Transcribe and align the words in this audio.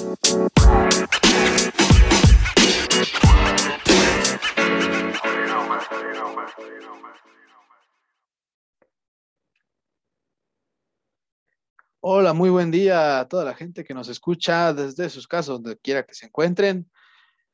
Hola, 0.00 0.12
muy 12.32 12.48
buen 12.50 12.70
día 12.70 13.18
a 13.18 13.28
toda 13.28 13.44
la 13.44 13.54
gente 13.54 13.82
que 13.82 13.92
nos 13.92 14.08
escucha 14.08 14.72
desde 14.72 15.10
sus 15.10 15.26
casas, 15.26 15.46
donde 15.46 15.76
quiera 15.78 16.04
que 16.04 16.14
se 16.14 16.26
encuentren. 16.26 16.88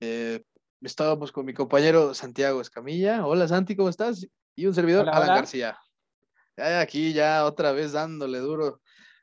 Eh, 0.00 0.44
estábamos 0.82 1.32
con 1.32 1.46
mi 1.46 1.54
compañero 1.54 2.12
Santiago 2.12 2.60
Escamilla. 2.60 3.24
Hola 3.24 3.48
Santi, 3.48 3.74
¿cómo 3.74 3.88
estás? 3.88 4.26
Y 4.54 4.66
un 4.66 4.74
servidor, 4.74 5.04
Hola, 5.04 5.12
Alan 5.12 5.28
hola. 5.28 5.36
García. 5.36 5.78
Ya 6.58 6.80
aquí, 6.80 7.14
ya 7.14 7.46
otra 7.46 7.72
vez 7.72 7.92
dándole 7.92 8.38
duro. 8.40 8.82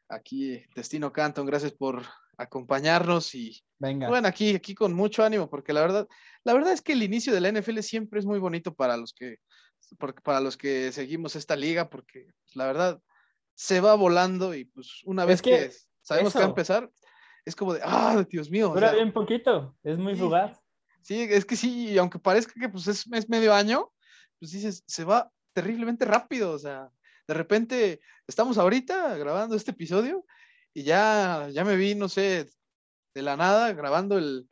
Aquí, 0.10 0.66
Destino 0.76 1.14
Canton, 1.14 1.46
gracias 1.46 1.72
por 1.72 2.04
acompañarnos 2.42 3.34
y 3.36 3.62
Venga. 3.80 4.08
bueno, 4.10 4.28
aquí, 4.28 4.56
aquí 4.56 4.76
con 4.76 4.94
mucho 4.94 5.24
ánimo, 5.24 5.50
porque 5.50 5.74
la 5.74 5.82
verdad, 5.82 6.08
la 6.44 6.54
verdad 6.54 6.74
es 6.74 6.82
que 6.82 6.94
el 6.94 7.04
inicio 7.04 7.34
de 7.34 7.42
la 7.42 7.52
NFL 7.52 7.80
siempre 7.80 8.20
es 8.20 8.26
muy 8.26 8.40
bonito 8.40 8.74
para 8.74 8.98
los 8.98 9.14
que, 9.14 9.38
para 10.24 10.40
los 10.40 10.58
que 10.58 10.92
seguimos 10.92 11.36
esta 11.36 11.56
liga, 11.56 11.90
porque 11.90 12.28
pues, 12.44 12.56
la 12.56 12.66
verdad 12.66 13.00
se 13.56 13.80
va 13.82 13.96
volando 13.96 14.54
y 14.56 14.66
pues 14.66 15.02
una 15.06 15.24
Es 15.24 15.28
vez 15.28 15.42
que 15.42 15.50
que, 15.52 15.72
sabemos 16.02 16.34
que 16.34 16.40
va 16.40 16.46
a 16.46 16.48
eso. 16.48 16.52
empezar, 16.52 16.92
es 17.46 17.56
como 17.56 17.74
de, 17.74 17.82
ah, 17.84 18.24
Dios 18.30 18.50
mío. 18.50 18.72
o 18.72 18.74
Dura 18.74 18.90
sea, 18.90 18.96
bien 18.98 19.12
poquito, 19.14 19.76
es 19.84 19.98
muy 19.98 20.16
sí. 20.16 20.22
fugaz. 20.22 20.60
Sí, 21.02 21.22
es 21.30 21.46
que 21.46 21.56
sí, 21.56 21.90
y 21.90 21.98
aunque 21.98 22.20
parezca 22.20 22.54
que 22.60 22.70
pues 22.70 22.88
es, 22.88 23.06
es 23.12 23.30
medio 23.30 23.54
año, 23.54 23.92
pues 24.40 24.52
dices, 24.52 24.84
se 24.86 25.04
va 25.04 25.32
terriblemente 25.54 26.06
rápido, 26.06 26.52
o 26.52 26.60
sea, 26.60 26.90
de 27.28 27.34
repente 27.34 28.00
estamos 28.28 28.58
ahorita 28.58 29.18
grabando 29.18 29.56
este 29.56 29.72
episodio 29.72 30.26
y 30.74 30.84
ya, 30.84 31.50
ya 31.52 31.64
me 31.66 31.76
vi, 31.76 31.96
no 31.96 32.10
sé, 32.10 32.50
de 33.14 33.22
la 33.22 33.36
nada 33.38 33.74
grabando 33.74 34.18
el, 34.18 34.50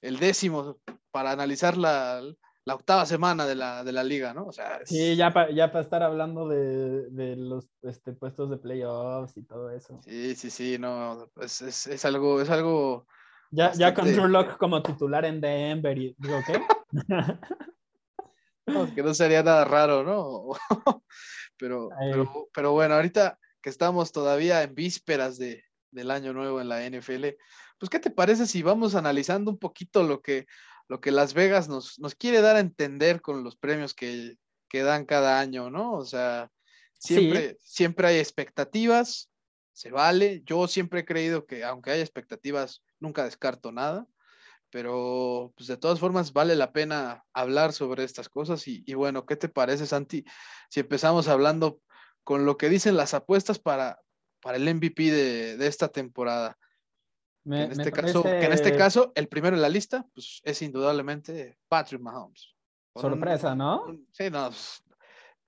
el 0.00 0.18
décimo 0.18 0.78
para 1.10 1.30
analizar 1.32 1.76
la, 1.76 2.22
la 2.64 2.74
octava 2.74 3.06
semana 3.06 3.46
de 3.46 3.54
la, 3.54 3.84
de 3.84 3.92
la 3.92 4.04
liga, 4.04 4.34
¿no? 4.34 4.46
O 4.46 4.52
sea, 4.52 4.76
es- 4.76 4.88
Sí, 4.88 5.16
ya 5.16 5.32
para 5.32 5.50
ya 5.50 5.72
pa 5.72 5.80
estar 5.80 6.02
hablando 6.02 6.48
de, 6.48 7.08
de 7.10 7.36
los 7.36 7.68
este, 7.82 8.12
puestos 8.12 8.50
de 8.50 8.58
playoffs 8.58 9.36
y 9.36 9.42
todo 9.42 9.70
eso. 9.70 10.00
sí, 10.04 10.34
sí, 10.34 10.50
sí, 10.50 10.76
no, 10.78 11.30
es, 11.40 11.62
es, 11.62 11.86
es 11.86 12.04
algo, 12.04 12.40
es 12.40 12.50
algo, 12.50 13.06
Ya, 13.50 13.72
ya 13.72 13.94
con. 13.94 14.04
Drew 14.12 14.28
Lock 14.28 14.56
como 14.58 14.82
titular 14.82 15.24
en 15.24 15.40
Denver 15.40 15.96
y 15.98 16.14
digo, 16.18 16.40
¿qué? 16.46 16.60
no, 18.66 18.94
que 18.94 19.02
no 19.02 19.14
sería 19.14 19.42
nada 19.42 19.64
raro, 19.64 20.02
¿no? 20.04 20.52
pero, 21.58 21.88
pero, 21.98 22.48
pero 22.54 22.72
bueno, 22.72 22.94
ahorita 22.94 23.38
que 23.62 23.70
estamos 23.70 24.12
todavía 24.12 24.62
en 24.62 24.74
vísperas 24.74 25.38
de, 25.38 25.64
del 25.90 26.10
año 26.10 26.32
nuevo 26.32 26.60
en 26.60 26.68
la 26.68 26.84
NFL, 26.84 27.36
pues 27.78 27.90
¿qué 27.90 27.98
te 27.98 28.10
parece 28.10 28.46
si 28.46 28.62
vamos 28.62 28.94
analizando 28.94 29.50
un 29.50 29.58
poquito 29.58 30.02
lo 30.02 30.20
que, 30.20 30.46
lo 30.88 31.00
que 31.00 31.10
Las 31.10 31.34
Vegas 31.34 31.68
nos, 31.68 31.98
nos 31.98 32.14
quiere 32.14 32.40
dar 32.40 32.56
a 32.56 32.60
entender 32.60 33.22
con 33.22 33.44
los 33.44 33.56
premios 33.56 33.94
que, 33.94 34.36
que 34.68 34.82
dan 34.82 35.06
cada 35.06 35.40
año, 35.40 35.70
¿no? 35.70 35.92
O 35.92 36.04
sea, 36.04 36.50
Sí. 36.98 37.14
siempre, 37.14 37.56
siempre 37.60 38.06
hay 38.06 38.18
expectativas, 38.18 39.28
se 39.72 39.90
vale. 39.90 40.42
Yo 40.44 40.68
siempre 40.68 41.00
he 41.00 41.04
creído 41.04 41.46
que 41.46 41.64
aunque 41.64 41.90
haya 41.90 42.02
expectativas, 42.02 42.82
nunca 43.00 43.24
descarto 43.24 43.72
nada 43.72 44.06
pero 44.72 45.52
pues 45.54 45.68
de 45.68 45.76
todas 45.76 46.00
formas 46.00 46.32
vale 46.32 46.56
la 46.56 46.72
pena 46.72 47.26
hablar 47.34 47.74
sobre 47.74 48.04
estas 48.04 48.30
cosas 48.30 48.66
y, 48.66 48.82
y 48.86 48.94
bueno, 48.94 49.26
¿qué 49.26 49.36
te 49.36 49.50
parece 49.50 49.86
Santi 49.86 50.24
si 50.70 50.80
empezamos 50.80 51.28
hablando 51.28 51.82
con 52.24 52.46
lo 52.46 52.56
que 52.56 52.68
dicen 52.68 52.96
las 52.96 53.14
apuestas 53.14 53.58
para, 53.58 54.00
para 54.40 54.56
el 54.56 54.68
MVP 54.74 55.10
de, 55.10 55.56
de 55.56 55.66
esta 55.66 55.88
temporada? 55.88 56.58
Me, 57.44 57.64
en, 57.64 57.72
este 57.72 57.90
caso, 57.90 58.22
que 58.22 58.44
en 58.44 58.52
este 58.52 58.76
caso, 58.76 59.12
el 59.16 59.26
primero 59.28 59.56
en 59.56 59.62
la 59.62 59.68
lista, 59.68 60.06
pues 60.14 60.40
es 60.44 60.62
indudablemente 60.62 61.58
Patrick 61.68 62.00
Mahomes. 62.00 62.54
Con 62.92 63.04
un- 63.06 63.10
sorpresa, 63.12 63.54
¿no? 63.54 63.84
un- 63.84 64.06
sí, 64.12 64.30
no. 64.30 64.48
pues, 64.50 64.82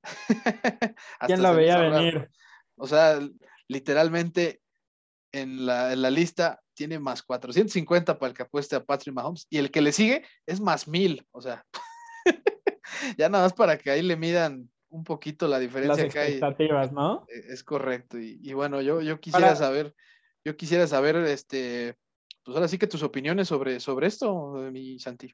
¿Quién 1.27 1.41
me 1.41 1.55
veía 1.55 1.79
raro. 1.79 1.95
venir? 1.95 2.31
O 2.77 2.87
sea, 2.87 3.21
literalmente 3.69 4.61
en 5.33 5.67
la, 5.67 5.93
en 5.93 6.03
la 6.03 6.11
lista 6.11 6.61
tiene 6.75 6.99
más 6.99 7.23
450 7.23 8.19
para 8.19 8.31
el 8.31 8.37
que 8.37 8.43
apueste 8.43 8.75
a 8.77 8.85
Patrick 8.85 9.15
Mahomes 9.15 9.47
y 9.49 9.59
el 9.59 9.71
que 9.71 9.81
le 9.81 9.93
sigue 9.93 10.25
es 10.47 10.61
más 10.61 10.89
1000. 10.89 11.27
O 11.31 11.41
sea, 11.41 11.65
ya 13.17 13.29
nada 13.29 13.45
más 13.45 13.53
para 13.53 13.79
que 13.79 13.91
ahí 13.91 14.03
le 14.03 14.17
midan 14.17 14.69
un 14.95 15.03
poquito 15.05 15.47
la 15.49 15.57
Las 15.57 15.61
diferencia 15.63 16.09
que 16.09 16.19
hay. 16.19 16.33
expectativas, 16.35 16.93
¿no? 16.93 17.25
eh, 17.29 17.43
Es 17.49 17.65
correcto. 17.65 18.19
Y, 18.19 18.39
y 18.43 18.53
bueno, 18.53 18.81
yo, 18.81 19.01
yo 19.01 19.19
quisiera 19.19 19.49
Para- 19.49 19.57
saber, 19.57 19.95
yo 20.45 20.57
quisiera 20.57 20.87
saber, 20.87 21.17
este, 21.17 21.97
pues 22.45 22.55
ahora 22.57 22.69
sí 22.69 22.79
que 22.79 22.87
tus 22.87 23.03
opiniones 23.03 23.49
sobre, 23.49 23.81
sobre 23.81 24.07
esto, 24.07 24.65
eh, 24.65 24.71
mi 24.71 24.99
Santi. 25.01 25.33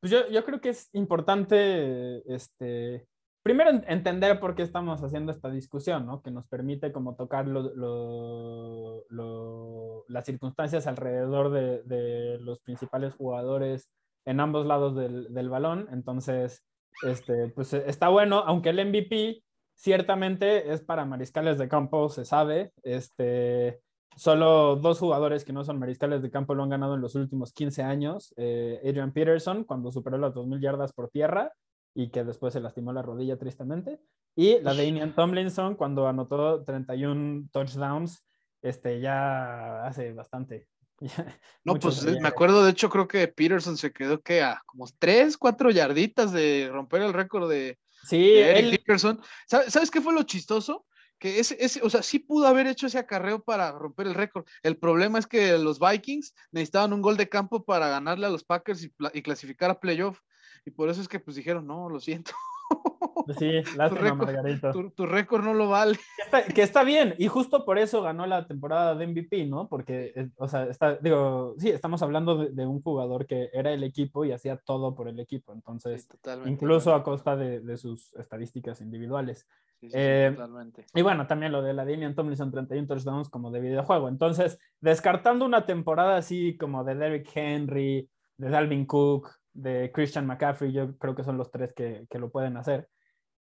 Pues 0.00 0.10
yo, 0.10 0.28
yo 0.30 0.44
creo 0.44 0.60
que 0.60 0.70
es 0.70 0.88
importante, 0.94 2.22
este, 2.34 3.06
primero 3.42 3.70
en- 3.70 3.84
entender 3.88 4.40
por 4.40 4.54
qué 4.54 4.62
estamos 4.62 5.02
haciendo 5.02 5.32
esta 5.32 5.50
discusión, 5.50 6.06
¿no? 6.06 6.22
Que 6.22 6.30
nos 6.30 6.46
permite 6.46 6.90
como 6.92 7.14
tocar 7.14 7.46
lo- 7.46 7.74
lo- 7.74 9.04
lo- 9.10 10.04
las 10.08 10.24
circunstancias 10.24 10.86
alrededor 10.86 11.50
de, 11.52 11.82
de 11.82 12.38
los 12.40 12.60
principales 12.60 13.14
jugadores 13.14 13.90
en 14.26 14.40
ambos 14.40 14.64
lados 14.66 14.96
del, 14.96 15.32
del 15.34 15.48
balón. 15.50 15.88
Entonces, 15.92 16.62
este, 17.02 17.48
pues 17.48 17.72
está 17.72 18.08
bueno, 18.08 18.38
aunque 18.46 18.70
el 18.70 18.86
MVP 18.86 19.42
ciertamente 19.74 20.72
es 20.72 20.82
para 20.82 21.04
mariscales 21.04 21.58
de 21.58 21.68
campo, 21.68 22.08
se 22.08 22.24
sabe. 22.24 22.72
Este, 22.82 23.80
solo 24.16 24.76
dos 24.76 24.98
jugadores 24.98 25.44
que 25.44 25.52
no 25.52 25.64
son 25.64 25.78
mariscales 25.78 26.22
de 26.22 26.30
campo 26.30 26.54
lo 26.54 26.62
han 26.62 26.70
ganado 26.70 26.94
en 26.94 27.00
los 27.00 27.14
últimos 27.14 27.52
15 27.52 27.82
años. 27.82 28.32
Eh, 28.36 28.80
Adrian 28.84 29.12
Peterson, 29.12 29.64
cuando 29.64 29.90
superó 29.90 30.18
las 30.18 30.34
2.000 30.34 30.60
yardas 30.60 30.92
por 30.92 31.08
tierra 31.08 31.52
y 31.94 32.10
que 32.10 32.24
después 32.24 32.52
se 32.52 32.60
lastimó 32.60 32.92
la 32.92 33.02
rodilla 33.02 33.36
tristemente. 33.36 34.00
Y 34.36 34.60
la 34.60 34.74
de 34.74 34.90
Ian 34.90 35.14
Tomlinson, 35.14 35.76
cuando 35.76 36.08
anotó 36.08 36.64
31 36.64 37.48
touchdowns, 37.52 38.24
este, 38.62 39.00
ya 39.00 39.86
hace 39.86 40.12
bastante. 40.12 40.66
No, 41.64 41.78
pues 41.78 42.04
eh, 42.04 42.18
me 42.20 42.28
acuerdo 42.28 42.62
de 42.64 42.70
hecho 42.72 42.90
creo 42.90 43.08
que 43.08 43.26
Peterson 43.26 43.76
se 43.78 43.92
quedó 43.92 44.20
que 44.20 44.42
a 44.42 44.62
como 44.66 44.86
3, 44.98 45.36
4 45.38 45.70
yarditas 45.70 46.30
de 46.32 46.68
romper 46.70 47.02
el 47.02 47.12
récord 47.14 47.48
de, 47.48 47.78
Sí, 48.06 48.18
de 48.18 48.50
Eric 48.50 48.64
él, 48.64 48.70
Dickerson. 48.72 49.20
¿Sabe- 49.46 49.70
¿Sabes 49.70 49.90
qué 49.90 50.00
fue 50.02 50.12
lo 50.12 50.24
chistoso? 50.24 50.86
Que 51.18 51.38
ese, 51.38 51.56
ese, 51.58 51.80
o 51.82 51.88
sea, 51.88 52.02
sí 52.02 52.18
pudo 52.18 52.46
haber 52.46 52.66
hecho 52.66 52.86
ese 52.86 52.98
acarreo 52.98 53.42
para 53.42 53.72
romper 53.72 54.08
el 54.08 54.14
récord. 54.14 54.44
El 54.62 54.76
problema 54.76 55.18
es 55.18 55.26
que 55.26 55.56
los 55.56 55.78
Vikings 55.78 56.34
necesitaban 56.52 56.92
un 56.92 57.00
gol 57.00 57.16
de 57.16 57.28
campo 57.30 57.64
para 57.64 57.88
ganarle 57.88 58.26
a 58.26 58.30
los 58.30 58.44
Packers 58.44 58.82
y 59.14 59.22
clasificar 59.22 59.70
a 59.70 59.80
playoff. 59.80 60.18
Y 60.66 60.70
por 60.70 60.90
eso 60.90 61.00
es 61.00 61.08
que 61.08 61.20
pues 61.20 61.36
dijeron, 61.36 61.66
no, 61.66 61.88
lo 61.88 61.98
siento. 62.00 62.32
pues 63.26 63.38
sí, 63.38 63.62
lástima, 63.76 64.14
Margarito. 64.14 64.72
tu, 64.72 64.90
tu 64.90 65.06
récord 65.06 65.44
no 65.44 65.54
lo 65.54 65.68
vale. 65.68 65.96
Que 66.16 66.22
está, 66.22 66.42
que 66.44 66.62
está 66.62 66.84
bien, 66.84 67.14
y 67.18 67.28
justo 67.28 67.64
por 67.64 67.78
eso 67.78 68.02
ganó 68.02 68.26
la 68.26 68.46
temporada 68.46 68.94
de 68.94 69.06
MVP, 69.06 69.46
¿no? 69.46 69.68
Porque, 69.68 70.12
eh, 70.14 70.28
o 70.36 70.48
sea, 70.48 70.64
está, 70.64 70.96
digo, 70.96 71.54
sí, 71.58 71.70
estamos 71.70 72.02
hablando 72.02 72.36
de, 72.36 72.50
de 72.50 72.66
un 72.66 72.82
jugador 72.82 73.26
que 73.26 73.50
era 73.52 73.72
el 73.72 73.82
equipo 73.84 74.24
y 74.24 74.32
hacía 74.32 74.56
todo 74.56 74.94
por 74.94 75.08
el 75.08 75.20
equipo, 75.20 75.52
entonces, 75.52 76.02
Sí, 76.02 76.08
totalmente. 76.08 76.50
incluso 76.50 76.94
a 76.94 77.02
costa 77.02 77.36
de, 77.36 77.60
de 77.60 77.76
sus 77.76 78.14
estadísticas 78.14 78.80
individuales. 78.80 79.46
Sí, 79.80 79.88
sí, 79.88 79.92
sí, 79.92 79.96
eh, 79.98 80.32
totalmente. 80.34 80.86
Y 80.94 81.02
bueno, 81.02 81.26
también 81.26 81.52
lo 81.52 81.60
de 81.60 81.74
la 81.74 81.84
Damian 81.84 82.14
Tomlinson, 82.14 82.50
31 82.50 82.86
touchdowns 82.86 83.28
como 83.28 83.50
de 83.50 83.60
videojuego. 83.60 84.08
Entonces, 84.08 84.58
descartando 84.80 85.44
una 85.44 85.66
temporada 85.66 86.16
así 86.16 86.56
como 86.56 86.84
de 86.84 86.94
Derrick 86.94 87.28
Henry, 87.34 88.08
de 88.38 88.48
Dalvin 88.48 88.86
Cook, 88.86 89.30
de 89.54 89.90
Christian 89.94 90.26
McCaffrey, 90.26 90.72
yo 90.72 90.96
creo 90.98 91.14
que 91.14 91.24
son 91.24 91.38
los 91.38 91.50
tres 91.50 91.72
que, 91.74 92.06
que 92.10 92.18
lo 92.18 92.30
pueden 92.30 92.56
hacer. 92.56 92.88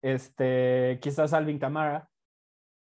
Este, 0.01 0.99
quizás 1.01 1.33
Alvin 1.33 1.59
Kamara. 1.59 2.07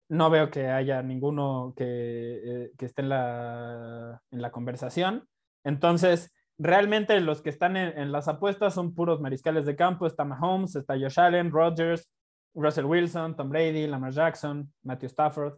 No 0.10 0.30
veo 0.30 0.52
que 0.52 0.68
haya 0.68 1.02
ninguno 1.02 1.74
que, 1.76 1.86
eh, 1.86 2.72
que 2.78 2.86
esté 2.86 3.02
en 3.02 3.10
la, 3.10 4.22
en 4.30 4.42
la 4.42 4.52
conversación. 4.52 5.28
Entonces, 5.64 6.32
realmente 6.60 7.20
los 7.22 7.42
que 7.42 7.50
están 7.50 7.76
en, 7.76 7.98
en 7.98 8.12
las 8.12 8.28
apuestas 8.28 8.76
son 8.76 8.94
puros 8.94 9.20
mariscales 9.20 9.66
de 9.66 9.76
campo. 9.76 10.06
Está 10.06 10.24
Mahomes, 10.24 10.76
está 10.76 10.94
Josh 10.94 11.20
Allen, 11.20 11.50
Rodgers, 11.52 12.12
Russell 12.54 12.86
Wilson, 12.86 13.36
Tom 13.36 13.50
Brady, 13.50 13.88
Lamar 13.88 14.12
Jackson, 14.12 14.72
Matthew 14.84 15.08
Stafford, 15.10 15.54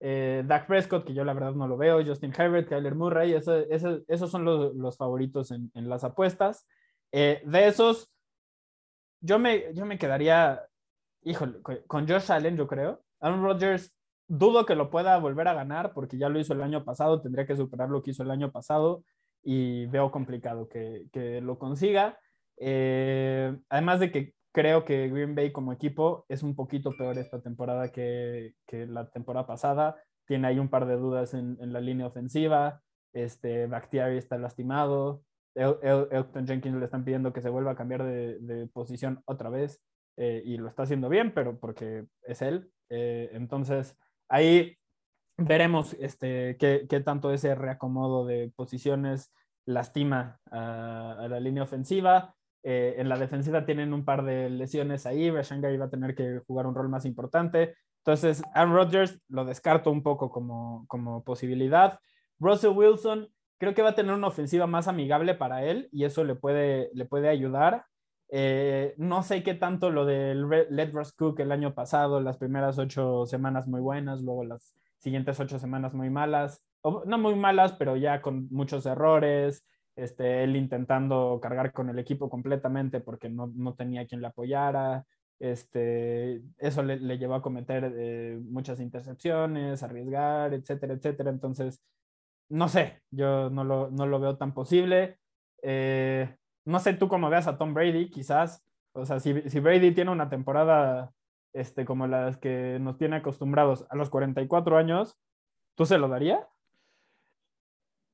eh, 0.00 0.42
Dak 0.46 0.66
Prescott, 0.66 1.04
que 1.04 1.12
yo 1.14 1.24
la 1.24 1.34
verdad 1.34 1.52
no 1.52 1.68
lo 1.68 1.76
veo, 1.76 2.04
Justin 2.04 2.32
Herbert, 2.36 2.68
Kyler 2.68 2.94
Murray, 2.94 3.34
eso- 3.34 3.58
eso- 3.70 4.00
esos 4.08 4.30
son 4.30 4.44
los, 4.44 4.74
los 4.74 4.96
favoritos 4.96 5.50
en, 5.50 5.70
en 5.74 5.88
las 5.90 6.04
apuestas. 6.04 6.66
Eh, 7.16 7.42
de 7.44 7.68
esos, 7.68 8.10
yo 9.20 9.38
me, 9.38 9.72
yo 9.72 9.86
me 9.86 9.98
quedaría, 9.98 10.66
híjole, 11.22 11.62
con, 11.86 12.08
Josh 12.08 12.32
Allen, 12.32 12.56
yo 12.56 12.66
creo. 12.66 13.04
Aaron 13.20 13.40
Rodgers, 13.44 13.94
dudo 14.26 14.66
que 14.66 14.74
lo 14.74 14.90
pueda 14.90 15.16
volver 15.18 15.46
a 15.46 15.54
ganar 15.54 15.92
porque 15.92 16.18
ya 16.18 16.28
lo 16.28 16.40
hizo 16.40 16.54
el 16.54 16.62
año 16.62 16.84
pasado, 16.84 17.22
tendría 17.22 17.46
que 17.46 17.54
superar 17.54 17.88
lo 17.88 18.02
que 18.02 18.10
hizo 18.10 18.24
el 18.24 18.32
año 18.32 18.50
pasado 18.50 19.04
y 19.44 19.86
veo 19.86 20.10
complicado 20.10 20.68
que, 20.68 21.06
que 21.12 21.40
lo 21.40 21.56
consiga. 21.56 22.18
Eh, 22.56 23.56
además 23.68 24.00
de 24.00 24.10
que 24.10 24.34
creo 24.50 24.84
que 24.84 25.08
Green 25.08 25.36
Bay 25.36 25.52
como 25.52 25.72
equipo 25.72 26.26
es 26.28 26.42
un 26.42 26.56
poquito 26.56 26.90
peor 26.98 27.16
esta 27.18 27.40
temporada 27.40 27.92
que, 27.92 28.54
que 28.66 28.86
la 28.86 29.08
temporada 29.10 29.46
pasada. 29.46 30.02
Tiene 30.26 30.48
ahí 30.48 30.58
un 30.58 30.68
par 30.68 30.86
de 30.86 30.96
dudas 30.96 31.32
en, 31.34 31.58
en 31.60 31.72
la 31.72 31.80
línea 31.80 32.08
ofensiva. 32.08 32.82
este, 33.12 33.68
Bakhtiari 33.68 34.16
está 34.16 34.36
lastimado, 34.36 35.22
El- 35.54 35.76
El- 35.82 36.08
Elton 36.10 36.46
Jenkins 36.46 36.76
le 36.76 36.84
están 36.84 37.04
pidiendo 37.04 37.32
que 37.32 37.40
se 37.42 37.50
vuelva 37.50 37.72
a 37.72 37.76
cambiar 37.76 38.02
de, 38.04 38.38
de 38.40 38.66
posición 38.68 39.22
otra 39.26 39.50
vez 39.50 39.80
eh, 40.16 40.42
y 40.44 40.56
lo 40.56 40.68
está 40.68 40.84
haciendo 40.84 41.08
bien, 41.08 41.32
pero 41.34 41.58
porque 41.58 42.06
es 42.22 42.42
él. 42.42 42.70
Eh, 42.90 43.30
entonces, 43.32 43.96
ahí 44.28 44.76
veremos 45.36 45.94
este, 45.94 46.56
qué, 46.58 46.86
qué 46.88 47.00
tanto 47.00 47.32
ese 47.32 47.54
reacomodo 47.54 48.24
de 48.26 48.52
posiciones 48.54 49.32
lastima 49.66 50.38
a, 50.50 51.12
a 51.20 51.28
la 51.28 51.40
línea 51.40 51.62
ofensiva. 51.64 52.34
Eh, 52.62 52.94
en 52.98 53.08
la 53.08 53.18
defensiva 53.18 53.66
tienen 53.66 53.92
un 53.92 54.04
par 54.04 54.24
de 54.24 54.48
lesiones 54.50 55.06
ahí. 55.06 55.30
Rashan 55.30 55.60
Gary 55.60 55.76
va 55.76 55.86
a 55.86 55.90
tener 55.90 56.14
que 56.14 56.40
jugar 56.46 56.66
un 56.66 56.74
rol 56.74 56.88
más 56.88 57.04
importante. 57.04 57.74
Entonces, 57.98 58.42
Aaron 58.54 58.74
Rodgers 58.74 59.20
lo 59.28 59.44
descarto 59.44 59.90
un 59.90 60.02
poco 60.02 60.30
como, 60.30 60.84
como 60.88 61.24
posibilidad. 61.24 61.98
Russell 62.38 62.70
Wilson 62.76 63.28
creo 63.58 63.74
que 63.74 63.82
va 63.82 63.90
a 63.90 63.94
tener 63.94 64.14
una 64.14 64.28
ofensiva 64.28 64.66
más 64.66 64.88
amigable 64.88 65.34
para 65.34 65.64
él 65.64 65.88
y 65.92 66.04
eso 66.04 66.24
le 66.24 66.34
puede, 66.34 66.90
le 66.94 67.04
puede 67.04 67.28
ayudar. 67.28 67.86
Eh, 68.30 68.94
no 68.96 69.22
sé 69.22 69.42
qué 69.42 69.54
tanto 69.54 69.90
lo 69.90 70.04
del 70.06 70.48
Let 70.48 70.90
Russ 70.92 71.12
Cook 71.12 71.40
el 71.40 71.52
año 71.52 71.74
pasado, 71.74 72.20
las 72.20 72.36
primeras 72.38 72.78
ocho 72.78 73.26
semanas 73.26 73.66
muy 73.66 73.80
buenas, 73.80 74.22
luego 74.22 74.44
las 74.44 74.74
siguientes 74.98 75.38
ocho 75.38 75.58
semanas 75.58 75.94
muy 75.94 76.10
malas, 76.10 76.62
o, 76.80 77.04
no 77.06 77.18
muy 77.18 77.36
malas, 77.36 77.72
pero 77.72 77.96
ya 77.96 78.22
con 78.22 78.48
muchos 78.50 78.86
errores, 78.86 79.64
este, 79.96 80.42
él 80.44 80.56
intentando 80.56 81.38
cargar 81.40 81.72
con 81.72 81.88
el 81.90 81.98
equipo 81.98 82.28
completamente 82.28 83.00
porque 83.00 83.28
no, 83.28 83.52
no 83.54 83.74
tenía 83.74 84.06
quien 84.06 84.20
le 84.20 84.28
apoyara. 84.28 85.04
Este, 85.40 86.42
eso 86.58 86.82
le, 86.82 86.98
le 86.98 87.18
llevó 87.18 87.34
a 87.34 87.42
cometer 87.42 87.92
eh, 87.96 88.40
muchas 88.44 88.80
intercepciones, 88.80 89.82
arriesgar, 89.82 90.54
etcétera, 90.54 90.94
etcétera. 90.94 91.30
Entonces, 91.30 91.82
no 92.48 92.68
sé, 92.68 93.02
yo 93.10 93.50
no 93.50 93.64
lo, 93.64 93.90
no 93.90 94.06
lo 94.06 94.20
veo 94.20 94.36
tan 94.36 94.54
posible. 94.54 95.18
Eh, 95.62 96.36
no 96.64 96.78
sé 96.78 96.94
tú 96.94 97.08
cómo 97.08 97.30
veas 97.30 97.46
a 97.46 97.58
Tom 97.58 97.74
Brady, 97.74 98.10
quizás. 98.10 98.62
O 98.92 99.04
sea, 99.06 99.20
si, 99.20 99.48
si 99.48 99.60
Brady 99.60 99.92
tiene 99.92 100.10
una 100.10 100.28
temporada 100.28 101.12
este, 101.52 101.84
como 101.84 102.06
las 102.06 102.36
que 102.38 102.78
nos 102.80 102.98
tiene 102.98 103.16
acostumbrados 103.16 103.86
a 103.90 103.96
los 103.96 104.10
44 104.10 104.76
años, 104.76 105.16
¿tú 105.74 105.86
se 105.86 105.98
lo 105.98 106.08
daría? 106.08 106.46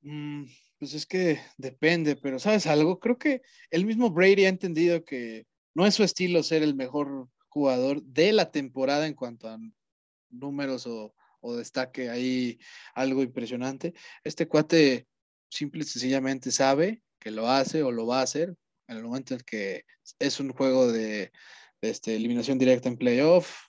Mm, 0.02 0.44
pues 0.78 0.94
es 0.94 1.06
que 1.06 1.40
depende, 1.58 2.16
pero 2.16 2.38
¿sabes 2.38 2.66
algo? 2.66 2.98
Creo 3.00 3.18
que 3.18 3.42
el 3.70 3.84
mismo 3.84 4.10
Brady 4.10 4.46
ha 4.46 4.48
entendido 4.48 5.04
que 5.04 5.46
no 5.74 5.86
es 5.86 5.94
su 5.94 6.02
estilo 6.02 6.42
ser 6.42 6.62
el 6.62 6.74
mejor 6.74 7.28
jugador 7.48 8.02
de 8.02 8.32
la 8.32 8.50
temporada 8.50 9.06
en 9.06 9.14
cuanto 9.14 9.48
a 9.48 9.58
números 10.30 10.86
o, 10.86 11.14
o 11.40 11.56
destaque 11.56 12.10
ahí 12.10 12.58
algo 12.94 13.22
impresionante. 13.22 13.94
Este 14.24 14.46
cuate 14.48 15.06
simple 15.50 15.82
y 15.82 15.84
sencillamente 15.84 16.50
sabe 16.50 17.02
que 17.18 17.30
lo 17.30 17.48
hace 17.48 17.82
o 17.82 17.90
lo 17.92 18.06
va 18.06 18.20
a 18.20 18.22
hacer 18.22 18.54
en 18.88 18.96
el 18.96 19.04
momento 19.04 19.34
en 19.34 19.40
que 19.40 19.84
es 20.18 20.40
un 20.40 20.52
juego 20.52 20.90
de, 20.90 21.32
de 21.80 21.90
este, 21.90 22.16
eliminación 22.16 22.58
directa 22.58 22.88
en 22.88 22.96
playoff. 22.96 23.66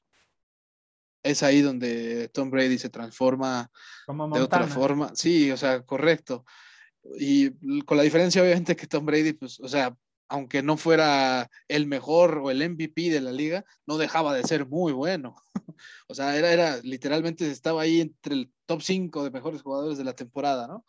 Es 1.24 1.44
ahí 1.44 1.62
donde 1.62 2.30
Tom 2.30 2.50
Brady 2.50 2.80
se 2.80 2.90
transforma 2.90 3.70
Como 4.08 4.28
de 4.30 4.42
otra 4.42 4.66
forma. 4.68 5.12
Sí, 5.14 5.52
o 5.52 5.58
sea, 5.58 5.84
correcto. 5.84 6.46
Y 7.18 7.52
con 7.84 7.98
la 7.98 8.04
diferencia, 8.04 8.42
obviamente, 8.42 8.76
que 8.76 8.88
Tom 8.88 9.06
Brady, 9.06 9.34
pues, 9.34 9.60
o 9.60 9.68
sea, 9.68 9.96
aunque 10.32 10.64
no 10.64 10.78
fuera 10.78 11.52
el 11.68 11.88
mejor 11.88 12.38
o 12.38 12.52
el 12.52 12.62
MVP 12.62 13.10
de 13.10 13.20
la 13.20 13.34
liga, 13.34 13.66
no 13.86 13.98
dejaba 13.98 14.34
de 14.34 14.44
ser 14.44 14.66
muy 14.66 14.94
bueno. 14.94 15.36
o 16.08 16.16
sea, 16.16 16.38
era, 16.38 16.54
era 16.54 16.78
literalmente 16.78 17.52
estaba 17.52 17.82
ahí 17.82 18.00
entre 18.00 18.36
el 18.36 18.54
top 18.66 18.82
5 18.82 19.26
de 19.26 19.32
mejores 19.32 19.62
jugadores 19.62 19.98
de 19.98 20.06
la 20.06 20.16
temporada, 20.16 20.68
¿no? 20.68 20.86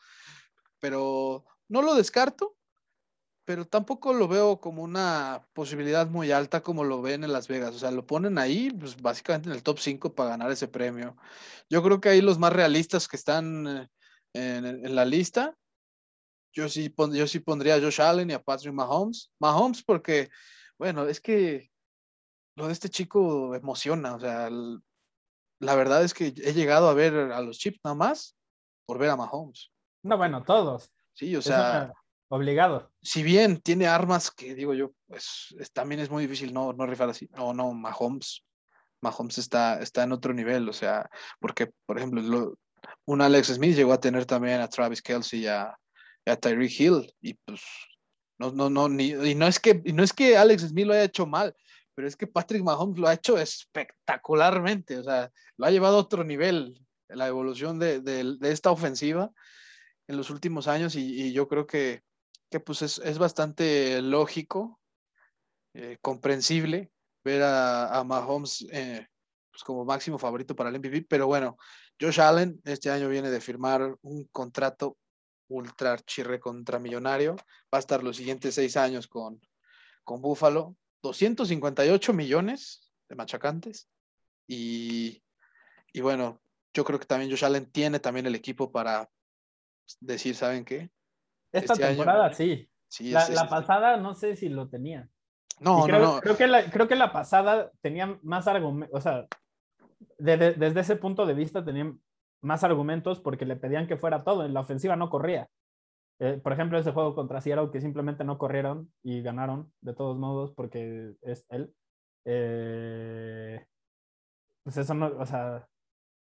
Pero 0.79 1.45
no 1.67 1.83
lo 1.83 1.97
descarto, 1.97 2.57
pero 3.45 3.67
tampoco 3.67 4.13
lo 4.15 4.29
veo 4.29 4.61
como 4.61 4.85
una 4.85 5.45
posibilidad 5.55 6.07
muy 6.07 6.31
alta 6.31 6.63
como 6.63 6.85
lo 6.85 7.03
ven 7.03 7.25
en 7.25 7.33
Las 7.33 7.49
Vegas. 7.49 7.75
O 7.75 7.81
sea, 7.81 7.91
lo 7.91 8.07
ponen 8.07 8.39
ahí, 8.39 8.71
pues 8.71 8.97
básicamente 8.97 9.49
en 9.49 9.57
el 9.57 9.65
top 9.65 9.81
5 9.81 10.15
para 10.15 10.31
ganar 10.31 10.53
ese 10.53 10.69
premio. 10.69 11.17
Yo 11.69 11.83
creo 11.83 12.01
que 12.01 12.11
ahí 12.11 12.21
los 12.21 12.39
más 12.39 12.53
realistas 12.53 13.09
que 13.09 13.17
están 13.17 13.67
eh, 13.67 13.89
en, 14.35 14.67
en 14.67 14.95
la 14.95 15.05
lista, 15.05 15.57
yo 16.53 16.69
sí, 16.69 16.89
pon- 16.89 17.15
yo 17.15 17.27
sí 17.27 17.41
pondría 17.41 17.77
a 17.77 17.81
Josh 17.81 18.01
Allen 18.01 18.31
y 18.31 18.35
a 18.35 18.43
Patrick 18.43 18.73
Mahomes. 18.75 19.31
Mahomes 19.39 19.83
porque, 19.83 20.29
bueno, 20.79 21.07
es 21.07 21.21
que 21.21 21.71
lo 22.57 22.67
de 22.67 22.73
este 22.73 22.89
chico 22.89 23.55
emociona. 23.55 24.15
O 24.15 24.21
sea, 24.21 24.49
el- 24.49 24.81
la 25.61 25.75
verdad 25.75 26.03
es 26.05 26.13
que 26.15 26.27
he 26.27 26.53
llegado 26.53 26.89
a 26.89 26.95
ver 26.95 27.15
a 27.15 27.41
los 27.41 27.59
Chips 27.59 27.81
nada 27.85 27.95
más 27.95 28.37
por 28.87 28.99
ver 28.99 29.11
a 29.11 29.17
Mahomes. 29.17 29.71
No, 30.03 30.17
bueno, 30.19 30.43
todos. 30.43 30.91
Sí, 31.15 31.35
o 31.37 31.43
sea, 31.43 31.93
obligado. 32.29 32.91
si 33.03 33.23
bien 33.23 33.61
tiene 33.61 33.87
armas 33.87 34.31
que 34.31 34.55
digo 34.55 34.75
yo, 34.75 34.93
pues 35.07 35.55
es- 35.59 35.71
también 35.73 36.01
es 36.01 36.11
muy 36.11 36.23
difícil 36.25 36.53
no, 36.53 36.73
no 36.73 36.87
rifar 36.87 37.09
así. 37.11 37.29
No, 37.37 37.53
no, 37.55 37.73
Mahomes. 37.73 38.45
Mahomes 39.01 39.39
está, 39.39 39.81
está 39.81 40.03
en 40.05 40.13
otro 40.13 40.33
nivel, 40.33 40.69
o 40.69 40.73
sea, 40.73 41.09
porque, 41.41 41.73
por 41.87 41.99
ejemplo, 41.99 42.21
lo- 42.23 42.59
un 43.07 43.21
Alex 43.21 43.49
Smith 43.55 43.77
llegó 43.77 43.93
a 43.93 44.01
tener 44.01 44.27
también 44.27 44.61
a 44.61 44.69
Travis 44.69 45.01
Kelsey 45.03 45.41
y 45.43 45.47
a, 45.47 45.77
a 46.27 46.37
Tyreek 46.37 46.81
Hill, 46.81 47.15
y 47.21 47.35
pues, 47.35 47.61
no, 48.39 48.53
no, 48.53 48.71
no, 48.71 48.89
ni, 48.89 49.11
y 49.11 49.35
no 49.35 49.47
es 49.47 49.59
que, 49.61 49.83
y 49.85 49.93
no 49.93 50.03
es 50.03 50.13
que 50.13 50.37
Alex 50.37 50.63
Smith 50.69 50.87
lo 50.87 50.93
haya 50.95 51.05
hecho 51.05 51.27
mal, 51.27 51.55
pero 51.95 52.09
es 52.09 52.17
que 52.17 52.27
Patrick 52.27 52.63
Mahomes 52.63 52.99
lo 52.99 53.09
ha 53.09 53.15
hecho 53.15 53.39
espectacularmente, 53.39 54.99
o 54.99 55.05
sea, 55.05 55.31
lo 55.57 55.67
ha 55.67 55.71
llevado 55.71 55.97
a 55.97 56.01
otro 56.01 56.25
nivel, 56.25 56.81
la 57.09 57.27
evolución 57.29 57.79
de, 57.79 58.01
de- 58.01 58.39
esta 58.51 58.71
ofensiva 58.71 59.31
en 60.09 60.17
los 60.17 60.31
últimos 60.31 60.69
años, 60.69 60.95
y, 60.97 61.23
y 61.23 61.33
yo 61.33 61.49
creo 61.49 61.67
que, 61.67 62.03
que 62.51 62.61
pues 62.61 62.83
es, 62.83 62.99
es 62.99 63.19
bastante 63.19 64.01
lógico, 64.03 64.81
eh, 65.75 65.99
comprensible 66.01 66.91
ver 67.25 67.43
a, 67.43 67.99
a 67.99 68.05
Mahomes 68.05 68.67
eh, 68.73 69.07
pues 69.51 69.63
como 69.65 69.85
máximo 69.85 70.19
favorito 70.19 70.55
para 70.57 70.71
el 70.71 70.77
MVP, 70.77 71.07
pero 71.09 71.27
bueno, 71.27 71.57
Josh 72.01 72.21
Allen 72.21 72.61
este 72.65 72.91
año 72.91 73.09
viene 73.09 73.31
de 73.31 73.41
firmar 73.41 73.97
un 74.03 74.25
contrato 74.33 74.97
ultra 75.53 75.97
chirre 75.99 76.41
contra 76.41 76.79
millonario, 76.79 77.37
va 77.73 77.79
a 77.79 77.79
estar 77.79 78.03
los 78.03 78.17
siguientes 78.17 78.55
seis 78.55 78.77
años 78.77 79.07
con, 79.07 79.41
con 80.05 80.21
Buffalo, 80.23 80.77
258 81.03 82.13
millones 82.13 82.93
de 83.09 83.17
machacantes, 83.17 83.89
y, 84.47 85.23
y 85.93 86.01
bueno, 86.01 86.41
yo 86.75 86.85
creo 86.85 86.99
que 86.99 87.07
también 87.07 87.31
Josh 87.31 87.45
Allen 87.45 87.71
tiene 87.71 88.01
también 88.01 88.27
el 88.27 88.35
equipo 88.35 88.73
para 88.73 89.09
decir, 90.01 90.35
¿saben 90.35 90.65
qué? 90.65 90.91
Esta 91.53 91.75
Este 91.75 91.85
año- 91.85 91.97
temporada 91.97 92.33
sí. 92.35 92.69
Sí, 92.89 93.11
La, 93.11 93.49
pasada 93.49 93.97
no 93.97 94.15
sé 94.15 94.37
si 94.37 94.49
lo 94.51 94.69
tenía. 94.69 95.09
no, 95.61 95.85
creo, 95.85 95.99
no, 95.99 96.15
no, 96.17 96.21
Creo 96.21 96.37
que, 96.37 96.47
la, 96.47 96.71
creo 96.71 96.89
que 96.89 96.97
la 96.97 97.11
pasada 97.13 97.71
tenía 97.81 98.19
más 98.23 98.47
argumentos, 98.49 98.99
o 98.99 99.01
sea, 99.01 99.27
de- 100.19 100.37
de- 100.37 100.53
desde 100.55 100.81
ese 100.81 100.97
punto 100.97 101.25
de 101.25 101.33
vista 101.35 101.65
tenían 101.65 101.99
más 102.43 102.65
argumentos 102.65 103.21
porque 103.21 103.47
le 103.47 103.57
pedían 103.57 103.87
que 103.87 103.97
fuera 103.97 104.25
todo. 104.25 104.45
En 104.45 104.55
la 104.55 104.61
ofensiva 104.61 104.97
no 104.97 105.11
corría. 105.11 105.49
Eh, 106.21 106.41
por 106.43 106.53
ejemplo, 106.53 106.79
ese 106.79 106.93
juego 106.93 107.15
contra 107.15 107.41
Seattle 107.41 107.71
que 107.73 107.81
simplemente 107.81 108.25
no 108.25 108.39
corrieron 108.39 108.93
y 109.03 109.23
ganaron 109.23 109.73
de 109.81 109.95
todos 109.95 110.19
modos 110.19 110.53
porque 110.53 111.15
es 111.23 111.47
él. 111.49 111.75
Eh, 112.25 113.65
pues 114.63 114.77
eso 114.77 114.95
no, 114.95 115.07
o 115.19 115.27
sea, 115.27 115.67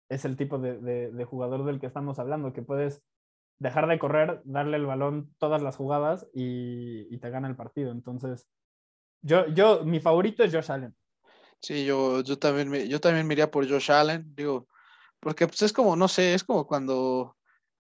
es 0.10 0.26
el 0.26 0.38
tipo 0.38 0.58
de, 0.60 0.78
de- 0.80 1.12
de 1.12 1.26
jugador 1.26 1.66
del 1.66 1.80
que 1.80 1.88
estamos 1.88 2.20
hablando, 2.20 2.54
que 2.54 2.62
puedes 2.62 3.04
dejar 3.60 3.88
de 3.88 4.00
correr, 4.00 4.42
darle 4.46 4.78
el 4.78 4.86
balón 4.86 5.34
todas 5.38 5.62
las 5.62 5.76
jugadas 5.76 6.28
y, 6.34 7.08
y 7.14 7.18
te 7.20 7.30
gana 7.30 7.48
el 7.48 7.56
partido. 7.56 7.92
Entonces, 7.92 8.48
yo, 9.22 9.48
yo, 9.48 9.84
mi 9.86 10.00
favorito 10.00 10.44
es 10.44 10.54
Josh 10.54 10.72
Allen. 10.72 10.96
Sí, 11.60 11.86
yo, 11.86 12.22
yo 12.22 12.38
también 12.38 12.70
me, 12.70 12.88
yo 12.88 13.00
también 13.00 13.26
me 13.26 13.34
iría 13.34 13.50
por 13.52 13.68
Josh 13.70 13.92
Allen, 13.92 14.34
digo, 14.36 14.68
porque 15.24 15.48
pues 15.48 15.62
es 15.62 15.74
como, 15.74 15.96
no 15.96 16.08
sé, 16.08 16.34
es 16.34 16.44
como 16.44 16.68
cuando 16.68 17.38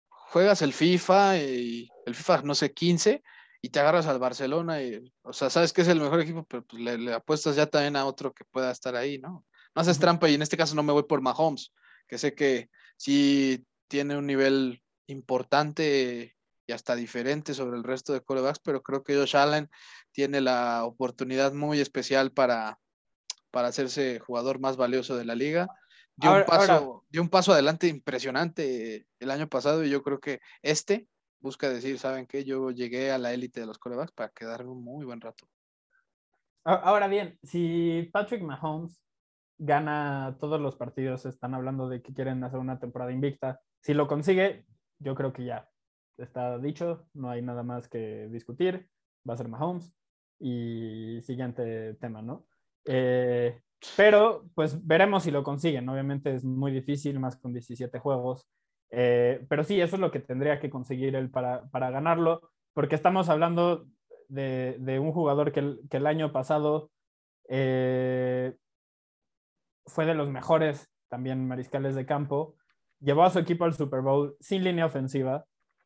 juegas 0.08 0.62
el 0.62 0.72
FIFA 0.72 1.38
y 1.38 1.90
el 2.06 2.14
FIFA, 2.14 2.42
no 2.42 2.54
sé, 2.54 2.72
15 2.72 3.22
y 3.60 3.68
te 3.68 3.80
agarras 3.80 4.06
al 4.06 4.18
Barcelona 4.18 4.82
y, 4.82 5.12
o 5.22 5.32
sea, 5.32 5.50
sabes 5.50 5.72
que 5.72 5.82
es 5.82 5.88
el 5.88 6.00
mejor 6.00 6.20
equipo, 6.20 6.44
pero 6.44 6.64
pues 6.64 6.80
le, 6.80 6.98
le 6.98 7.12
apuestas 7.12 7.56
ya 7.56 7.66
también 7.66 7.96
a 7.96 8.06
otro 8.06 8.32
que 8.32 8.44
pueda 8.44 8.70
estar 8.70 8.94
ahí, 8.96 9.18
¿no? 9.18 9.44
No 9.74 9.82
haces 9.82 9.98
trampa 9.98 10.28
y 10.28 10.34
en 10.34 10.42
este 10.42 10.56
caso 10.56 10.74
no 10.74 10.82
me 10.82 10.92
voy 10.92 11.02
por 11.02 11.20
Mahomes, 11.20 11.72
que 12.06 12.18
sé 12.18 12.34
que 12.34 12.70
sí 12.96 13.66
tiene 13.88 14.16
un 14.16 14.26
nivel 14.26 14.82
importante 15.06 16.36
y 16.66 16.72
hasta 16.72 16.94
diferente 16.94 17.54
sobre 17.54 17.76
el 17.76 17.84
resto 17.84 18.12
de 18.12 18.22
corebacks, 18.22 18.60
pero 18.60 18.82
creo 18.82 19.02
que 19.02 19.16
Josh 19.16 19.36
Allen 19.36 19.68
tiene 20.12 20.40
la 20.40 20.84
oportunidad 20.84 21.52
muy 21.52 21.80
especial 21.80 22.30
para, 22.30 22.78
para 23.50 23.68
hacerse 23.68 24.20
jugador 24.20 24.60
más 24.60 24.76
valioso 24.76 25.16
de 25.16 25.24
la 25.24 25.34
liga. 25.34 25.68
Dio, 26.16 26.30
Ahora- 26.30 26.42
un 26.44 26.46
paso, 26.46 26.72
ahora- 26.72 27.00
dio 27.10 27.22
un 27.22 27.28
paso 27.28 27.52
adelante 27.52 27.88
impresionante 27.88 29.06
el 29.18 29.30
año 29.30 29.48
pasado 29.48 29.84
y 29.84 29.90
yo 29.90 30.02
creo 30.02 30.20
que 30.20 30.40
este 30.62 31.08
busca 31.40 31.68
decir, 31.68 31.98
¿saben 31.98 32.26
qué? 32.26 32.44
Yo 32.44 32.70
llegué 32.70 33.10
a 33.10 33.18
la 33.18 33.32
élite 33.32 33.60
de 33.60 33.66
los 33.66 33.78
corebacks 33.78 34.12
para 34.12 34.28
quedarme 34.30 34.70
un 34.70 34.84
muy 34.84 35.04
buen 35.04 35.20
rato. 35.20 35.48
A- 36.64 36.74
Ahora 36.74 37.08
bien, 37.08 37.38
si 37.42 38.08
Patrick 38.12 38.42
Mahomes 38.42 39.00
gana 39.58 40.36
todos 40.38 40.60
los 40.60 40.76
partidos, 40.76 41.26
están 41.26 41.54
hablando 41.54 41.88
de 41.88 42.00
que 42.02 42.12
quieren 42.14 42.42
hacer 42.44 42.58
una 42.60 42.78
temporada 42.78 43.10
invicta. 43.12 43.60
Si 43.80 43.94
lo 43.94 44.06
consigue, 44.06 44.66
yo 45.00 45.14
creo 45.14 45.32
que 45.32 45.44
ya 45.44 45.68
está 46.18 46.58
dicho, 46.58 47.08
no 47.14 47.30
hay 47.30 47.42
nada 47.42 47.62
más 47.64 47.88
que 47.88 48.28
discutir, 48.30 48.88
va 49.28 49.34
a 49.34 49.36
ser 49.36 49.48
Mahomes. 49.48 49.92
Y 50.38 51.20
siguiente 51.22 51.94
tema, 51.94 52.22
¿no? 52.22 52.46
Eh, 52.84 53.60
pero 53.96 54.44
pues 54.54 54.84
veremos 54.86 55.24
si 55.24 55.30
lo 55.30 55.42
consiguen. 55.42 55.88
Obviamente 55.88 56.34
es 56.34 56.44
muy 56.44 56.72
difícil, 56.72 57.18
más 57.20 57.36
con 57.36 57.52
17 57.52 57.98
juegos. 57.98 58.48
Eh, 58.90 59.44
pero 59.48 59.64
sí, 59.64 59.80
eso 59.80 59.96
es 59.96 60.00
lo 60.00 60.10
que 60.10 60.20
tendría 60.20 60.60
que 60.60 60.70
conseguir 60.70 61.16
él 61.16 61.30
para, 61.30 61.68
para 61.70 61.90
ganarlo, 61.90 62.50
porque 62.74 62.94
estamos 62.94 63.28
hablando 63.28 63.86
de, 64.28 64.76
de 64.80 64.98
un 64.98 65.12
jugador 65.12 65.52
que 65.52 65.60
el, 65.60 65.80
que 65.90 65.96
el 65.96 66.06
año 66.06 66.32
pasado 66.32 66.90
eh, 67.48 68.54
fue 69.86 70.06
de 70.06 70.14
los 70.14 70.30
mejores 70.30 70.90
también 71.08 71.46
mariscales 71.46 71.94
de 71.94 72.06
campo, 72.06 72.56
llevó 73.00 73.24
a 73.24 73.30
su 73.30 73.38
equipo 73.38 73.64
al 73.64 73.74
Super 73.74 74.00
Bowl 74.00 74.36
sin 74.40 74.64
línea 74.64 74.86
ofensiva 74.86 75.44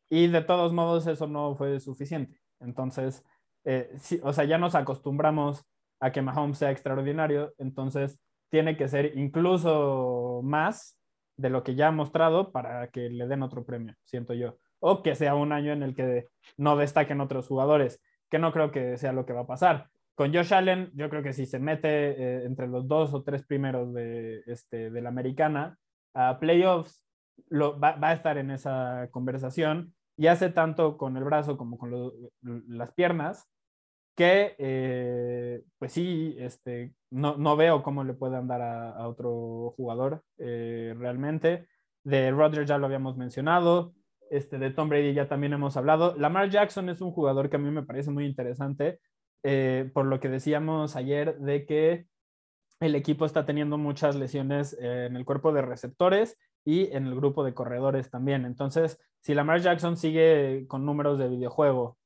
y 0.09 0.29
de 0.29 0.43
todos 0.43 0.73
modos 0.73 1.07
eso 1.07 1.27
no 1.27 1.57
fue 1.57 1.81
suficiente. 1.81 2.41
Entonces, 2.61 3.25
eh, 3.65 3.91
sí, 3.99 4.21
o 4.23 4.33
sea, 4.33 4.45
ya 4.45 4.59
nos 4.59 4.75
acostumbramos 4.75 5.65
a 6.01 6.13
que 6.13 6.23
Mahomes 6.23 6.59
sea 6.59 6.71
extraordinario, 6.71 7.55
entonces 7.59 8.21
tiene 8.51 8.77
que 8.77 8.89
ser 8.89 9.17
incluso 9.17 10.41
más 10.45 10.99
de 11.37 11.51
lo 11.51 11.63
que 11.63 11.75
ya 11.75 11.89
ha 11.89 11.93
mostrado 11.93 12.53
para 12.53 12.89
que 12.89 13.11
le 13.11 13.27
den 13.27 13.43
otro 13.43 13.65
premio, 13.65 13.95
siento 14.05 14.35
yo. 14.35 14.59
O 14.79 15.03
que 15.03 15.15
sea 15.15 15.35
un 15.35 15.53
año 15.53 15.73
en 15.73 15.83
el 15.83 15.95
que 15.95 16.27
no 16.57 16.77
destaquen 16.77 17.21
otros 17.21 17.49
jugadores, 17.49 18.03
que 18.31 18.39
no 18.39 18.53
creo 18.53 18.71
que 18.71 18.97
sea 18.99 19.13
lo 19.13 19.27
que 19.27 19.33
va 19.33 19.43
a 19.43 19.47
pasar. 19.47 19.89
Con 20.15 20.33
Josh 20.33 20.55
Allen, 20.55 20.91
yo 20.95 21.11
creo 21.11 21.23
que 21.23 21.33
si 21.33 21.45
se 21.45 21.59
mete 21.59 21.89
eh, 21.89 22.45
entre 22.47 22.69
los 22.69 22.89
dos 22.89 23.13
o 23.13 23.23
tres 23.23 23.45
primeros 23.45 23.93
de, 23.93 24.43
este, 24.47 24.91
de 24.91 25.03
la 25.03 25.11
americana 25.11 25.79
a 26.15 26.39
playoffs, 26.39 27.05
lo, 27.49 27.79
va, 27.79 27.99
a 28.01 28.13
estar 28.13 28.39
en 28.39 28.51
esa 28.51 29.09
conversación 29.11 29.95
y 30.17 30.29
hace 30.29 30.49
tanto 30.49 30.97
con 30.97 31.17
el 31.19 31.25
brazo 31.25 31.59
como 31.59 31.77
con 31.77 31.93
las 32.41 32.93
piernas 32.93 33.47
que 34.17 34.57
eh, 34.59 35.63
pues 35.79 35.93
sí, 35.93 36.35
este, 36.39 36.95
no, 37.11 37.37
no, 37.37 37.55
veo 37.57 37.83
cómo 37.83 38.03
le 38.03 38.15
puedan 38.15 38.49
dar 38.49 38.63
a, 38.63 39.07
otro 39.07 39.75
jugador 39.77 40.25
eh, 40.39 40.95
realmente. 40.99 41.69
De 42.03 42.31
Rodgers 42.31 42.69
ya 42.69 42.79
lo 42.79 42.87
habíamos 42.87 43.17
mencionado, 43.17 43.95
este, 44.31 44.59
de 44.59 44.71
Tom 44.71 44.89
Brady 44.89 45.13
ya 45.13 45.29
también 45.29 45.53
hemos 45.53 45.77
hablado. 45.77 46.17
Lamar 46.17 46.51
Jackson 46.51 46.89
es 46.89 47.01
un 47.01 47.13
jugador 47.13 47.51
que 47.51 47.57
a 47.57 47.59
mí 47.59 47.71
me 47.71 47.83
parece 47.83 48.11
muy 48.11 48.25
interesante, 48.27 49.01
eh, 49.43 49.91
por 49.93 50.07
lo 50.07 50.19
que 50.19 50.29
decíamos 50.29 50.97
ayer 50.97 51.39
de 51.39 51.67
que 51.67 52.07
el 52.81 52.95
equipo 52.95 53.27
está 53.27 53.45
teniendo 53.45 53.77
muchas 53.79 54.17
lesiones 54.17 54.77
en 54.81 55.17
el 55.17 55.25
cuerpo 55.25 55.53
de 55.53 55.63
receptores 55.63 56.39
y 56.65 56.93
en 56.93 57.07
el 57.07 57.15
grupo 57.15 57.45
de 57.45 57.55
corredores 57.55 58.11
también. 58.11 58.45
Entonces, 58.45 58.99
si 59.21 59.35
Lamar 59.35 59.61
Jackson 59.61 59.97
sigue 59.97 60.67
con 60.69 60.87
números 60.87 61.19
de 61.19 61.29
videojuego 61.29 61.99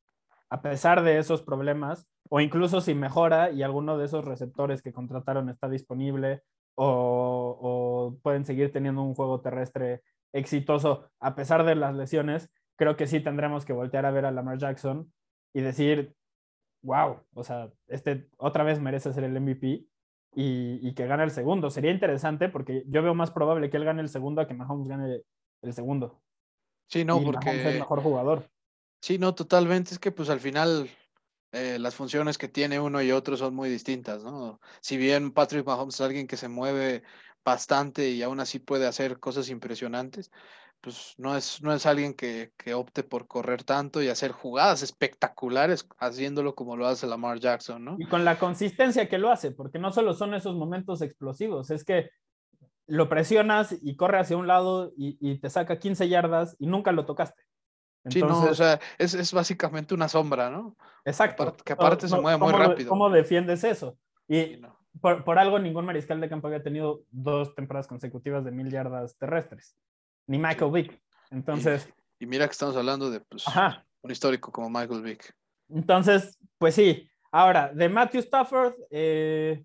a 0.51 0.63
pesar 0.63 1.03
de 1.03 1.19
esos 1.19 1.43
problemas, 1.43 2.07
o 2.29 2.41
incluso 2.41 2.81
si 2.81 2.95
mejora 2.95 3.51
y 3.51 3.63
alguno 3.63 3.97
de 3.97 4.07
esos 4.07 4.25
receptores 4.25 4.83
que 4.83 4.93
contrataron 4.93 5.49
está 5.49 5.69
disponible, 5.69 6.43
o, 6.77 7.59
o, 7.61 8.19
pueden 8.23 8.45
seguir 8.45 8.73
teniendo 8.73 9.03
un 9.03 9.15
juego 9.15 9.41
terrestre 9.41 10.03
exitoso 10.33 11.11
a 11.21 11.35
pesar 11.35 11.65
de 11.65 11.75
las 11.75 11.95
lesiones, 11.95 12.51
creo 12.77 12.97
que 12.97 13.07
sí 13.07 13.21
tendremos 13.21 13.65
que 13.65 13.73
voltear 13.73 14.07
a 14.07 14.11
ver 14.11 14.25
a 14.25 14.31
Lamar 14.31 14.59
Jackson 14.59 15.13
y 15.53 15.61
decir, 15.61 16.15
wow, 16.83 17.19
o 17.35 17.45
sea, 17.45 17.71
este 17.89 18.29
otra 18.39 18.65
vez 18.65 18.81
merece 18.81 19.13
ser 19.13 19.25
el 19.25 19.39
MVP 19.39 19.87
y, 20.35 20.89
y, 20.89 20.95
que 20.95 21.07
gane 21.07 21.25
el 21.25 21.31
segundo. 21.31 21.71
Sería 21.71 21.91
interesante 21.91 22.49
porque 22.49 22.85
yo 22.87 23.03
veo 23.03 23.15
más 23.15 23.31
probable 23.31 23.69
que 23.69 23.77
él 23.77 23.85
gane 23.85 24.01
el 24.01 24.09
segundo 24.09 24.41
a 24.41 24.47
que 24.47 24.55
Mahomes 24.55 24.89
gane 24.89 25.23
el 25.63 25.73
segundo. 25.73 26.23
Sí, 26.89 27.05
no, 27.05 27.21
y 27.21 27.25
porque... 27.25 27.47
Mahomes 27.47 27.67
es 27.67 27.75
mejor 27.81 28.03
jugador. 28.03 28.45
Sí, 29.01 29.19
no, 29.19 29.35
totalmente. 29.35 29.93
Es 29.93 29.99
que 29.99 30.13
pues 30.13 30.29
al 30.29 30.41
final 30.41 30.91
eh, 31.53 31.79
las 31.79 31.95
funciones 31.95 32.39
que 32.39 32.49
tiene 32.49 32.79
uno 32.79 33.03
y 33.03 33.13
otro 33.13 33.37
son 33.37 33.55
muy 33.55 33.69
distintas, 33.69 34.23
¿no? 34.23 34.61
Si 34.81 34.97
bien 34.97 35.33
Patrick 35.33 35.67
Mahomes 35.67 35.95
es 35.95 36.01
alguien 36.01 36.27
que 36.27 36.37
se 36.37 36.49
mueve 36.49 37.03
bastante 37.45 38.11
y 38.11 38.23
aún 38.23 38.41
así 38.41 38.59
puede 38.59 38.87
hacer 38.87 39.19
cosas 39.19 39.49
impresionantes, 39.49 40.31
pues 40.81 41.15
no 41.19 41.37
es, 41.37 41.63
no 41.63 41.73
es 41.73 41.87
alguien 41.87 42.15
que, 42.15 42.53
que 42.57 42.75
opte 42.75 43.03
por 43.03 43.27
correr 43.27 43.65
tanto 43.65 44.03
y 44.03 44.09
hacer 44.09 44.33
jugadas 44.33 44.83
espectaculares 44.83 45.87
haciéndolo 45.99 46.55
como 46.55 46.77
lo 46.77 46.87
hace 46.87 47.07
Lamar 47.07 47.41
Jackson, 47.41 47.85
¿no? 47.85 47.97
Y 47.99 48.07
con 48.07 48.25
la 48.25 48.39
consistencia 48.39 49.09
que 49.09 49.19
lo 49.19 49.31
hace, 49.31 49.51
porque 49.51 49.79
no 49.79 49.93
solo 49.93 50.15
son 50.15 50.35
esos 50.35 50.55
momentos 50.55 51.03
explosivos, 51.03 51.71
es 51.71 51.85
que 51.85 52.11
lo 52.87 53.09
presionas 53.09 53.75
y 53.83 53.97
corre 53.97 54.21
hacia 54.21 54.37
un 54.37 54.47
lado 54.47 54.93
y, 54.97 55.17
y 55.21 55.39
te 55.39 55.51
saca 55.51 55.79
15 55.79 56.09
yardas 56.09 56.57
y 56.59 56.67
nunca 56.67 56.93
lo 56.93 57.07
tocaste. 57.07 57.43
Entonces, 58.05 58.39
sí, 58.39 58.45
no, 58.45 58.51
o 58.51 58.55
sea, 58.55 58.81
es, 58.99 59.15
es, 59.15 59.33
básicamente 59.33 59.95
una 59.95 60.09
sombra, 60.09 60.49
¿no? 60.49 60.77
Exacto. 61.05 61.55
Que 61.65 61.75
aparte 61.75 62.07
no, 62.07 62.17
se 62.17 62.21
mueve 62.21 62.39
muy 62.39 62.53
¿cómo, 62.53 62.65
rápido. 62.65 62.89
¿Cómo 62.89 63.11
defiendes 63.11 63.63
eso? 63.63 63.99
Y 64.27 64.57
no. 64.57 64.79
por, 65.01 65.23
por, 65.25 65.39
algo 65.39 65.59
ningún 65.59 65.85
mariscal 65.85 66.21
de 66.21 66.29
campo 66.29 66.47
había 66.47 66.63
tenido 66.63 67.03
dos 67.11 67.55
temporadas 67.55 67.87
consecutivas 67.87 68.45
de 68.45 68.53
mil 68.53 68.71
yardas 68.71 69.19
terrestres, 69.19 69.77
ni 70.27 70.39
Michael 70.39 70.71
Vick. 70.73 71.03
Entonces, 71.31 71.93
Y, 72.19 72.25
y, 72.25 72.27
mira 72.27 72.47
que 72.47 72.53
estamos 72.53 72.77
hablando 72.77 73.11
de 73.11 73.21
pues, 73.21 73.47
ajá. 73.47 73.85
un 74.03 74.11
histórico 74.11 74.51
como 74.51 74.71
Michael 74.71 75.03
Vick. 75.03 75.35
Entonces, 75.69 76.39
pues 76.59 76.75
sí. 76.75 77.07
Ahora, 77.33 77.71
de 77.73 77.89
Matthew 77.89 78.21
Stafford, 78.21 78.75
eh, 78.91 79.65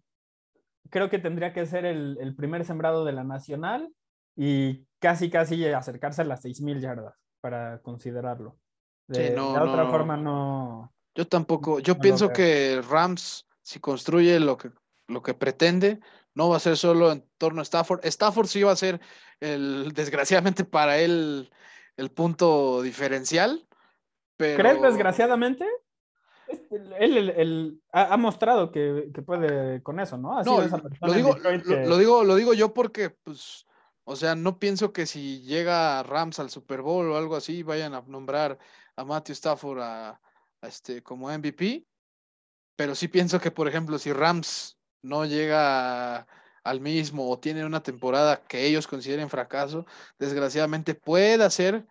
creo 0.90 1.10
que 1.10 1.20
tendría 1.20 1.54
que 1.54 1.66
ser 1.66 1.86
el, 1.86 2.18
el, 2.20 2.36
primer 2.36 2.64
sembrado 2.64 3.06
de 3.06 3.14
la 3.14 3.24
Nacional 3.24 3.90
y 4.36 4.86
casi, 5.00 5.32
casi 5.32 5.66
acercarse 5.66 6.22
a 6.22 6.26
las 6.26 6.42
seis 6.42 6.62
mil 6.62 6.80
yardas 6.80 7.25
para 7.46 7.80
considerarlo. 7.84 8.58
De, 9.08 9.28
sí, 9.28 9.34
no, 9.36 9.54
de 9.54 9.60
otra 9.60 9.84
no, 9.84 9.92
forma, 9.92 10.18
no. 10.18 10.92
Yo 11.14 11.28
tampoco. 11.28 11.78
Yo 11.80 11.94
no 11.94 12.00
pienso 12.00 12.34
que 12.34 12.82
Rams, 12.90 13.46
si 13.62 13.80
construye 13.80 14.40
lo 14.40 14.58
que, 14.58 14.72
lo 15.08 15.22
que 15.22 15.36
pretende, 15.36 16.00
no 16.34 16.50
va 16.50 16.58
a 16.58 16.60
ser 16.60 16.76
solo 16.76 17.12
en 17.12 17.24
torno 17.38 17.62
a 17.62 17.64
Stafford. 17.64 18.04
Stafford 18.04 18.48
sí 18.48 18.64
va 18.64 18.72
a 18.72 18.76
ser, 18.76 19.00
el, 19.42 19.92
desgraciadamente 19.94 20.66
para 20.66 20.98
él, 20.98 21.52
el 21.98 22.10
punto 22.10 22.82
diferencial. 22.82 23.68
Pero... 24.38 24.58
¿Crees 24.58 24.82
desgraciadamente? 24.82 25.68
Él, 26.72 26.94
él, 26.98 27.30
él 27.30 27.82
ha, 27.92 28.12
ha, 28.12 28.18
mostrado 28.18 28.72
que, 28.72 29.12
que, 29.14 29.22
puede 29.22 29.84
con 29.84 30.00
eso, 30.00 30.18
¿no? 30.18 30.42
no 30.42 30.62
lo, 30.62 31.14
digo, 31.14 31.38
lo, 31.38 31.62
que... 31.62 31.86
lo, 31.86 31.98
digo, 32.00 32.24
lo 32.24 32.36
digo 32.36 32.56
yo 32.56 32.74
porque, 32.74 33.12
pues, 33.12 33.68
o 34.06 34.16
sea, 34.16 34.36
no 34.36 34.60
pienso 34.60 34.94
que 34.94 35.08
si 35.08 35.42
llega 35.42 36.04
Rams 36.04 36.40
al 36.40 36.52
Super 36.52 36.82
Bowl 36.84 37.10
o 37.12 37.18
algo 37.18 37.36
así, 37.36 37.64
vayan 37.64 37.96
a 37.96 38.02
nombrar 38.02 38.60
a 38.96 39.04
Matthew 39.04 39.34
Stafford 39.34 39.82
a, 39.82 40.22
este, 40.62 41.02
como 41.02 41.30
MVP. 41.30 41.88
Pero 42.76 42.94
sí 42.94 43.08
pienso 43.08 43.40
que, 43.40 43.50
por 43.50 43.68
ejemplo, 43.68 43.98
si 43.98 44.14
Rams 44.14 44.78
no 45.02 45.26
llega 45.26 46.28
al 46.64 46.82
mismo 46.82 47.30
o 47.30 47.40
tiene 47.40 47.66
una 47.66 47.82
temporada 47.82 48.44
que 48.46 48.66
ellos 48.66 48.86
consideren 48.88 49.30
fracaso, 49.30 49.86
desgraciadamente 50.20 50.94
puede 50.94 51.50
ser, 51.50 51.88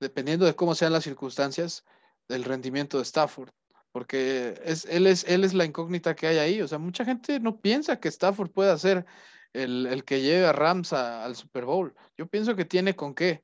dependiendo 0.00 0.46
de 0.46 0.56
cómo 0.56 0.74
sean 0.74 0.92
las 0.92 1.04
circunstancias, 1.04 1.84
del 2.28 2.44
rendimiento 2.44 2.96
de 2.96 3.04
Stafford. 3.04 3.50
Porque 3.92 4.58
es, 4.64 4.86
él, 4.86 5.06
es, 5.06 5.24
él 5.24 5.44
es 5.44 5.52
la 5.52 5.66
incógnita 5.66 6.16
que 6.16 6.28
hay 6.28 6.38
ahí. 6.38 6.62
O 6.62 6.68
sea, 6.68 6.78
mucha 6.78 7.04
gente 7.04 7.40
no 7.40 7.60
piensa 7.60 8.00
que 8.00 8.08
Stafford 8.08 8.50
pueda 8.50 8.78
ser 8.78 9.04
el, 9.52 9.86
el 9.86 10.04
que 10.04 10.20
lleve 10.20 10.46
a 10.46 10.52
Rams 10.52 10.92
a, 10.92 11.24
al 11.24 11.36
Super 11.36 11.64
Bowl. 11.64 11.94
Yo 12.16 12.26
pienso 12.26 12.56
que 12.56 12.64
tiene 12.64 12.96
con 12.96 13.14
qué. 13.14 13.42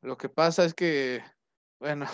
Lo 0.00 0.16
que 0.16 0.28
pasa 0.28 0.64
es 0.64 0.74
que, 0.74 1.22
bueno, 1.80 2.06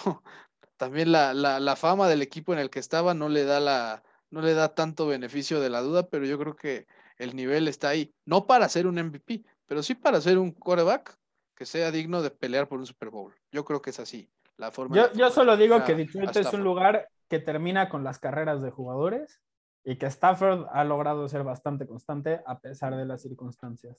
también 0.76 1.12
la, 1.12 1.34
la, 1.34 1.60
la, 1.60 1.76
fama 1.76 2.08
del 2.08 2.22
equipo 2.22 2.52
en 2.52 2.58
el 2.58 2.70
que 2.70 2.78
estaba 2.78 3.14
no 3.14 3.28
le 3.28 3.44
da 3.44 3.60
la, 3.60 4.02
no 4.30 4.42
le 4.42 4.54
da 4.54 4.74
tanto 4.74 5.06
beneficio 5.06 5.60
de 5.60 5.70
la 5.70 5.80
duda, 5.80 6.08
pero 6.08 6.24
yo 6.24 6.38
creo 6.38 6.56
que 6.56 6.86
el 7.16 7.34
nivel 7.34 7.68
está 7.68 7.88
ahí. 7.88 8.14
No 8.24 8.46
para 8.46 8.68
ser 8.68 8.86
un 8.86 8.96
MVP, 8.96 9.44
pero 9.66 9.82
sí 9.82 9.94
para 9.94 10.20
ser 10.20 10.38
un 10.38 10.52
quarterback 10.52 11.18
que 11.54 11.66
sea 11.66 11.90
digno 11.90 12.22
de 12.22 12.30
pelear 12.30 12.68
por 12.68 12.78
un 12.78 12.86
Super 12.86 13.10
Bowl. 13.10 13.34
Yo 13.50 13.64
creo 13.64 13.82
que 13.82 13.90
es 13.90 13.98
así. 13.98 14.30
La 14.56 14.70
forma 14.70 14.96
yo, 14.96 15.12
yo 15.12 15.30
solo 15.30 15.56
digo 15.56 15.84
que 15.84 15.94
Detroit 15.94 16.36
es 16.36 16.52
un 16.52 16.64
lugar 16.64 17.08
que 17.28 17.38
termina 17.38 17.88
con 17.88 18.02
las 18.02 18.18
carreras 18.18 18.62
de 18.62 18.70
jugadores 18.70 19.40
y 19.88 19.96
que 19.96 20.04
Stafford 20.06 20.66
ha 20.70 20.84
logrado 20.84 21.26
ser 21.30 21.44
bastante 21.44 21.86
constante 21.86 22.42
a 22.44 22.60
pesar 22.60 22.94
de 22.94 23.06
las 23.06 23.22
circunstancias. 23.22 23.96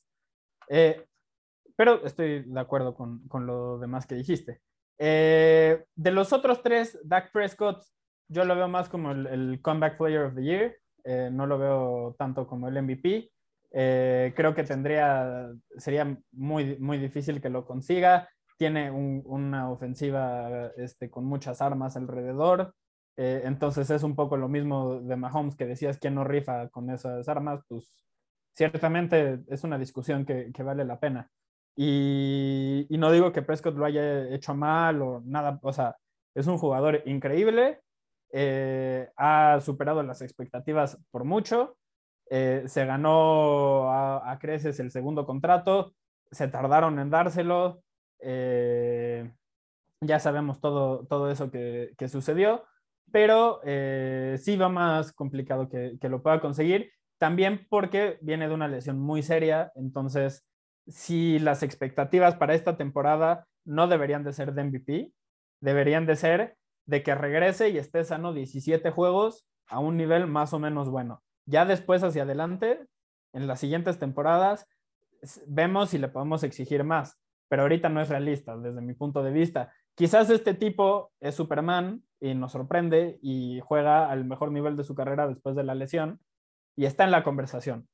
Eh, 0.67 1.03
pero 1.75 2.05
estoy 2.05 2.43
de 2.43 2.59
acuerdo 2.59 2.93
con, 2.93 3.27
con, 3.27 3.47
lo 3.47 3.79
demás 3.79 4.05
que 4.05 4.13
dijiste. 4.13 4.61
Eh, 4.99 5.83
de 5.95 6.11
los 6.11 6.31
otros 6.31 6.61
tres, 6.61 6.99
Dak 7.03 7.31
Prescott, 7.31 7.83
yo 8.27 8.45
lo 8.45 8.55
veo 8.55 8.67
más 8.67 8.87
como 8.87 9.11
el, 9.11 9.25
el 9.25 9.61
Comeback 9.63 9.97
Player 9.97 10.25
of 10.25 10.35
the 10.35 10.43
Year, 10.43 10.77
eh, 11.03 11.31
no 11.31 11.47
lo 11.47 11.57
veo 11.57 12.15
tanto 12.19 12.45
como 12.45 12.67
el 12.67 12.79
MVP. 12.83 13.31
Eh, 13.71 14.31
creo 14.35 14.53
que 14.53 14.63
tendría, 14.63 15.49
sería 15.75 16.15
muy, 16.33 16.77
muy 16.77 16.99
difícil 16.99 17.41
que 17.41 17.49
lo 17.49 17.65
consiga. 17.65 18.29
Tiene 18.57 18.91
un, 18.91 19.23
una 19.25 19.71
ofensiva 19.71 20.71
este, 20.77 21.09
con 21.09 21.25
muchas 21.25 21.63
armas 21.63 21.97
alrededor. 21.97 22.75
Eh, 23.21 23.41
entonces 23.43 23.89
es 23.89 24.03
un 24.03 24.15
poco 24.15 24.37
lo 24.37 24.47
mismo 24.47 25.01
de 25.01 25.17
Mahomes 25.17 25.57
que 25.57 25.65
decías 25.65 25.97
quién 25.97 26.15
no 26.15 26.23
rifa 26.23 26.69
con 26.69 26.89
esas 26.89 27.27
armas, 27.27 27.61
pues 27.67 28.05
ciertamente 28.53 29.41
es 29.49 29.65
una 29.65 29.77
discusión 29.77 30.25
que, 30.25 30.53
que 30.53 30.63
vale 30.63 30.85
la 30.85 31.01
pena. 31.01 31.29
Y, 31.75 32.87
no 32.91 33.11
digo 33.11 33.33
que 33.33 33.41
Prescott 33.41 33.75
lo 33.75 33.83
haya 33.83 34.29
hecho 34.33 34.55
mal 34.55 35.01
o 35.01 35.21
nada, 35.25 35.59
o 35.63 35.73
sea, 35.73 35.97
es 36.33 36.47
un 36.47 36.57
jugador 36.57 37.03
increíble, 37.07 37.81
eh, 38.31 39.09
ha 39.17 39.59
superado 39.59 40.01
las 40.01 40.21
expectativas 40.21 40.97
por 41.11 41.25
mucho, 41.25 41.75
eh, 42.29 42.63
se 42.67 42.85
ganó 42.85 43.91
a, 43.91 44.37
creces 44.39 44.79
el 44.79 44.91
segundo 44.91 45.25
contrato, 45.25 45.93
se 46.31 46.47
tardaron 46.47 46.99
en 46.99 47.09
dárselo, 47.09 47.81
ya 50.01 50.19
sabemos 50.19 50.61
todo, 50.61 51.05
todo 51.07 51.29
eso 51.29 51.51
que, 51.51 51.93
que 51.97 52.07
sucedió, 52.07 52.63
pero 53.11 53.59
eh, 53.63 54.37
sí 54.39 54.55
va 54.57 54.69
más 54.69 55.11
complicado 55.11 55.69
que, 55.69 55.97
que, 55.99 56.09
lo 56.09 56.21
pueda 56.21 56.39
conseguir, 56.39 56.91
también 57.17 57.67
porque 57.69 58.17
viene 58.21 58.47
de 58.47 58.53
una 58.53 58.67
lesión 58.67 58.99
muy 58.99 59.23
seria, 59.23 59.71
entonces 59.75 60.45
si 60.87 61.39
las 61.39 61.63
expectativas 61.63 62.35
para 62.35 62.55
esta 62.55 62.77
temporada 62.77 63.47
no 63.65 63.87
deberían 63.87 64.23
de 64.23 64.33
ser 64.33 64.53
de 64.53 64.63
MVP, 64.63 65.11
deberían 65.61 66.05
de 66.05 66.15
ser 66.15 66.55
de 66.85 67.03
que 67.03 67.13
regrese 67.13 67.69
y 67.69 67.77
esté 67.77 68.03
sano 68.03 68.33
17 68.33 68.89
juegos 68.91 69.45
a 69.67 69.79
un 69.79 69.97
nivel 69.97 70.27
más 70.27 70.53
o 70.53 70.59
menos 70.59 70.89
bueno. 70.89 71.21
Ya 71.45 71.65
después 71.65 72.03
hacia 72.03 72.23
adelante, 72.23 72.85
en 73.33 73.47
las 73.47 73.59
siguientes 73.59 73.99
temporadas, 73.99 74.67
vemos 75.47 75.91
si 75.91 75.97
le 75.97 76.07
podemos 76.07 76.43
exigir 76.43 76.83
más, 76.83 77.19
pero 77.47 77.63
ahorita 77.63 77.89
no 77.89 78.01
es 78.01 78.09
realista 78.09 78.57
desde 78.57 78.81
mi 78.81 78.93
punto 78.93 79.23
de 79.23 79.31
vista. 79.31 79.71
Quizás 79.99 80.29
este 80.29 80.53
tipo 80.53 81.11
es 81.19 81.35
Superman 81.35 82.01
y 82.21 82.33
nos 82.33 82.53
sorprende 82.53 83.19
y 83.21 83.59
juega 83.59 84.09
al 84.09 84.23
mejor 84.23 84.49
nivel 84.49 84.77
de 84.77 84.85
su 84.85 84.95
carrera 84.95 85.27
después 85.27 85.57
de 85.57 85.65
la 85.65 85.75
lesión 85.75 86.21
y 86.77 86.85
está 86.85 87.03
en 87.03 87.11
la 87.11 87.21
conversación. 87.21 87.85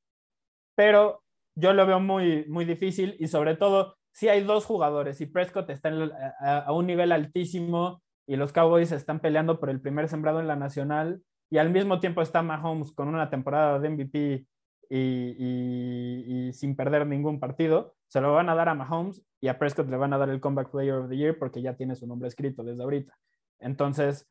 Pero 0.76 1.24
yo 1.56 1.72
lo 1.72 1.84
veo 1.84 1.98
muy, 1.98 2.44
muy 2.46 2.64
difícil 2.64 3.16
y 3.18 3.26
sobre 3.26 3.56
todo 3.56 3.96
si 4.12 4.28
hay 4.28 4.44
dos 4.44 4.66
jugadores 4.66 5.20
y 5.20 5.26
Prescott 5.26 5.68
está 5.68 5.88
en, 5.88 6.12
a, 6.38 6.70
un 6.70 6.86
nivel 6.86 7.10
altísimo 7.10 8.00
y 8.24 8.36
los 8.36 8.52
Cowboys 8.52 8.92
están 8.92 9.18
peleando 9.18 9.58
por 9.58 9.68
el 9.68 9.80
primer 9.80 10.08
sembrado 10.08 10.38
en 10.38 10.46
la 10.46 10.54
nacional 10.54 11.20
y 11.50 11.58
al 11.58 11.70
mismo 11.70 11.98
tiempo 11.98 12.22
está 12.22 12.40
Mahomes 12.40 12.92
con 12.92 13.08
una 13.08 13.30
temporada 13.30 13.80
de 13.80 13.90
MVP 13.90 14.46
y, 14.90 16.52
sin 16.52 16.76
perder 16.76 17.04
ningún 17.04 17.40
partido, 17.40 17.95
se 18.08 18.20
lo 18.20 18.32
van 18.32 18.48
a 18.48 18.54
dar 18.54 18.68
a 18.68 18.74
Mahomes 18.74 19.22
y 19.40 19.48
a 19.48 19.58
Prescott 19.58 19.88
le 19.88 19.96
van 19.96 20.12
a 20.12 20.18
dar 20.18 20.28
el 20.28 20.40
Comeback 20.40 20.70
Player 20.70 20.94
of 20.94 21.08
the 21.08 21.16
Year 21.16 21.38
porque 21.38 21.62
ya 21.62 21.74
tiene 21.74 21.96
su 21.96 22.06
nombre 22.06 22.28
escrito 22.28 22.62
desde 22.62 22.82
ahorita. 22.82 23.16
Entonces, 23.58 24.28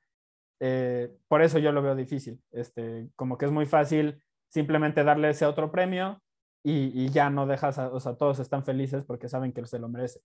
eh, 0.60 1.12
por 1.28 1.42
eso 1.42 1.60
yo 1.60 1.72
lo 1.72 1.82
veo 1.82 1.96
difícil. 1.96 2.42
Este, 2.52 3.10
como 3.16 3.38
que 3.38 3.46
es 3.46 3.52
muy 3.52 3.66
fácil 3.66 4.22
simplemente 4.50 5.04
darle 5.04 5.30
ese 5.30 5.46
otro 5.46 5.72
premio 5.72 6.22
y, 6.64 6.92
y 6.94 7.10
ya 7.10 7.30
no 7.30 7.46
dejas, 7.46 7.78
a, 7.78 7.90
o 7.90 8.00
sea, 8.00 8.16
todos 8.16 8.40
están 8.40 8.64
felices 8.64 9.04
porque 9.06 9.30
saben 9.30 9.52
que 9.52 9.66
se 9.66 9.80
lo 9.80 9.90
merece. 9.90 10.22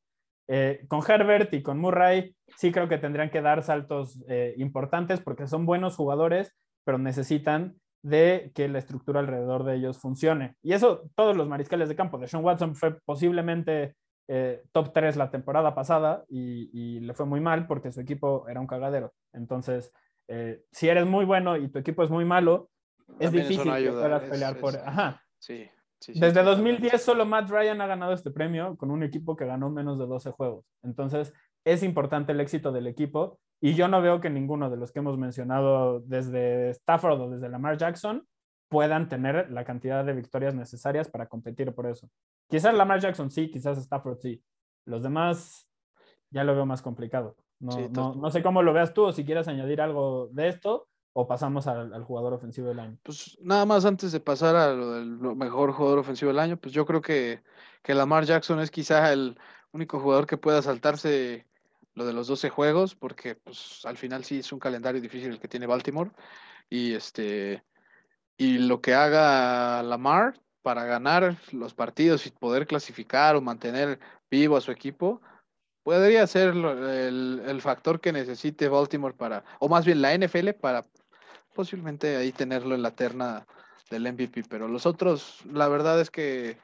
Eh, 0.52 0.84
con 0.88 1.00
Herbert 1.08 1.54
y 1.54 1.62
con 1.62 1.78
Murray 1.78 2.34
sí 2.56 2.72
creo 2.72 2.88
que 2.88 2.98
tendrían 2.98 3.30
que 3.30 3.40
dar 3.40 3.62
saltos 3.62 4.20
eh, 4.28 4.54
importantes 4.56 5.20
porque 5.20 5.46
son 5.46 5.64
buenos 5.64 5.94
jugadores, 5.94 6.52
pero 6.84 6.98
necesitan 6.98 7.79
de 8.02 8.50
que 8.54 8.68
la 8.68 8.78
estructura 8.78 9.20
alrededor 9.20 9.64
de 9.64 9.76
ellos 9.76 9.98
funcione. 9.98 10.56
Y 10.62 10.72
eso 10.72 11.02
todos 11.14 11.36
los 11.36 11.48
mariscales 11.48 11.88
de 11.88 11.96
campo. 11.96 12.18
De 12.18 12.26
Sean 12.26 12.44
Watson 12.44 12.74
fue 12.74 12.98
posiblemente 13.04 13.94
eh, 14.28 14.62
top 14.72 14.92
3 14.92 15.16
la 15.16 15.30
temporada 15.30 15.74
pasada 15.74 16.24
y, 16.28 16.70
y, 16.72 17.00
le 17.00 17.14
fue 17.14 17.26
muy 17.26 17.40
mal 17.40 17.66
porque 17.66 17.90
su 17.90 18.00
equipo 18.00 18.48
era 18.48 18.60
un 18.60 18.66
cagadero. 18.66 19.12
Entonces, 19.32 19.92
eh, 20.28 20.62
si 20.70 20.88
eres 20.88 21.04
muy 21.04 21.24
bueno 21.24 21.56
y 21.56 21.68
tu 21.68 21.80
equipo 21.80 22.04
es 22.04 22.10
muy 22.10 22.24
malo, 22.24 22.70
es 23.18 23.26
También 23.26 23.48
difícil 23.48 23.72
que 23.74 23.90
puedas 23.90 24.22
pelear 24.22 24.54
es, 24.54 24.60
por... 24.60 24.74
es, 24.76 24.82
Ajá. 24.86 25.20
Sí, 25.40 25.68
sí, 25.98 26.14
sí, 26.14 26.20
Desde 26.20 26.40
sí, 26.40 26.46
2010 26.46 27.02
solo 27.02 27.26
Matt 27.26 27.50
Ryan 27.50 27.80
ha 27.80 27.88
ganado 27.88 28.12
este 28.12 28.30
premio 28.30 28.76
con 28.76 28.92
un 28.92 29.02
equipo 29.02 29.34
que 29.34 29.46
ganó 29.46 29.68
menos 29.70 29.98
de 29.98 30.06
12 30.06 30.30
juegos. 30.30 30.64
Entonces, 30.84 31.34
es 31.64 31.82
importante 31.82 32.32
el 32.32 32.40
éxito 32.40 32.72
del 32.72 32.86
equipo 32.86 33.38
y 33.60 33.74
yo 33.74 33.88
no 33.88 34.00
veo 34.00 34.20
que 34.20 34.30
ninguno 34.30 34.70
de 34.70 34.76
los 34.76 34.92
que 34.92 35.00
hemos 35.00 35.18
mencionado 35.18 36.00
desde 36.00 36.70
Stafford 36.70 37.20
o 37.20 37.30
desde 37.30 37.48
Lamar 37.48 37.76
Jackson 37.76 38.26
puedan 38.68 39.08
tener 39.08 39.50
la 39.50 39.64
cantidad 39.64 40.04
de 40.04 40.14
victorias 40.14 40.54
necesarias 40.54 41.08
para 41.08 41.26
competir 41.26 41.74
por 41.74 41.86
eso. 41.86 42.08
Quizás 42.48 42.74
Lamar 42.74 43.00
Jackson 43.00 43.30
sí, 43.30 43.50
quizás 43.50 43.76
Stafford 43.78 44.18
sí. 44.18 44.42
Los 44.86 45.02
demás 45.02 45.68
ya 46.30 46.44
lo 46.44 46.54
veo 46.54 46.64
más 46.64 46.80
complicado. 46.80 47.36
No, 47.58 47.72
Sí, 47.72 47.88
no, 47.90 48.14
no 48.14 48.30
sé 48.30 48.42
cómo 48.42 48.62
lo 48.62 48.72
veas 48.72 48.94
tú 48.94 49.04
o 49.04 49.12
si 49.12 49.24
quieres 49.24 49.48
añadir 49.48 49.80
algo 49.82 50.28
de 50.32 50.48
esto 50.48 50.88
o 51.12 51.26
pasamos 51.26 51.66
al, 51.66 51.92
al 51.92 52.04
jugador 52.04 52.32
ofensivo 52.32 52.68
del 52.68 52.80
año. 52.80 52.96
Pues 53.02 53.36
nada 53.42 53.66
más 53.66 53.84
antes 53.84 54.12
de 54.12 54.20
pasar 54.20 54.56
a 54.56 54.72
lo 54.72 54.92
del 54.92 55.18
lo 55.18 55.34
mejor 55.34 55.72
jugador 55.72 55.98
ofensivo 55.98 56.30
del 56.30 56.38
año, 56.38 56.56
pues 56.56 56.72
yo 56.72 56.86
creo 56.86 57.02
que, 57.02 57.42
que 57.82 57.94
Lamar 57.94 58.24
Jackson 58.24 58.60
es 58.60 58.70
quizá 58.70 59.12
el 59.12 59.38
único 59.72 60.00
jugador 60.00 60.26
que 60.26 60.38
pueda 60.38 60.62
saltarse 60.62 61.49
lo 62.00 62.06
de 62.06 62.14
los 62.14 62.26
12 62.28 62.48
juegos, 62.48 62.94
porque 62.94 63.34
pues 63.34 63.82
al 63.84 63.98
final 63.98 64.24
sí 64.24 64.38
es 64.38 64.52
un 64.52 64.58
calendario 64.58 65.02
difícil 65.02 65.30
el 65.30 65.38
que 65.38 65.48
tiene 65.48 65.66
Baltimore. 65.66 66.10
Y 66.70 66.94
este 66.94 67.62
y 68.38 68.56
lo 68.58 68.80
que 68.80 68.94
haga 68.94 69.82
Lamar 69.82 70.40
para 70.62 70.84
ganar 70.84 71.36
los 71.52 71.74
partidos 71.74 72.26
y 72.26 72.30
poder 72.30 72.66
clasificar 72.66 73.36
o 73.36 73.42
mantener 73.42 74.00
vivo 74.30 74.56
a 74.56 74.62
su 74.62 74.70
equipo, 74.72 75.20
podría 75.82 76.26
ser 76.26 76.48
el, 76.54 77.42
el 77.46 77.60
factor 77.60 78.00
que 78.00 78.12
necesite 78.12 78.68
Baltimore 78.68 79.14
para, 79.14 79.44
o 79.58 79.68
más 79.68 79.84
bien 79.84 80.00
la 80.00 80.14
NFL 80.14 80.52
para 80.58 80.84
posiblemente 81.54 82.16
ahí 82.16 82.32
tenerlo 82.32 82.74
en 82.74 82.82
la 82.82 82.92
terna 82.92 83.46
del 83.90 84.10
MVP, 84.10 84.44
pero 84.48 84.68
los 84.68 84.86
otros, 84.86 85.44
la 85.44 85.68
verdad 85.68 86.00
es 86.00 86.10
que 86.10 86.56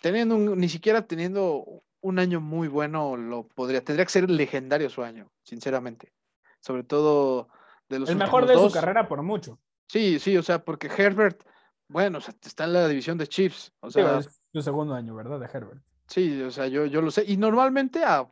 teniendo 0.00 0.36
un, 0.36 0.58
ni 0.58 0.70
siquiera 0.70 1.06
teniendo 1.06 1.82
un 2.06 2.18
año 2.18 2.40
muy 2.40 2.68
bueno, 2.68 3.16
lo 3.16 3.48
podría, 3.48 3.84
tendría 3.84 4.04
que 4.04 4.12
ser 4.12 4.30
legendario 4.30 4.88
su 4.90 5.02
año, 5.02 5.32
sinceramente. 5.42 6.12
Sobre 6.60 6.84
todo 6.84 7.48
de 7.88 7.98
los 7.98 8.10
El 8.10 8.16
mejor 8.16 8.46
de 8.46 8.54
dos. 8.54 8.72
su 8.72 8.78
carrera 8.78 9.08
por 9.08 9.22
mucho. 9.22 9.58
Sí, 9.88 10.18
sí, 10.18 10.36
o 10.36 10.42
sea, 10.42 10.64
porque 10.64 10.88
Herbert, 10.88 11.42
bueno, 11.88 12.18
o 12.18 12.20
sea, 12.20 12.34
está 12.42 12.64
en 12.64 12.72
la 12.72 12.88
división 12.88 13.18
de 13.18 13.26
Chiefs, 13.26 13.72
o 13.80 13.90
sea, 13.90 14.18
es 14.18 14.40
su 14.52 14.62
segundo 14.62 14.94
año, 14.94 15.14
¿verdad? 15.14 15.38
De 15.40 15.46
Herbert. 15.46 15.80
sí, 16.08 16.40
o 16.42 16.50
sea, 16.50 16.66
yo, 16.68 16.86
yo 16.86 17.02
lo 17.02 17.10
sé. 17.10 17.24
Y 17.26 17.36
normalmente 17.36 18.04
a, 18.04 18.28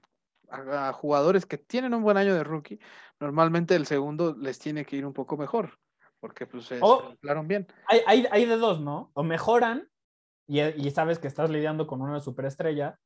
a- 0.51 0.89
a 0.89 0.93
jugadores 0.93 1.47
que 1.47 1.59
tienen 1.59 1.95
un 1.95 2.03
buen 2.03 2.17
año 2.17 2.35
de 2.35 2.45
rookie, 2.45 2.79
normalmente 3.21 3.75
el 3.75 3.87
segundo 3.87 4.35
les 4.39 4.59
tiene 4.59 4.85
que 4.85 4.97
ir 4.97 5.07
un 5.07 5.13
poco 5.13 5.37
mejor, 5.37 5.79
porque 6.21 6.47
pues 6.47 6.67
se 6.67 6.79
O- 6.81 7.03
acoplaron 7.11 7.49
bien. 7.49 7.67
Hay, 7.89 8.01
hay, 8.07 8.27
hay 8.31 8.45
de 8.47 8.57
dos, 8.57 8.81
¿no? 8.81 9.11
O 9.15 9.23
mejoran 9.23 9.89
y, 10.47 10.61
y 10.61 10.91
sabes 10.91 11.19
que 11.19 11.29
estás 11.29 11.51
lidiando 11.51 11.87
con 11.87 12.01
una 12.03 12.21
superestrella, 12.21 12.99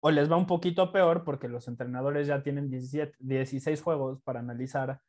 o 0.00 0.10
les 0.10 0.30
va 0.30 0.36
un 0.36 0.46
poquito 0.46 0.92
peor 0.92 1.24
porque 1.24 1.48
los 1.48 1.68
entrenadores 1.68 2.26
ya 2.26 2.42
tienen 2.42 2.70
17, 2.70 3.16
16 3.18 3.82
juegos 3.82 4.20
para 4.22 4.40
analizar 4.40 5.00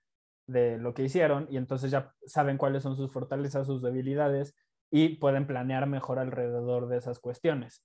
de 0.47 0.77
lo 0.77 0.93
que 0.93 1.03
hicieron 1.03 1.47
y 1.49 1.57
entonces 1.57 1.91
ya 1.91 2.13
saben 2.25 2.57
cuáles 2.57 2.83
son 2.83 2.95
sus 2.95 3.11
fortalezas, 3.11 3.67
sus 3.67 3.81
debilidades 3.81 4.55
y 4.89 5.17
pueden 5.17 5.45
planear 5.45 5.87
mejor 5.87 6.19
alrededor 6.19 6.87
de 6.87 6.97
esas 6.97 7.19
cuestiones. 7.19 7.83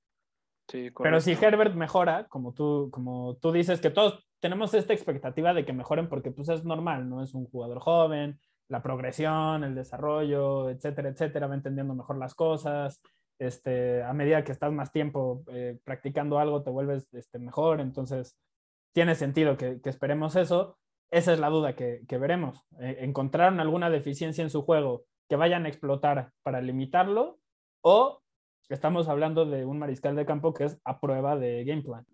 Sí, 0.68 0.90
Pero 1.02 1.20
si. 1.20 1.32
Herbert 1.32 1.74
mejora, 1.74 2.28
como 2.28 2.54
tú, 2.54 2.88
como 2.92 3.36
tú 3.36 3.50
dices, 3.50 3.80
que 3.80 3.90
todos 3.90 4.24
tenemos 4.40 4.72
esta 4.74 4.92
expectativa 4.92 5.52
de 5.54 5.64
que 5.64 5.72
mejoren 5.72 6.08
porque 6.08 6.30
pues 6.30 6.48
es 6.48 6.64
normal, 6.64 7.08
¿no? 7.08 7.22
Es 7.22 7.34
un 7.34 7.46
jugador 7.46 7.80
joven, 7.80 8.38
la 8.68 8.82
progresión, 8.82 9.64
el 9.64 9.74
desarrollo, 9.74 10.70
etcétera, 10.70 11.10
etcétera, 11.10 11.48
va 11.48 11.54
entendiendo 11.54 11.94
mejor 11.94 12.16
las 12.16 12.34
cosas. 12.34 13.02
Este, 13.42 14.05
a 14.05 14.12
medida 14.12 14.44
que 14.44 14.52
estás 14.52 14.72
más 14.72 14.92
tiempo 14.92 15.42
eh, 15.48 15.76
practicando 15.83 16.38
algo, 16.38 16.62
te 16.62 16.70
vuelves 16.70 17.12
este, 17.12 17.40
mejor. 17.40 17.81
Entonces, 17.81 18.37
tiene 18.92 19.16
sentido 19.16 19.57
que, 19.57 19.81
que 19.81 19.90
esperemos 19.90 20.37
eso. 20.37 20.78
Esa 21.11 21.33
es 21.33 21.40
la 21.40 21.50
duda 21.50 21.74
que, 21.74 22.05
que 22.07 22.18
veremos. 22.18 22.64
Eh, 22.78 22.98
¿Encontraron 23.00 23.59
alguna 23.59 23.90
deficiencia 23.90 24.42
en 24.42 24.50
su 24.50 24.62
juego 24.62 25.07
que 25.28 25.35
vayan 25.35 25.66
a 25.66 25.68
explotar 25.68 26.31
para 26.44 26.61
limitarlo? 26.61 27.40
¿O 27.83 28.22
estamos 28.68 29.09
hablando 29.09 29.44
de 29.44 29.64
un 29.64 29.81
mariscal 29.81 30.14
de 30.14 30.24
campo 30.24 30.55
que 30.55 30.64
es 30.64 30.78
a 30.85 31.00
prueba 31.00 31.37
de 31.37 31.64
game 31.64 31.83
plan? 31.83 32.07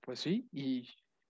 Pues 0.00 0.18
sí, 0.18 0.48
y 0.50 0.82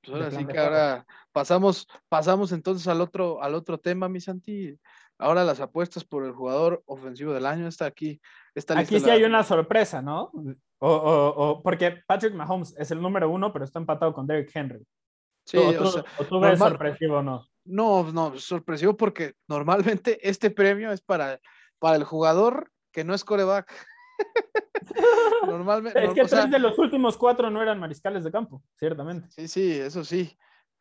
pues 0.03 0.14
ahora 0.14 0.31
sí 0.31 0.47
que 0.47 0.59
ahora 0.59 1.07
pasamos, 1.31 1.87
pasamos 2.09 2.53
entonces 2.53 2.88
al 2.88 3.03
otro, 3.03 3.43
al 3.43 3.55
otro 3.55 3.79
tema, 3.79 4.09
mi 4.09 4.21
Santi. 4.21 4.79
Ahora 5.19 5.45
las 5.45 5.61
apuestas 5.61 6.05
por 6.05 6.25
el 6.25 6.33
jugador 6.33 6.83
ofensivo 6.87 7.35
del 7.35 7.47
año 7.47 7.69
está 7.69 7.87
aquí. 7.87 8.21
Aquí 8.77 9.01
sí 9.01 9.07
la- 9.07 9.14
hay 9.14 9.25
una 9.25 9.43
sorpresa, 9.43 10.01
¿no? 10.03 10.31
O, 10.79 10.88
o- 10.88 11.29
o- 11.51 11.62
porque 11.62 12.03
Patrick 12.07 12.35
Mahomes 12.35 12.75
es 12.79 12.90
el 12.90 13.01
número 13.01 13.29
uno, 13.31 13.53
pero 13.53 13.64
está 13.64 13.79
empatado 13.79 14.12
con 14.12 14.27
Derrick 14.27 14.51
Henry. 14.55 14.85
Sí, 15.47 15.57
o, 15.59 15.69
o 15.69 15.73
tú, 15.75 15.87
sea, 15.87 16.05
o 16.19 16.25
tú 16.25 16.40
ves 16.40 16.59
normal- 16.59 16.71
sorpresivo 16.71 17.19
o 17.19 17.23
no. 17.23 17.47
No, 17.67 18.12
no, 18.12 18.38
sorpresivo 18.38 18.97
porque 18.97 19.35
normalmente 19.49 20.19
este 20.29 20.51
premio 20.51 20.93
es 20.93 21.01
para, 21.01 21.40
para 21.79 21.97
el 21.97 22.05
jugador 22.05 22.71
que 22.93 23.05
no 23.05 23.14
es 23.14 23.25
coreback. 23.25 23.73
Normalmente, 25.47 25.99
Es 26.05 26.14
que 26.14 26.29
sea, 26.29 26.40
tres 26.43 26.51
de 26.53 26.59
los 26.59 26.79
últimos 26.79 27.17
cuatro 27.17 27.51
no 27.51 27.62
eran 27.62 27.79
mariscales 27.81 28.25
de 28.25 28.31
campo, 28.31 28.62
ciertamente. 28.79 29.29
sí, 29.31 29.49
sí, 29.49 29.73
eso 29.73 30.05
sí, 30.05 30.37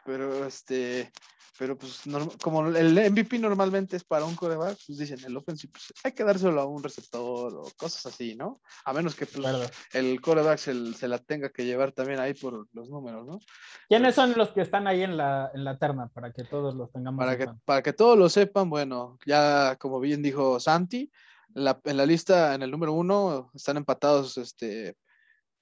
pero 0.05 0.45
este, 0.45 1.11
pero 1.57 1.77
pues 1.77 2.01
como 2.41 2.67
el 2.67 3.11
MVP 3.11 3.37
normalmente 3.37 3.95
es 3.95 4.03
para 4.03 4.25
un 4.25 4.35
coreback, 4.35 4.77
pues 4.85 4.97
dicen 4.97 5.19
el 5.25 5.37
offensive, 5.37 5.71
pues 5.71 5.93
hay 6.03 6.13
que 6.13 6.23
dárselo 6.23 6.59
a 6.59 6.65
un 6.65 6.81
receptor 6.81 7.53
o 7.53 7.63
cosas 7.77 8.05
así, 8.07 8.35
¿no? 8.35 8.61
A 8.85 8.93
menos 8.93 9.15
que 9.15 9.25
pues, 9.25 9.71
el 9.93 10.19
coreback 10.19 10.57
se, 10.57 11.07
la 11.07 11.19
tenga 11.19 11.49
que 11.49 11.65
llevar 11.65 11.91
también 11.91 12.19
ahí 12.19 12.33
por 12.33 12.67
los 12.73 12.89
números, 12.89 13.25
¿no? 13.25 13.39
¿Quiénes 13.87 14.15
son 14.15 14.33
los 14.35 14.49
que 14.49 14.61
están 14.61 14.87
ahí 14.87 15.03
en 15.03 15.15
la, 15.15 15.51
en 15.53 15.63
la 15.63 15.77
terna 15.77 16.07
para 16.07 16.31
que 16.31 16.43
todos 16.43 16.73
los 16.73 16.91
tengamos? 16.91 17.23
Para 17.23 17.37
que, 17.37 17.47
para 17.65 17.83
que 17.83 17.93
todos 17.93 18.17
lo 18.17 18.29
sepan, 18.29 18.69
bueno, 18.69 19.19
ya 19.25 19.75
como 19.77 19.99
bien 19.99 20.23
dijo 20.23 20.59
Santi, 20.59 21.11
en 21.55 21.97
la 21.97 22.05
lista, 22.05 22.55
en 22.55 22.63
el 22.63 22.71
número 22.71 22.93
uno, 22.93 23.51
están 23.53 23.77
empatados 23.77 24.37
este, 24.37 24.97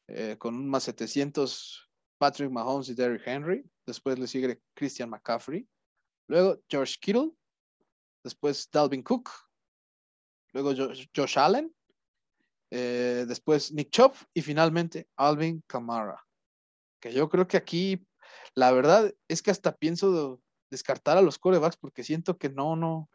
eh, 0.07 0.35
con 0.37 0.55
un 0.55 0.69
más 0.69 0.83
700 0.83 1.89
Patrick 2.17 2.51
Mahomes 2.51 2.87
y 2.89 2.93
Derrick 2.93 3.23
Henry. 3.25 3.65
Después 3.85 4.19
le 4.19 4.27
sigue 4.27 4.61
Christian 4.75 5.09
McCaffrey. 5.09 5.67
Luego 6.27 6.61
George 6.69 6.95
Kittle, 6.99 7.31
después 8.23 8.69
Dalvin 8.71 9.03
Cook, 9.03 9.29
luego 10.53 10.73
Josh, 11.15 11.37
Allen, 11.37 11.73
eh, 12.71 13.25
después 13.27 13.71
Nick 13.73 13.89
Chubb 13.89 14.13
y 14.33 14.41
finalmente 14.41 15.07
Alvin 15.17 15.61
Kamara. 15.67 16.23
Que 17.01 17.11
yo 17.11 17.27
creo 17.29 17.47
que 17.47 17.57
aquí, 17.57 18.05
la 18.55 18.71
verdad 18.71 19.13
es 19.27 19.41
que 19.41 19.51
hasta 19.51 19.75
pienso 19.75 20.41
descartar 20.69 21.17
a 21.17 21.21
los 21.21 21.37
corebacks 21.37 21.77
porque 21.77 22.03
siento 22.03 22.37
que 22.37 22.49
no, 22.49 22.75
no, 22.75 23.09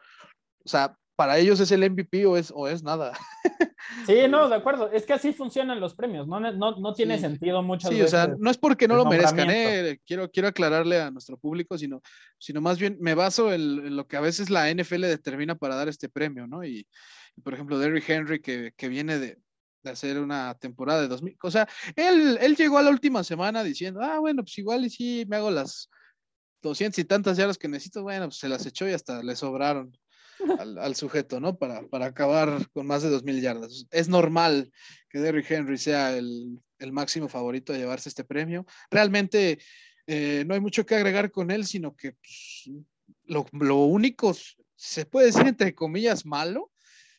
o 0.63 0.69
sea, 0.69 0.97
para 1.17 1.39
ellos 1.39 1.59
es 1.59 1.71
el 1.71 1.89
MVP 1.89 2.27
o 2.27 2.37
es, 2.37 2.53
o 2.55 2.67
es 2.67 2.83
nada. 2.83 3.11
Sí, 4.05 4.27
no, 4.29 4.49
de 4.49 4.55
acuerdo. 4.55 4.91
Es 4.91 5.05
que 5.05 5.13
así 5.13 5.33
funcionan 5.33 5.79
los 5.79 5.95
premios, 5.95 6.27
no, 6.27 6.39
no, 6.39 6.93
tiene 6.93 7.17
sentido 7.19 7.63
muchas 7.63 7.89
sí, 7.89 8.01
o 8.01 8.07
sea, 8.07 8.27
no 8.37 8.51
es 8.51 8.57
porque 8.57 8.87
no 8.87 8.95
lo 8.95 9.05
merezcan, 9.05 9.49
¿eh? 9.49 9.99
quiero, 10.05 10.29
quiero 10.29 10.49
aclararle 10.49 11.01
a 11.01 11.09
nuestro 11.09 11.37
público, 11.37 11.77
sino, 11.77 12.01
sino 12.37 12.59
más 12.59 12.79
bien 12.79 12.97
me 12.99 13.15
baso 13.15 13.51
en, 13.53 13.95
lo 13.95 14.05
que 14.05 14.17
a 14.17 14.21
veces 14.21 14.49
la 14.49 14.69
NFL 14.69 15.01
determina 15.01 15.55
para 15.55 15.75
dar 15.75 15.87
este 15.87 16.09
premio, 16.09 16.47
¿no? 16.47 16.65
Y, 16.65 16.85
por 17.43 17.53
ejemplo, 17.53 17.79
Derrick 17.79 18.09
Henry, 18.09 18.41
que, 18.41 18.89
viene 18.89 19.19
de, 19.19 19.37
hacer 19.85 20.19
una 20.19 20.53
temporada 20.55 21.01
de 21.01 21.07
2000, 21.07 21.37
o 21.41 21.51
sea, 21.51 21.67
él, 21.95 22.37
él 22.41 22.55
llegó 22.55 22.77
a 22.77 22.83
la 22.83 22.89
última 22.89 23.23
semana 23.23 23.63
diciendo, 23.63 24.01
ah, 24.03 24.19
bueno, 24.19 24.43
pues 24.43 24.57
igual 24.57 24.85
y 24.85 24.89
sí, 24.89 25.25
me 25.29 25.37
hago 25.37 25.49
las 25.49 25.89
200 26.61 26.99
y 26.99 27.05
tantas 27.05 27.37
yardas 27.37 27.57
que 27.57 27.69
necesito, 27.69 28.03
bueno, 28.03 28.25
pues 28.25 28.37
se 28.37 28.49
las 28.49 28.65
echó 28.65 28.87
y 28.87 28.93
hasta 28.93 29.23
le 29.23 29.35
sobraron 29.35 29.97
al, 30.79 30.95
sujeto, 30.95 31.39
¿no? 31.39 31.57
Para, 31.57 31.81
acabar 32.05 32.69
con 32.71 32.87
más 32.87 33.03
de 33.03 33.09
2.000 33.09 33.41
yardas. 33.41 33.85
Es 33.91 34.09
normal 34.09 34.71
que 35.09 35.19
Derrick 35.19 35.49
Henry 35.49 35.77
sea 35.77 36.15
el, 36.17 36.61
máximo 36.91 37.27
favorito 37.27 37.73
a 37.73 37.77
llevarse 37.77 38.09
este 38.09 38.23
premio. 38.23 38.65
Realmente 38.91 39.59
eh, 40.05 40.43
no 40.47 40.53
hay 40.53 40.59
mucho 40.59 40.85
que 40.85 40.95
agregar 40.95 41.31
con 41.31 41.51
él, 41.51 41.65
sino 41.65 41.95
que 41.95 42.13
pues, 42.13 42.69
lo, 43.25 43.45
lo, 43.51 43.77
único, 43.85 44.35
se 44.75 45.05
puede 45.05 45.27
decir 45.27 45.47
entre 45.47 45.73
comillas, 45.73 46.25
malo, 46.25 46.71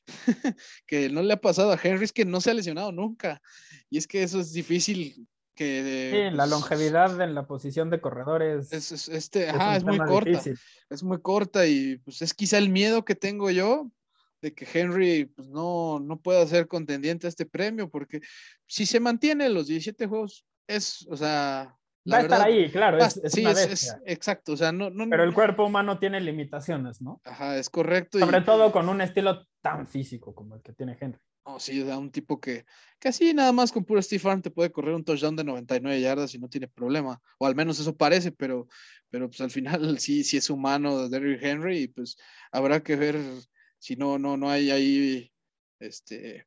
que 0.87 1.09
no 1.09 1.23
le 1.23 1.35
ha 1.35 1.41
pasado 1.41 1.73
a 1.73 1.81
Henry 1.83 2.05
es 2.05 2.13
que 2.13 2.25
no 2.25 2.41
se 2.41 2.51
ha 2.51 2.55
lesionado 2.55 2.93
nunca. 2.93 3.43
Y 3.91 3.99
es 3.99 4.07
que 4.07 4.23
eso 4.23 4.41
es 4.41 4.53
difícil 4.53 5.27
que... 5.59 6.31
Sí, 6.31 6.37
la 6.37 6.45
pues, 6.45 6.51
longevidad 6.51 7.21
en 7.21 7.35
la 7.35 7.47
posición 7.47 7.91
de 7.91 8.01
corredores. 8.01 8.73
Es, 8.73 9.09
este, 9.09 9.49
es 9.49 9.85
muy 9.85 9.99
corta. 9.99 10.41
Es 10.89 11.03
muy 11.03 11.21
corta 11.21 11.67
y 11.67 11.97
pues 11.99 12.23
es 12.23 12.33
quizá 12.33 12.59
el 12.59 12.71
miedo 12.71 13.05
que 13.05 13.17
tengo 13.17 13.51
yo 13.51 13.91
de 14.41 14.55
que 14.55 14.69
Henry 14.73 15.25
pues, 15.25 15.49
no, 15.49 15.99
no 15.99 16.21
pueda 16.21 16.47
ser 16.47 16.69
contendiente 16.69 17.27
a 17.27 17.31
este 17.31 17.45
premio, 17.45 17.91
porque 17.91 18.21
si 18.67 18.87
se 18.87 19.01
mantiene 19.01 19.49
los 19.49 19.67
17 19.67 20.07
juegos, 20.07 20.47
es, 20.69 21.05
o 21.11 21.17
sea... 21.17 21.75
Va 22.11 22.19
a 22.19 22.21
estar 22.21 22.41
ahí, 22.41 22.71
claro. 22.71 22.99
Es, 22.99 23.21
sí, 23.27 23.45
es, 23.45 23.95
exacto. 24.07 24.53
O 24.53 24.57
sea, 24.57 24.71
no, 24.73 24.89
no, 24.89 25.07
Pero 25.11 25.25
el 25.25 25.35
cuerpo 25.35 25.67
humano 25.67 25.99
tiene 25.99 26.21
limitaciones, 26.21 27.03
¿no? 27.03 27.21
Ajá, 27.25 27.59
es 27.59 27.69
correcto. 27.69 28.19
Sobre 28.19 28.41
todo 28.43 28.73
con 28.73 28.89
un 28.89 29.01
estilo 29.03 29.45
tan 29.61 29.87
físico 29.87 30.35
como 30.35 30.55
el 30.55 30.63
que 30.63 30.73
tiene 30.73 30.97
Henry. 30.99 31.21
Oh, 31.51 31.59
sí, 31.59 31.83
da 31.83 31.97
un 31.97 32.11
tipo 32.11 32.39
que 32.41 32.67
casi 32.99 33.33
nada 33.33 33.53
más 33.53 33.73
con 33.73 33.83
puro 33.83 34.03
Steve 34.03 34.23
Arm 34.29 34.43
te 34.43 34.51
puede 34.51 34.71
correr 34.71 34.95
un 34.95 35.03
touchdown 35.03 35.35
de 35.35 35.45
99 35.45 35.99
yardas 35.99 36.35
y 36.35 36.39
no 36.39 36.51
tiene 36.51 36.69
problema. 36.69 37.23
O 37.39 37.47
al 37.47 37.55
menos 37.55 37.81
eso 37.81 37.97
parece, 37.97 38.33
pero, 38.33 38.69
pero 39.09 39.29
pues 39.29 39.41
al 39.41 39.51
final 39.51 39.81
sí, 39.99 40.25
sí 40.25 40.37
es 40.37 40.51
humano 40.51 41.09
Derrick 41.09 41.43
Henry 41.43 41.79
y 41.85 41.89
pues 41.89 42.19
habrá 42.53 42.83
que 42.83 42.97
ver 42.97 43.17
si 43.79 43.97
no, 43.97 44.19
no, 44.19 44.37
no 44.37 44.51
hay 44.51 44.71
ahí 44.71 45.33
este, 45.79 46.47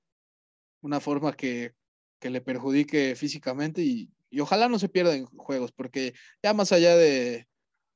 una 0.82 1.00
forma 1.00 1.34
que, 1.34 1.74
que 2.20 2.30
le 2.30 2.42
perjudique 2.42 3.16
físicamente 3.16 3.82
y, 3.82 4.12
y 4.30 4.40
ojalá 4.40 4.70
no 4.70 4.78
se 4.78 4.90
pierda 4.90 5.16
en 5.16 5.26
juegos, 5.26 5.72
porque 5.72 6.14
ya 6.44 6.54
más 6.54 6.72
allá 6.74 6.96
de, 6.96 7.48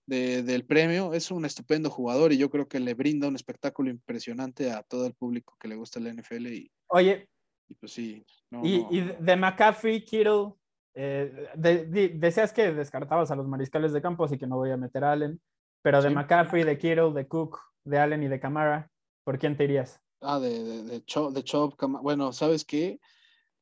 del 0.05 0.65
premio. 0.65 1.13
Es 1.13 1.31
un 1.31 1.45
estupendo 1.45 1.89
jugador 1.89 2.31
y 2.31 2.37
yo 2.37 2.49
creo 2.49 2.67
que 2.67 2.79
le 2.79 2.93
brinda 2.93 3.27
un 3.27 3.35
espectáculo 3.35 3.89
impresionante 3.89 4.71
a 4.71 4.83
todo 4.83 5.07
el 5.07 5.13
público 5.13 5.55
que 5.59 5.67
le 5.67 5.75
gusta 5.75 5.99
el 5.99 6.07
NFL. 6.15 6.47
Y, 6.47 6.71
Oye, 6.87 7.29
y 7.67 7.75
pues 7.75 7.91
sí. 7.91 8.25
y, 8.63 9.01
de 9.01 9.35
McCaffrey, 9.35 10.03
Kittle, 10.03 10.53
eh, 10.93 11.49
decías 11.55 12.53
que 12.53 12.71
descartabas 12.71 13.31
a 13.31 13.35
los 13.35 13.47
mariscales 13.47 13.93
de 13.93 14.01
campo, 14.01 14.23
así 14.23 14.37
que 14.37 14.47
no 14.47 14.57
voy 14.57 14.71
a 14.71 14.77
meter 14.77 15.03
a 15.03 15.11
Allen, 15.11 15.41
pero 15.81 16.01
de 16.01 16.09
McCaffrey, 16.09 16.63
de 16.63 16.77
Kittle, 16.77 17.13
de 17.13 17.27
Cook, 17.27 17.59
de 17.83 17.99
Allen 17.99 18.23
y 18.23 18.27
de 18.27 18.39
Camara, 18.39 18.89
¿por 19.23 19.37
quién 19.37 19.57
te 19.57 19.65
irías? 19.65 19.99
Ah, 20.21 20.39
de, 20.39 20.63
de, 20.63 20.83
de 20.83 21.03
Chop, 21.05 21.33
de 21.33 21.43
Chop 21.43 21.73
bueno, 22.01 22.31
¿sabes 22.31 22.65
qué? 22.65 22.99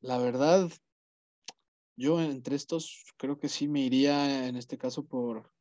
La 0.01 0.17
verdad, 0.17 0.69
yo 1.95 2.21
entre 2.21 2.55
estos 2.55 3.05
creo 3.17 3.39
que 3.39 3.49
sí 3.49 3.67
me 3.67 3.81
iría 3.81 4.47
en 4.47 4.55
este 4.55 4.77
caso 4.77 5.05
por, 5.05 5.52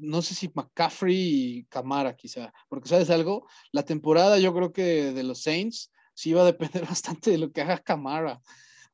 no 0.00 0.22
sé 0.22 0.34
si 0.34 0.50
McCaffrey 0.54 1.16
y 1.16 1.64
Camara 1.64 2.16
quizá, 2.16 2.52
porque 2.68 2.88
sabes 2.88 3.10
algo, 3.10 3.46
la 3.72 3.84
temporada 3.84 4.38
yo 4.38 4.54
creo 4.54 4.72
que 4.72 5.12
de 5.12 5.22
los 5.22 5.42
Saints 5.42 5.90
sí 6.14 6.32
va 6.32 6.42
a 6.42 6.46
depender 6.46 6.84
bastante 6.88 7.30
de 7.30 7.38
lo 7.38 7.52
que 7.52 7.62
haga 7.62 7.78
Camara. 7.78 8.40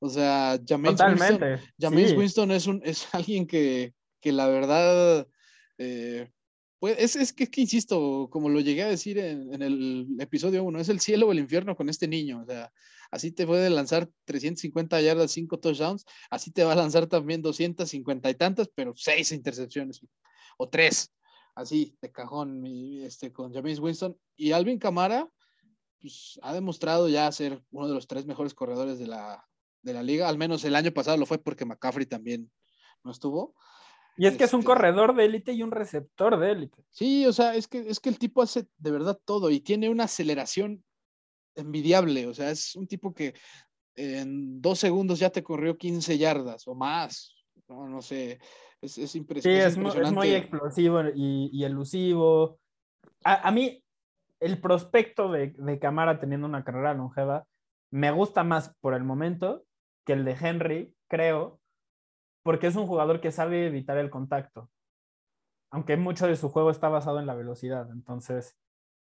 O 0.01 0.11
sea, 0.11 0.61
James 0.67 1.01
Winston, 1.01 2.19
Winston 2.19 2.51
es, 2.51 2.67
un, 2.67 2.83
es 2.85 3.07
alguien 3.15 3.47
que, 3.47 3.95
que 4.21 4.33
la 4.33 4.49
verdad, 4.49 5.27
eh, 5.79 6.29
pues, 6.79 6.97
es, 6.99 7.17
es, 7.17 7.33
que, 7.33 7.49
insisto, 7.57 8.29
como 8.31 8.51
lo 8.51 8.61
llegué 8.61 8.83
a 8.83 8.89
decir 8.89 9.19
en, 9.19 9.55
en 9.55 9.63
el 9.63 10.07
episodio 10.19 10.63
1, 10.65 10.81
es 10.81 10.91
el 10.91 11.01
cielo 11.01 11.29
o 11.29 11.33
el 11.33 11.39
infierno 11.39 11.75
con 11.75 11.89
este 11.89 12.07
niño. 12.07 12.43
O 12.43 12.45
sea, 12.45 12.71
así 13.11 13.33
te 13.33 13.47
puede 13.47 13.71
lanzar 13.71 14.11
350 14.27 15.01
yardas, 15.01 15.31
5 15.31 15.59
touchdowns, 15.61 16.05
así 16.29 16.51
te 16.51 16.65
va 16.65 16.73
a 16.73 16.77
lanzar 16.77 17.07
también 17.07 17.41
250 17.41 18.29
y 18.29 18.35
tantas, 18.35 18.69
pero 18.75 18.93
6 18.95 19.33
intercepciones 19.33 20.03
o 20.59 20.69
tres, 20.69 21.13
así 21.55 21.97
de 22.01 22.11
cajón, 22.13 22.65
este, 22.67 23.33
con 23.33 23.53
James 23.53 23.79
Winston. 23.79 24.19
Y 24.37 24.53
Alvin 24.53 24.79
Camara, 24.79 25.29
pues 26.01 26.39
ha 26.43 26.53
demostrado 26.53 27.09
ya 27.09 27.31
ser 27.33 27.63
uno 27.71 27.89
de 27.89 27.95
los 27.95 28.07
tres 28.07 28.27
mejores 28.27 28.55
corredores 28.55 28.99
de 28.99 29.07
la, 29.07 29.47
de 29.83 29.93
la 29.93 30.03
liga, 30.03 30.29
al 30.29 30.39
menos 30.39 30.65
el 30.65 30.77
año 30.77 30.93
pasado 30.93 31.17
lo 31.17 31.27
fue 31.27 31.39
porque 31.39 31.65
McCaffrey 31.65 32.07
también 32.07 32.51
no 33.03 33.11
estuvo. 33.11 33.55
Y 34.17 34.27
es 34.27 34.37
que 34.37 34.45
es 34.45 34.53
un 34.53 34.61
este 34.61 34.69
corredor 34.69 35.17
de 35.17 35.25
élite 35.25 35.53
y 35.53 35.63
un 35.63 35.73
receptor 35.73 36.39
de 36.39 36.53
élite. 36.53 36.85
Sí, 36.91 37.27
o 37.27 37.33
sea, 37.33 37.55
es 37.55 37.67
que, 37.67 37.81
es 37.89 37.99
que 37.99 38.09
el 38.09 38.19
tipo 38.19 38.43
hace 38.43 38.67
de 38.79 38.91
verdad 38.91 39.19
todo 39.25 39.51
y 39.51 39.61
tiene 39.61 39.89
una 39.89 40.05
aceleración 40.05 40.85
envidiable. 41.57 42.27
O 42.27 42.35
sea, 42.35 42.51
es 42.51 42.77
un 42.77 42.87
tipo 42.87 43.13
que 43.13 43.35
en 43.97 44.61
dos 44.61 44.79
segundos 44.79 45.19
ya 45.19 45.31
te 45.31 45.43
corrió 45.43 45.77
15 45.77 46.17
yardas 46.17 46.67
o 46.69 46.75
más. 46.75 47.35
No, 47.69 47.89
no 47.89 48.03
sé. 48.03 48.39
Es. 48.85 48.93
Sí, 48.93 49.51
es, 49.51 49.77
muy 49.79 50.35
explosivo 50.35 51.03
y, 51.15 51.65
elusivo. 51.65 52.59
A, 53.25 53.51
mí, 53.51 53.83
el 54.41 54.61
prospecto 54.61 55.31
de, 55.31 55.55
de 55.57 55.79
Camara 55.79 56.21
teniendo 56.21 56.47
una 56.47 56.65
carrera 56.65 56.95
longeva 56.95 57.47
me 57.91 58.11
gusta 58.11 58.45
más 58.45 58.75
por 58.81 58.95
el 58.95 59.05
momento 59.05 59.65
que 60.05 60.13
el 60.13 60.25
de 60.25 60.37
Henry, 60.39 60.95
creo, 61.09 61.61
porque 62.43 62.67
es 62.67 62.77
un 62.77 62.87
jugador 62.87 63.21
que 63.21 63.31
sabe 63.31 63.67
evitar 63.67 63.97
el 63.97 64.11
contacto. 64.11 64.71
Aunque 65.71 65.97
mucho 65.97 66.27
de 66.27 66.37
su 66.37 66.51
juego 66.51 66.71
está 66.71 66.89
basado 66.89 67.19
en 67.21 67.27
la 67.27 67.35
velocidad. 67.35 67.89
Entonces, 67.91 68.57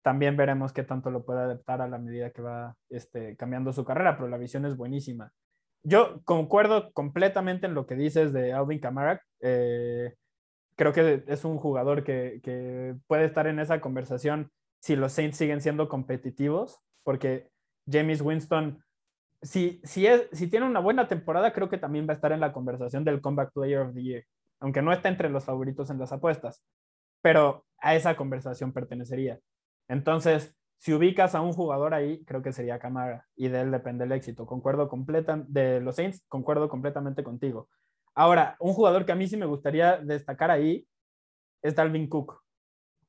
también 0.01 0.35
veremos 0.35 0.73
qué 0.73 0.83
tanto 0.83 1.11
lo 1.11 1.25
puede 1.25 1.41
adaptar 1.41 1.81
a 1.81 1.87
la 1.87 1.99
medida 1.99 2.31
que 2.31 2.41
va 2.41 2.75
este, 2.89 3.35
cambiando 3.37 3.71
su 3.71 3.85
carrera, 3.85 4.17
pero 4.17 4.29
la 4.29 4.37
visión 4.37 4.65
es 4.65 4.75
buenísima 4.75 5.31
yo 5.83 6.21
concuerdo 6.23 6.91
completamente 6.93 7.67
en 7.67 7.73
lo 7.73 7.85
que 7.85 7.95
dices 7.95 8.33
de 8.33 8.53
Alvin 8.53 8.79
Kamara. 8.79 9.21
Eh, 9.41 10.13
creo 10.75 10.93
que 10.93 11.23
es 11.27 11.45
un 11.45 11.57
jugador 11.57 12.03
que, 12.03 12.95
puede 13.07 13.25
estar 13.25 13.47
en 13.47 13.59
esa 13.59 13.81
conversación 13.81 14.51
si 14.81 14.95
los 14.95 15.11
Saints 15.11 15.37
siguen 15.37 15.61
siendo 15.61 15.89
competitivos, 15.89 16.79
porque 17.03 17.49
James 17.89 18.21
Winston, 18.21 18.81
si, 19.41 19.81
si, 19.83 20.47
tiene 20.47 20.65
una 20.65 20.79
buena 20.79 21.07
temporada, 21.07 21.51
creo 21.51 21.69
que 21.69 21.77
también 21.77 22.07
va 22.07 22.13
a 22.13 22.15
estar 22.15 22.31
en 22.31 22.39
la 22.39 22.53
conversación 22.53 23.03
del 23.03 23.19
Comeback 23.19 23.51
Player 23.53 23.79
of 23.79 23.93
the 23.93 24.03
Year, 24.03 24.23
aunque 24.61 24.81
no 24.81 24.93
está 24.93 25.09
entre 25.09 25.29
los 25.29 25.43
favoritos 25.43 25.89
en 25.89 25.99
las 25.99 26.13
apuestas, 26.13 26.63
pero 27.21 27.65
a 27.79 27.95
esa 27.95 28.15
conversación 28.15 28.71
pertenecería. 28.71 29.39
Entonces, 29.89 30.55
si 30.79 30.93
ubicas 30.93 31.35
a 31.35 31.41
un 31.41 31.51
jugador 31.51 31.93
ahí, 31.93 32.23
creo 32.23 32.41
que 32.41 32.53
sería 32.53 32.79
Camara 32.79 33.27
y 33.35 33.49
de 33.49 33.61
él 33.61 33.71
depende 33.71 34.05
el 34.05 34.13
éxito. 34.13 34.45
Concuerdo 34.45 34.87
completa 34.87 35.43
de 35.47 35.81
los 35.81 35.97
Saints, 35.97 36.23
concuerdo 36.29 36.69
completamente 36.69 37.21
contigo. 37.21 37.67
Ahora, 38.15 38.55
un 38.59 38.73
jugador 38.73 39.05
que 39.05 39.11
a 39.11 39.15
mí 39.15 39.27
sí 39.27 39.35
me 39.35 39.45
gustaría 39.45 39.97
destacar 39.97 40.51
ahí 40.51 40.87
es 41.61 41.75
Dalvin 41.75 42.07
Cook. 42.07 42.41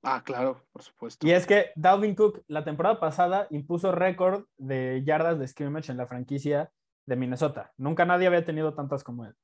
Ah, 0.02 0.22
claro, 0.24 0.64
por 0.72 0.82
supuesto. 0.82 1.24
Y 1.24 1.30
es 1.30 1.46
que 1.46 1.70
Dalvin 1.76 2.16
Cook 2.16 2.42
la 2.48 2.64
temporada 2.64 2.98
pasada 2.98 3.46
impuso 3.50 3.92
récord 3.92 4.46
de 4.56 5.04
yardas 5.04 5.38
de 5.38 5.46
scrimmage 5.46 5.92
en 5.92 5.98
la 5.98 6.06
franquicia 6.06 6.72
de 7.06 7.16
Minnesota. 7.16 7.72
Nunca 7.76 8.04
nadie 8.04 8.26
había 8.26 8.44
tenido 8.44 8.74
tantas 8.74 9.04
como 9.04 9.26
él. 9.26 9.34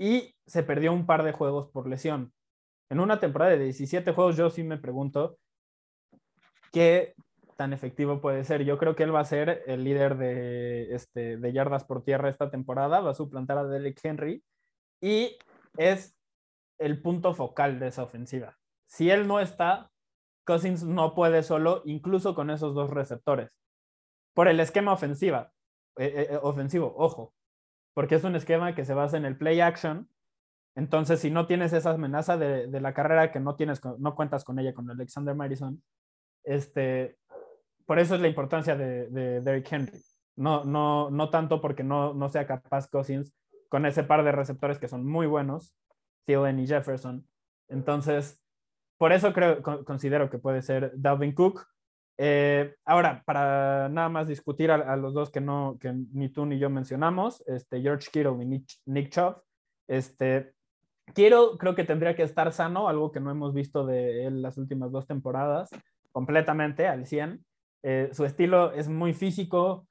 Y 0.00 0.34
se 0.46 0.64
perdió 0.64 0.92
un 0.92 1.06
par 1.06 1.22
de 1.22 1.32
juegos 1.32 1.68
por 1.68 1.88
lesión. 1.88 2.32
En 2.90 2.98
una 2.98 3.20
temporada 3.20 3.52
de 3.52 3.64
17 3.64 4.12
juegos 4.12 4.36
yo 4.36 4.50
sí 4.50 4.64
me 4.64 4.78
pregunto 4.78 5.38
qué 6.72 7.14
tan 7.58 7.72
efectivo 7.72 8.20
puede 8.20 8.44
ser. 8.44 8.64
Yo 8.64 8.78
creo 8.78 8.94
que 8.94 9.02
él 9.02 9.14
va 9.14 9.20
a 9.20 9.24
ser 9.24 9.64
el 9.66 9.82
líder 9.82 10.16
de, 10.16 10.94
este, 10.94 11.36
de 11.36 11.52
yardas 11.52 11.84
por 11.84 12.04
tierra 12.04 12.28
esta 12.28 12.50
temporada, 12.50 13.00
va 13.00 13.10
a 13.10 13.14
suplantar 13.14 13.58
a 13.58 13.64
Derek 13.64 13.98
Henry 14.02 14.44
y 15.00 15.36
es 15.76 16.16
el 16.78 17.02
punto 17.02 17.34
focal 17.34 17.80
de 17.80 17.88
esa 17.88 18.04
ofensiva. 18.04 18.56
Si 18.86 19.10
él 19.10 19.26
no 19.26 19.40
está, 19.40 19.90
Cousins 20.44 20.84
no 20.84 21.14
puede 21.14 21.42
solo, 21.42 21.82
incluso 21.84 22.36
con 22.36 22.50
esos 22.50 22.74
dos 22.74 22.90
receptores. 22.90 23.50
Por 24.34 24.46
el 24.46 24.60
esquema 24.60 24.92
ofensiva, 24.92 25.50
eh, 25.96 26.28
eh, 26.30 26.38
ofensivo, 26.40 26.94
ojo, 26.96 27.34
porque 27.92 28.14
es 28.14 28.22
un 28.22 28.36
esquema 28.36 28.76
que 28.76 28.84
se 28.84 28.94
basa 28.94 29.16
en 29.16 29.24
el 29.24 29.36
play 29.36 29.60
action. 29.60 30.08
Entonces, 30.76 31.18
si 31.18 31.32
no 31.32 31.48
tienes 31.48 31.72
esa 31.72 31.90
amenaza 31.90 32.38
de, 32.38 32.68
de 32.68 32.80
la 32.80 32.94
carrera 32.94 33.32
que 33.32 33.40
no 33.40 33.56
tienes, 33.56 33.80
no 33.98 34.14
cuentas 34.14 34.44
con 34.44 34.60
ella 34.60 34.72
con 34.72 34.88
Alexander 34.88 35.34
Madison, 35.34 35.82
este, 36.48 37.18
por 37.84 37.98
eso 37.98 38.14
es 38.14 38.20
la 38.20 38.28
importancia 38.28 38.74
de, 38.74 39.08
de 39.08 39.40
Derrick 39.40 39.70
Henry. 39.70 40.02
No, 40.36 40.64
no, 40.64 41.10
no 41.10 41.30
tanto 41.30 41.60
porque 41.60 41.82
no, 41.82 42.14
no 42.14 42.28
sea 42.28 42.46
capaz 42.46 42.88
Cousins 42.88 43.34
con 43.68 43.84
ese 43.84 44.02
par 44.02 44.24
de 44.24 44.32
receptores 44.32 44.78
que 44.78 44.88
son 44.88 45.06
muy 45.06 45.26
buenos, 45.26 45.76
Thielen 46.24 46.58
y 46.58 46.66
Jefferson. 46.66 47.26
Entonces, 47.68 48.42
por 48.98 49.12
eso 49.12 49.32
creo, 49.32 49.62
considero 49.62 50.30
que 50.30 50.38
puede 50.38 50.62
ser 50.62 50.92
Dalvin 50.96 51.34
Cook. 51.34 51.66
Eh, 52.16 52.74
ahora, 52.84 53.22
para 53.26 53.88
nada 53.90 54.08
más 54.08 54.26
discutir 54.26 54.70
a, 54.70 54.96
los 54.96 55.12
dos 55.12 55.30
que, 55.30 55.40
no, 55.40 55.76
que 55.80 55.92
ni 55.92 56.30
tú 56.30 56.46
ni 56.46 56.58
yo 56.58 56.70
mencionamos, 56.70 57.46
este, 57.46 57.80
George 57.82 58.08
Kittle 58.10 58.42
y 58.42 58.46
Nick, 58.46 58.70
Nick 58.86 59.10
Chubb, 59.10 59.42
este, 59.86 60.54
Kittle 61.14 61.58
creo 61.58 61.74
que 61.74 61.84
tendría 61.84 62.16
que 62.16 62.22
estar 62.22 62.52
sano, 62.52 62.88
algo 62.88 63.12
que 63.12 63.20
no 63.20 63.30
hemos 63.30 63.54
visto 63.54 63.86
de 63.86 64.26
él 64.26 64.42
las 64.42 64.58
últimas 64.58 64.90
dos 64.90 65.06
temporadas, 65.06 65.70
completamente 66.12 66.86
al 66.86 67.06
100. 67.06 67.44
Eh, 67.82 68.10
su 68.12 68.24
estilo 68.24 68.72
es 68.72 68.88
muy 68.88 69.12
físico. 69.14 69.86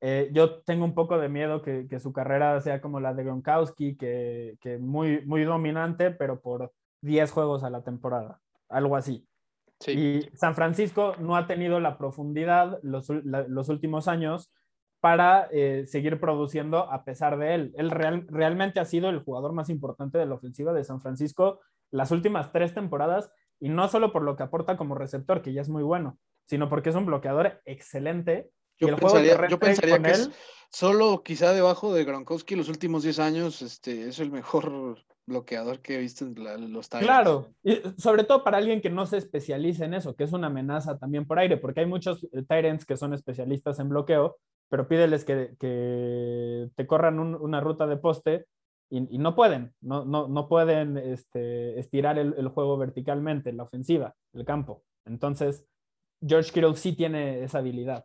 Eh, 0.00 0.30
yo 0.32 0.60
tengo 0.62 0.84
un 0.84 0.94
poco 0.94 1.18
de 1.18 1.28
miedo 1.28 1.62
que, 1.62 1.86
su 2.00 2.12
carrera 2.12 2.60
sea 2.60 2.80
como 2.80 3.00
la 3.00 3.14
de 3.14 3.24
Gronkowski, 3.24 3.96
que, 3.96 4.56
que, 4.60 4.78
muy, 4.78 5.24
muy 5.26 5.44
dominante, 5.44 6.10
pero 6.10 6.40
por 6.40 6.72
10 7.02 7.30
juegos 7.30 7.64
a 7.64 7.70
la 7.70 7.82
temporada, 7.82 8.40
algo 8.68 8.96
así. 8.96 9.26
Y 9.86 10.28
San 10.34 10.54
Francisco 10.54 11.14
no 11.18 11.36
ha 11.36 11.46
tenido 11.46 11.80
la 11.80 11.96
profundidad 11.96 12.78
los, 12.82 13.08
los 13.08 13.68
últimos 13.70 14.08
años 14.08 14.52
para 15.00 15.48
eh, 15.50 15.86
seguir 15.86 16.20
produciendo 16.20 16.90
a 16.92 17.04
pesar 17.04 17.38
de 17.38 17.54
él. 17.54 17.74
Él 17.76 17.90
realmente 17.90 18.80
ha 18.80 18.84
sido 18.84 19.08
el 19.08 19.20
jugador 19.20 19.54
más 19.54 19.70
importante 19.70 20.18
de 20.18 20.26
la 20.26 20.34
ofensiva 20.34 20.74
de 20.74 20.84
San 20.84 21.00
Francisco 21.00 21.60
las 21.90 22.10
últimas 22.10 22.52
tres 22.52 22.74
temporadas 22.74 23.32
y 23.60 23.68
no 23.68 23.86
solo 23.88 24.12
por 24.12 24.22
lo 24.22 24.36
que 24.36 24.42
aporta 24.42 24.76
como 24.76 24.94
receptor, 24.94 25.42
que 25.42 25.52
ya 25.52 25.60
es 25.60 25.68
muy 25.68 25.82
bueno, 25.82 26.18
sino 26.46 26.68
porque 26.68 26.88
es 26.88 26.96
un 26.96 27.06
bloqueador 27.06 27.60
excelente. 27.64 28.50
Yo 28.78 28.88
y 28.88 28.90
el 28.90 28.96
pensaría, 28.96 29.48
yo 29.48 29.58
pensaría 29.58 30.02
que 30.02 30.10
es 30.10 30.30
solo 30.70 31.22
quizá 31.22 31.52
debajo 31.52 31.92
de 31.92 32.04
Gronkowski 32.04 32.56
los 32.56 32.70
últimos 32.70 33.02
10 33.02 33.18
años 33.18 33.60
este, 33.60 34.08
es 34.08 34.18
el 34.18 34.30
mejor 34.30 34.98
bloqueador 35.26 35.80
que 35.80 35.96
he 35.96 35.98
visto 35.98 36.24
en 36.24 36.72
los 36.72 36.88
Tyrants. 36.88 37.06
Claro, 37.06 37.52
y 37.62 37.82
sobre 37.98 38.24
todo 38.24 38.42
para 38.42 38.56
alguien 38.56 38.80
que 38.80 38.90
no 38.90 39.06
se 39.06 39.18
especializa 39.18 39.84
en 39.84 39.94
eso, 39.94 40.16
que 40.16 40.24
es 40.24 40.32
una 40.32 40.48
amenaza 40.48 40.98
también 40.98 41.26
por 41.26 41.38
aire, 41.38 41.58
porque 41.58 41.80
hay 41.80 41.86
muchos 41.86 42.24
eh, 42.24 42.42
Tyrants 42.48 42.86
que 42.86 42.96
son 42.96 43.14
especialistas 43.14 43.78
en 43.78 43.90
bloqueo, 43.90 44.38
pero 44.68 44.88
pídeles 44.88 45.24
que, 45.24 45.54
que 45.58 46.68
te 46.74 46.86
corran 46.86 47.18
una 47.18 47.60
ruta 47.60 47.86
de 47.86 47.96
poste 47.96 48.46
y, 48.90 49.18
no 49.18 49.36
pueden, 49.36 49.72
no, 49.80 50.04
no, 50.04 50.26
no 50.26 50.48
pueden 50.48 50.98
este, 50.98 51.78
estirar 51.78 52.18
el, 52.18 52.34
el, 52.36 52.48
juego 52.48 52.76
verticalmente, 52.76 53.52
la 53.52 53.62
ofensiva, 53.62 54.16
el 54.32 54.44
campo. 54.44 54.82
Entonces, 55.04 55.64
George 56.26 56.52
Kittle 56.52 56.76
sí 56.76 56.94
tiene 56.94 57.44
esa 57.44 57.58
habilidad. 57.58 58.04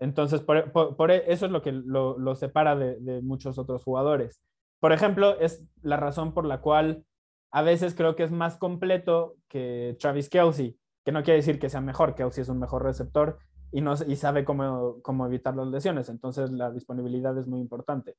Entonces, 0.00 0.40
por, 0.40 1.10
e, 1.10 1.32
eso 1.32 1.46
es 1.46 1.52
lo 1.52 1.62
que 1.62 1.72
lo, 1.72 2.34
separa 2.34 2.76
de, 2.76 3.22
muchos 3.22 3.58
otros 3.58 3.84
jugadores. 3.84 4.40
Por 4.80 4.92
ejemplo, 4.92 5.38
es 5.38 5.64
la 5.82 5.96
razón 5.96 6.34
por 6.34 6.44
la 6.44 6.60
cual 6.60 7.04
a 7.52 7.62
veces 7.62 7.94
creo 7.94 8.16
que 8.16 8.24
es 8.24 8.32
más 8.32 8.56
completo 8.56 9.36
que 9.48 9.96
Travis 10.00 10.28
Kelsey, 10.28 10.76
que 11.04 11.12
no 11.12 11.22
quiere 11.22 11.38
decir 11.38 11.58
que 11.58 11.68
sea 11.68 11.80
mejor, 11.80 12.14
Kelsey 12.14 12.42
es 12.42 12.48
un 12.48 12.58
mejor 12.58 12.82
receptor 12.82 13.38
y, 13.70 13.80
no, 13.80 13.94
y 14.06 14.16
sabe 14.16 14.44
cómo, 14.44 14.96
cómo 15.02 15.26
evitar 15.26 15.54
las 15.54 15.68
lesiones, 15.68 16.08
entonces 16.08 16.50
la 16.50 16.70
disponibilidad 16.70 17.36
es 17.38 17.46
muy 17.46 17.60
importante. 17.60 18.16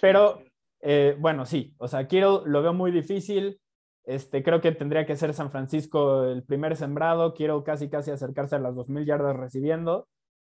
Pero, 0.00 0.42
eh, 0.82 1.16
bueno, 1.18 1.46
sí, 1.46 1.74
o 1.78 1.88
sea, 1.88 2.06
Kittle 2.06 2.40
lo 2.44 2.62
veo 2.62 2.74
muy 2.74 2.90
difícil, 2.90 3.60
este, 4.04 4.42
creo 4.42 4.60
que 4.60 4.72
tendría 4.72 5.06
que 5.06 5.16
ser 5.16 5.32
San 5.32 5.50
Francisco 5.50 6.24
el 6.24 6.42
primer 6.42 6.76
sembrado. 6.76 7.34
Quiero 7.34 7.62
casi 7.62 7.88
casi 7.88 8.10
acercarse 8.10 8.56
a 8.56 8.58
las 8.58 8.74
2.000 8.74 9.06
yardas 9.06 9.36
recibiendo 9.36 10.08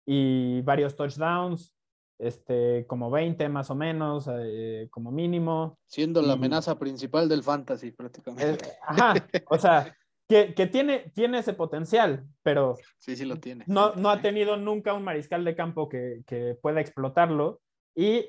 y 0.06 0.62
varios 0.62 0.96
touchdowns, 0.96 1.76
este, 2.18 2.86
como 2.88 3.12
20 3.12 3.48
más 3.50 3.70
o 3.70 3.76
menos, 3.76 4.30
eh, 4.32 4.88
como 4.90 5.12
mínimo. 5.12 5.78
Siendo 5.86 6.22
la 6.22 6.34
amenaza 6.34 6.78
principal 6.80 7.30
del 7.30 7.44
fantasy 7.44 7.92
prácticamente. 7.92 8.66
ajá, 8.82 9.14
o 9.50 9.58
sea, 9.58 9.96
que, 10.28 10.56
que, 10.56 10.66
tiene, 10.66 11.12
tiene 11.14 11.40
ese 11.40 11.54
potencial, 11.54 12.26
pero 12.42 12.78
sí, 12.98 13.16
sí 13.16 13.26
lo 13.26 13.38
tiene. 13.38 13.64
No, 13.68 13.94
no 13.94 14.10
ha 14.10 14.22
tenido 14.22 14.58
nunca 14.58 14.94
un 14.94 15.04
mariscal 15.04 15.46
de 15.46 15.56
campo 15.56 15.88
que, 15.88 16.24
que 16.26 16.58
pueda 16.60 16.82
explotarlo 16.82 17.62
y 17.96 18.26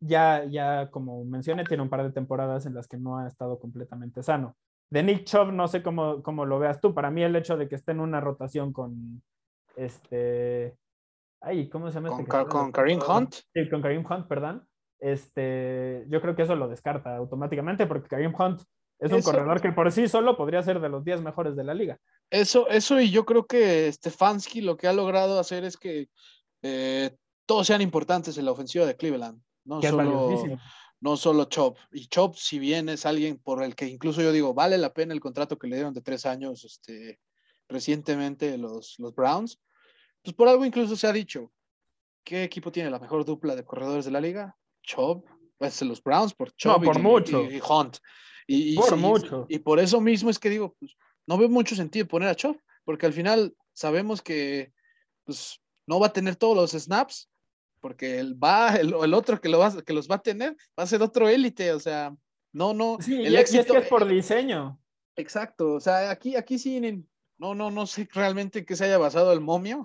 ya, 0.00 0.44
ya 0.44 0.90
como 0.90 1.24
mencioné, 1.24 1.64
tiene 1.64 1.82
un 1.82 1.90
par 1.90 2.02
de 2.02 2.12
temporadas 2.12 2.66
en 2.66 2.74
las 2.74 2.88
que 2.88 2.96
no 2.96 3.18
ha 3.18 3.26
estado 3.26 3.58
completamente 3.58 4.22
sano. 4.22 4.56
De 4.90 5.02
Nick 5.02 5.24
Chubb, 5.24 5.52
no 5.52 5.68
sé 5.68 5.82
cómo, 5.82 6.22
cómo 6.22 6.44
lo 6.44 6.58
veas 6.58 6.80
tú. 6.80 6.92
Para 6.94 7.10
mí, 7.10 7.22
el 7.22 7.36
hecho 7.36 7.56
de 7.56 7.68
que 7.68 7.76
esté 7.76 7.92
en 7.92 8.00
una 8.00 8.20
rotación 8.20 8.72
con 8.72 9.22
este. 9.76 10.76
Ay, 11.40 11.68
¿cómo 11.68 11.90
se 11.90 11.94
llama? 11.94 12.10
Con, 12.10 12.20
este 12.20 12.46
con 12.48 12.72
Kareem 12.72 13.00
Hunt. 13.06 13.34
Sí, 13.54 13.68
con 13.70 13.80
Kareem 13.80 14.04
Hunt, 14.04 14.26
perdón. 14.26 14.66
Este, 15.00 16.04
yo 16.08 16.20
creo 16.20 16.36
que 16.36 16.42
eso 16.42 16.54
lo 16.54 16.68
descarta 16.68 17.16
automáticamente 17.16 17.86
porque 17.86 18.08
Kareem 18.08 18.34
Hunt 18.38 18.62
es 19.00 19.10
un 19.10 19.22
corredor 19.22 19.60
que 19.60 19.72
por 19.72 19.90
sí 19.90 20.06
solo 20.06 20.36
podría 20.36 20.62
ser 20.62 20.78
de 20.80 20.88
los 20.88 21.04
10 21.04 21.22
mejores 21.22 21.56
de 21.56 21.64
la 21.64 21.74
liga. 21.74 21.98
Eso, 22.30 22.68
eso, 22.68 23.00
y 23.00 23.10
yo 23.10 23.24
creo 23.24 23.46
que 23.46 23.90
Stefanski 23.92 24.60
lo 24.60 24.76
que 24.76 24.86
ha 24.86 24.92
logrado 24.92 25.40
hacer 25.40 25.64
es 25.64 25.76
que 25.76 26.08
eh, 26.62 27.16
todos 27.46 27.66
sean 27.66 27.82
importantes 27.82 28.38
en 28.38 28.44
la 28.44 28.52
ofensiva 28.52 28.86
de 28.86 28.96
Cleveland. 28.96 29.42
No 29.64 29.80
solo, 29.80 30.58
no 31.00 31.16
solo 31.16 31.44
Chop. 31.46 31.78
Y 31.92 32.06
Chop, 32.06 32.36
si 32.36 32.58
bien 32.58 32.88
es 32.88 33.06
alguien 33.06 33.38
por 33.38 33.62
el 33.62 33.74
que 33.74 33.86
incluso 33.86 34.22
yo 34.22 34.32
digo, 34.32 34.54
vale 34.54 34.78
la 34.78 34.92
pena 34.92 35.14
el 35.14 35.20
contrato 35.20 35.58
que 35.58 35.66
le 35.66 35.76
dieron 35.76 35.94
de 35.94 36.00
tres 36.00 36.26
años 36.26 36.64
este, 36.64 37.20
recientemente 37.68 38.56
los, 38.58 38.98
los 38.98 39.14
Browns, 39.14 39.60
pues 40.22 40.34
por 40.34 40.48
algo 40.48 40.64
incluso 40.64 40.96
se 40.96 41.06
ha 41.06 41.12
dicho, 41.12 41.52
¿qué 42.24 42.44
equipo 42.44 42.70
tiene 42.70 42.90
la 42.90 42.98
mejor 42.98 43.24
dupla 43.24 43.56
de 43.56 43.64
corredores 43.64 44.04
de 44.04 44.10
la 44.12 44.20
liga? 44.20 44.56
Chop, 44.82 45.26
pues 45.58 45.82
los 45.82 46.02
Browns 46.02 46.34
por 46.34 46.52
Chop 46.52 46.84
por 46.84 46.96
y, 46.96 47.02
mucho. 47.02 47.50
y, 47.50 47.60
Hunt. 47.60 47.98
Y, 48.46 48.76
por 48.76 48.96
mucho. 48.96 49.46
Y, 49.48 49.58
por 49.60 49.80
eso 49.80 50.00
mismo 50.00 50.30
es 50.30 50.38
que 50.38 50.50
digo, 50.50 50.76
pues, 50.78 50.96
no 51.26 51.38
veo 51.38 51.48
mucho 51.48 51.74
sentido 51.74 52.06
poner 52.06 52.28
a 52.28 52.34
Chop, 52.34 52.56
porque 52.84 53.06
al 53.06 53.12
final 53.12 53.54
sabemos 53.72 54.22
que 54.22 54.72
pues, 55.24 55.60
no 55.86 56.00
va 56.00 56.08
a 56.08 56.12
tener 56.12 56.36
todos 56.36 56.56
los 56.56 56.80
snaps, 56.80 57.28
porque 57.82 58.20
el, 58.20 58.42
va, 58.42 58.76
el, 58.76 58.94
el 58.94 59.12
otro 59.12 59.40
que, 59.40 59.48
lo 59.48 59.58
va, 59.58 59.82
que 59.82 59.92
los 59.92 60.08
va 60.08 60.14
a 60.14 60.22
tener 60.22 60.56
va 60.78 60.84
a 60.84 60.86
ser 60.86 61.02
otro 61.02 61.28
élite, 61.28 61.72
o 61.72 61.80
sea, 61.80 62.14
no, 62.52 62.72
no. 62.72 62.96
Sí, 63.00 63.22
el 63.22 63.36
éxito, 63.36 63.60
es 63.60 63.66
que 63.72 63.78
es 63.78 63.88
por 63.88 64.06
diseño. 64.06 64.80
Exacto, 65.16 65.74
o 65.74 65.80
sea, 65.80 66.10
aquí, 66.10 66.36
aquí 66.36 66.58
sí, 66.58 66.80
no, 67.36 67.54
no, 67.54 67.70
no 67.70 67.86
sé 67.86 68.08
realmente 68.12 68.64
qué 68.64 68.76
se 68.76 68.84
haya 68.84 68.98
basado 68.98 69.32
el 69.32 69.40
momio, 69.40 69.82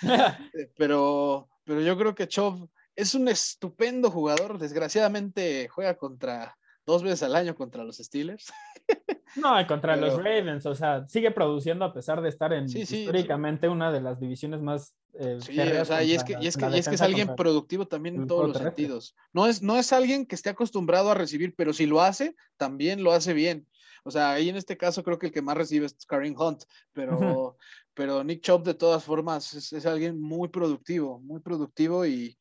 pero, 0.76 1.48
pero 1.64 1.80
yo 1.82 1.96
creo 1.96 2.14
que 2.14 2.26
Chov 2.26 2.68
es 2.96 3.14
un 3.14 3.28
estupendo 3.28 4.10
jugador, 4.10 4.58
desgraciadamente 4.58 5.68
juega 5.68 5.96
contra 5.96 6.56
dos 6.86 7.02
veces 7.02 7.24
al 7.24 7.36
año 7.36 7.54
contra 7.54 7.84
los 7.84 7.98
Steelers. 7.98 8.52
No, 9.36 9.66
contra 9.66 9.96
los 9.96 10.16
Ravens, 10.16 10.64
o 10.66 10.74
sea, 10.74 11.06
sigue 11.08 11.30
produciendo 11.30 11.84
a 11.84 11.92
pesar 11.92 12.20
de 12.20 12.28
estar 12.28 12.52
en 12.52 12.64
históricamente 12.64 13.68
una 13.68 13.90
de 13.90 14.00
las 14.00 14.20
divisiones 14.20 14.60
más. 14.60 14.94
Eh, 15.14 15.38
sí, 15.40 15.58
o 15.58 15.84
sea, 15.84 16.02
y 16.02 16.12
es 16.12 16.24
que, 16.24 16.36
y 16.40 16.46
es 16.46 16.56
que, 16.56 16.68
y 16.68 16.78
es, 16.78 16.88
que 16.88 16.94
es 16.94 17.02
alguien 17.02 17.34
productivo 17.36 17.86
también 17.86 18.16
en 18.16 18.26
todos 18.26 18.48
los 18.48 18.58
sentidos. 18.58 19.14
No 19.32 19.46
es, 19.46 19.62
no 19.62 19.76
es 19.76 19.92
alguien 19.92 20.26
que 20.26 20.34
esté 20.34 20.50
acostumbrado 20.50 21.10
a 21.10 21.14
recibir, 21.14 21.54
pero 21.56 21.72
si 21.72 21.86
lo 21.86 22.00
hace, 22.00 22.36
también 22.56 23.02
lo 23.02 23.12
hace 23.12 23.32
bien. 23.32 23.66
O 24.04 24.10
sea, 24.10 24.32
ahí 24.32 24.48
en 24.48 24.56
este 24.56 24.76
caso 24.76 25.02
creo 25.02 25.18
que 25.18 25.26
el 25.26 25.32
que 25.32 25.42
más 25.42 25.56
recibe 25.56 25.86
es 25.86 25.96
Kareem 26.06 26.38
Hunt, 26.38 26.64
pero, 26.92 27.56
pero 27.94 28.22
Nick 28.22 28.42
Chop 28.42 28.64
de 28.64 28.74
todas 28.74 29.02
formas 29.02 29.54
es, 29.54 29.86
alguien 29.86 30.20
muy 30.20 30.48
productivo, 30.48 31.20
muy 31.20 31.40
productivo 31.40 32.04
y. 32.06 32.36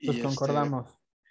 pues 0.00 0.16
este, 0.16 0.22
concordamos. 0.26 0.90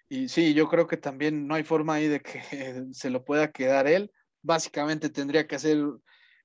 y 0.09 0.29
sí, 0.29 0.53
yo 0.53 0.69
creo 0.69 0.87
que 0.87 0.97
también 0.97 1.47
no 1.47 1.55
hay 1.55 1.63
forma 1.63 1.95
ahí 1.95 2.07
de 2.07 2.21
que 2.21 2.41
se 2.93 3.09
lo 3.09 3.25
pueda 3.25 3.51
quedar 3.51 3.87
él 3.87 4.11
básicamente 4.43 5.09
tendría 5.09 5.47
que 5.47 5.55
hacer 5.55 5.79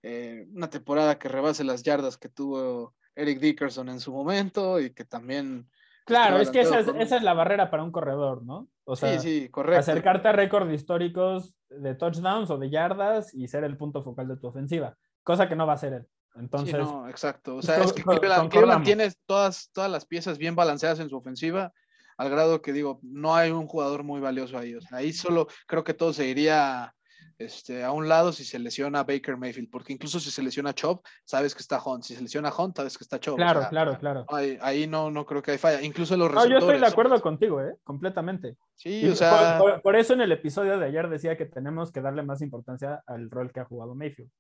eh, 0.02 0.46
una 0.54 0.70
temporada 0.70 1.18
que 1.18 1.28
rebase 1.28 1.64
las 1.64 1.82
yardas 1.82 2.16
que 2.16 2.28
tuvo 2.28 2.94
Eric 3.14 3.40
Dickerson 3.40 3.88
en 3.88 4.00
su 4.00 4.12
momento 4.12 4.80
y 4.80 4.94
que 4.94 5.04
también... 5.04 5.68
Claro, 6.06 6.38
es 6.38 6.48
que 6.48 6.62
esa 6.62 6.78
es, 6.78 6.88
esa 6.88 7.16
es, 7.16 7.22
la 7.22 7.34
barrera 7.34 7.70
para 7.70 7.82
un 7.82 7.92
corredor, 7.92 8.42
¿no? 8.42 8.68
O 8.84 8.96
sea, 8.96 9.18
sí, 9.18 9.40
sí, 9.42 9.48
correcto. 9.50 9.80
acercarte 9.80 10.28
a 10.28 10.32
récords 10.32 10.72
históricos 10.72 11.54
de 11.68 11.94
touchdowns 11.94 12.48
o 12.48 12.56
de 12.56 12.70
yardas 12.70 13.34
y 13.34 13.46
ser 13.46 13.64
el 13.64 13.76
punto 13.76 14.02
focal 14.02 14.26
de 14.28 14.38
tu 14.38 14.46
ofensiva, 14.46 14.96
cosa 15.22 15.50
que 15.50 15.56
no 15.56 15.66
va 15.66 15.74
a 15.74 15.78
ser 15.78 15.92
él. 15.92 16.06
Entonces, 16.36 16.76
sí, 16.76 16.82
no, 16.82 17.08
exacto. 17.08 17.56
O 17.56 17.62
sea, 17.62 17.82
es 17.82 17.92
que 17.92 18.02
Cleveland, 18.02 18.84
tiene 18.84 19.12
todas, 19.26 19.70
todas 19.72 19.90
las 19.90 20.06
piezas 20.06 20.38
bien 20.38 20.54
balanceadas 20.54 21.00
en 21.00 21.10
su 21.10 21.16
ofensiva, 21.16 21.72
al 22.16 22.30
grado 22.30 22.62
que 22.62 22.72
digo, 22.72 23.00
no 23.02 23.34
hay 23.34 23.50
un 23.50 23.66
jugador 23.66 24.02
muy 24.02 24.20
valioso 24.20 24.56
ahí. 24.56 24.74
O 24.74 24.80
sea, 24.80 24.98
ahí 24.98 25.12
solo 25.12 25.46
creo 25.66 25.84
que 25.84 25.94
todo 25.94 26.12
se 26.12 26.26
iría 26.26 26.94
este, 27.38 27.84
a 27.84 27.92
un 27.92 28.08
lado 28.08 28.32
si 28.32 28.44
se 28.44 28.58
lesiona 28.58 29.04
Baker 29.04 29.36
Mayfield, 29.36 29.70
porque 29.70 29.92
incluso 29.92 30.18
si 30.18 30.30
se 30.30 30.42
lesiona 30.42 30.74
Chop, 30.74 31.06
sabes 31.24 31.54
que 31.54 31.62
está 31.62 31.80
Hunt. 31.80 32.02
Si 32.02 32.16
se 32.16 32.22
lesiona 32.22 32.52
Hunt, 32.52 32.76
sabes 32.76 32.98
que 32.98 33.04
está 33.04 33.20
Chop. 33.20 33.36
Claro, 33.36 33.64
claro, 33.70 33.96
claro. 33.98 34.26
Ahí, 34.28 34.88
no, 34.88 35.10
no 35.10 35.24
creo 35.24 35.40
que 35.40 35.52
hay 35.52 35.58
falla. 35.58 35.80
Incluso 35.80 36.16
los 36.16 36.28
receptores. 36.28 36.50
No, 36.50 36.58
yo 36.60 36.66
estoy 36.66 36.80
de 36.80 36.92
acuerdo 36.92 37.20
contigo, 37.22 37.62
¿eh? 37.62 37.76
Completamente. 37.84 38.56
Sí, 38.74 39.08
o 39.08 39.14
sea. 39.14 39.60
Por, 39.82 39.96
eso 39.96 40.14
en 40.14 40.20
el 40.20 40.32
episodio 40.32 40.78
de 40.78 40.86
ayer 40.86 41.08
decía 41.08 41.36
que 41.36 41.46
tenemos 41.46 41.92
que 41.92 42.00
darle 42.00 42.24
más 42.24 42.42
importancia 42.42 43.02
al 43.06 43.30
rol 43.30 43.52
que 43.52 43.60
ha 43.60 43.64
jugado 43.64 43.94
Mayfield. 43.94 44.30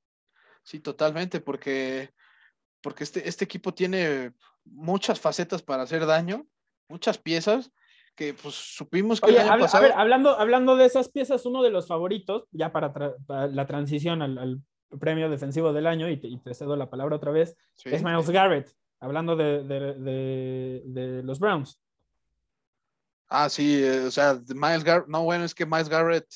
Sí, 0.64 0.80
totalmente, 0.80 1.40
porque, 1.40 2.10
porque 2.80 3.04
este, 3.04 3.28
este 3.28 3.44
equipo 3.44 3.72
tiene 3.72 4.32
muchas 4.64 5.20
facetas 5.20 5.62
para 5.62 5.84
hacer 5.84 6.04
daño, 6.04 6.46
muchas 6.88 7.16
piezas 7.16 7.70
que 8.18 8.34
pues 8.34 8.56
supimos 8.56 9.20
que 9.20 9.38
a, 9.38 9.56
ver, 9.80 9.92
hablando, 9.94 10.36
hablando 10.36 10.74
de 10.74 10.86
esas 10.86 11.08
piezas, 11.08 11.46
uno 11.46 11.62
de 11.62 11.70
los 11.70 11.86
favoritos, 11.86 12.48
ya 12.50 12.72
para, 12.72 12.92
la 13.28 13.66
transición 13.68 14.22
al, 14.22 14.60
premio 14.98 15.30
defensivo 15.30 15.72
del 15.72 15.86
año, 15.86 16.08
y 16.08 16.16
te, 16.16 16.54
cedo 16.54 16.74
la 16.74 16.90
palabra 16.90 17.14
otra 17.14 17.30
vez, 17.30 17.56
es 17.84 18.02
Miles 18.02 18.28
Garrett, 18.30 18.74
hablando 18.98 19.36
de, 19.36 19.62
de, 19.62 21.22
los 21.22 21.38
Browns. 21.38 21.80
Ah, 23.28 23.48
sí, 23.48 23.84
eh, 23.84 24.00
o 24.00 24.10
sea, 24.10 24.40
Miles 24.48 24.82
Garrett, 24.82 25.06
no, 25.06 25.22
bueno, 25.22 25.44
es 25.44 25.54
que 25.54 25.64
Miles 25.64 25.88
Garrett, 25.88 26.26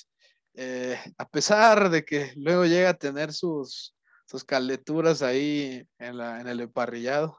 eh, 0.54 0.96
a 1.18 1.28
pesar 1.28 1.90
de 1.90 2.04
que 2.04 2.32
luego 2.36 2.64
llega 2.64 2.90
a 2.90 2.94
tener 2.94 3.32
sus, 3.32 3.96
sus 4.24 4.44
caleturas 4.44 5.20
ahí 5.20 5.84
en, 5.98 6.16
la, 6.16 6.40
en 6.40 6.46
el 6.46 6.60
emparrillado, 6.60 7.36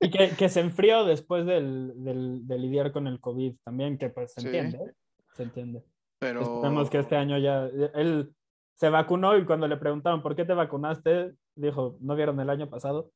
y 0.00 0.10
que, 0.10 0.48
se 0.48 0.60
enfrió 0.60 1.04
después 1.04 1.46
del, 1.46 1.92
de 1.96 2.58
lidiar 2.58 2.92
con 2.92 3.06
el 3.06 3.20
COVID 3.20 3.56
también, 3.64 3.98
que 3.98 4.10
pues 4.10 4.32
se 4.32 4.42
entiende, 4.42 4.76
¿eh? 4.78 4.92
se 5.34 5.42
entiende. 5.44 5.84
Pero... 6.18 6.42
Esperemos 6.42 6.90
que 6.90 6.98
este 6.98 7.16
año 7.16 7.38
ya, 7.38 7.64
él 7.94 8.34
se 8.74 8.88
vacunó 8.88 9.36
y 9.36 9.44
cuando 9.44 9.68
le 9.68 9.76
preguntaron, 9.76 10.22
¿por 10.22 10.34
qué 10.34 10.44
te 10.44 10.52
vacunaste? 10.52 11.32
Dijo, 11.54 11.96
¿no 12.00 12.16
vieron 12.16 12.40
el 12.40 12.50
año 12.50 12.68
pasado? 12.68 13.10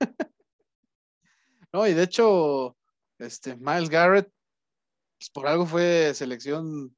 no, 1.72 1.86
y 1.86 1.94
de 1.94 2.02
hecho, 2.02 2.76
este, 3.18 3.56
Miles 3.56 3.90
Garrett, 3.90 4.30
pues 5.18 5.30
por 5.30 5.46
algo 5.46 5.66
fue 5.66 6.12
selección, 6.14 6.96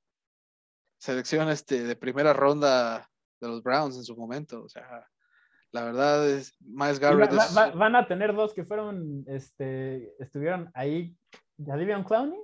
selección 0.98 1.48
este, 1.48 1.82
de 1.82 1.96
primera 1.96 2.32
ronda 2.32 3.10
de 3.40 3.48
los 3.48 3.62
Browns 3.62 3.96
en 3.96 4.04
su 4.04 4.16
momento, 4.16 4.62
o 4.62 4.68
sea, 4.68 5.06
la 5.72 5.84
verdad 5.84 6.28
es, 6.28 6.56
Miles 6.60 6.98
Garrett. 6.98 7.30
van 7.74 7.96
a 7.96 8.06
tener 8.06 8.34
dos 8.34 8.54
que 8.54 8.64
fueron, 8.64 9.24
este, 9.26 10.14
estuvieron 10.18 10.70
ahí, 10.74 11.14
Jadivion 11.64 12.04
Clowney 12.04 12.38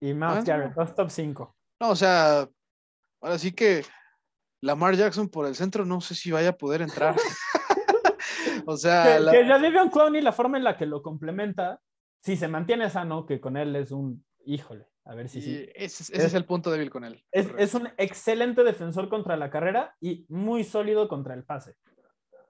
y 0.00 0.14
Miles 0.14 0.38
ah, 0.38 0.42
Garrett, 0.44 0.74
dos 0.74 0.94
top 0.94 1.10
5. 1.10 1.56
No, 1.80 1.90
o 1.90 1.96
sea, 1.96 2.48
ahora 3.20 3.38
sí 3.38 3.52
que 3.52 3.84
Lamar 4.60 4.94
Jackson 4.94 5.28
por 5.28 5.46
el 5.46 5.54
centro 5.54 5.84
no 5.84 6.00
sé 6.00 6.14
si 6.14 6.30
vaya 6.30 6.50
a 6.50 6.56
poder 6.56 6.82
entrar. 6.82 7.16
o 8.66 8.76
sea, 8.76 9.16
que, 9.16 9.44
la... 9.44 9.90
Clowney, 9.90 10.20
la 10.20 10.32
forma 10.32 10.58
en 10.58 10.64
la 10.64 10.76
que 10.76 10.86
lo 10.86 11.02
complementa, 11.02 11.80
si 12.20 12.36
se 12.36 12.48
mantiene 12.48 12.90
sano, 12.90 13.26
que 13.26 13.40
con 13.40 13.56
él 13.56 13.74
es 13.76 13.90
un, 13.90 14.24
híjole, 14.44 14.86
a 15.04 15.14
ver 15.14 15.28
si 15.28 15.40
sí. 15.40 15.68
Ese, 15.74 16.16
es, 16.16 16.34
el 16.34 16.44
punto 16.44 16.70
débil 16.70 16.90
con 16.90 17.04
él. 17.04 17.24
Es, 17.32 17.48
es, 17.58 17.74
un 17.74 17.88
excelente 17.96 18.62
defensor 18.62 19.08
contra 19.08 19.36
la 19.36 19.50
carrera 19.50 19.96
y 20.00 20.26
muy 20.28 20.64
sólido 20.64 21.08
contra 21.08 21.34
el 21.34 21.44
pase 21.44 21.76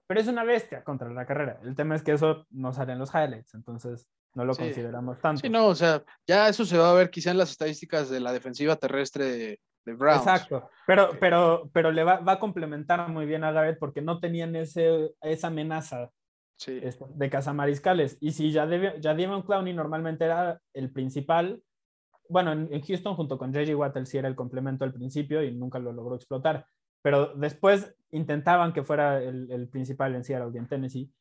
pero 0.09 0.21
es 0.21 0.27
una 0.27 0.43
bestia 0.43 0.83
contra 0.83 1.07
la 1.11 1.23
carrera. 1.23 1.59
El 1.61 1.75
tema 1.75 1.95
es 1.95 2.01
que 2.01 2.13
eso 2.13 2.47
no 2.49 2.73
sale 2.73 2.93
en 2.93 2.99
los 2.99 3.13
highlights, 3.13 3.53
entonces 3.53 4.09
no 4.33 4.43
lo 4.43 4.55
consideramos 4.55 5.19
tanto. 5.21 5.41
Sí, 5.41 5.49
no, 5.49 5.67
o 5.67 5.75
sea, 5.75 6.03
ya 6.25 6.49
eso 6.49 6.65
se 6.65 6.79
va 6.79 6.89
a 6.89 6.95
ver 6.95 7.11
quizá 7.11 7.29
en 7.29 7.37
las 7.37 7.51
estadísticas 7.51 8.09
de 8.09 8.19
la 8.19 8.33
defensiva 8.33 8.75
terrestre 8.75 9.25
de, 9.25 9.59
de 9.85 9.93
Browns. 9.93 10.21
Exacto, 10.21 10.67
pero, 10.87 11.11
pero, 11.19 11.69
pero 11.73 11.91
le 11.91 12.03
va, 12.03 12.23
a 12.25 12.39
complementar 12.39 13.07
muy 13.07 13.27
bien 13.27 13.43
a 13.43 13.51
Garrett 13.51 13.77
porque 13.77 14.01
no 14.01 14.19
tenían 14.19 14.55
ese, 14.55 15.11
esa 15.21 15.47
amenaza 15.47 16.09
sí. 16.57 16.79
Este, 16.81 17.05
de 17.07 17.29
cazamariscales. 17.29 18.17
Y 18.19 18.31
si 18.31 18.51
ya, 18.51 18.67
ya 18.99 19.13
Devon 19.13 19.43
Clowney 19.43 19.75
normalmente 19.75 20.25
era 20.25 20.59
el 20.73 20.91
principal, 20.91 21.61
bueno, 22.27 22.51
en, 22.51 22.81
Houston 22.81 23.13
junto 23.13 23.37
con 23.37 23.53
J.J. 23.53 23.77
Watt 23.77 24.03
sí 24.05 24.17
era 24.17 24.27
el 24.27 24.35
complemento 24.35 24.85
al 24.85 24.93
principio 24.93 25.43
y 25.43 25.51
nunca 25.51 25.77
lo 25.77 25.93
logró 25.93 26.15
explotar 26.15 26.65
pero 27.01 27.33
después 27.35 27.95
intentaban 28.11 28.73
que 28.73 28.83
fuera 28.83 29.21
el, 29.21 29.67
principal 29.71 30.15
en 30.15 30.23
Seattle 30.23 30.51
y 30.53 30.57
en 30.57 30.67
Tennessee 30.67 31.11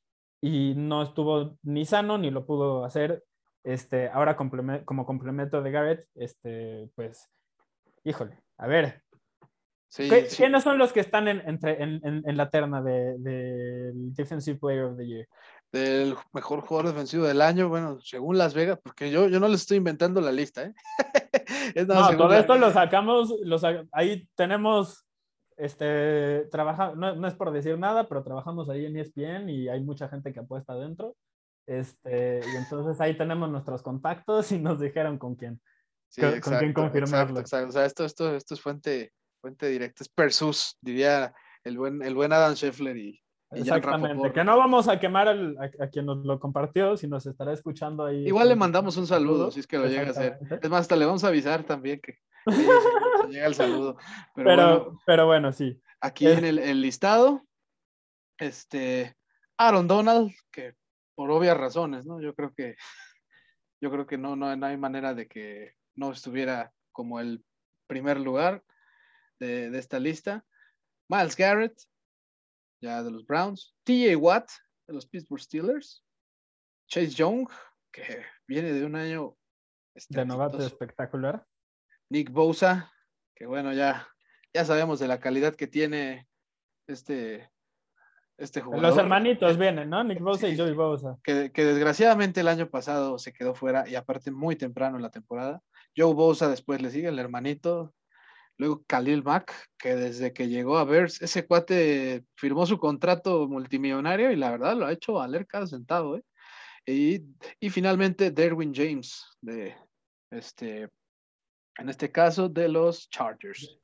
y 0.41 0.75
no 0.77 1.03
estuvo 1.03 1.59
ni 1.63 1.85
sano 1.85 2.19
ni 2.19 2.31
lo 2.31 2.47
pudo 2.47 2.85
hacer. 2.85 3.25
Este, 3.65 4.09
ahora 4.09 4.37
como 4.37 5.05
complemento 5.05 5.63
de 5.63 5.71
Garrett, 5.71 6.09
este, 6.15 6.89
pues, 6.95 7.29
híjole, 8.05 8.39
a 8.57 8.67
ver. 8.67 9.03
¿Quiénes 9.95 10.63
son 10.63 10.77
los 10.77 10.93
que 10.93 11.01
están 11.01 11.29
en, 11.29 11.43
entre, 11.47 11.83
en, 11.83 12.37
la 12.37 12.51
terna 12.51 12.83
del 12.83 13.23
de, 13.23 13.93
Defensive 13.95 14.59
Player 14.59 14.85
of 14.85 14.99
the 14.99 15.07
Year? 15.07 15.27
Del 15.73 16.15
mejor 16.33 16.61
jugador 16.61 16.93
defensivo 16.93 17.25
del 17.25 17.41
año, 17.41 17.69
bueno, 17.69 17.99
según 18.01 18.37
Las 18.37 18.55
Vegas, 18.55 18.79
porque 18.83 19.11
yo, 19.11 19.29
yo 19.29 19.41
no 19.41 19.49
les 19.49 19.63
estoy 19.63 19.79
inventando 19.79 20.21
la 20.21 20.33
lista, 20.33 20.65
¿eh? 20.65 20.75
no, 21.89 22.17
todo 22.17 22.35
esto 22.35 22.57
lo 22.57 22.71
sacamos, 22.71 23.35
los, 23.43 23.63
ahí 23.93 24.29
tenemos 24.35 25.08
este, 25.59 26.47
trabaja, 26.53 26.95
no, 26.95 27.27
es 27.27 27.35
por 27.35 27.51
decir 27.51 27.79
nada, 27.79 28.09
pero 28.09 28.23
trabajamos 28.23 28.71
ahí 28.71 28.87
en 28.87 28.97
ESPN 28.97 29.51
y 29.51 29.69
hay 29.69 29.81
mucha 29.83 30.09
gente 30.09 30.33
que 30.33 30.41
apuesta 30.41 30.73
adentro. 30.73 31.17
Este, 31.67 32.41
y 32.41 32.57
entonces 32.57 32.99
ahí 33.01 33.19
tenemos 33.19 33.51
nuestros 33.51 33.83
contactos 33.83 34.53
y 34.53 34.59
nos 34.59 34.81
dijeron 34.81 35.19
con 35.19 35.35
quién, 35.35 35.61
con, 36.17 36.59
quién 36.59 36.73
confirmarlo. 36.73 37.41
Exacto, 37.41 37.69
O 37.69 37.73
sea, 37.73 37.85
esto, 37.85 38.05
esto, 38.05 38.37
esto 38.37 38.55
es 38.55 38.61
fuente, 38.61 39.13
fuente 39.41 39.67
directa, 39.67 40.05
es 40.05 40.09
Persus, 40.09 40.79
diría 40.81 41.35
el 41.65 41.77
buen, 41.77 42.03
el 42.03 42.15
buen 42.15 42.33
Adam 42.33 42.55
Scheffler 42.55 42.97
y, 42.97 43.21
Exactamente, 43.51 44.33
que 44.33 44.45
no 44.45 44.59
vamos 44.59 44.89
a 44.89 45.01
quemar 45.01 45.29
a, 45.29 45.89
quien 45.89 46.05
nos 46.05 46.19
lo 46.25 46.39
compartió, 46.39 46.97
si 46.97 47.09
nos 47.09 47.25
estará 47.25 47.53
escuchando 47.53 48.05
ahí. 48.05 48.27
Igual 48.27 48.49
le 48.49 48.57
mandamos 48.57 48.97
un 48.99 49.07
saludo, 49.07 49.51
si 49.51 49.61
es 49.61 49.67
que 49.67 49.79
lo 49.79 49.87
llega 49.87 50.09
a 50.09 50.11
hacer. 50.11 50.39
Es 50.63 50.69
más, 50.69 50.83
hasta 50.83 50.97
le 50.97 51.07
vamos 51.07 51.25
a 51.25 51.29
avisar 51.29 51.65
también 51.65 52.01
que, 52.01 52.19
llega 53.31 53.47
el 53.47 53.55
saludo. 53.55 53.97
Pero, 54.35 54.99
pero, 55.07 55.27
bueno, 55.27 55.53
sí. 55.53 55.81
Aquí 56.01 56.27
en 56.27 56.45
el, 56.45 56.83
listado, 56.83 57.43
este, 58.39 59.17
Aaron 59.57 59.89
Donald, 59.89 60.31
que 60.53 60.75
por 61.15 61.31
obvias 61.31 61.57
razones, 61.57 62.05
¿no? 62.05 62.21
Yo 62.21 62.35
creo 62.35 62.53
que, 62.55 62.77
yo 63.81 63.91
creo 63.91 64.07
que 64.07 64.19
no, 64.19 64.37
no, 64.37 64.55
no 64.55 64.67
hay 64.67 64.77
manera 64.77 65.15
de 65.15 65.27
que 65.27 65.73
no 65.97 66.13
estuviera 66.13 66.73
como 66.93 67.19
el 67.19 67.43
primer 67.87 68.21
lugar 68.21 68.63
de, 69.41 69.71
de 69.71 69.79
esta 69.79 69.99
lista. 69.99 70.45
Miles 71.09 71.35
Garrett, 71.35 71.73
ya 72.81 73.03
de 73.03 73.11
los 73.11 73.27
Browns. 73.27 73.75
TJ 73.85 74.17
Watt, 74.17 74.49
de 74.87 74.95
los 74.95 75.07
Pittsburgh 75.07 75.41
Steelers. 75.41 76.05
Chase 76.89 77.11
Young, 77.11 77.49
que 77.93 78.25
viene 78.47 78.73
de 78.73 78.85
un 78.85 78.97
año. 78.97 79.37
De 80.09 80.25
novato 80.25 80.59
espectacular. 80.65 81.45
Nick 82.11 82.31
Bosa, 82.31 82.93
que 83.35 83.47
bueno, 83.47 83.73
ya, 83.73 84.09
ya 84.55 84.65
sabemos 84.65 84.99
de 84.99 85.09
la 85.09 85.21
calidad 85.21 85.55
que 85.55 85.67
tiene 85.67 86.29
este, 86.87 87.51
este 88.39 88.61
jugador. 88.61 88.89
Los 88.89 88.99
hermanitos 88.99 89.59
vienen, 89.59 89.91
¿no? 89.91 90.03
Nick 90.05 90.21
Bosa 90.21 90.49
y 90.49 90.57
Joey 90.57 90.73
Bosa. 90.73 91.19
Que, 91.23 91.53
que, 91.53 91.65
desgraciadamente 91.65 92.41
el 92.41 92.49
año 92.49 92.71
pasado 92.71 93.19
se 93.19 93.33
quedó 93.33 93.55
fuera 93.55 93.89
y 93.89 93.97
aparte 93.97 94.31
muy 94.31 94.57
temprano 94.57 94.97
en 94.97 95.03
la 95.03 95.11
temporada. 95.11 95.61
Joe 95.97 96.15
Bosa 96.15 96.49
después 96.49 96.81
le 96.81 96.91
sigue, 96.91 97.09
el 97.09 97.19
hermanito, 97.19 97.93
Luego 98.59 98.83
Khalil 98.89 99.23
Mack, 99.23 99.55
que 99.79 99.95
desde 99.95 100.33
que 100.33 100.49
llegó 100.49 100.79
a 100.79 100.85
Bears, 100.85 101.23
ese 101.23 101.47
cuate 101.47 102.25
firmó 102.35 102.67
su 102.67 102.79
contrato 102.79 103.47
multimillonario 103.47 104.33
y 104.33 104.37
la 104.37 104.51
verdad 104.51 104.77
lo 104.77 104.87
ha 104.87 104.93
hecho 104.93 105.15
valer 105.15 105.47
cada 105.47 105.69
centavo. 105.69 106.17
¿eh? 106.17 106.25
Y, 106.85 107.71
finalmente 107.71 108.33
Derwin 108.33 108.75
James, 108.75 109.25
de 109.41 109.77
este, 110.33 110.89
en 111.79 111.89
este 111.89 112.11
caso 112.11 112.49
de 112.49 112.69
los 112.69 113.09
Chargers. 113.11 113.79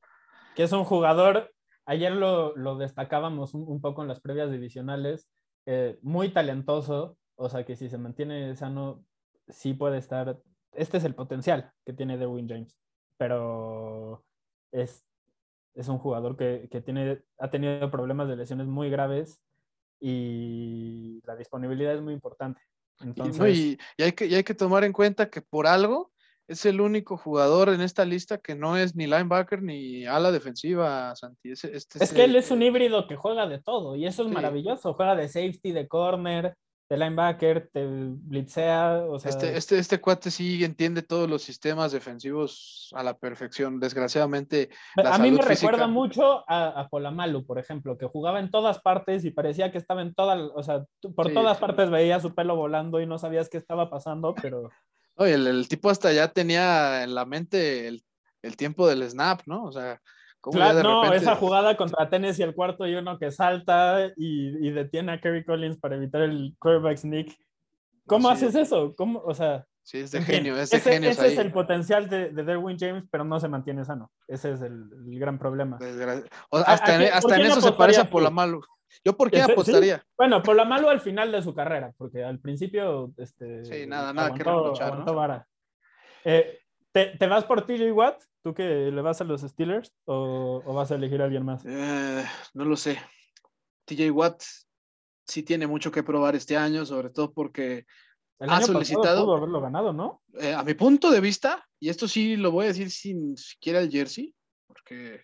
Que 0.57 0.64
es 0.64 0.72
un 0.72 0.85
jugador, 0.85 1.53
ayer 1.87 2.12
lo, 2.12 2.77
destacábamos 2.77 3.55
un, 3.55 3.81
poco 3.81 4.03
en 4.03 4.09
las 4.09 4.20
previas 4.20 4.51
divisionales, 4.51 5.29
eh, 5.66 5.99
muy 6.03 6.31
talentoso, 6.31 7.16
o 7.37 7.49
sea 7.49 7.64
que 7.64 7.77
si 7.77 7.89
se 7.89 7.99
mantiene 7.99 8.57
sano, 8.57 9.05
sí 9.49 9.72
puede 9.72 9.99
estar, 9.99 10.41
este 10.72 10.97
es 10.97 11.05
el 11.05 11.14
potencial 11.14 11.72
que 11.87 11.93
tiene 11.93 12.18
Derwin 12.18 12.49
James, 12.49 12.77
pero 13.16 14.25
es, 14.75 15.05
es 15.75 15.89
un 15.89 15.99
jugador 15.99 16.37
que, 16.37 16.68
tiene, 16.85 17.22
ha 17.39 17.51
tenido 17.51 17.91
problemas 17.91 18.29
de 18.29 18.37
lesiones 18.37 18.66
muy 18.66 18.91
graves 18.91 19.41
y 20.01 21.20
la 21.25 21.37
disponibilidad 21.37 21.95
es 21.95 22.03
muy 22.03 22.12
importante. 22.12 22.61
Entonces, 23.01 23.57
y, 23.57 23.79
hay 24.03 24.12
que, 24.12 24.27
y 24.27 24.35
hay 24.35 24.45
que 24.45 24.55
tomar 24.55 24.85
en 24.85 24.93
cuenta 24.93 25.31
que 25.31 25.41
por 25.41 25.66
algo 25.66 26.12
es 26.47 26.66
el 26.66 26.81
único 26.81 27.16
jugador 27.16 27.70
en 27.70 27.81
esta 27.81 28.05
lista 28.05 28.39
que 28.39 28.55
no 28.55 28.77
es 28.77 28.95
ni 28.95 29.07
linebacker 29.07 29.62
ni 29.62 30.05
ala 30.05 30.31
defensiva, 30.31 31.14
Santi. 31.16 31.53
Este 31.53 31.77
es 31.77 32.12
que 32.12 32.25
él 32.25 32.37
es 32.37 32.51
un 32.51 32.62
híbrido 32.62 33.07
que 33.07 33.16
juega 33.16 33.47
de 33.47 33.61
todo 33.61 33.97
y 33.97 34.07
eso 34.07 34.25
es 34.25 34.29
maravilloso. 34.29 34.93
Juega 34.95 35.16
de 35.16 35.29
safety, 35.29 35.72
de 35.72 35.89
corner, 35.89 36.57
de 36.95 37.05
linebacker, 37.05 37.68
te 37.72 37.86
blitzea. 37.86 39.05
O 39.09 39.18
sea... 39.18 39.30
este, 39.30 39.57
este, 39.57 39.78
este 39.78 40.01
cuate 40.01 40.30
sí 40.30 40.62
entiende 40.64 41.03
todos 41.03 41.28
los 41.28 41.42
sistemas 41.42 41.92
defensivos 41.92 42.90
a 42.95 43.03
la 43.03 43.18
perfección. 43.18 43.80
Desgraciadamente. 43.80 44.70
a 44.97 45.18
mí 45.18 45.30
me 45.30 45.42
recuerda 45.42 45.86
mucho 45.86 46.49
a, 46.49 46.68
a, 46.68 46.88
Polamalu, 46.88 47.45
por 47.45 47.59
ejemplo, 47.59 47.99
que 47.99 48.07
jugaba 48.07 48.40
en 48.40 48.51
todas 48.51 48.80
partes 48.80 49.24
y 49.24 49.30
parecía 49.30 49.72
que 49.72 49.78
estaba 49.78 50.03
en 50.03 50.14
todas, 50.14 50.40
o 50.55 50.62
sea, 50.62 50.84
por 51.14 51.32
todas 51.32 51.59
partes 51.59 51.90
veía 51.90 52.20
su 52.20 52.34
pelo 52.34 52.57
volando 52.57 53.01
y 53.01 53.07
no 53.07 53.18
sabías 53.18 53.49
qué 53.49 53.59
estaba 53.59 53.90
pasando, 53.90 54.34
pero. 54.40 54.70
Oye, 55.16 55.34
el, 55.34 55.68
tipo 55.68 55.90
hasta 55.90 56.12
ya 56.12 56.28
tenía 56.28 57.05
en 57.05 57.14
la 57.14 57.24
mente 57.24 57.88
el, 57.88 58.03
el 58.42 58.57
tiempo 58.57 58.88
del 58.88 59.09
snap, 59.09 59.42
¿no? 59.47 59.64
O 59.64 59.72
sea, 59.72 60.01
Claro, 60.53 60.82
no, 60.82 61.12
esa 61.12 61.36
jugada 61.36 61.76
contra 61.76 62.09
Tennessee, 62.09 62.42
el 62.42 62.55
cuarto 62.55 62.86
y 62.86 62.95
uno 62.95 63.18
que 63.18 63.30
salta 63.30 64.12
y, 64.16 64.66
y 64.66 64.70
detiene 64.70 65.12
a 65.12 65.20
Kerry 65.20 65.45
Collins 65.45 65.78
para 65.78 65.97
evitar 65.97 66.22
el 66.22 66.55
quarterback 66.59 66.99
sneak. 66.99 67.28
¿Cómo 68.07 68.28
haces 68.28 68.55
eso? 68.55 68.95
¿Cómo? 68.97 69.20
O 69.20 69.34
sea. 69.34 69.66
Sí, 69.82 69.99
es 69.99 70.12
de 70.12 70.22
genio, 70.22 70.57
es 70.57 70.70
de 70.70 70.78
ese, 70.78 70.97
ese 70.97 71.26
es 71.26 71.38
el 71.38 71.53
potencial 71.53 72.09
de, 72.09 72.30
de, 72.30 72.42
Derwin 72.42 72.78
James, 72.78 73.05
pero 73.11 73.22
no 73.22 73.38
se 73.38 73.49
mantiene 73.49 73.84
sano. 73.84 74.11
Ese 74.26 74.53
es 74.53 74.62
el, 74.62 74.88
el 75.07 75.18
gran 75.18 75.38
problema. 75.38 75.78
hasta, 76.51 76.95
en, 76.95 77.12
hasta 77.12 77.36
en 77.36 77.42
eso 77.42 77.61
se 77.61 77.72
parece 77.72 78.01
a 78.01 78.09
Polamalu. 78.09 78.62
¿Yo 79.05 79.14
por 79.14 79.30
qué 79.30 79.42
apostaría? 79.42 79.99
¿Sí? 79.99 80.05
Bueno, 80.16 80.42
Polamalu 80.42 80.88
al 80.88 81.01
final 81.01 81.32
de 81.32 81.42
su 81.42 81.55
carrera, 81.55 81.92
porque 81.99 82.24
al 82.24 82.38
principio. 82.38 83.12
Este, 83.18 83.64
sí, 83.66 83.86
nada, 83.86 84.14
nada 84.14 84.28
aguantó, 84.28 84.45
que 84.45 84.84
reprochar. 84.84 84.99
¿no? 84.99 85.45
Eh, 86.24 86.61
¿te, 86.95 87.07
¿te, 87.18 87.26
vas 87.26 87.45
por 87.45 87.66
TJ 87.66 87.92
Watt? 87.92 88.22
¿Tú 88.42 88.55
que 88.55 88.90
le 88.90 89.03
vas 89.03 89.20
a 89.20 89.24
los 89.24 89.40
Steelers 89.42 89.92
o, 90.05 90.62
o 90.64 90.74
vas 90.74 90.92
a 90.92 90.95
elegir 90.95 91.20
a 91.20 91.24
alguien 91.24 91.45
más? 91.45 91.64
Eh, 91.66 92.24
no 92.55 92.64
lo 92.64 92.76
sé. 92.76 92.99
TJ 93.86 94.11
Watt 94.11 94.42
sí 95.26 95.42
tiene 95.42 95.66
mucho 95.66 95.90
que 95.90 96.03
probar 96.03 96.36
este 96.36 96.57
año, 96.57 96.86
sobre 96.86 97.11
todo 97.11 97.32
porque 97.32 97.84
el 98.38 98.51
ha 98.51 98.61
solicitado. 98.61 99.24
Pudo 99.24 99.36
haberlo 99.36 99.61
ganado, 99.61 99.92
¿no? 99.92 100.22
Eh, 100.38 100.55
a 100.55 100.62
mi 100.62 100.74
punto 100.74 101.11
de 101.11 101.20
vista, 101.20 101.66
y 101.80 101.88
esto 101.88 102.07
sí 102.07 102.36
lo 102.36 102.53
voy 102.53 102.66
a 102.66 102.68
decir 102.68 102.90
sin 102.90 103.36
siquiera 103.36 103.80
el 103.80 103.90
jersey, 103.90 104.34
porque 104.66 105.22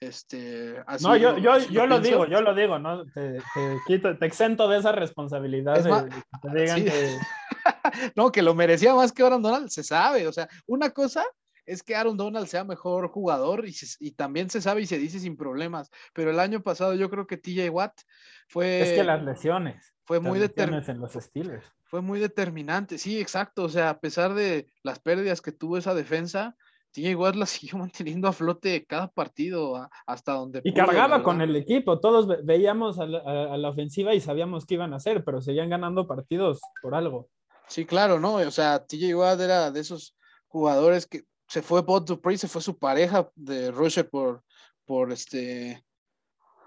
este. 0.00 0.82
no, 1.00 1.16
yo, 1.16 1.38
yo, 1.38 1.58
yo 1.58 1.86
lo 1.86 2.00
digo, 2.00 2.26
yo 2.26 2.40
lo 2.42 2.54
digo, 2.54 2.78
¿no? 2.78 3.04
Te, 3.06 3.38
te, 3.54 3.78
quito, 3.86 4.18
te 4.18 4.26
exento 4.26 4.68
de 4.68 4.78
esa 4.78 4.92
responsabilidad 4.92 5.82
de, 5.82 5.90
más, 5.90 6.04
que 6.04 6.48
te 6.48 6.60
digan 6.60 6.78
sí. 6.78 6.84
que. 6.84 7.18
no, 8.16 8.32
que 8.32 8.42
lo 8.42 8.54
merecía 8.54 8.94
más 8.94 9.12
que 9.12 9.22
Aaron 9.22 9.42
Donald, 9.42 9.68
se 9.68 9.82
sabe. 9.82 10.26
O 10.26 10.32
sea, 10.32 10.48
una 10.66 10.90
cosa 10.90 11.24
es 11.66 11.82
que 11.82 11.94
Aaron 11.94 12.16
Donald 12.16 12.46
sea 12.46 12.64
mejor 12.64 13.08
jugador 13.08 13.66
y, 13.66 13.72
se, 13.72 13.86
y, 14.04 14.12
también 14.12 14.50
se 14.50 14.60
sabe 14.60 14.82
y 14.82 14.86
se 14.86 14.98
dice 14.98 15.20
sin 15.20 15.36
problemas. 15.36 15.90
Pero 16.12 16.30
el 16.30 16.40
año 16.40 16.62
pasado 16.62 16.94
yo 16.94 17.10
creo 17.10 17.26
que 17.26 17.36
TJ 17.36 17.70
Watt 17.70 18.00
fue. 18.48 18.80
Es 18.80 18.92
que 18.92 19.04
las 19.04 19.22
lesiones. 19.22 19.94
Fue 20.04 20.18
muy 20.18 20.40
determinante. 20.40 20.90
en 20.90 20.98
los 20.98 21.12
Steelers. 21.12 21.64
Fue 21.84 22.00
muy 22.00 22.18
determinante, 22.18 22.98
sí, 22.98 23.20
exacto. 23.20 23.62
O 23.62 23.68
sea, 23.68 23.90
a 23.90 24.00
pesar 24.00 24.34
de 24.34 24.66
las 24.82 24.98
pérdidas 24.98 25.40
que 25.40 25.52
tuvo 25.52 25.76
esa 25.76 25.94
defensa, 25.94 26.56
TJ 26.92 27.14
Watt 27.14 27.36
la 27.36 27.46
siguió 27.46 27.78
manteniendo 27.78 28.26
a 28.26 28.32
flote 28.32 28.84
cada 28.86 29.08
partido 29.08 29.88
hasta 30.06 30.32
donde. 30.32 30.62
Y 30.64 30.72
pudo, 30.72 30.86
cargaba 30.86 31.22
con 31.22 31.40
el 31.40 31.54
equipo. 31.54 32.00
Todos 32.00 32.26
ve 32.26 32.38
veíamos 32.42 32.98
a 32.98 33.06
la, 33.06 33.20
a 33.20 33.56
la 33.56 33.68
ofensiva 33.68 34.12
y 34.12 34.20
sabíamos 34.20 34.66
qué 34.66 34.74
iban 34.74 34.92
a 34.92 34.96
hacer, 34.96 35.22
pero 35.24 35.40
seguían 35.40 35.70
ganando 35.70 36.08
partidos 36.08 36.60
por 36.82 36.96
algo. 36.96 37.28
Sí, 37.70 37.86
claro, 37.86 38.18
¿no? 38.18 38.34
O 38.34 38.50
sea, 38.50 38.84
TJ 38.84 39.14
Watt 39.14 39.40
era 39.40 39.70
de 39.70 39.78
esos 39.78 40.16
jugadores 40.48 41.06
que 41.06 41.24
se 41.46 41.62
fue 41.62 41.82
Bob 41.82 42.04
Dupree, 42.04 42.36
se 42.36 42.48
fue 42.48 42.60
su 42.60 42.76
pareja 42.76 43.30
de 43.36 43.70
Rusher 43.70 44.10
por, 44.10 44.42
por, 44.84 45.12
este, 45.12 45.84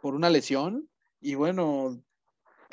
por 0.01 0.16
una 0.16 0.30
lesión. 0.30 0.89
Y 1.20 1.36
bueno, 1.36 2.01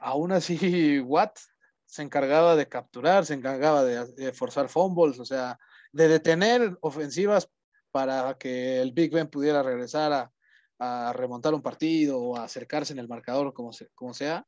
aún 0.00 0.30
así 0.30 1.00
Watt 1.00 1.38
se 1.86 2.02
encargaba 2.02 2.54
de 2.54 2.68
capturar, 2.68 3.26
se 3.26 3.34
encargaba 3.34 3.82
de, 3.82 4.06
de, 4.12 4.32
forzar 4.32 4.68
fumbles, 4.68 5.18
o 5.18 5.24
sea, 5.24 5.58
de 5.90 6.06
detener 6.06 6.78
ofensivas 6.82 7.50
para 7.90 8.38
que 8.38 8.80
el 8.80 8.92
Big 8.92 9.12
Ben 9.12 9.26
pudiera 9.28 9.64
regresar 9.64 10.12
a, 10.12 10.32
a 10.78 11.12
remontar 11.12 11.52
un 11.52 11.62
partido 11.62 12.20
o 12.20 12.36
a 12.36 12.44
acercarse 12.44 12.92
en 12.92 13.00
el 13.00 13.08
marcador, 13.08 13.52
como, 13.52 13.72
se, 13.72 13.88
como 13.88 14.14
sea. 14.14 14.46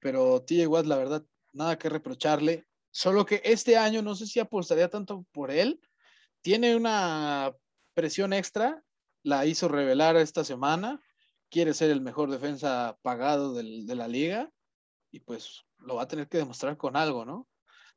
Pero 0.00 0.42
TJ 0.42 0.66
Watt, 0.66 0.86
la 0.86 0.96
verdad, 0.96 1.24
nada 1.52 1.78
que 1.78 1.88
reprocharle. 1.88 2.66
Solo 2.92 3.24
que 3.24 3.40
este 3.44 3.76
año 3.76 4.02
no 4.02 4.14
sé 4.14 4.26
si 4.26 4.38
apostaría 4.38 4.88
tanto 4.88 5.26
por 5.32 5.50
él, 5.50 5.80
tiene 6.42 6.76
una 6.76 7.54
presión 7.94 8.32
extra, 8.32 8.82
la 9.22 9.46
hizo 9.46 9.68
revelar 9.68 10.16
esta 10.16 10.44
semana, 10.44 11.00
quiere 11.50 11.74
ser 11.74 11.90
el 11.90 12.02
mejor 12.02 12.30
defensa 12.30 12.98
pagado 13.02 13.54
del, 13.54 13.86
de 13.86 13.94
la 13.94 14.08
liga 14.08 14.50
y 15.10 15.20
pues 15.20 15.64
lo 15.78 15.96
va 15.96 16.02
a 16.02 16.08
tener 16.08 16.28
que 16.28 16.38
demostrar 16.38 16.76
con 16.76 16.96
algo, 16.96 17.24
¿no? 17.24 17.48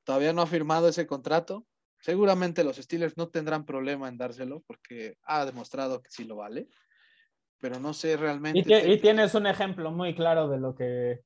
Todavía 0.04 0.34
no 0.34 0.42
ha 0.42 0.48
firmado 0.48 0.88
ese 0.88 1.08
contrato. 1.08 1.66
Seguramente 2.00 2.64
los 2.64 2.78
Steelers 2.78 3.18
no 3.18 3.30
tendrán 3.30 3.66
problema 3.66 4.08
en 4.08 4.18
dárselo 4.18 4.64
porque 4.68 5.18
ha 5.24 5.46
demostrado 5.46 6.02
que 6.02 6.12
sí 6.12 6.24
lo 6.24 6.38
vale, 6.38 6.68
pero 7.60 7.80
no 7.80 7.94
sé 7.94 8.16
realmente. 8.16 8.60
Y, 8.60 8.64
te, 8.64 8.92
y 8.92 9.00
tienes 9.00 9.34
un 9.34 9.48
ejemplo 9.48 9.92
muy 9.92 10.14
claro 10.14 10.48
de 10.48 10.60
lo 10.60 10.76
que, 10.76 11.22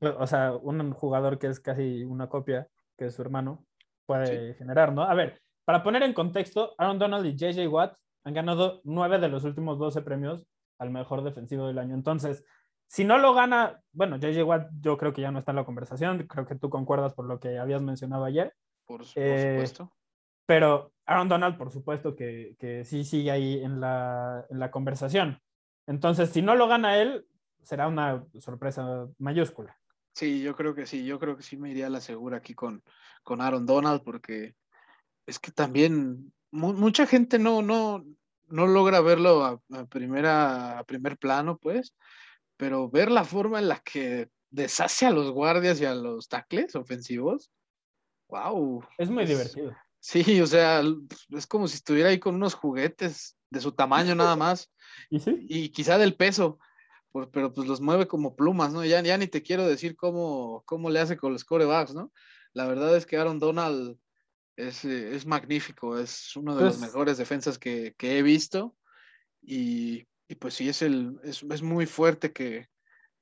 o 0.00 0.26
sea, 0.26 0.52
un 0.54 0.92
jugador 0.92 1.38
que 1.38 1.48
es 1.48 1.60
casi 1.60 2.04
una 2.04 2.28
copia, 2.28 2.68
que 2.98 3.06
es 3.06 3.14
su 3.14 3.22
hermano, 3.22 3.64
puede 4.06 4.52
sí. 4.52 4.58
generar, 4.58 4.92
¿no? 4.92 5.02
A 5.02 5.14
ver, 5.14 5.40
para 5.64 5.82
poner 5.82 6.02
en 6.02 6.12
contexto, 6.12 6.74
Aaron 6.76 6.98
Donald 6.98 7.24
y 7.26 7.36
JJ 7.36 7.68
Watt 7.68 7.96
han 8.24 8.34
ganado 8.34 8.80
nueve 8.84 9.18
de 9.18 9.28
los 9.28 9.44
últimos 9.44 9.78
12 9.78 10.02
premios 10.02 10.46
al 10.78 10.90
mejor 10.90 11.22
defensivo 11.22 11.66
del 11.66 11.78
año. 11.78 11.94
Entonces, 11.94 12.44
si 12.88 13.04
no 13.04 13.18
lo 13.18 13.34
gana, 13.34 13.80
bueno, 13.92 14.16
JJ 14.16 14.42
Watt 14.42 14.70
yo 14.80 14.98
creo 14.98 15.12
que 15.12 15.22
ya 15.22 15.30
no 15.30 15.38
está 15.38 15.52
en 15.52 15.56
la 15.56 15.64
conversación, 15.64 16.26
creo 16.26 16.46
que 16.46 16.56
tú 16.56 16.68
concuerdas 16.70 17.14
por 17.14 17.26
lo 17.26 17.38
que 17.38 17.58
habías 17.58 17.82
mencionado 17.82 18.24
ayer. 18.24 18.54
Por, 18.86 19.02
eh, 19.14 19.52
supuesto. 19.52 19.92
Pero 20.46 20.92
Aaron 21.06 21.28
Donald, 21.28 21.58
por 21.58 21.70
supuesto, 21.70 22.16
que, 22.16 22.56
que 22.58 22.84
sí 22.84 23.04
sigue 23.04 23.30
ahí 23.30 23.62
en 23.62 23.80
la, 23.80 24.46
en 24.48 24.58
la 24.58 24.70
conversación. 24.70 25.38
Entonces, 25.86 26.30
si 26.30 26.42
no 26.42 26.54
lo 26.54 26.66
gana 26.66 26.98
él, 26.98 27.26
será 27.62 27.86
una 27.86 28.24
sorpresa 28.40 29.06
mayúscula. 29.18 29.78
Sí, 30.18 30.42
yo 30.42 30.56
creo 30.56 30.74
que 30.74 30.84
sí, 30.84 31.04
yo 31.04 31.20
creo 31.20 31.36
que 31.36 31.44
sí 31.44 31.56
me 31.56 31.70
iría 31.70 31.86
a 31.86 31.90
la 31.90 32.00
segura 32.00 32.38
aquí 32.38 32.52
con, 32.52 32.82
con 33.22 33.40
Aaron 33.40 33.66
Donald, 33.66 34.02
porque 34.02 34.56
es 35.26 35.38
que 35.38 35.52
también 35.52 36.32
mu 36.50 36.72
mucha 36.72 37.06
gente 37.06 37.38
no, 37.38 37.62
no, 37.62 38.04
no 38.48 38.66
logra 38.66 39.00
verlo 39.00 39.44
a, 39.44 39.62
a, 39.70 39.84
primera, 39.86 40.80
a 40.80 40.82
primer 40.82 41.18
plano, 41.18 41.56
pues, 41.56 41.94
pero 42.56 42.90
ver 42.90 43.12
la 43.12 43.22
forma 43.22 43.60
en 43.60 43.68
la 43.68 43.78
que 43.78 44.28
deshace 44.50 45.06
a 45.06 45.12
los 45.12 45.30
guardias 45.30 45.80
y 45.80 45.84
a 45.84 45.94
los 45.94 46.26
tackles 46.26 46.74
ofensivos, 46.74 47.52
wow. 48.28 48.84
Es 48.98 49.10
muy 49.10 49.22
es, 49.22 49.28
divertido. 49.28 49.76
Sí, 50.00 50.40
o 50.40 50.48
sea, 50.48 50.82
es 51.28 51.46
como 51.46 51.68
si 51.68 51.76
estuviera 51.76 52.08
ahí 52.08 52.18
con 52.18 52.34
unos 52.34 52.54
juguetes 52.54 53.36
de 53.50 53.60
su 53.60 53.70
tamaño 53.70 54.16
nada 54.16 54.34
más. 54.36 54.68
¿Y, 55.10 55.20
sí? 55.20 55.46
y 55.48 55.68
quizá 55.68 55.96
del 55.96 56.16
peso, 56.16 56.58
pues, 57.18 57.30
pero 57.32 57.52
pues 57.52 57.66
los 57.66 57.80
mueve 57.80 58.06
como 58.06 58.36
plumas, 58.36 58.72
¿no? 58.72 58.84
Ya, 58.84 59.02
ya 59.02 59.18
ni 59.18 59.26
te 59.26 59.42
quiero 59.42 59.66
decir 59.66 59.96
cómo, 59.96 60.62
cómo 60.66 60.88
le 60.88 61.00
hace 61.00 61.16
con 61.16 61.32
los 61.32 61.44
corebacks, 61.44 61.92
¿no? 61.92 62.12
La 62.52 62.68
verdad 62.68 62.96
es 62.96 63.06
que 63.06 63.16
Aaron 63.16 63.40
Donald 63.40 63.98
es, 64.56 64.84
es 64.84 65.26
magnífico, 65.26 65.98
es 65.98 66.36
uno 66.36 66.54
de 66.54 66.62
pues, 66.62 66.74
los 66.74 66.80
mejores 66.80 67.18
defensas 67.18 67.58
que, 67.58 67.96
que 67.98 68.18
he 68.18 68.22
visto 68.22 68.76
y, 69.42 70.06
y, 70.28 70.36
pues 70.36 70.54
sí, 70.54 70.68
es, 70.68 70.80
el, 70.82 71.18
es, 71.24 71.42
es 71.42 71.60
muy 71.60 71.86
fuerte 71.86 72.32
que, 72.32 72.68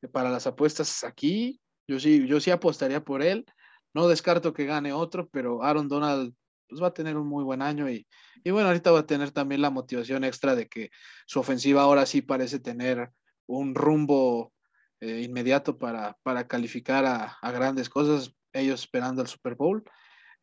que, 0.02 0.08
para 0.08 0.30
las 0.30 0.46
apuestas 0.46 1.02
aquí, 1.02 1.58
yo 1.88 1.98
sí, 1.98 2.26
yo 2.26 2.38
sí 2.38 2.50
apostaría 2.50 3.02
por 3.02 3.22
él, 3.22 3.46
no 3.94 4.08
descarto 4.08 4.52
que 4.52 4.66
gane 4.66 4.92
otro, 4.92 5.26
pero 5.30 5.62
Aaron 5.62 5.88
Donald 5.88 6.34
pues 6.68 6.82
va 6.82 6.88
a 6.88 6.94
tener 6.94 7.16
un 7.16 7.28
muy 7.28 7.44
buen 7.44 7.62
año 7.62 7.88
y, 7.88 8.06
y 8.44 8.50
bueno, 8.50 8.68
ahorita 8.68 8.90
va 8.90 9.00
a 9.00 9.06
tener 9.06 9.30
también 9.30 9.62
la 9.62 9.70
motivación 9.70 10.22
extra 10.22 10.54
de 10.54 10.68
que 10.68 10.90
su 11.24 11.40
ofensiva 11.40 11.80
ahora 11.80 12.04
sí 12.04 12.20
parece 12.20 12.58
tener 12.58 13.10
un 13.46 13.74
rumbo 13.74 14.52
eh, 15.00 15.22
inmediato 15.22 15.78
para, 15.78 16.16
para 16.22 16.46
calificar 16.46 17.04
a, 17.04 17.36
a, 17.40 17.50
grandes 17.52 17.88
cosas, 17.88 18.34
ellos 18.52 18.80
esperando 18.80 19.22
el 19.22 19.28
Super 19.28 19.54
Bowl. 19.54 19.84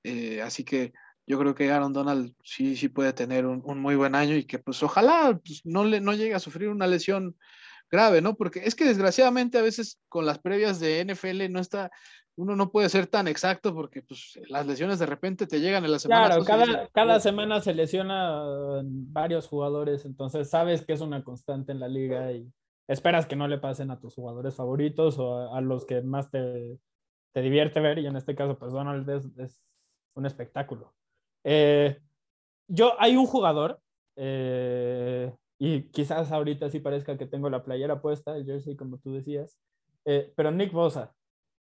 Eh, 0.03 0.41
así 0.41 0.63
que 0.63 0.93
yo 1.25 1.39
creo 1.39 1.55
que 1.55 1.71
Aaron 1.71 1.93
Donald 1.93 2.33
sí, 2.43 2.75
sí 2.75 2.89
puede 2.89 3.13
tener 3.13 3.45
un, 3.45 3.61
un 3.65 3.79
muy 3.79 3.95
buen 3.95 4.15
año 4.15 4.35
y 4.35 4.45
que 4.45 4.59
pues 4.59 4.83
ojalá 4.83 5.39
pues, 5.43 5.61
no, 5.63 5.85
le, 5.85 6.01
no 6.01 6.13
llegue 6.13 6.35
a 6.35 6.39
sufrir 6.39 6.69
una 6.69 6.87
lesión 6.87 7.35
grave, 7.89 8.21
¿no? 8.21 8.35
Porque 8.35 8.61
es 8.65 8.75
que 8.75 8.85
desgraciadamente 8.85 9.57
a 9.57 9.61
veces 9.61 9.99
con 10.09 10.25
las 10.25 10.39
previas 10.39 10.79
de 10.79 11.05
NFL 11.05 11.51
no 11.51 11.59
está, 11.59 11.91
uno 12.35 12.55
no 12.55 12.71
puede 12.71 12.89
ser 12.89 13.07
tan 13.07 13.27
exacto 13.27 13.73
porque 13.73 14.01
pues, 14.01 14.39
las 14.49 14.65
lesiones 14.67 14.99
de 14.99 15.05
repente 15.05 15.47
te 15.47 15.61
llegan 15.61 15.85
en 15.85 15.91
la 15.91 15.99
semana. 15.99 16.27
Claro, 16.27 16.43
cada, 16.43 16.87
cada 16.89 17.19
semana 17.19 17.61
se 17.61 17.73
lesiona 17.73 18.43
varios 18.83 19.47
jugadores, 19.47 20.05
entonces 20.05 20.49
sabes 20.49 20.85
que 20.85 20.93
es 20.93 21.01
una 21.01 21.23
constante 21.23 21.71
en 21.71 21.79
la 21.79 21.87
liga 21.87 22.31
y 22.31 22.51
esperas 22.87 23.25
que 23.25 23.35
no 23.35 23.47
le 23.47 23.57
pasen 23.57 23.91
a 23.91 23.99
tus 23.99 24.15
jugadores 24.15 24.55
favoritos 24.55 25.17
o 25.19 25.53
a, 25.53 25.61
los 25.61 25.85
que 25.85 26.01
más 26.01 26.29
te, 26.29 26.79
te, 27.31 27.41
divierte 27.41 27.79
ver, 27.79 27.99
y 27.99 28.07
en 28.07 28.15
este 28.15 28.35
caso, 28.35 28.57
pues 28.57 28.71
Donald 28.71 29.09
es, 29.39 29.75
un 30.15 30.25
espectáculo. 30.25 30.93
Eh, 31.43 31.99
yo, 32.67 32.93
hay 32.99 33.15
un 33.15 33.25
jugador, 33.25 33.79
eh, 34.15 35.33
y 35.57 35.89
quizás 35.89 36.31
ahorita 36.31 36.69
sí 36.69 36.79
parezca 36.79 37.17
que 37.17 37.25
tengo 37.25 37.49
la 37.49 37.63
playera 37.63 38.01
puesta, 38.01 38.35
el 38.37 38.45
jersey, 38.45 38.75
como 38.75 38.99
tú 38.99 39.13
decías, 39.13 39.57
eh, 40.05 40.31
pero 40.35 40.51
Nick 40.51 40.71
Bosa, 40.71 41.15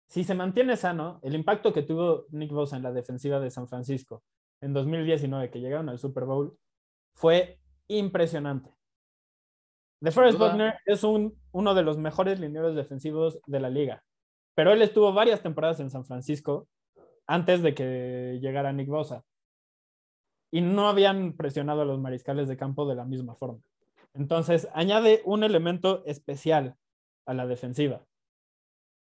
si 0.08 0.22
se 0.22 0.34
mantiene 0.34 0.76
sano, 0.76 1.18
el 1.22 1.34
impacto 1.34 1.72
que 1.72 1.82
tuvo 1.82 2.26
Nick 2.30 2.52
Bosa 2.52 2.76
en 2.76 2.82
la 2.82 2.92
defensiva 2.92 3.40
de 3.40 3.50
San 3.50 3.66
Francisco 3.66 4.22
en 4.60 4.72
2019, 4.72 5.50
que 5.50 5.60
llegaron 5.60 5.88
al 5.88 5.98
Super 5.98 6.24
Bowl, 6.24 6.56
fue 7.12 7.58
impresionante. 7.88 8.75
DeForest 10.00 10.38
Buckner 10.38 10.74
es 10.84 11.04
un, 11.04 11.38
uno 11.52 11.74
de 11.74 11.82
los 11.82 11.98
mejores 11.98 12.38
lineros 12.38 12.74
defensivos 12.74 13.40
de 13.46 13.60
la 13.60 13.70
liga, 13.70 14.02
pero 14.54 14.72
él 14.72 14.82
estuvo 14.82 15.12
varias 15.12 15.42
temporadas 15.42 15.80
en 15.80 15.90
San 15.90 16.04
Francisco 16.04 16.68
antes 17.26 17.62
de 17.62 17.74
que 17.74 18.38
llegara 18.40 18.72
Nick 18.72 18.88
Bosa 18.88 19.24
y 20.50 20.60
no 20.60 20.88
habían 20.88 21.32
presionado 21.32 21.82
a 21.82 21.84
los 21.84 21.98
mariscales 21.98 22.48
de 22.48 22.56
campo 22.56 22.86
de 22.86 22.94
la 22.94 23.04
misma 23.04 23.34
forma. 23.34 23.60
Entonces, 24.14 24.68
añade 24.72 25.22
un 25.24 25.44
elemento 25.44 26.04
especial 26.06 26.76
a 27.26 27.34
la 27.34 27.46
defensiva. 27.46 28.06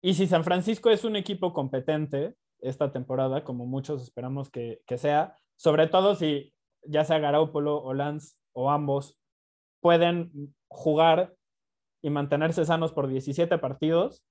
Y 0.02 0.16
si 0.16 0.28
San 0.28 0.44
Francisco 0.44 0.90
es 0.90 1.04
un 1.04 1.16
equipo 1.16 1.54
competente 1.54 2.36
esta 2.60 2.92
temporada, 2.92 3.44
como 3.44 3.66
muchos 3.66 4.02
esperamos 4.02 4.50
que, 4.50 4.82
que 4.86 4.98
sea, 4.98 5.36
sobre 5.56 5.88
todo 5.88 6.16
si 6.16 6.54
ya 6.84 7.04
sea 7.04 7.20
Garoppolo 7.20 7.82
o 7.82 7.94
Lance 7.94 8.36
o 8.54 8.70
ambos 8.72 9.18
pueden 9.80 10.56
jugar 10.70 11.36
y 12.02 12.10
mantenerse 12.10 12.66
sanos 12.66 12.94
por 12.94 13.08
17 13.08 13.58
partidos, 13.58 14.24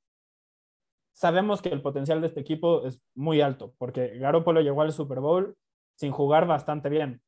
sabemos 1.12 1.62
que 1.62 1.70
el 1.70 1.82
potencial 1.82 2.20
de 2.20 2.28
este 2.28 2.40
equipo 2.40 2.86
es 2.86 3.00
muy 3.14 3.40
alto, 3.40 3.74
porque 3.78 4.18
Garoppolo 4.18 4.60
llegó 4.60 4.82
al 4.82 4.92
Super 4.92 5.20
Bowl 5.20 5.56
sin 5.96 6.12
jugar 6.12 6.46
bastante 6.46 6.88
bien. 6.88 7.22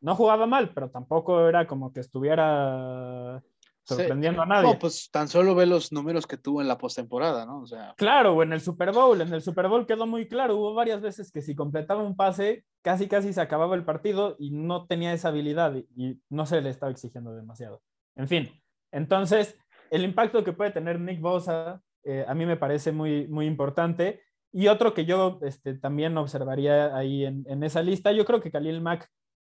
No 0.00 0.16
jugaba 0.16 0.46
mal, 0.46 0.72
pero 0.74 0.90
tampoco 0.90 1.46
era 1.46 1.66
como 1.66 1.92
que 1.92 2.00
estuviera 2.00 3.42
sorprendiendo 3.84 4.42
a 4.42 4.46
nadie. 4.46 4.72
No, 4.72 4.78
pues 4.78 5.10
tan 5.10 5.28
solo 5.28 5.54
ve 5.54 5.66
los 5.66 5.92
números 5.92 6.26
que 6.26 6.36
tuvo 6.36 6.60
en 6.60 6.68
la 6.68 6.78
postemporada, 6.78 7.46
¿no? 7.46 7.60
O 7.60 7.66
sea. 7.66 7.94
Claro, 7.96 8.42
en 8.42 8.52
el 8.52 8.60
Super 8.60 8.92
Bowl, 8.92 9.20
en 9.20 9.32
el 9.32 9.42
Super 9.42 9.68
Bowl 9.68 9.86
quedó 9.86 10.06
muy 10.06 10.26
claro, 10.28 10.56
hubo 10.56 10.74
varias 10.74 11.00
veces 11.00 11.30
que 11.30 11.42
si 11.42 11.54
completaba 11.54 12.02
un 12.02 12.16
pase, 12.16 12.64
casi 12.82 13.08
casi 13.08 13.32
se 13.32 13.40
acababa 13.40 13.74
el 13.74 13.84
partido 13.84 14.36
y 14.38 14.50
no 14.50 14.86
tenía 14.86 15.12
esa 15.12 15.28
habilidad 15.28 15.74
y, 15.96 16.20
no 16.28 16.46
se 16.46 16.60
le 16.60 16.70
estaba 16.70 16.92
exigiendo 16.92 17.34
demasiado. 17.34 17.82
En 18.16 18.28
fin, 18.28 18.50
entonces 18.92 19.58
el 19.90 20.04
impacto 20.04 20.44
que 20.44 20.52
puede 20.52 20.70
tener 20.70 21.00
Nick 21.00 21.20
Bosa 21.20 21.82
eh, 22.04 22.24
a 22.26 22.34
mí 22.34 22.46
me 22.46 22.56
parece 22.56 22.92
muy, 22.92 23.26
muy 23.28 23.46
importante. 23.46 24.22
Y 24.52 24.68
otro 24.68 24.94
que 24.94 25.04
yo 25.04 25.38
este, 25.42 25.74
también 25.74 26.16
observaría 26.18 26.96
ahí 26.96 27.24
en, 27.24 27.62
esa 27.62 27.82
lista, 27.82 28.12
yo 28.12 28.24
creo 28.24 28.40
que 28.40 28.50
Khalil 28.50 28.80
Mack, 28.80 29.08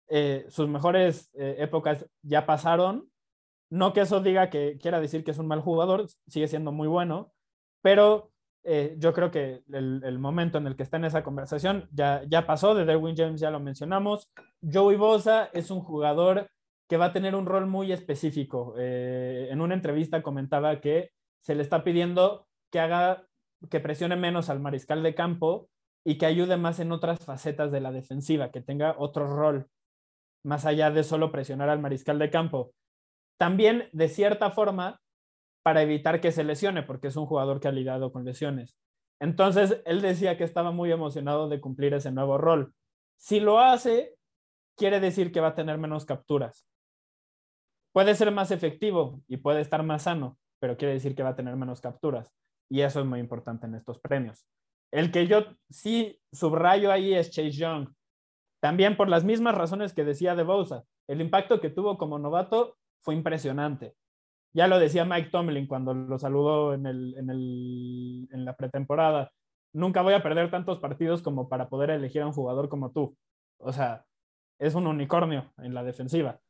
eh, 0.09 0.45
sus 0.49 0.69
mejores 0.69 1.31
eh, 1.35 1.57
épocas 1.59 2.07
ya 2.23 2.45
pasaron, 2.45 3.09
no 3.71 3.93
que 3.93 4.03
eso 4.03 4.21
diga 4.21 4.51
que 4.51 4.77
quiera 4.79 5.01
decir 5.01 5.25
que 5.25 5.31
es 5.31 5.39
un 5.39 5.47
mal 5.47 5.61
jugador, 5.61 6.07
sigue 6.27 6.49
siendo 6.49 6.73
muy 6.73 6.89
bueno, 6.89 7.33
pero 7.83 8.31
yo 8.99 9.15
creo 9.15 9.31
que 9.31 9.63
el, 9.73 10.19
momento 10.19 10.59
en 10.59 10.67
el 10.67 10.77
que 10.77 10.83
está 10.83 10.99
en 10.99 11.07
esa 11.07 11.23
conversación 11.25 11.89
ya, 11.93 12.23
ya 12.29 12.47
pasó, 12.47 12.75
de 12.75 12.85
Derwin 12.85 13.17
James 13.17 13.41
ya 13.41 13.51
lo 13.51 13.59
mencionamos. 13.59 14.31
Joey 14.61 14.99
Bosa 14.99 15.49
es 15.55 15.71
un 15.71 15.81
jugador 15.81 16.51
que 16.91 16.97
va 16.97 17.07
a 17.07 17.13
tener 17.13 17.37
un 17.37 17.47
rol 17.47 17.69
muy 17.69 17.93
específico. 17.93 18.75
Eh, 18.77 19.47
en 19.49 19.61
una 19.61 19.75
entrevista 19.75 20.25
comentaba 20.25 20.81
que 20.81 21.13
se 21.41 21.55
le 21.55 21.63
está 21.63 21.85
pidiendo 21.85 22.49
que 22.73 22.81
haga, 22.81 23.29
que 23.71 23.79
presione 23.79 24.17
menos 24.17 24.51
al 24.51 24.59
mariscal 24.59 25.05
de 25.05 25.15
campo 25.15 25.71
y 26.05 26.19
que 26.19 26.27
ayude 26.27 26.57
más 26.57 26.81
en 26.81 26.91
otras 26.91 27.25
facetas 27.25 27.71
de 27.71 27.81
la 27.81 27.93
defensiva, 27.93 28.51
que 28.51 28.61
tenga 28.61 28.97
otro 28.99 29.29
rol, 29.29 29.69
más 30.45 30.67
allá 30.67 30.91
de 30.91 31.05
solo 31.05 31.31
presionar 31.31 31.69
al 31.69 31.79
mariscal 31.79 32.19
de 32.19 32.29
campo. 32.29 32.73
También, 33.39 33.89
de 33.93 34.09
cierta 34.09 34.51
forma, 34.51 35.01
para 35.63 35.83
evitar 35.83 36.21
que 36.21 36.33
se 36.33 36.43
lesione, 36.43 36.83
porque 36.83 37.07
es 37.07 37.17
un 37.17 37.27
jugador 37.27 37.61
que 37.61 37.69
ha 37.69 37.73
lidiado 37.73 38.11
con 38.11 38.25
lesiones. 38.25 38.77
Entonces, 39.21 39.81
él 39.85 40.01
decía 40.01 40.37
que 40.37 40.43
estaba 40.43 40.73
muy 40.73 40.91
emocionado 40.91 41.49
de 41.49 41.61
cumplir 41.61 41.95
ese 41.95 42.11
nuevo 42.11 42.37
rol. 42.37 42.75
Si 43.17 43.39
lo 43.39 43.61
hace, 43.61 44.17
quiere 44.77 44.99
decir 44.99 45.31
que 45.31 45.41
va 45.41 45.49
a 45.49 45.55
tener 45.55 45.79
menos 45.79 46.05
capturas. 46.05 46.67
Puede 47.93 48.15
ser 48.15 48.31
más 48.31 48.51
efectivo 48.51 49.23
y 49.27 49.39
puede 49.39 49.61
estar 49.61 49.83
más 49.83 50.03
sano, 50.03 50.39
pero 50.61 50.77
quiere 50.77 50.95
decir 50.95 51.15
que 51.15 51.23
va 51.23 51.31
a 51.31 51.37
tener 51.37 51.57
menos 51.57 51.81
capturas. 51.81 52.33
Y 52.71 52.83
eso 52.83 53.01
es 53.01 53.07
muy 53.07 53.19
importante 53.19 53.67
en 53.67 53.75
estos 53.75 53.99
premios. 53.99 54.47
El 54.93 55.11
que 55.11 55.27
yo 55.27 55.45
sí 55.69 56.21
subrayo 56.33 56.93
ahí 56.93 57.15
es 57.15 57.31
Chase 57.31 57.53
Young. 57.53 57.89
También 58.61 58.97
por 58.97 59.09
las 59.09 59.25
mismas 59.25 59.55
razones 59.55 59.93
que 59.93 60.05
decía 60.05 60.35
de 60.35 60.43
Bosa. 60.43 60.85
El 61.09 61.21
impacto 61.21 61.61
que 61.61 61.71
tuvo 61.71 61.99
como 61.99 62.19
novato 62.19 62.77
fue 63.03 63.15
impresionante. 63.15 63.95
Ya 64.53 64.69
lo 64.69 64.79
decía 64.79 65.05
Mike 65.05 65.31
Tomlin 65.31 65.67
cuando 65.67 65.95
lo 65.95 66.19
saludó 66.19 66.75
en, 66.75 66.87
en 66.87 68.45
la 68.45 68.57
pretemporada. 68.57 69.33
Nunca 69.73 70.03
voy 70.03 70.15
a 70.15 70.23
perder 70.23 70.51
tantos 70.51 70.79
partidos 70.79 71.23
como 71.23 71.49
para 71.49 71.69
poder 71.69 71.91
elegir 71.91 72.23
a 72.23 72.27
un 72.27 72.33
jugador 72.33 72.69
como 72.69 72.91
tú. 72.91 73.17
O 73.59 73.73
sea, 73.73 74.05
es 74.59 74.75
un 74.75 74.87
unicornio 74.87 75.53
en 75.59 75.75
la 75.75 75.85
defensiva. 75.85 76.41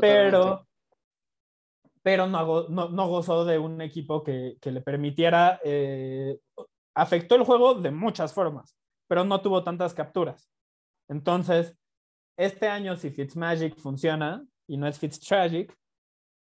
Pero 0.00 0.66
pero 2.02 2.26
no, 2.26 2.68
no, 2.68 3.08
gozó 3.08 3.44
de 3.44 3.58
un 3.58 3.82
equipo 3.82 4.22
que, 4.22 4.56
que 4.62 4.70
le 4.70 4.80
permitiera, 4.80 5.60
eh, 5.62 6.38
afectó 6.94 7.34
el 7.34 7.42
juego 7.42 7.74
de 7.74 7.90
muchas 7.90 8.32
formas, 8.32 8.74
pero 9.08 9.24
no 9.24 9.42
tuvo 9.42 9.62
tantas 9.62 9.92
capturas. 9.92 10.48
Entonces, 11.08 11.76
este 12.38 12.68
año 12.68 12.96
si 12.96 13.10
Fitzmagic 13.10 13.76
funciona, 13.76 14.42
y 14.68 14.76
no 14.76 14.86
es 14.86 14.98
Fitztragic. 14.98 15.74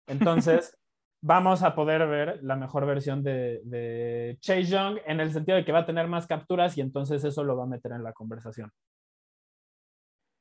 Entonces, 0.08 0.78
vamos 1.24 1.64
a 1.64 1.74
poder 1.74 2.06
ver 2.08 2.44
la 2.44 2.56
mejor 2.56 2.86
versión 2.86 3.24
de, 3.24 3.62
de, 3.64 4.38
Chase 4.42 4.66
Young 4.66 5.00
en 5.06 5.20
el 5.20 5.32
sentido 5.32 5.58
de 5.58 5.64
que 5.64 5.72
va 5.72 5.80
a 5.80 5.86
tener 5.86 6.08
más 6.08 6.28
capturas 6.28 6.78
y 6.78 6.82
entonces 6.82 7.24
eso 7.24 7.44
lo 7.44 7.56
va 7.56 7.64
a 7.64 7.68
meter 7.68 7.94
en 7.94 8.04
la 8.04 8.14
conversación. 8.14 8.72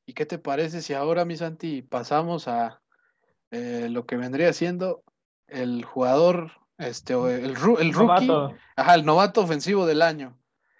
¿Y 0.07 0.13
qué 0.13 0.25
te 0.25 0.37
parece 0.37 0.81
si 0.81 0.93
ahora, 0.93 1.25
mi 1.25 1.35
Santi, 1.35 1.81
pasamos 1.81 2.47
a 2.47 2.81
eh, 3.55 3.89
lo 3.89 4.05
que 4.05 4.17
vendría 4.17 4.51
siendo 4.51 5.01
el 5.47 5.85
jugador, 5.85 6.51
este, 6.77 7.13
el, 7.13 7.45
el 7.45 7.55
rookie, 7.55 7.91
novato. 7.91 8.53
Ajá, 8.75 8.95
el 8.95 9.05
novato 9.05 9.41
ofensivo 9.41 9.85
del 9.85 10.01
año? 10.01 10.37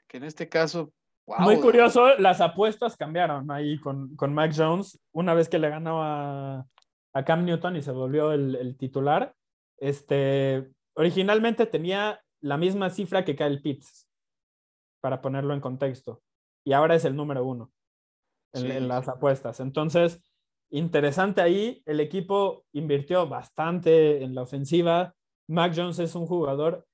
Que 0.07 0.17
en 0.17 0.25
este 0.25 0.49
caso 0.49 0.91
Muy 1.39 1.59
curioso, 1.61 2.17
las 2.17 2.41
apuestas 2.41 2.97
cambiaron 2.97 3.49
ahí 3.49 3.79
con, 3.79 4.15
con 4.17 4.33
Mac 4.33 4.53
Jones 4.55 4.99
una 5.13 5.33
vez 5.33 5.47
que 5.47 5.57
le 5.57 5.69
ganó 5.69 6.03
a, 6.03 6.65
a 7.13 7.23
Cam 7.23 7.45
Newton 7.45 7.77
y 7.77 7.81
se 7.81 7.91
volvió 7.91 8.33
el, 8.33 8.75
titular. 8.77 9.33
Este, 9.77 10.69
originalmente 10.95 11.65
tenía 11.65 12.21
la 12.41 12.57
misma 12.57 12.89
cifra 12.89 13.23
que 13.23 13.37
Kyle 13.37 13.61
Pitts, 13.61 14.09
para 14.99 15.21
ponerlo 15.21 15.53
en 15.53 15.61
contexto, 15.61 16.21
y 16.65 16.73
ahora 16.73 16.95
es 16.95 17.05
el 17.05 17.15
número 17.15 17.45
uno 17.45 17.71
en, 18.53 18.87
las 18.87 19.07
apuestas. 19.07 19.61
Entonces, 19.61 20.21
interesante 20.77 21.41
ahí, 21.41 21.81
el 21.85 21.99
equipo 21.99 22.65
invirtió 22.73 23.27
bastante 23.27 24.23
en 24.23 24.35
la 24.35 24.41
ofensiva. 24.41 25.13
Mac 25.47 25.73
Jones 25.75 25.99
es 25.99 26.15
un 26.15 26.25
jugador 26.25 26.85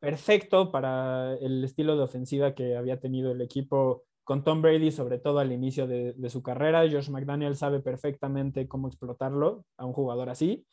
perfecto 0.00 0.70
para 0.70 1.34
el 1.34 1.64
estilo 1.64 1.96
de 1.96 2.04
ofensiva 2.04 2.54
que 2.54 2.76
había 2.76 3.00
tenido 3.00 3.32
el 3.32 3.40
equipo 3.42 4.04
con 4.24 4.44
Tom 4.44 4.62
Brady, 4.62 4.92
sobre 4.92 5.18
todo 5.18 5.40
al 5.40 5.50
inicio 5.50 5.86
de, 5.86 6.14
su 6.30 6.42
carrera. 6.42 6.88
Josh 6.90 7.10
McDaniel 7.10 7.56
sabe 7.56 7.80
perfectamente 7.80 8.68
cómo 8.68 8.86
explotarlo 8.86 9.64
a 9.76 9.86
un 9.86 9.92
jugador 9.92 10.30
así. 10.30 10.64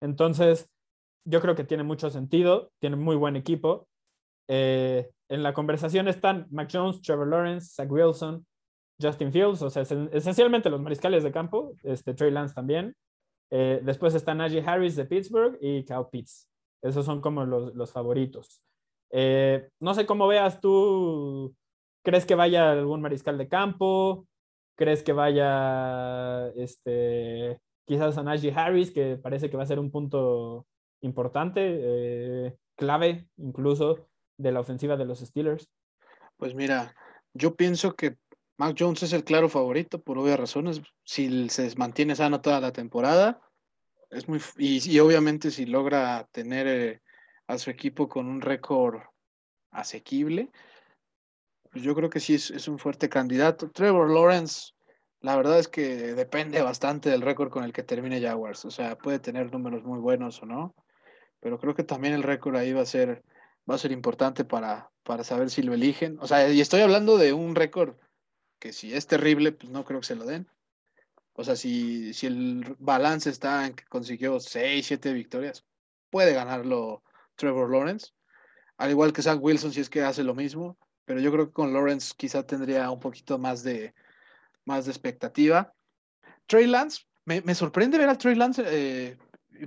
Entonces, 0.00 0.68
yo 1.24 1.40
creo 1.40 1.54
que 1.54 1.64
tiene 1.64 1.84
mucho 1.84 2.10
sentido, 2.10 2.72
tiene 2.80 2.96
muy 2.96 3.14
buen 3.14 3.36
equipo. 3.36 3.86
Eh, 4.48 5.10
en 5.28 5.42
la 5.42 5.54
conversación 5.54 6.08
están 6.08 6.46
Mac 6.50 6.68
Jones, 6.72 7.00
Trevor 7.00 7.28
Lawrence, 7.28 7.72
Zach 7.74 7.90
Wilson, 7.90 8.44
Justin 9.00 9.32
Fields, 9.32 9.62
o 9.62 9.70
sea, 9.70 9.82
esencialmente 9.82 10.70
los 10.70 10.80
mariscales 10.80 11.24
de 11.24 11.32
campo, 11.32 11.74
este, 11.82 12.14
Trey 12.14 12.30
Lance 12.30 12.54
también. 12.54 12.94
Eh, 13.50 13.80
después 13.82 14.14
están 14.14 14.38
Najee 14.38 14.64
Harris 14.64 14.96
de 14.96 15.04
Pittsburgh 15.04 15.58
y 15.60 15.84
Kyle 15.84 16.06
Pitts. 16.10 16.48
Esos 16.82 17.04
son 17.04 17.20
como 17.20 17.44
los, 17.44 17.92
favoritos. 17.92 18.62
Eh, 19.10 19.68
no 19.80 19.94
sé 19.94 20.06
cómo 20.06 20.26
veas 20.26 20.60
tú 20.60 21.54
¿Crees 22.04 22.26
que 22.26 22.34
vaya 22.34 22.70
algún 22.70 23.00
mariscal 23.00 23.38
de 23.38 23.48
campo? 23.48 24.26
¿Crees 24.76 25.02
que 25.02 25.14
vaya 25.14 26.48
este, 26.50 27.58
quizás 27.86 28.18
a 28.18 28.22
Najee 28.22 28.52
Harris, 28.54 28.90
que 28.90 29.16
parece 29.16 29.48
que 29.48 29.56
va 29.56 29.62
a 29.62 29.66
ser 29.66 29.78
un 29.78 29.90
punto 29.90 30.66
importante, 31.00 31.62
eh, 31.64 32.56
clave 32.76 33.26
incluso 33.38 34.06
de 34.36 34.52
la 34.52 34.60
ofensiva 34.60 34.98
de 34.98 35.06
los 35.06 35.20
Steelers? 35.20 35.70
Pues 36.36 36.54
mira, 36.54 36.94
yo 37.32 37.56
pienso 37.56 37.94
que 37.94 38.18
Mac 38.56 38.76
Jones 38.78 39.02
es 39.02 39.12
el 39.12 39.24
claro 39.24 39.48
favorito 39.48 40.00
por 40.00 40.18
obvias 40.18 40.38
razones. 40.38 40.80
Si 41.04 41.48
se 41.48 41.74
mantiene 41.76 42.14
sano 42.14 42.40
toda 42.40 42.60
la 42.60 42.72
temporada, 42.72 43.40
Es 44.10 44.28
muy, 44.28 44.40
y, 44.58 44.98
obviamente 45.00 45.50
si 45.50 45.66
logra 45.66 46.28
tener 46.32 46.66
eh, 46.68 47.02
a 47.48 47.58
su 47.58 47.70
equipo 47.70 48.08
con 48.08 48.26
un 48.28 48.40
récord 48.40 49.00
asequible, 49.72 50.50
pues 51.70 51.82
yo 51.84 51.94
creo 51.96 52.10
que 52.10 52.20
sí 52.20 52.34
es, 52.34 52.68
un 52.68 52.78
fuerte 52.78 53.08
candidato. 53.08 53.70
Trevor 53.70 54.10
Lawrence, 54.10 54.72
la 55.20 55.36
verdad 55.36 55.58
es 55.58 55.68
que 55.68 56.14
depende 56.14 56.62
bastante 56.62 57.10
del 57.10 57.22
récord 57.22 57.50
con 57.50 57.64
el 57.64 57.72
que 57.72 57.82
termine 57.82 58.20
Jaguars. 58.20 58.64
O 58.64 58.70
sea, 58.70 58.96
puede 58.96 59.18
tener 59.18 59.52
números 59.52 59.82
muy 59.84 59.98
buenos 59.98 60.40
o 60.42 60.46
no, 60.46 60.74
pero 61.40 61.58
creo 61.58 61.74
que 61.74 61.84
también 61.84 62.14
el 62.14 62.22
récord 62.22 62.56
ahí 62.56 62.72
va 62.72 62.82
a 62.82 62.86
ser, 62.86 63.24
va 63.68 63.74
a 63.74 63.78
ser 63.78 63.90
importante 63.92 64.44
para, 64.44 64.92
para 65.02 65.24
saber 65.24 65.50
si 65.50 65.62
lo 65.62 65.74
eligen. 65.74 66.18
O 66.20 66.28
sea, 66.28 66.48
y 66.48 66.60
estoy 66.60 66.82
hablando 66.82 67.18
de 67.18 67.32
un 67.32 67.56
récord 67.56 67.96
que 68.58 68.72
si 68.72 68.94
es 68.94 69.06
terrible, 69.06 69.52
pues 69.52 69.70
no 69.70 69.84
creo 69.84 70.00
que 70.00 70.06
se 70.06 70.16
lo 70.16 70.24
den. 70.24 70.48
O 71.34 71.44
sea, 71.44 71.56
si, 71.56 72.14
si 72.14 72.26
el 72.26 72.76
balance 72.78 73.28
está 73.28 73.66
en 73.66 73.74
que 73.74 73.84
consiguió 73.84 74.38
6, 74.40 74.86
7 74.86 75.12
victorias, 75.12 75.64
puede 76.10 76.32
ganarlo 76.32 77.02
Trevor 77.34 77.70
Lawrence. 77.70 78.12
Al 78.76 78.90
igual 78.90 79.12
que 79.12 79.22
Zach 79.22 79.38
Wilson, 79.40 79.72
si 79.72 79.80
es 79.80 79.90
que 79.90 80.02
hace 80.02 80.22
lo 80.22 80.34
mismo. 80.34 80.78
Pero 81.04 81.20
yo 81.20 81.30
creo 81.32 81.46
que 81.48 81.52
con 81.52 81.72
Lawrence 81.72 82.14
quizá 82.16 82.46
tendría 82.46 82.90
un 82.90 83.00
poquito 83.00 83.38
más 83.38 83.62
de, 83.62 83.94
más 84.64 84.86
de 84.86 84.92
expectativa. 84.92 85.74
Trey 86.46 86.66
Lance, 86.66 87.02
me, 87.24 87.40
me 87.42 87.54
sorprende 87.54 87.98
ver 87.98 88.08
a 88.08 88.16
Trey 88.16 88.34
Lance 88.34 88.62
eh, 88.66 89.18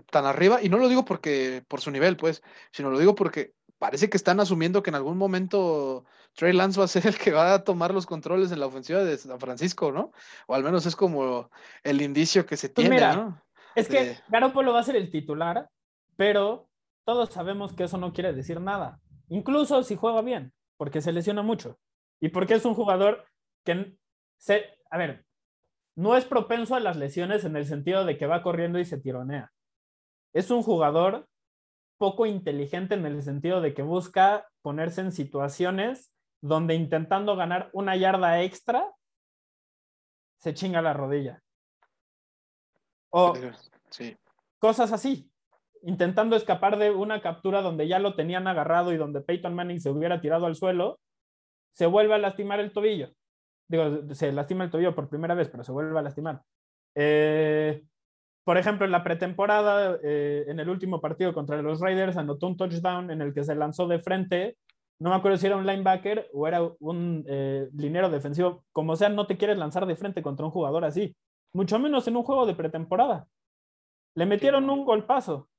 tan 0.10 0.26
arriba, 0.26 0.62
y 0.62 0.70
no 0.70 0.78
lo 0.78 0.90
digo 0.90 1.06
porque 1.06 1.64
por 1.68 1.82
su 1.82 1.92
nivel, 1.92 2.18
pues, 2.18 2.42
sino 2.72 2.90
lo 2.90 3.00
digo 3.00 3.16
porque 3.16 3.54
parece 3.78 4.10
que 4.10 4.18
están 4.18 4.40
asumiendo 4.40 4.82
que 4.84 4.90
en 4.90 4.96
algún 4.96 5.18
momento 5.18 6.06
Trey 6.34 6.54
Lance 6.54 6.80
va 6.80 6.86
a 6.86 6.90
ser 6.90 7.06
el 7.08 7.18
que 7.18 7.32
va 7.32 7.54
a 7.54 7.64
tomar 7.64 7.94
los 7.94 8.06
controles 8.06 8.52
en 8.52 8.60
la 8.60 8.66
ofensiva 8.66 9.04
de 9.04 9.18
San 9.18 9.40
Francisco, 9.40 9.92
¿no? 9.92 10.12
O 10.48 10.56
al 10.56 10.64
menos 10.64 10.86
es 10.86 10.96
como 10.96 11.50
el 11.84 12.02
indicio 12.02 12.46
que 12.46 12.58
se 12.58 12.70
pues 12.70 12.90
tiene, 12.90 13.02
¿no? 13.02 13.42
Es 13.76 13.88
que 13.88 14.18
Garoppolo 14.30 14.74
va 14.74 14.80
a 14.80 14.84
ser 14.84 14.96
el 14.96 15.12
titular, 15.12 15.70
pero 16.16 16.68
todos 17.06 17.30
sabemos 17.30 17.74
que 17.74 17.84
eso 17.84 17.98
no 17.98 18.12
quiere 18.12 18.34
decir 18.34 18.60
nada. 18.60 19.00
Incluso 19.30 19.84
si 19.84 19.96
juega 19.96 20.22
bien, 20.22 20.54
porque 20.78 21.02
se 21.02 21.12
lesiona 21.12 21.44
mucho. 21.44 21.78
Y 22.20 22.30
porque 22.30 22.56
es 22.56 22.66
un 22.66 22.74
jugador 22.74 23.26
que 23.64 23.96
se, 24.38 24.66
a 24.90 24.98
ver, 24.98 25.26
no 25.96 26.18
es 26.18 26.26
propenso 26.26 26.76
a 26.76 26.80
las 26.80 26.98
lesiones 26.98 27.44
en 27.44 27.56
el 27.56 27.66
sentido 27.66 28.06
de 28.06 28.18
que 28.18 28.26
va 28.26 28.42
corriendo 28.42 28.80
y 28.80 28.86
se 28.86 28.98
tironea. 28.98 29.52
Es 30.34 30.50
un 30.50 30.64
jugador 30.64 31.28
poco 31.98 32.26
inteligente 32.26 32.96
en 32.96 33.06
el 33.06 33.22
sentido 33.24 33.62
de 33.62 33.74
que 33.74 33.82
busca 33.82 34.48
ponerse 34.62 35.02
en 35.02 35.12
situaciones 35.12 36.12
donde 36.42 36.76
intentando 36.76 37.36
ganar 37.36 37.70
una 37.74 37.96
yarda 37.96 38.42
extra, 38.44 38.92
se 40.38 40.54
chinga 40.54 40.82
la 40.82 40.94
rodilla. 40.94 41.42
O 43.10 43.34
cosas 44.60 44.92
así, 44.92 45.32
intentando 45.82 46.36
escapar 46.36 46.78
de 46.78 46.92
una 46.92 47.22
captura 47.22 47.62
donde 47.62 47.88
ya 47.88 48.00
lo 48.00 48.16
tenían 48.16 48.48
agarrado 48.48 48.94
y 48.94 48.98
donde 48.98 49.22
Peyton 49.22 49.56
Manning 49.56 49.80
se 49.80 49.90
hubiera 49.90 50.22
tirado 50.22 50.46
al 50.46 50.56
suelo, 50.56 51.00
se 51.74 51.86
vuelve 51.86 52.14
a 52.14 52.20
lastimar 52.20 52.60
el 52.60 52.72
tobillo. 52.72 53.12
Digo, 53.68 54.14
se 54.14 54.32
lastima 54.32 54.64
el 54.64 54.72
tobillo 54.72 54.96
por 54.96 55.10
primera 55.10 55.36
vez, 55.36 55.50
pero 55.50 55.64
se 55.64 55.72
vuelve 55.72 55.98
a 55.98 56.02
lastimar. 56.02 56.42
Eh, 56.96 57.84
por 58.48 58.58
ejemplo, 58.58 58.86
en 58.86 58.94
la 58.94 59.04
pretemporada, 59.04 60.00
eh, 60.02 60.46
en 60.48 60.58
el 60.62 60.70
último 60.70 61.02
partido 61.02 61.34
contra 61.34 61.62
los 61.62 61.82
Raiders, 61.82 62.16
anotó 62.16 62.48
un 62.48 62.56
touchdown 62.56 63.12
en 63.12 63.22
el 63.22 63.34
que 63.34 63.44
se 63.44 63.56
lanzó 63.56 63.90
de 63.90 64.00
frente. 64.00 64.58
No 65.02 65.10
me 65.10 65.18
acuerdo 65.18 65.38
si 65.38 65.48
era 65.48 65.58
un 65.58 65.66
linebacker 65.66 66.30
o 66.32 66.48
era 66.48 66.62
un 66.80 67.26
eh, 67.28 67.68
linero 67.74 68.10
defensivo. 68.10 68.64
Como 68.72 68.96
sea, 68.96 69.10
no 69.10 69.28
te 69.28 69.36
quieres 69.36 69.58
lanzar 69.58 69.86
de 69.86 69.98
frente 69.98 70.22
contra 70.22 70.46
un 70.46 70.54
jugador 70.54 70.86
así. 70.86 71.14
Mucho 71.52 71.78
menos 71.78 72.08
en 72.08 72.16
un 72.16 72.24
juego 72.24 72.46
de 72.46 72.56
pretemporada. 72.56 73.28
Le 74.16 74.26
metieron 74.26 74.70
un 74.70 74.86
golpazo 74.86 75.50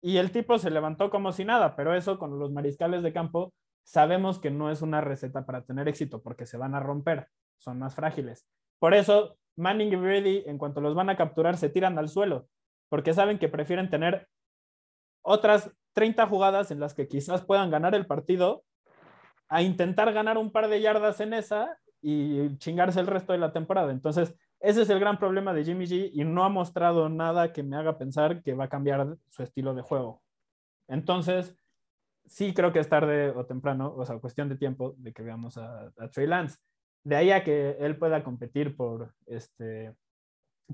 y 0.00 0.16
el 0.16 0.32
tipo 0.32 0.58
se 0.58 0.70
levantó 0.70 1.10
como 1.10 1.32
si 1.32 1.44
nada, 1.44 1.76
pero 1.76 1.94
eso 1.94 2.18
con 2.18 2.38
los 2.38 2.50
mariscales 2.50 3.02
de 3.02 3.12
campo 3.12 3.52
sabemos 3.84 4.38
que 4.38 4.50
no 4.50 4.70
es 4.70 4.80
una 4.80 5.02
receta 5.02 5.44
para 5.44 5.66
tener 5.66 5.86
éxito 5.86 6.22
porque 6.22 6.46
se 6.46 6.56
van 6.56 6.74
a 6.74 6.80
romper, 6.80 7.28
son 7.58 7.78
más 7.78 7.94
frágiles. 7.94 8.46
Por 8.78 8.94
eso 8.94 9.36
Manning 9.56 9.92
y 9.92 9.96
Brady, 9.96 10.42
en 10.46 10.58
cuanto 10.58 10.80
los 10.80 10.94
van 10.94 11.10
a 11.10 11.16
capturar, 11.16 11.56
se 11.56 11.68
tiran 11.68 11.98
al 11.98 12.08
suelo, 12.08 12.48
porque 12.88 13.14
saben 13.14 13.38
que 13.38 13.48
prefieren 13.48 13.90
tener 13.90 14.28
otras 15.22 15.70
30 15.92 16.26
jugadas 16.26 16.70
en 16.70 16.80
las 16.80 16.94
que 16.94 17.08
quizás 17.08 17.42
puedan 17.42 17.70
ganar 17.70 17.94
el 17.94 18.06
partido, 18.06 18.64
a 19.48 19.62
intentar 19.62 20.12
ganar 20.12 20.38
un 20.38 20.50
par 20.50 20.68
de 20.68 20.80
yardas 20.80 21.20
en 21.20 21.34
esa 21.34 21.78
y 22.00 22.56
chingarse 22.56 22.98
el 23.00 23.06
resto 23.06 23.32
de 23.32 23.38
la 23.38 23.52
temporada. 23.52 23.92
Entonces, 23.92 24.34
ese 24.60 24.82
es 24.82 24.90
el 24.90 24.98
gran 24.98 25.18
problema 25.18 25.52
de 25.52 25.64
Jimmy 25.64 25.84
G 25.84 26.10
y 26.12 26.24
no 26.24 26.44
ha 26.44 26.48
mostrado 26.48 27.08
nada 27.08 27.52
que 27.52 27.62
me 27.62 27.76
haga 27.76 27.98
pensar 27.98 28.42
que 28.42 28.54
va 28.54 28.64
a 28.64 28.68
cambiar 28.68 29.18
su 29.28 29.42
estilo 29.42 29.74
de 29.74 29.82
juego. 29.82 30.22
Entonces, 30.88 31.54
sí 32.24 32.54
creo 32.54 32.72
que 32.72 32.78
es 32.78 32.88
tarde 32.88 33.30
o 33.30 33.44
temprano, 33.44 33.92
o 33.94 34.06
sea, 34.06 34.18
cuestión 34.18 34.48
de 34.48 34.56
tiempo 34.56 34.94
de 34.96 35.12
que 35.12 35.22
veamos 35.22 35.58
a, 35.58 35.92
a 35.98 36.08
Trey 36.08 36.26
Lance 36.26 36.58
de 37.04 37.16
ahí 37.16 37.30
a 37.30 37.44
que 37.44 37.76
él 37.80 37.96
pueda 37.98 38.22
competir 38.22 38.76
por 38.76 39.14
este 39.26 39.94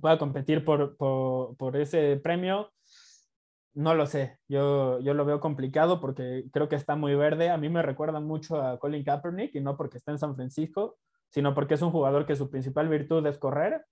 pueda 0.01 0.19
competir 0.19 0.65
por, 0.65 0.97
por, 0.97 1.77
ese 1.77 2.17
premio, 2.19 2.71
no 3.75 3.95
lo 3.95 4.07
sé. 4.07 4.39
Yo, 4.49 5.01
yo 5.01 5.15
lo 5.15 5.25
veo 5.25 5.41
complicado 5.41 6.01
porque 6.01 6.45
creo 6.53 6.69
que 6.69 6.77
está 6.77 6.97
muy 6.97 7.15
verde. 7.15 7.51
A 7.51 7.57
mí 7.57 7.69
me 7.69 7.83
recuerda 7.83 8.21
mucho 8.21 8.63
a 8.63 8.79
Colin 8.79 9.05
Kaepernick 9.05 9.55
y 9.55 9.61
no 9.61 9.77
porque 9.77 9.99
está 9.99 10.13
en 10.13 10.19
San 10.19 10.35
Francisco, 10.35 10.99
sino 11.31 11.55
porque 11.55 11.75
es 11.75 11.83
un 11.83 11.91
jugador 11.91 12.27
que 12.27 12.37
su 12.37 12.51
principal 12.51 12.89
virtud 12.89 13.27
es 13.27 13.39
correr 13.39 13.85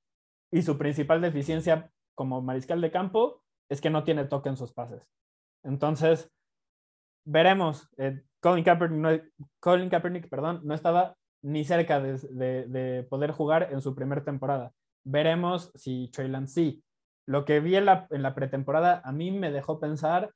y 0.51 0.63
su 0.63 0.79
principal 0.79 1.21
deficiencia 1.21 1.91
como 2.15 2.41
mariscal 2.41 2.81
de 2.81 2.91
campo 2.91 3.43
es 3.69 3.81
que 3.81 3.91
no 3.91 4.05
tiene 4.05 4.25
toque 4.25 4.49
en 4.49 4.57
sus 4.57 4.73
pases. 4.73 5.03
Entonces, 5.65 6.31
veremos. 7.25 7.89
Eh, 7.99 8.23
Colin, 8.41 8.65
Kaepernick 8.65 9.33
Colin 9.59 9.91
Kaepernick 9.91 10.29
perdón, 10.29 10.61
no 10.63 10.75
estaba 10.75 11.17
ni 11.47 11.65
cerca 11.65 12.01
de, 12.01 13.07
poder 13.09 13.31
jugar 13.31 13.69
en 13.71 13.81
su 13.81 13.95
primera 13.95 14.25
temporada. 14.25 14.73
Veremos 15.05 15.71
si 15.75 16.11
Trey 16.13 16.31
sí. 16.47 16.83
Lo 17.27 17.45
que 17.45 17.61
vi 17.61 17.77
en 17.77 17.85
la, 17.87 18.35
pretemporada 18.35 19.01
a 19.05 19.13
mí 19.13 19.31
me 19.31 19.53
dejó 19.53 19.79
pensar 19.79 20.33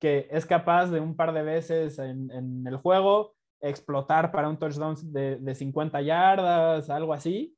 que 0.00 0.28
es 0.30 0.46
capaz 0.46 0.86
de 0.86 1.00
un 1.00 1.14
par 1.14 1.32
de 1.34 1.42
veces 1.42 1.98
en, 1.98 2.66
el 2.66 2.76
juego 2.76 3.34
explotar 3.60 4.32
para 4.32 4.48
un 4.48 4.58
touchdown 4.58 4.96
de, 5.12 5.36
de 5.36 5.54
50 5.54 6.00
yardas, 6.02 6.88
algo 6.90 7.12
así, 7.12 7.54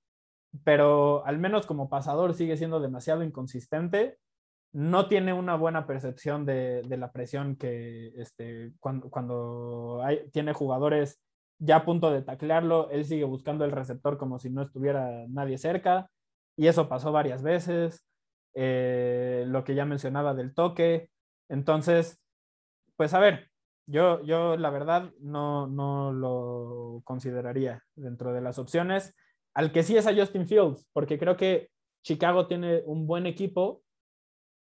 pero 0.65 1.25
al 1.25 1.39
menos 1.39 1.67
como 1.67 1.89
pasador 1.89 2.35
sigue 2.35 2.57
siendo 2.57 2.81
demasiado 2.81 3.23
inconsistente 3.23 4.19
no 4.73 5.09
tiene 5.09 5.33
una 5.33 5.57
buena 5.57 5.87
percepción 5.87 6.45
de, 6.45 6.83
la 6.89 7.13
presión 7.13 7.57
que 7.57 8.13
este, 8.17 8.73
cuando, 8.81 9.09
cuando 9.09 10.01
hay, 10.03 10.29
tiene 10.31 10.53
jugadores 10.53 11.21
ya 11.59 11.77
a 11.77 11.85
punto 11.85 12.11
de 12.11 12.23
taclearlo, 12.23 12.91
él 12.91 13.05
sigue 13.05 13.25
buscando 13.25 13.65
el 13.65 13.73
receptor 13.73 14.19
como 14.19 14.39
si 14.39 14.51
no 14.51 14.63
estuviera 14.63 15.27
nadie 15.29 15.59
cerca, 15.59 16.11
y 16.57 16.67
eso 16.67 16.89
pasó 16.89 17.13
varias 17.13 17.43
veces, 17.43 18.05
eh, 18.55 19.45
lo 19.47 19.65
que 19.65 19.75
ya 19.75 19.85
mencionaba 19.85 20.35
del 20.35 20.55
toque, 20.55 21.11
entonces, 21.49 22.21
pues 22.97 23.15
a 23.15 23.21
ver, 23.21 23.49
yo, 23.87 24.23
yo 24.25 24.57
la 24.57 24.71
verdad 24.71 25.11
no, 25.21 25.67
no 25.67 26.13
lo 26.13 27.01
consideraría 27.05 27.83
dentro 27.95 28.33
de 28.33 28.41
las 28.41 28.59
opciones, 28.59 29.15
al 29.55 29.73
que 29.73 29.83
sí 29.83 29.97
es 29.97 30.07
a 30.07 30.15
Justin 30.15 30.47
Fields, 30.47 30.87
porque 30.93 31.19
creo 31.19 31.37
que 31.37 31.71
Chicago 32.05 32.47
tiene 32.47 32.83
un 32.85 33.07
buen 33.07 33.27
equipo, 33.27 33.83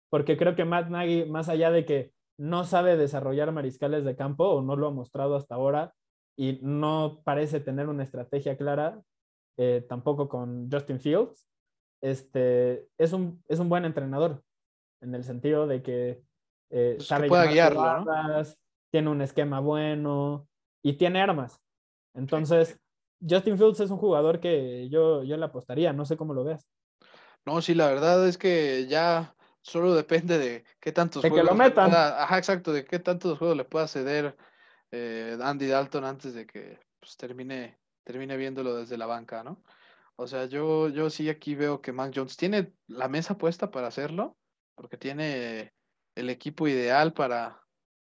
porque 0.09 0.37
creo 0.37 0.55
que 0.55 0.65
Matt 0.65 0.89
Nagy, 0.89 1.25
más 1.25 1.49
allá 1.49 1.71
de 1.71 1.85
que 1.85 2.11
no 2.37 2.65
sabe 2.65 2.97
desarrollar 2.97 3.51
mariscales 3.51 4.05
de 4.05 4.15
campo 4.15 4.45
o 4.45 4.61
no 4.61 4.75
lo 4.75 4.87
ha 4.87 4.91
mostrado 4.91 5.35
hasta 5.35 5.55
ahora, 5.55 5.93
y 6.35 6.59
no 6.61 7.21
parece 7.23 7.59
tener 7.59 7.87
una 7.89 8.03
estrategia 8.03 8.57
clara, 8.57 9.01
eh, 9.57 9.85
tampoco 9.87 10.29
con 10.29 10.69
Justin 10.71 10.99
Fields, 10.99 11.47
este, 12.01 12.87
es, 12.97 13.13
un, 13.13 13.43
es 13.47 13.59
un 13.59 13.69
buen 13.69 13.85
entrenador, 13.85 14.43
en 15.01 15.15
el 15.15 15.23
sentido 15.23 15.67
de 15.67 15.83
que 15.83 16.23
eh, 16.69 16.95
pues 16.97 17.07
sabe 17.07 17.29
guiarlo, 17.29 18.05
tiene 18.91 19.09
un 19.09 19.21
esquema 19.21 19.59
bueno 19.59 20.47
y 20.83 20.93
tiene 20.93 21.21
armas. 21.21 21.59
Entonces, 22.15 22.79
Justin 23.27 23.57
Fields 23.57 23.79
es 23.79 23.89
un 23.89 23.97
jugador 23.97 24.39
que 24.39 24.89
yo, 24.89 25.23
yo 25.23 25.37
le 25.37 25.45
apostaría, 25.45 25.93
no 25.93 26.05
sé 26.05 26.17
cómo 26.17 26.33
lo 26.33 26.43
ves. 26.43 26.67
No, 27.45 27.61
sí, 27.61 27.73
la 27.73 27.87
verdad 27.87 28.27
es 28.27 28.37
que 28.37 28.87
ya 28.87 29.35
solo 29.61 29.93
depende 29.95 30.37
de 30.37 30.63
qué 30.79 30.91
tantos 30.91 31.23
de 31.23 31.29
juegos. 31.29 31.47
Que 31.47 31.51
lo 31.51 31.57
metan. 31.57 31.91
ajá, 31.93 32.37
exacto, 32.37 32.71
de 32.71 32.85
qué 32.85 32.99
tantos 32.99 33.37
juegos 33.37 33.57
le 33.57 33.65
pueda 33.65 33.87
ceder 33.87 34.35
eh, 34.95 35.39
Andy 35.41 35.65
Dalton 35.65 36.05
antes 36.05 36.35
de 36.35 36.45
que 36.45 36.79
pues, 36.99 37.17
termine, 37.17 37.79
termine 38.03 38.37
viéndolo 38.37 38.75
desde 38.75 38.95
la 38.95 39.07
banca, 39.07 39.43
¿no? 39.43 39.63
O 40.15 40.27
sea, 40.27 40.45
yo, 40.45 40.87
yo 40.89 41.09
sí 41.09 41.29
aquí 41.29 41.55
veo 41.55 41.81
que 41.81 41.91
Mac 41.91 42.13
Jones 42.15 42.37
tiene 42.37 42.73
la 42.85 43.07
mesa 43.07 43.35
puesta 43.35 43.71
para 43.71 43.87
hacerlo, 43.87 44.37
porque 44.75 44.97
tiene 44.97 45.73
el 46.13 46.29
equipo 46.29 46.67
ideal 46.67 47.11
para 47.13 47.63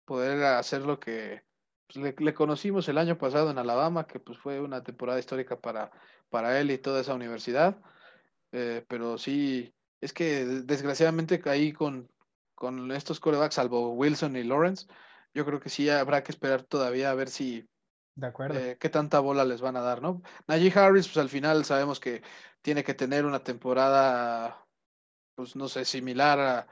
poder 0.05 0.43
hacer 0.43 0.81
lo 0.81 0.99
que 0.99 1.43
pues, 1.85 2.15
le, 2.19 2.33
conocimos 2.33 2.89
el 2.89 2.97
año 2.97 3.15
pasado 3.19 3.51
en 3.51 3.59
Alabama, 3.59 4.07
que 4.07 4.19
pues 4.19 4.39
fue 4.39 4.59
una 4.59 4.83
temporada 4.83 5.19
histórica 5.19 5.59
para, 5.61 5.91
para 6.31 6.59
él 6.59 6.71
y 6.71 6.79
toda 6.79 7.01
esa 7.01 7.13
universidad. 7.13 7.79
Eh, 8.53 8.83
pero 8.87 9.19
sí, 9.19 9.71
es 10.01 10.13
que 10.13 10.45
desgraciadamente 10.45 11.39
ahí 11.45 11.73
con, 11.73 12.09
con 12.55 12.91
estos 12.91 13.19
corebacks, 13.19 13.53
salvo 13.53 13.91
Wilson 13.91 14.35
y 14.35 14.43
Lawrence, 14.43 14.87
yo 15.33 15.45
creo 15.45 15.59
que 15.59 15.69
sí 15.69 15.89
habrá 15.89 16.23
que 16.23 16.31
esperar 16.31 16.63
todavía 16.63 17.11
a 17.11 17.15
ver 17.15 17.29
si 17.29 17.67
de 18.15 18.27
acuerdo. 18.27 18.59
Eh, 18.59 18.77
qué 18.79 18.89
tanta 18.89 19.19
bola 19.19 19.45
les 19.45 19.61
van 19.61 19.77
a 19.77 19.81
dar, 19.81 20.01
¿no? 20.01 20.21
Najee 20.47 20.71
Harris, 20.77 21.07
pues 21.07 21.17
al 21.17 21.29
final 21.29 21.63
sabemos 21.63 21.99
que 21.99 22.21
tiene 22.61 22.83
que 22.83 22.93
tener 22.93 23.25
una 23.25 23.43
temporada, 23.43 24.65
pues 25.35 25.55
no 25.55 25.67
sé, 25.67 25.85
similar 25.85 26.67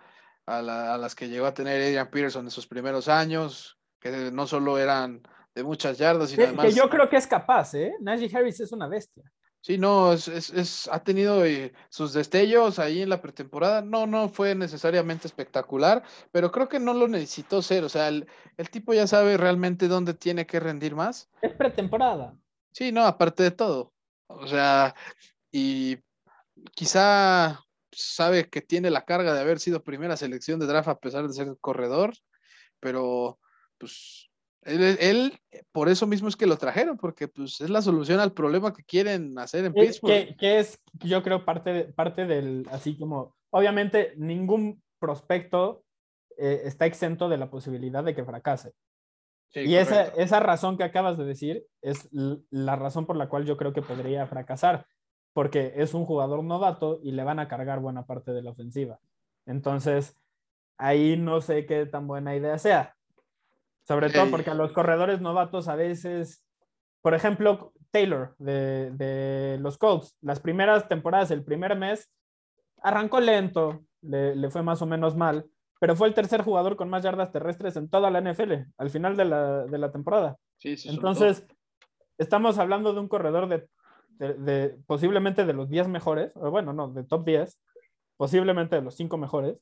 a, 0.46 0.62
las 0.62 1.16
que 1.16 1.30
llegó 1.30 1.46
a 1.46 1.54
tener 1.54 1.82
Adrian 1.82 2.10
Peterson 2.10 2.46
en 2.46 2.52
sus 2.52 2.68
primeros 2.68 3.08
años, 3.08 3.80
que 4.00 4.32
no 4.32 4.48
solo 4.48 4.80
eran 4.80 5.22
de 5.54 5.64
muchas 5.64 5.98
yardas, 5.98 6.32
sino 6.32 6.44
además... 6.44 6.66
Que 6.66 6.72
yo 6.74 6.90
creo 6.90 7.08
que 7.08 7.18
es 7.18 7.28
capaz, 7.28 7.76
¿eh? 7.76 7.94
Najee 8.02 8.36
Harris 8.36 8.60
es 8.60 8.72
una 8.72 8.88
bestia. 8.88 9.24
Sí, 9.62 9.78
no, 9.78 10.14
es, 10.14 10.90
ha 10.90 11.04
tenido 11.04 11.46
eh, 11.46 11.74
sus 11.90 12.14
destellos 12.14 12.80
ahí 12.80 13.02
en 13.02 13.10
la 13.10 13.22
pretemporada. 13.22 13.82
No, 13.82 14.08
no 14.08 14.30
fue 14.30 14.56
necesariamente 14.56 15.28
espectacular, 15.28 16.04
pero 16.32 16.52
creo 16.52 16.70
que 16.70 16.80
no 16.80 16.94
lo 16.94 17.10
necesitó 17.10 17.62
ser. 17.62 17.84
O 17.84 17.90
sea, 17.90 18.08
el, 18.08 18.26
tipo 18.72 18.94
ya 18.94 19.06
sabe 19.06 19.36
realmente 19.36 19.90
dónde 19.90 20.14
tiene 20.14 20.46
que 20.48 20.62
rendir 20.62 20.96
más. 20.96 21.30
Es 21.42 21.54
pretemporada. 21.54 22.38
Sí, 22.72 22.94
no, 22.94 23.06
aparte 23.06 23.44
de 23.44 23.52
todo. 23.52 23.94
O 24.28 24.48
sea, 24.48 24.96
y 25.52 25.98
quizá 26.74 27.60
sabe 27.92 28.50
que 28.50 28.62
tiene 28.62 28.90
la 28.90 29.04
carga 29.04 29.34
de 29.34 29.42
haber 29.42 29.60
sido 29.60 29.84
primera 29.84 30.16
selección 30.16 30.60
de 30.60 30.68
draft 30.68 30.88
a 30.88 31.00
pesar 31.00 31.28
de 31.28 31.34
ser 31.34 31.58
corredor, 31.60 32.14
pero 32.80 33.40
pues 33.78 34.29
él, 34.70 35.40
por 35.72 35.90
eso 35.90 36.08
mismo 36.08 36.28
es 36.28 36.36
que 36.36 36.46
lo 36.46 36.58
trajeron, 36.58 36.98
porque 36.98 37.28
pues 37.28 37.62
es 37.62 37.70
la 37.70 37.82
solución 37.82 38.20
al 38.20 38.34
problema 38.34 38.74
que 38.74 38.84
quieren 38.84 39.38
hacer 39.38 39.66
en 39.66 39.74
Pittsburgh. 39.74 40.36
Que, 40.38 40.60
es, 40.60 40.80
yo 41.04 41.24
creo, 41.24 41.46
parte, 41.46 41.86
parte 41.86 42.26
del, 42.26 42.66
así 42.72 42.98
como, 42.98 43.36
obviamente 43.50 44.14
ningún 44.18 44.82
prospecto 45.00 45.84
eh, 46.38 46.62
está 46.66 46.86
exento 46.86 47.30
de 47.30 47.38
la 47.38 47.50
posibilidad 47.50 48.04
de 48.04 48.16
que 48.16 48.24
fracase. 48.24 48.74
y 49.54 49.76
esa, 49.76 50.04
esa 50.10 50.40
razón 50.40 50.78
que 50.78 50.84
acabas 50.84 51.18
de 51.18 51.26
decir 51.26 51.66
es 51.82 52.08
la 52.12 52.76
razón 52.76 53.06
por 53.06 53.16
la 53.16 53.30
cual 53.30 53.46
yo 53.46 53.58
creo 53.58 53.74
que 53.74 53.82
podría 53.82 54.28
fracasar, 54.28 54.86
porque 55.34 55.74
es 55.76 55.94
un 55.94 56.06
jugador 56.06 56.44
novato 56.44 57.00
y 57.04 57.12
le 57.12 57.24
van 57.24 57.40
a 57.40 57.48
cargar 57.48 57.80
buena 57.80 58.06
parte 58.06 58.32
de 58.32 58.42
la 58.42 58.52
ofensiva. 58.52 59.00
Entonces, 59.46 60.16
ahí 60.78 61.18
no 61.18 61.42
sé 61.42 61.66
qué 61.66 61.86
tan 61.86 62.08
buena 62.08 62.36
idea 62.36 62.58
sea. 62.58 62.96
Sobre 63.90 64.12
todo 64.12 64.30
porque 64.30 64.52
a 64.52 64.54
los 64.54 64.72
corredores 64.72 65.20
novatos 65.20 65.68
a 65.68 65.76
veces, 65.76 66.46
por 67.02 67.16
ejemplo, 67.16 67.74
Taylor 67.90 68.36
de, 68.38 69.58
los 69.60 69.80
Colts, 69.80 70.16
las 70.22 70.40
primeras 70.40 70.88
temporadas, 70.88 71.32
el 71.32 71.44
primer 71.44 71.76
mes, 71.76 72.08
arrancó 72.84 73.20
lento, 73.20 73.84
le, 74.04 74.48
fue 74.52 74.62
más 74.62 74.84
o 74.84 74.86
menos 74.86 75.16
mal, 75.16 75.48
pero 75.80 75.96
fue 75.96 76.08
el 76.08 76.14
tercer 76.14 76.44
jugador 76.44 76.76
con 76.76 76.88
más 76.88 77.02
yardas 77.02 77.32
terrestres 77.32 77.78
en 77.78 77.90
toda 77.90 78.12
la 78.12 78.22
NFL 78.22 78.54
al 78.78 78.92
final 78.92 79.18
de 79.18 79.26
la, 79.26 79.92
temporada. 79.92 80.38
Entonces, 80.62 81.48
estamos 82.20 82.60
hablando 82.60 82.94
de 82.94 83.00
un 83.00 83.08
corredor 83.08 83.50
de, 83.50 84.78
posiblemente 84.86 85.48
de 85.48 85.54
los 85.54 85.68
10 85.68 85.88
mejores, 85.88 86.32
o 86.36 86.52
bueno, 86.52 86.74
no, 86.74 86.90
de 86.90 87.06
top 87.06 87.26
10, 87.26 87.60
posiblemente 88.18 88.76
de 88.76 88.84
los 88.84 88.94
5 88.94 89.18
mejores, 89.18 89.58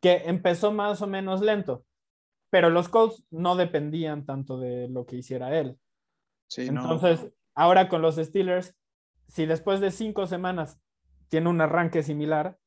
que 0.00 0.24
empezó 0.24 0.72
más 0.72 1.00
o 1.02 1.06
menos 1.06 1.40
lento 1.40 1.84
pero 2.52 2.68
los 2.68 2.90
Colts 2.90 3.24
no 3.30 3.56
dependían 3.56 4.26
tanto 4.26 4.58
de 4.58 4.86
lo 4.86 5.06
que 5.06 5.16
hiciera 5.16 5.58
él. 5.58 5.78
Entonces, 6.58 7.26
ahora 7.54 7.88
con 7.88 8.02
los 8.02 8.16
Steelers, 8.16 8.74
si 9.26 9.46
después 9.46 9.80
de 9.80 9.90
cinco 9.90 10.26
semanas 10.26 10.78
tiene 11.28 11.48
un 11.48 11.62
arranque 11.62 12.02
similar, 12.02 12.58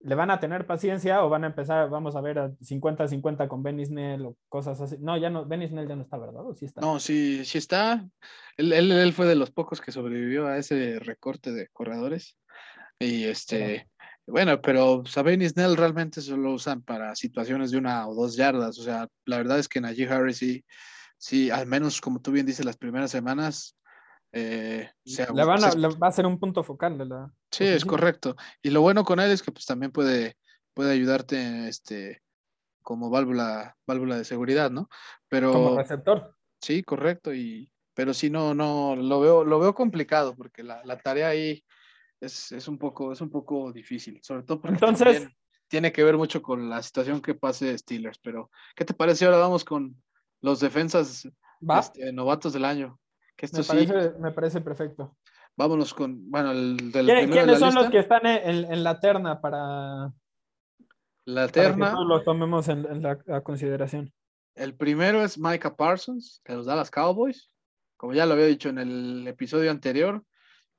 ¿le 0.00 0.16
van 0.16 0.32
a 0.32 0.40
tener 0.40 0.66
paciencia 0.66 1.24
o 1.24 1.28
van 1.28 1.44
a 1.44 1.46
empezar, 1.46 1.88
vamos 1.90 2.16
a 2.16 2.20
ver, 2.20 2.40
a 2.40 2.50
50-50 2.50 3.46
con 3.46 3.62
Benny 3.62 3.86
Snell 3.86 4.26
o 4.26 4.36
cosas 4.48 4.80
así? 4.80 4.96
No, 4.98 5.16
ya 5.16 5.30
no, 5.30 5.46
Benny 5.46 5.68
Snell 5.68 5.86
ya 5.86 5.94
no 5.94 6.02
está, 6.02 6.18
¿verdad? 6.18 6.44
¿O 6.44 6.52
sí 6.56 6.64
está? 6.64 6.80
No, 6.80 6.98
sí, 6.98 7.44
sí 7.44 7.58
está. 7.58 8.04
Él, 8.56 8.72
él, 8.72 9.12
fue 9.12 9.26
de 9.26 9.36
los 9.36 9.52
pocos 9.52 9.80
que 9.80 9.92
sobrevivió 9.92 10.48
a 10.48 10.58
ese 10.58 10.98
recorte 10.98 11.52
de 11.52 11.68
corredores. 11.68 12.36
Y 12.98 13.26
este, 13.26 13.88
bueno, 14.26 14.60
pero 14.60 15.02
Sabine 15.06 15.44
y 15.44 15.48
Snell 15.48 15.76
realmente 15.76 16.20
solo 16.20 16.42
lo 16.42 16.52
usan 16.52 16.82
para 16.82 17.14
situaciones 17.16 17.70
de 17.70 17.78
una 17.78 18.06
o 18.08 18.14
dos 18.14 18.36
yardas. 18.36 18.78
O 18.78 18.82
sea, 18.82 19.08
la 19.24 19.38
verdad 19.38 19.58
es 19.58 19.68
que 19.68 19.80
Najee 19.80 20.08
Harris 20.08 20.38
sí, 20.38 20.64
sí, 21.18 21.50
al 21.50 21.66
menos 21.66 22.00
como 22.00 22.20
tú 22.20 22.32
bien 22.32 22.46
dices, 22.46 22.64
las 22.64 22.76
primeras 22.76 23.10
semanas. 23.10 23.76
Eh, 24.32 24.88
le, 25.04 25.44
van 25.44 25.64
a, 25.64 25.70
va 25.70 26.06
a 26.06 26.12
ser 26.12 26.24
un 26.26 26.38
punto 26.38 26.62
focal 26.62 26.96
de 26.98 27.06
la. 27.06 27.32
Sí, 27.50 27.64
es 27.64 27.84
correcto. 27.84 28.36
Y 28.62 28.70
lo 28.70 28.80
bueno 28.80 29.04
con 29.04 29.18
él 29.18 29.30
es 29.30 29.42
que 29.42 29.50
pues 29.50 29.66
también 29.66 29.90
puede, 29.90 30.36
puede 30.72 30.92
ayudarte 30.92 31.68
este, 31.68 32.22
como 32.82 33.10
válvula, 33.10 33.76
válvula 33.86 34.16
de 34.16 34.24
seguridad, 34.24 34.70
¿no? 34.70 34.88
Pero. 35.28 35.52
Como 35.52 35.76
receptor. 35.76 36.36
Sí, 36.60 36.84
correcto. 36.84 37.34
Y, 37.34 37.72
pero 37.94 38.14
sí, 38.14 38.30
no, 38.30 38.54
no, 38.54 38.94
lo 38.94 39.20
veo, 39.20 39.44
lo 39.44 39.58
veo 39.58 39.74
complicado 39.74 40.36
porque 40.36 40.62
la, 40.62 40.80
la 40.84 40.98
tarea 40.98 41.28
ahí 41.28 41.64
es, 42.20 42.68
un 42.68 42.78
poco, 42.78 43.12
es 43.12 43.20
un 43.20 43.30
poco 43.30 43.72
difícil, 43.72 44.20
sobre 44.22 44.42
todo 44.42 44.60
porque 44.60 44.74
Entonces, 44.74 45.28
tiene 45.68 45.92
que 45.92 46.04
ver 46.04 46.16
mucho 46.16 46.42
con 46.42 46.68
la 46.68 46.82
situación 46.82 47.22
que 47.22 47.34
pase 47.34 47.76
Steelers, 47.78 48.18
pero 48.18 48.50
¿qué 48.74 48.84
te 48.84 48.94
parece? 48.94 49.24
Ahora 49.24 49.38
vamos 49.38 49.64
con 49.64 49.96
los 50.42 50.60
defensas 50.60 51.28
este, 51.78 52.12
novatos 52.12 52.52
del 52.52 52.64
año. 52.64 52.98
Que 53.36 53.46
esto 53.46 53.58
me, 53.58 53.64
parece, 53.86 54.18
me 54.18 54.32
parece 54.32 54.60
perfecto. 54.60 55.16
Vámonos 55.56 55.94
con, 55.94 56.30
bueno, 56.30 56.52
el 56.52 56.90
del 56.90 57.06
¿Quiénes 57.06 57.58
son 57.58 57.74
los 57.74 57.90
que 57.90 57.98
están 57.98 58.26
en, 58.26 58.82
la 58.82 59.00
terna 59.00 59.40
para, 59.40 60.12
la 61.24 61.48
terna? 61.48 61.92
Para 61.92 62.04
los 62.04 62.24
tomemos 62.24 62.68
en, 62.68 63.02
la, 63.02 63.42
consideración. 63.42 64.12
El 64.54 64.74
primero 64.74 65.22
es 65.22 65.38
Micah 65.38 65.76
Parsons, 65.76 66.42
de 66.46 66.56
los 66.56 66.66
Dallas 66.66 66.90
Cowboys. 66.90 67.50
Como 67.96 68.14
ya 68.14 68.26
lo 68.26 68.32
había 68.32 68.46
dicho 68.46 68.70
en 68.70 68.78
el 68.78 69.26
episodio 69.28 69.70
anterior, 69.70 70.24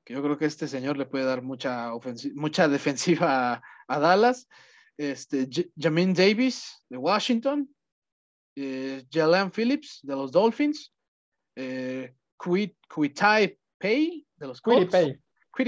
que 0.04 0.14
yo 0.14 0.22
creo 0.22 0.38
que 0.38 0.46
este 0.46 0.68
señor 0.68 0.96
le 0.96 1.06
puede 1.06 1.24
dar 1.24 1.42
mucha, 1.42 1.90
mucha 2.34 2.68
defensiva 2.68 3.62
a, 3.88 3.98
Dallas. 3.98 4.48
Este, 4.98 5.48
Jamin 5.76 6.12
Davis 6.12 6.84
de 6.88 6.98
Washington, 6.98 7.68
eh, 8.56 9.04
Jalen 9.10 9.50
Phillips 9.50 10.00
de 10.02 10.14
los 10.14 10.30
Dolphins, 10.30 10.92
eh, 11.56 12.14
Kuitai 12.36 13.58
Pay 13.78 14.26
de 14.36 14.46
los 14.46 14.60
Colts. 14.60 14.90
Pay. 14.90 15.18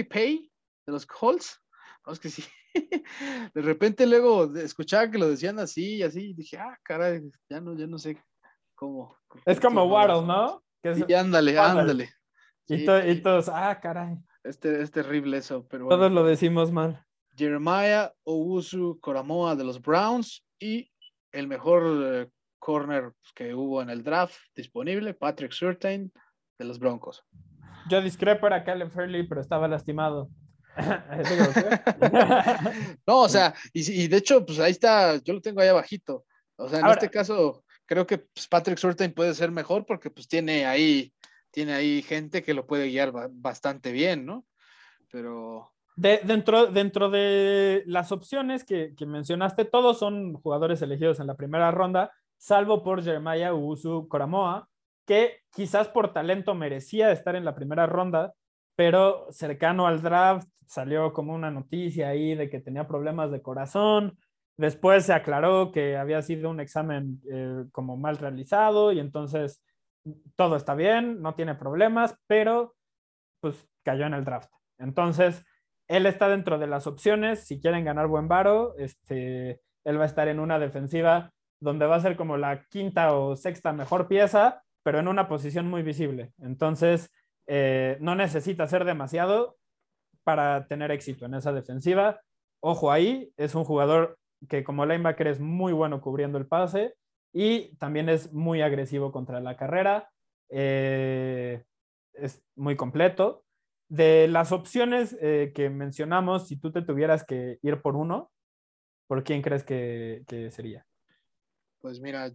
Pay 0.04 0.52
de 0.86 0.92
los 0.92 1.06
Colts. 1.06 1.60
Vamos 2.04 2.20
que 2.20 2.28
sí. 2.28 2.44
De 3.54 3.62
repente 3.62 4.06
luego 4.06 4.54
escuchaba 4.56 5.10
que 5.10 5.18
lo 5.18 5.28
decían 5.28 5.58
así 5.58 5.96
y 5.96 6.02
así, 6.02 6.30
y 6.30 6.34
dije, 6.34 6.58
ah, 6.58 6.78
caray, 6.82 7.22
ya 7.48 7.60
no, 7.60 7.76
ya 7.76 7.86
no 7.86 7.98
sé 7.98 8.22
cómo. 8.74 9.16
Es 9.46 9.60
como 9.60 9.84
Waddle, 9.84 10.26
¿no? 10.26 10.62
Que 10.82 11.16
ándale, 11.16 11.58
ándale. 11.58 12.10
Y, 12.66 13.20
todos, 13.20 13.48
ah, 13.48 13.78
caray. 13.80 14.16
Este, 14.42 14.82
es 14.82 14.90
terrible 14.90 15.38
eso, 15.38 15.66
pero 15.68 15.88
Todos 15.88 16.12
lo 16.12 16.24
decimos 16.24 16.72
mal. 16.72 17.04
Jeremiah 17.36 18.12
Owusu 18.24 18.98
Koramoa 19.00 19.56
de 19.56 19.64
los 19.64 19.80
Browns 19.80 20.44
y 20.58 20.90
el 21.32 21.48
mejor 21.48 21.82
eh, 22.04 22.28
corner 22.58 23.12
que 23.34 23.54
hubo 23.54 23.82
en 23.82 23.90
el 23.90 24.02
draft 24.02 24.36
disponible, 24.54 25.14
Patrick 25.14 25.52
Surtain 25.52 26.12
de 26.58 26.64
los 26.64 26.78
Broncos. 26.78 27.24
Yo 27.90 28.00
discrepo 28.00 28.46
a 28.46 28.64
Caleb 28.64 28.92
Fairley, 28.92 29.26
pero 29.26 29.40
estaba 29.40 29.68
lastimado. 29.68 30.30
no, 33.06 33.22
o 33.22 33.28
sea, 33.28 33.54
y, 33.72 34.08
de 34.08 34.16
hecho, 34.16 34.44
pues 34.44 34.58
ahí 34.60 34.72
está, 34.72 35.16
yo 35.22 35.34
lo 35.34 35.40
tengo 35.40 35.60
ahí 35.60 35.68
abajito. 35.68 36.24
O 36.56 36.68
sea, 36.68 36.80
en 36.80 36.86
este 36.86 37.10
caso, 37.10 37.64
creo 37.86 38.06
que 38.06 38.18
pues, 38.18 38.48
Patrick 38.48 38.78
Surtain 38.78 39.12
puede 39.12 39.34
ser 39.34 39.50
mejor 39.50 39.84
porque 39.86 40.10
pues 40.10 40.28
tiene 40.28 40.66
ahí 40.66 41.12
tiene 41.54 41.72
ahí 41.72 42.02
gente 42.02 42.42
que 42.42 42.52
lo 42.52 42.66
puede 42.66 42.88
guiar 42.88 43.12
bastante 43.30 43.92
bien, 43.92 44.26
¿no? 44.26 44.44
Pero... 45.10 45.70
dentro, 45.96 46.66
dentro 46.66 47.08
de 47.08 47.84
las 47.86 48.10
opciones 48.10 48.64
que, 48.64 48.92
mencionaste, 49.06 49.64
todos 49.64 49.98
son 49.98 50.34
jugadores 50.34 50.82
elegidos 50.82 51.20
en 51.20 51.28
la 51.28 51.36
primera 51.36 51.70
ronda, 51.70 52.10
salvo 52.36 52.82
por 52.82 53.04
Jeremiah 53.04 53.54
Usu 53.54 54.08
Koramoa, 54.08 54.68
que 55.06 55.42
quizás 55.54 55.86
por 55.86 56.12
talento 56.12 56.54
merecía 56.54 57.12
estar 57.12 57.36
en 57.36 57.44
la 57.44 57.54
primera 57.54 57.86
ronda, 57.86 58.34
pero 58.74 59.28
cercano 59.30 59.86
al 59.86 60.02
draft 60.02 60.48
salió 60.66 61.12
como 61.12 61.34
una 61.34 61.52
noticia 61.52 62.08
ahí 62.08 62.34
de 62.34 62.50
que 62.50 62.58
tenía 62.58 62.88
problemas 62.88 63.30
de 63.30 63.42
corazón. 63.42 64.18
Después 64.56 65.04
se 65.04 65.12
aclaró 65.12 65.70
que 65.70 65.96
había 65.96 66.20
sido 66.22 66.50
un 66.50 66.58
examen 66.58 67.20
eh, 67.30 67.64
como 67.70 67.96
mal 67.96 68.16
realizado 68.16 68.90
y 68.90 68.98
entonces 68.98 69.62
todo 70.36 70.56
está 70.56 70.74
bien, 70.74 71.22
no 71.22 71.34
tiene 71.34 71.54
problemas, 71.54 72.16
pero 72.26 72.74
pues 73.40 73.68
cayó 73.82 74.06
en 74.06 74.14
el 74.14 74.24
draft. 74.24 74.50
Entonces, 74.78 75.44
él 75.88 76.06
está 76.06 76.28
dentro 76.28 76.58
de 76.58 76.66
las 76.66 76.86
opciones. 76.86 77.46
Si 77.46 77.60
quieren 77.60 77.84
ganar 77.84 78.06
buen 78.06 78.28
varo, 78.28 78.74
este, 78.78 79.60
él 79.84 79.98
va 79.98 80.04
a 80.04 80.06
estar 80.06 80.28
en 80.28 80.40
una 80.40 80.58
defensiva 80.58 81.32
donde 81.60 81.86
va 81.86 81.96
a 81.96 82.00
ser 82.00 82.16
como 82.16 82.36
la 82.36 82.64
quinta 82.68 83.14
o 83.14 83.36
sexta 83.36 83.72
mejor 83.72 84.08
pieza, 84.08 84.62
pero 84.82 84.98
en 84.98 85.08
una 85.08 85.28
posición 85.28 85.68
muy 85.68 85.82
visible. 85.82 86.32
Entonces, 86.38 87.10
eh, 87.46 87.96
no 88.00 88.14
necesita 88.14 88.66
ser 88.66 88.84
demasiado 88.84 89.56
para 90.24 90.66
tener 90.66 90.90
éxito 90.90 91.26
en 91.26 91.34
esa 91.34 91.52
defensiva. 91.52 92.20
Ojo 92.60 92.90
ahí, 92.90 93.30
es 93.36 93.54
un 93.54 93.64
jugador 93.64 94.18
que 94.48 94.64
como 94.64 94.86
linebacker 94.86 95.26
es 95.26 95.40
muy 95.40 95.72
bueno 95.72 96.00
cubriendo 96.00 96.38
el 96.38 96.46
pase 96.46 96.94
y 97.34 97.74
también 97.76 98.08
es 98.08 98.32
muy 98.32 98.62
agresivo 98.62 99.10
contra 99.10 99.40
la 99.40 99.56
carrera. 99.56 100.08
Eh, 100.48 101.64
es 102.12 102.42
muy 102.54 102.76
completo. 102.76 103.44
De 103.88 104.28
las 104.28 104.52
opciones 104.52 105.16
eh, 105.20 105.52
que 105.52 105.68
mencionamos, 105.68 106.46
si 106.46 106.56
tú 106.56 106.70
te 106.70 106.82
tuvieras 106.82 107.24
que 107.24 107.58
ir 107.60 107.82
por 107.82 107.96
uno, 107.96 108.30
¿por 109.08 109.24
quién 109.24 109.42
crees 109.42 109.64
que, 109.64 110.24
sería? 110.52 110.86
Pues 111.80 112.00
mira, 112.00 112.32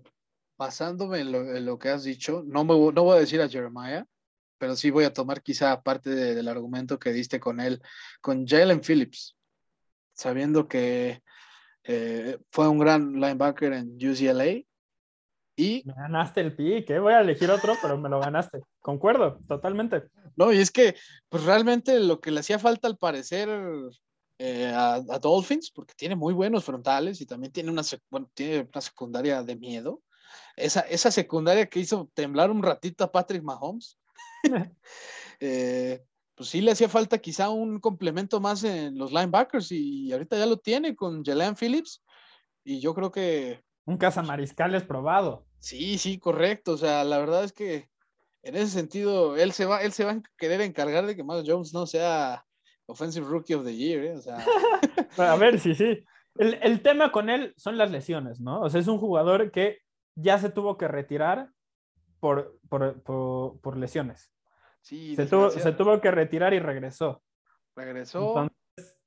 basándome 0.58 1.22
en 1.22 1.66
lo, 1.66 1.80
que 1.80 1.90
has 1.90 2.04
dicho, 2.04 2.44
no, 2.46 2.66
me, 2.66 2.74
no 2.74 3.04
voy 3.04 3.18
a 3.18 3.22
decir 3.22 3.42
a 3.42 3.50
Jeremiah, 3.50 4.06
pero 4.58 4.76
sí 4.76 4.92
voy 4.92 5.06
a 5.06 5.14
tomar 5.14 5.42
quizá 5.42 5.82
parte 5.82 6.10
del 6.10 6.48
argumento 6.50 7.00
que 7.00 7.14
diste 7.14 7.40
con 7.40 7.62
él, 7.62 7.82
con 8.22 8.46
Jalen 8.46 8.82
Phillips, 8.82 9.38
sabiendo 10.14 10.68
que 10.68 11.24
eh, 11.84 12.38
fue 12.52 12.68
un 12.68 12.80
gran 12.80 13.14
linebacker 13.14 13.74
en 13.74 13.96
UCLA. 13.96 14.69
Y... 15.60 15.84
Me 15.86 15.94
ganaste 15.94 16.40
el 16.40 16.56
pick, 16.56 16.90
¿eh? 16.90 17.00
voy 17.00 17.12
a 17.12 17.20
elegir 17.20 17.52
otro, 17.52 17.76
pero 17.82 17.98
me 17.98 18.08
lo 18.08 18.22
ganaste. 18.22 18.62
Concuerdo, 18.80 19.42
totalmente. 19.46 20.04
No, 20.38 20.54
y 20.54 20.60
es 20.60 20.72
que, 20.72 20.96
pues 21.28 21.44
realmente 21.44 22.00
lo 22.00 22.22
que 22.22 22.32
le 22.32 22.40
hacía 22.40 22.58
falta 22.58 22.88
al 22.88 22.98
parecer 22.98 23.50
eh, 24.38 24.72
a, 24.74 25.02
Dolphins, 25.20 25.70
porque 25.70 25.94
tiene 25.98 26.16
muy 26.16 26.34
buenos 26.34 26.64
frontales 26.64 27.20
y 27.20 27.26
también 27.26 27.52
tiene 27.52 27.72
una, 27.72 27.82
tiene 28.34 28.70
una 28.72 28.80
secundaria 28.80 29.44
de 29.44 29.58
miedo. 29.58 30.02
Esa, 30.56 30.80
esa 30.82 31.12
secundaria 31.12 31.66
que 31.66 31.82
hizo 31.82 32.10
temblar 32.14 32.52
un 32.52 32.64
ratito 32.64 33.04
a 33.04 33.12
Patrick 33.12 33.44
Mahomes. 33.44 34.00
eh, 35.42 36.02
pues 36.36 36.50
sí 36.52 36.62
le 36.62 36.72
hacía 36.72 36.88
falta 36.88 37.18
quizá 37.18 37.50
un 37.50 37.82
complemento 37.82 38.40
más 38.40 38.64
en 38.64 38.98
los 38.98 39.12
linebackers 39.12 39.74
y 39.74 40.10
ahorita 40.14 40.38
ya 40.38 40.46
lo 40.46 40.56
tiene 40.56 40.96
con 40.96 41.22
Jalen 41.22 41.58
Phillips 41.58 42.02
y 42.64 42.80
yo 42.80 42.94
creo 42.94 43.12
que... 43.12 43.62
Un 43.84 43.98
cazamariscal 43.98 44.74
es 44.74 44.84
probado. 44.84 45.49
Sí, 45.60 45.98
sí, 45.98 46.20
correcto. 46.20 46.74
O 46.74 46.78
sea, 46.78 47.04
la 47.04 47.20
verdad 47.20 47.44
es 47.44 47.54
que 47.54 47.90
en 48.44 48.56
ese 48.56 48.68
sentido 48.68 49.36
él 49.38 49.52
se 49.52 49.66
va, 49.66 49.84
él 49.84 49.92
se 49.92 50.06
va 50.06 50.12
a 50.12 50.22
querer 50.38 50.62
encargar 50.62 51.06
de 51.06 51.16
que 51.16 51.24
Matt 51.24 51.46
Jones 51.46 51.74
no 51.74 51.86
sea 51.86 52.46
Offensive 52.86 53.28
Rookie 53.28 53.54
of 53.54 53.66
the 53.66 53.76
Year. 53.76 54.04
¿eh? 54.06 54.16
O 54.16 54.22
sea... 54.22 54.38
a 55.18 55.36
ver, 55.36 55.60
sí, 55.60 55.76
sí. 55.76 56.04
El, 56.36 56.60
el 56.62 56.82
tema 56.82 57.12
con 57.12 57.30
él 57.30 57.54
son 57.58 57.78
las 57.78 57.92
lesiones, 57.92 58.40
¿no? 58.40 58.62
O 58.62 58.70
sea, 58.70 58.80
es 58.80 58.88
un 58.88 58.98
jugador 58.98 59.52
que 59.52 59.80
ya 60.16 60.38
se 60.38 60.50
tuvo 60.50 60.78
que 60.78 60.88
retirar 60.88 61.50
por, 62.20 62.60
por, 62.70 63.02
por, 63.04 63.60
por 63.60 63.78
lesiones 63.78 64.32
se, 64.82 65.26
tuvo, 65.26 65.50
se 65.52 65.72
tuvo 65.74 66.00
que 66.02 66.12
retirar 66.12 66.54
y 66.54 66.60
regresó. 66.60 67.22
Regresó. 67.76 68.50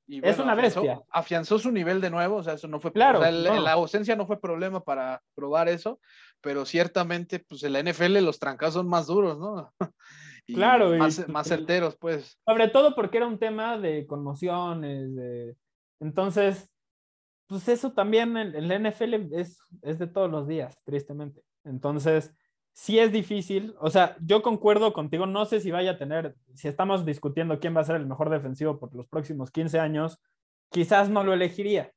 y 0.07 0.25
es 0.25 0.39
una 0.39 0.55
bestia. 0.55 1.01
Afianzó, 1.09 1.59
su 1.59 1.71
nivel 1.71 2.01
de 2.01 2.09
nuevo, 2.09 2.37
o 2.37 2.43
sea, 2.43 2.53
eso 2.53 2.67
no 2.67 2.79
fue. 2.79 2.91
Claro. 2.91 3.19
La 3.19 3.71
ausencia 3.73 4.15
no 4.15 4.25
fue 4.25 4.39
problema 4.39 4.83
para 4.83 5.21
probar 5.35 5.69
eso, 5.69 5.99
pero 6.43 6.65
ciertamente, 6.65 7.39
pues 7.39 7.63
en 7.63 7.73
la 7.73 7.81
NFL 7.81 8.17
los 8.19 8.37
trancazos 8.37 8.75
son 8.75 8.89
más 8.89 9.07
duros, 9.07 9.39
¿no? 9.39 9.73
claro. 10.47 10.95
Más, 10.97 11.27
más 11.29 11.47
certeros, 11.47 11.95
pues. 11.97 12.37
Sobre 12.45 12.67
todo 12.67 12.93
porque 12.93 13.17
era 13.17 13.27
un 13.27 13.39
tema 13.39 13.79
de 13.79 14.05
conmociones, 14.05 15.15
de... 15.15 15.55
Entonces, 16.01 16.69
pues 17.47 17.69
eso 17.69 17.93
también 17.93 18.35
en, 18.35 18.67
la 18.67 18.77
NFL 18.77 19.33
es, 19.33 19.59
es 19.81 19.97
de 19.97 20.07
todos 20.07 20.29
los 20.29 20.45
días, 20.45 20.77
tristemente. 20.83 21.41
Entonces, 21.63 22.33
sí 22.73 22.99
es 22.99 23.13
difícil. 23.13 23.73
O 23.79 23.89
sea, 23.89 24.17
yo 24.19 24.41
concuerdo 24.41 24.91
contigo. 24.91 25.25
No 25.25 25.45
sé 25.45 25.61
si 25.61 25.71
vaya 25.71 25.91
a 25.91 25.97
tener, 25.97 26.35
si 26.55 26.67
estamos 26.67 27.05
discutiendo 27.05 27.59
quién 27.59 27.75
va 27.75 27.81
a 27.81 27.85
ser 27.85 27.95
el 27.95 28.05
mejor 28.05 28.29
defensivo 28.29 28.79
por 28.79 28.93
los 28.93 29.07
próximos 29.07 29.49
15 29.49 29.79
años, 29.79 30.19
quizás 30.69 31.09
no 31.09 31.23
lo 31.23 31.33
elegiría. 31.33 31.93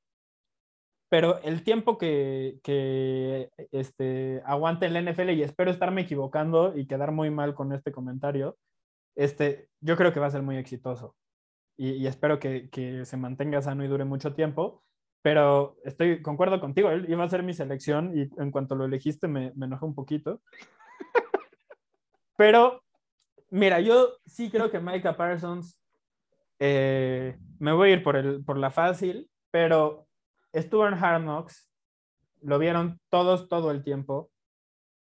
Pero 1.08 1.40
el 1.42 1.62
tiempo 1.62 1.98
que, 1.98 2.58
que 2.64 3.50
este, 3.70 4.42
aguante 4.44 4.86
el 4.86 5.04
NFL, 5.04 5.30
y 5.30 5.42
espero 5.42 5.70
estarme 5.70 6.02
equivocando 6.02 6.76
y 6.76 6.86
quedar 6.86 7.12
muy 7.12 7.30
mal 7.30 7.54
con 7.54 7.72
este 7.72 7.92
comentario, 7.92 8.56
este, 9.14 9.68
yo 9.80 9.96
creo 9.96 10.12
que 10.12 10.20
va 10.20 10.26
a 10.26 10.30
ser 10.30 10.42
muy 10.42 10.56
exitoso. 10.56 11.14
Y, 11.78 12.06
espero 12.06 12.38
que, 12.38 12.70
que, 12.70 13.04
se 13.04 13.16
mantenga 13.16 13.62
sano 13.62 13.84
y 13.84 13.88
dure 13.88 14.04
mucho 14.04 14.34
tiempo. 14.34 14.82
Pero 15.22 15.76
estoy, 15.84 16.22
concuerdo 16.22 16.60
contigo, 16.60 16.90
él 16.90 17.06
iba 17.08 17.24
a 17.24 17.28
ser 17.28 17.42
mi 17.42 17.52
selección 17.52 18.16
y 18.16 18.30
en 18.40 18.50
cuanto 18.50 18.74
lo 18.76 18.84
elegiste 18.84 19.28
me, 19.28 19.52
me 19.56 19.66
enojé 19.66 19.84
un 19.84 19.94
poquito. 19.94 20.40
Pero, 22.36 22.82
mira, 23.50 23.80
yo 23.80 24.18
sí 24.24 24.50
creo 24.50 24.70
que 24.70 24.80
Micah 24.80 25.16
Parsons, 25.16 25.78
eh, 26.58 27.36
me 27.58 27.72
voy 27.72 27.90
a 27.90 27.92
ir 27.94 28.02
por, 28.02 28.16
el, 28.16 28.44
por 28.44 28.56
la 28.56 28.70
fácil, 28.70 29.28
pero 29.50 30.05
estuvo 30.58 30.86
en 30.86 30.94
Hard 30.94 31.22
Knocks, 31.22 31.70
lo 32.40 32.58
vieron 32.58 33.00
todos 33.10 33.48
todo 33.48 33.70
el 33.70 33.82
tiempo, 33.82 34.30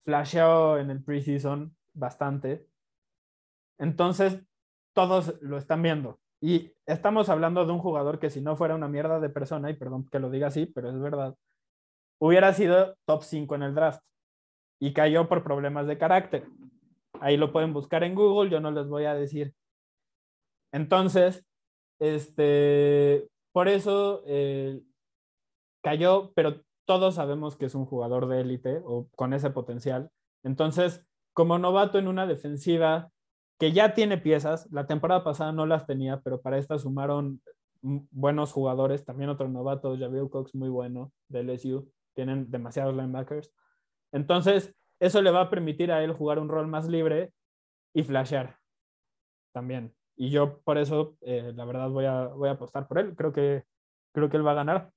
flasheó 0.05 0.78
en 0.78 0.90
el 0.90 1.03
preseason 1.03 1.76
bastante. 1.92 2.66
Entonces, 3.78 4.42
todos 4.94 5.40
lo 5.40 5.59
están 5.59 5.82
viendo. 5.82 6.20
Y 6.40 6.72
estamos 6.86 7.28
hablando 7.28 7.64
de 7.64 7.72
un 7.72 7.78
jugador 7.78 8.18
que 8.18 8.30
si 8.30 8.40
no 8.40 8.57
fuera 8.57 8.74
una 8.74 8.88
mierda 8.88 9.20
de 9.20 9.28
persona, 9.28 9.70
y 9.70 9.74
perdón 9.74 10.09
que 10.09 10.18
lo 10.18 10.30
diga 10.30 10.48
así, 10.48 10.66
pero 10.66 10.90
es 10.90 10.98
verdad, 10.98 11.36
hubiera 12.18 12.53
sido 12.53 12.96
top 13.05 13.22
5 13.22 13.55
en 13.55 13.62
el 13.62 13.74
draft 13.74 14.03
y 14.80 14.92
cayó 14.92 15.28
por 15.28 15.44
problemas 15.44 15.86
de 15.86 15.98
carácter. 15.98 16.46
Ahí 17.20 17.36
lo 17.36 17.53
pueden 17.53 17.72
buscar 17.72 18.03
en 18.03 18.14
Google, 18.14 18.50
yo 18.50 18.61
no 18.61 18.70
les 18.70 18.88
voy 18.88 19.05
a 19.05 19.14
decir. 19.14 19.55
Entonces, 20.72 21.44
este, 22.00 23.28
por 23.53 23.68
eso 23.68 24.22
eh, 24.26 24.80
cayó, 25.83 26.33
pero 26.35 26.62
todos 26.85 27.16
sabemos 27.16 27.57
que 27.57 27.66
es 27.66 27.74
un 27.74 27.87
jugador 27.87 28.26
de 28.28 28.41
élite 28.41 28.80
o 28.85 29.09
con 29.16 29.35
ese 29.35 29.51
potencial. 29.51 30.11
Entonces, 30.43 31.07
como 31.33 31.59
novato 31.59 31.99
en 31.99 32.09
una 32.09 32.26
defensiva 32.26 33.11
que 33.62 33.70
ya 33.70 33.95
tiene 33.95 34.18
piezas. 34.18 34.68
La 34.72 34.89
temporada 34.89 35.22
pasada 35.22 35.53
no 35.53 35.66
las 35.66 35.87
tenía, 35.87 36.20
pero 36.20 36.41
para 36.41 36.59
esta 36.59 36.78
sumaron 36.78 37.41
buenos 37.80 38.51
jugadores. 38.51 39.05
También 39.05 39.30
otros 39.30 39.51
novatos, 39.51 40.01
Javier 40.01 40.28
Cox, 40.30 40.57
muy 40.57 40.68
bueno, 40.68 41.12
de 41.28 41.45
LSU. 41.45 41.89
Tienen 42.12 42.51
demasiados 42.51 42.93
linebackers. 42.93 43.53
Entonces, 44.11 44.74
eso 44.99 45.22
le 45.22 45.30
va 45.30 45.43
a 45.43 45.51
permitir 45.51 45.93
a 45.93 46.03
él 46.03 46.12
jugar 46.12 46.41
un 46.41 46.49
rol 46.49 46.66
más 46.66 46.89
libre 46.89 47.33
y 47.95 48.03
flashear 48.03 48.59
también. 49.53 49.95
Y 50.16 50.30
yo 50.30 50.59
por 50.62 50.76
eso, 50.76 51.16
eh, 51.20 51.53
la 51.55 51.64
verdad, 51.64 51.89
voy 51.89 52.07
a, 52.07 52.26
voy 52.26 52.49
a 52.49 52.53
apostar 52.53 52.89
por 52.89 52.99
él. 52.99 53.14
Creo 53.14 53.33
que, 53.33 53.62
creo 54.12 54.28
que 54.28 54.39
él 54.39 54.45
va 54.45 54.51
a 54.51 54.55
ganar. 54.55 54.91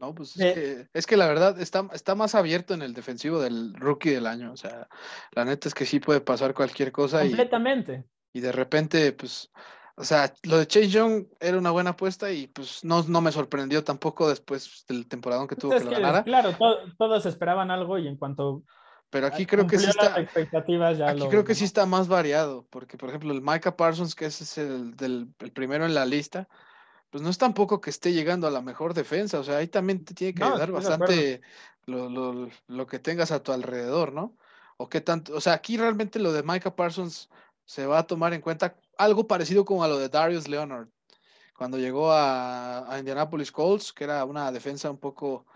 No, 0.00 0.14
pues 0.14 0.34
es, 0.38 1.06
que, 1.06 1.16
la 1.18 1.26
verdad 1.26 1.60
está, 1.60 1.86
está 1.92 2.14
más 2.14 2.34
abierto 2.34 2.72
en 2.72 2.80
el 2.80 2.94
defensivo 2.94 3.38
del 3.38 3.74
rookie 3.74 4.10
del 4.10 4.26
año. 4.26 4.50
O 4.50 4.56
sea, 4.56 4.88
la 5.32 5.44
neta 5.44 5.68
es 5.68 5.74
que 5.74 5.84
sí 5.84 6.00
puede 6.00 6.22
pasar 6.22 6.54
cualquier 6.54 6.90
cosa. 6.90 7.20
Completamente. 7.20 8.06
Y, 8.32 8.40
de 8.40 8.50
repente, 8.50 9.12
pues, 9.12 9.50
o 9.96 10.04
sea, 10.04 10.32
lo 10.44 10.56
de 10.56 10.66
Chase 10.66 10.88
Young 10.88 11.26
era 11.38 11.58
una 11.58 11.70
buena 11.70 11.90
apuesta 11.90 12.32
y 12.32 12.46
pues 12.46 12.82
no, 12.82 13.02
no 13.02 13.20
me 13.20 13.30
sorprendió 13.30 13.84
tampoco 13.84 14.30
después 14.30 14.86
del 14.88 15.06
temporada 15.06 15.46
que 15.46 15.56
tuvo 15.56 15.76
que, 15.76 15.84
lo 15.84 15.90
ganara. 15.90 16.24
Claro, 16.24 16.56
todos 16.96 17.26
esperaban 17.26 17.70
algo 17.70 17.98
y 17.98 18.08
en 18.08 18.16
cuanto 18.16 18.64
pero 19.10 19.26
aquí 19.26 19.44
creo 19.44 19.66
que 19.66 19.78
sí 19.78 19.90
está. 19.90 20.14
aquí 20.14 21.28
creo 21.28 21.44
que 21.44 21.56
sí 21.56 21.64
está 21.64 21.84
más 21.84 22.06
variado, 22.06 22.64
porque 22.70 22.96
por 22.96 23.08
ejemplo 23.08 23.32
el 23.32 23.42
Micah 23.42 23.76
Parsons, 23.76 24.14
que 24.14 24.26
ese 24.26 24.44
es 24.44 24.56
el, 24.56 24.96
del, 24.96 25.34
el 25.40 25.50
primero 25.50 25.84
en 25.84 25.94
la 25.94 26.06
lista, 26.06 26.48
pues 27.10 27.22
no 27.22 27.30
es 27.30 27.38
tampoco 27.38 27.80
que 27.80 27.90
esté 27.90 28.12
llegando 28.12 28.46
a 28.46 28.50
la 28.50 28.62
mejor 28.62 28.94
defensa, 28.94 29.40
o 29.40 29.44
sea, 29.44 29.58
ahí 29.58 29.68
también 29.68 30.04
te 30.04 30.14
tiene 30.14 30.34
que 30.34 30.44
ayudar 30.44 30.70
bastante 30.70 31.42
lo, 31.86 32.86
que 32.86 32.98
tengas 33.00 33.32
a 33.32 33.42
tu 33.42 33.52
alrededor, 33.52 34.12
¿no? 34.12 34.36
O 34.76 34.88
qué 34.88 35.00
tanto, 35.00 35.34
o 35.34 35.40
sea, 35.40 35.54
aquí 35.54 35.76
realmente 35.76 36.20
lo 36.20 36.32
de 36.32 36.42
Micah 36.44 36.74
Parsons 36.74 37.28
se 37.64 37.84
va 37.86 37.98
a 37.98 38.06
tomar 38.06 38.32
en 38.32 38.40
cuenta 38.40 38.76
algo 38.96 39.26
parecido 39.26 39.64
como 39.64 39.82
a 39.84 39.88
lo 39.88 39.98
de 39.98 40.08
Darius 40.08 40.48
Leonard, 40.48 40.88
cuando 41.56 41.78
llegó 41.78 42.12
a, 42.12 42.96
Indianapolis 42.98 43.52
Colts, 43.52 43.92
que 43.92 44.04
era 44.04 44.24
una 44.24 44.50
defensa 44.52 44.90
un 44.90 44.98
poco, 44.98 45.46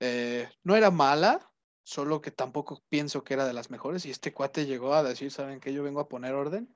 eh, 0.00 0.48
no 0.64 0.76
era 0.76 0.90
mala, 0.90 1.50
solo 1.84 2.20
que 2.20 2.30
tampoco 2.30 2.82
pienso 2.88 3.24
que 3.24 3.34
era 3.34 3.46
de 3.46 3.54
las 3.54 3.70
mejores, 3.70 4.04
y 4.04 4.10
este 4.10 4.34
cuate 4.34 4.66
llegó 4.66 4.94
a 4.94 5.02
decir, 5.02 5.30
¿saben 5.30 5.60
qué? 5.60 5.72
Yo 5.72 5.82
vengo 5.84 6.00
a 6.00 6.08
poner 6.08 6.34
orden, 6.34 6.74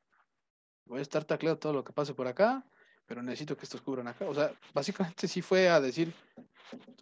voy 0.86 1.00
a 1.00 1.02
estar 1.02 1.24
tacleando 1.24 1.58
todo 1.58 1.72
lo 1.72 1.84
que 1.84 1.92
pase 1.92 2.14
por 2.14 2.28
acá, 2.28 2.64
pero 3.06 3.22
necesito 3.22 3.56
que 3.56 3.64
estos 3.64 3.80
cubran 3.80 4.08
acá. 4.08 4.24
O 4.26 4.34
sea, 4.34 4.52
básicamente 4.72 5.28
sí 5.28 5.42
fue 5.42 5.68
a 5.68 5.80
decir, 5.80 6.12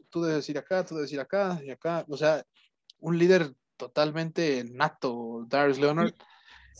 tú 0.08 0.22
debes 0.22 0.48
ir 0.48 0.58
acá, 0.58 0.84
tú 0.84 0.96
debes 0.96 1.12
ir 1.12 1.20
acá 1.20 1.60
y 1.64 1.70
acá. 1.70 2.04
O 2.08 2.16
sea, 2.16 2.42
un 2.98 3.18
líder 3.18 3.52
totalmente 3.76 4.64
nato, 4.64 5.44
Darius 5.48 5.78
Leonard. 5.78 6.12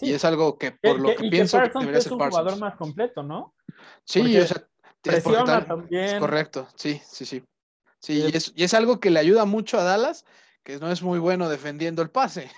Y 0.00 0.12
es 0.12 0.24
algo 0.24 0.56
que 0.56 0.72
por 0.72 0.98
lo 0.98 1.14
que, 1.14 1.28
pienso 1.28 1.58
que, 1.60 1.68
debería 1.68 2.00
ser 2.00 2.12
es 2.12 2.12
un 2.12 2.18
jugador 2.18 2.58
más 2.58 2.76
completo, 2.76 3.22
¿no? 3.22 3.54
Sí, 4.04 4.38
o 4.38 4.46
sea, 4.46 4.66
presiona 5.02 5.66
también. 5.66 6.04
Es 6.04 6.14
correcto, 6.14 6.68
sí, 6.74 7.00
sí, 7.04 7.24
sí. 7.24 7.42
Sí, 7.98 8.24
y 8.32 8.36
es, 8.36 8.52
y 8.56 8.64
es 8.64 8.72
algo 8.72 8.98
que 8.98 9.10
le 9.10 9.20
ayuda 9.20 9.44
mucho 9.44 9.78
a 9.78 9.84
Dallas, 9.84 10.24
que 10.62 10.78
no 10.78 10.90
es 10.90 11.02
muy 11.02 11.18
bueno 11.18 11.50
defendiendo 11.50 12.00
el 12.00 12.10
pase. 12.10 12.50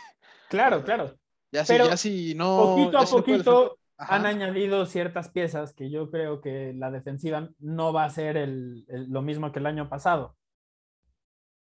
Claro, 0.48 0.84
claro. 0.84 1.16
Ya 1.50 1.64
sí, 1.64 1.76
ya 1.76 1.96
sí, 1.96 2.34
no. 2.34 2.76
Poquito 2.76 2.98
a 2.98 3.06
poquito 3.06 3.78
han 4.09 4.26
añadido 4.26 4.86
ciertas 4.86 5.30
piezas 5.30 5.74
que 5.74 5.90
yo 5.90 6.11
creo 6.11 6.40
que 6.40 6.72
la 6.74 6.90
defensiva 6.90 7.48
no 7.59 7.92
va 7.92 8.05
a 8.05 8.11
ser 8.11 8.36
el, 8.36 8.84
lo 8.88 9.22
mismo 9.22 9.53
que 9.53 9.59
el 9.59 9.66
año 9.66 9.88
pasado. 9.88 10.36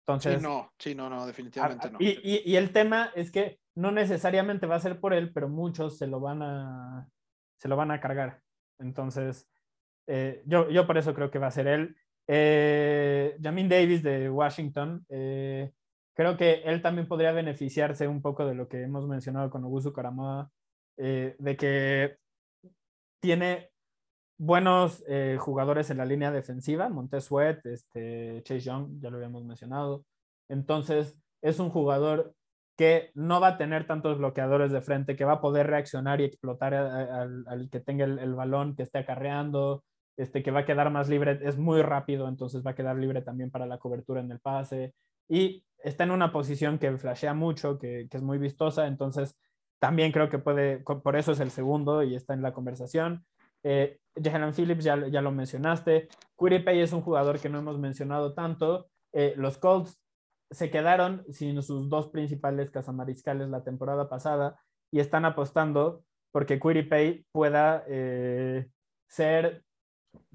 Entonces, 0.07 0.39
sí, 0.39 0.43
no, 0.43 0.72
sí, 0.78 0.95
no, 0.95 1.11
no, 1.11 1.26
definitivamente 1.26 1.91
no. 1.91 1.99
Y, 2.01 2.20
y, 2.22 2.43
y, 2.45 2.57
el 2.57 2.72
tema 2.72 3.11
es 3.16 3.32
que 3.32 3.59
no 3.74 3.91
necesariamente 3.91 4.66
va 4.66 4.76
a 4.76 4.80
ser 4.80 5.01
por 5.01 5.12
él, 5.12 5.32
pero 5.32 5.49
muchos 5.49 5.99
se 5.99 6.07
lo 6.07 6.20
van 6.20 6.43
a, 6.43 7.09
se 7.57 7.68
lo 7.68 7.76
van 7.76 7.91
a 7.91 8.01
cargar. 8.01 8.41
Entonces, 8.78 9.49
eh, 10.07 10.43
yo, 10.47 10.70
yo 10.70 10.87
por 10.87 10.97
eso 10.97 11.12
creo 11.12 11.30
que 11.30 11.41
va 11.41 11.49
a 11.49 11.51
ser 11.51 11.66
él. 11.66 11.97
Eh, 12.28 13.37
Jamin 13.43 13.68
Davis 13.68 14.03
de 14.03 14.30
Washington, 14.30 15.05
eh, 15.09 15.72
creo 16.14 16.37
que 16.37 16.62
él 16.64 16.82
también 16.82 17.07
podría 17.07 17.32
beneficiarse 17.32 18.09
un 18.09 18.22
poco 18.22 18.47
de 18.47 18.55
lo 18.55 18.68
que 18.68 18.82
hemos 18.82 19.07
mencionado 19.07 19.51
con 19.51 19.64
Ogusu 19.64 19.93
Karamoa, 19.93 20.51
eh, 20.97 21.37
de 21.39 21.57
que 21.57 22.16
tiene 23.21 23.71
buenos 24.39 25.03
eh, 25.09 25.37
jugadores 25.39 25.91
en 25.91 25.99
la 25.99 26.05
línea 26.05 26.31
defensiva, 26.31 26.89
Montez 26.89 27.25
Sweat, 27.25 27.64
este, 27.67 28.43
Chase 28.43 28.61
Young, 28.61 29.01
ya 29.01 29.11
lo 29.11 29.17
habíamos 29.17 29.45
mencionado. 29.45 30.05
Entonces, 30.49 31.19
es 31.43 31.59
un 31.59 31.71
jugador 31.71 32.35
que 32.77 33.11
no 33.14 33.41
va 33.41 33.49
a 33.49 33.59
tener 33.59 33.87
tantos 33.87 34.19
bloqueadores 34.19 34.71
de 34.71 34.83
frente, 34.83 35.17
que 35.17 35.25
va 35.25 35.35
a 35.35 35.41
poder 35.41 35.67
reaccionar 35.67 36.21
y 36.21 36.25
explotar 36.25 36.75
al, 36.75 37.69
que 37.71 37.81
tenga 37.81 38.05
el, 38.05 38.35
balón, 38.35 38.77
que 38.77 38.83
esté 38.83 38.99
acarreando, 38.99 39.83
este, 40.19 40.43
que 40.43 40.51
va 40.51 40.61
a 40.61 40.64
quedar 40.67 40.91
más 40.91 41.09
libre, 41.09 41.39
es 41.43 41.57
muy 41.57 41.81
rápido, 41.81 42.29
entonces 42.29 42.64
va 42.64 42.73
a 42.73 42.75
quedar 42.75 42.97
libre 42.97 43.23
también 43.23 43.51
para 43.51 43.67
la 43.67 43.79
cobertura 43.79 44.21
en 44.21 44.31
el 44.31 44.41
pase. 44.41 44.95
Y 45.29 45.64
está 45.79 46.05
en 46.05 46.11
una 46.11 46.33
posición 46.33 46.79
que 46.79 46.97
flashea 46.99 47.33
mucho, 47.33 47.79
que 47.79 48.09
es 48.11 48.23
muy 48.23 48.37
vistosa, 48.37 48.87
entonces 48.87 49.39
también 49.79 50.12
creo 50.12 50.29
que 50.29 50.39
puede, 50.39 50.79
por 50.79 51.16
eso 51.16 51.33
es 51.33 51.41
el 51.41 51.51
segundo 51.51 52.03
y 52.03 52.14
está 52.14 52.35
en 52.35 52.43
la 52.43 52.53
conversación. 52.53 53.24
Eh, 53.62 53.99
Phillips 54.55 54.85
ya, 54.85 55.09
ya 55.09 55.20
lo 55.20 55.33
mencionaste. 55.33 56.09
Pay 56.37 56.81
es 56.81 56.93
un 56.93 57.03
jugador 57.03 57.39
que 57.39 57.49
no 57.49 57.59
hemos 57.59 57.79
mencionado 57.79 58.35
tanto. 58.35 58.89
Eh, 59.12 59.35
los 59.37 59.59
Colts 59.59 60.01
se 60.51 60.70
quedaron 60.70 61.24
sin 61.31 61.62
sus 61.62 61.89
dos 61.89 62.09
principales 62.09 62.70
cazamariscales 62.70 63.49
la 63.49 63.64
temporada 63.64 64.09
pasada 64.09 64.61
y 64.93 65.01
están 65.01 65.24
apostando 65.24 66.05
porque 66.33 66.59
Pay 66.59 67.27
pueda 67.33 67.85
eh, 67.89 68.68
ser 69.09 69.64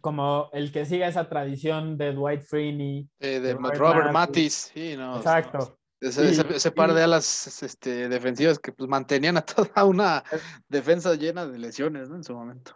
como 0.02 0.50
el 0.52 0.72
que 0.72 0.86
siga 0.86 1.08
esa 1.08 1.30
tradición 1.30 1.98
de 1.98 2.14
Dwight 2.14 2.42
Freeney. 2.42 3.08
Eh, 3.20 3.40
de, 3.40 3.54
Robert 3.54 4.12
Mattis. 4.12 4.72
Sí, 4.74 4.96
no, 4.98 5.18
Exacto. 5.18 5.78
Ese, 6.02 6.72
par 6.72 6.96
de 6.96 7.04
alas 7.04 7.62
este, 7.62 8.10
defensivas 8.10 8.58
que 8.58 8.72
pues, 8.72 8.90
mantenían 8.90 9.38
a 9.38 9.42
toda 9.46 9.86
una 9.86 10.24
defensa 10.68 11.14
llena 11.14 11.46
de 11.46 11.60
lesiones 11.60 12.10
¿no? 12.10 12.16
en 12.16 12.24
su 12.24 12.34
momento. 12.34 12.76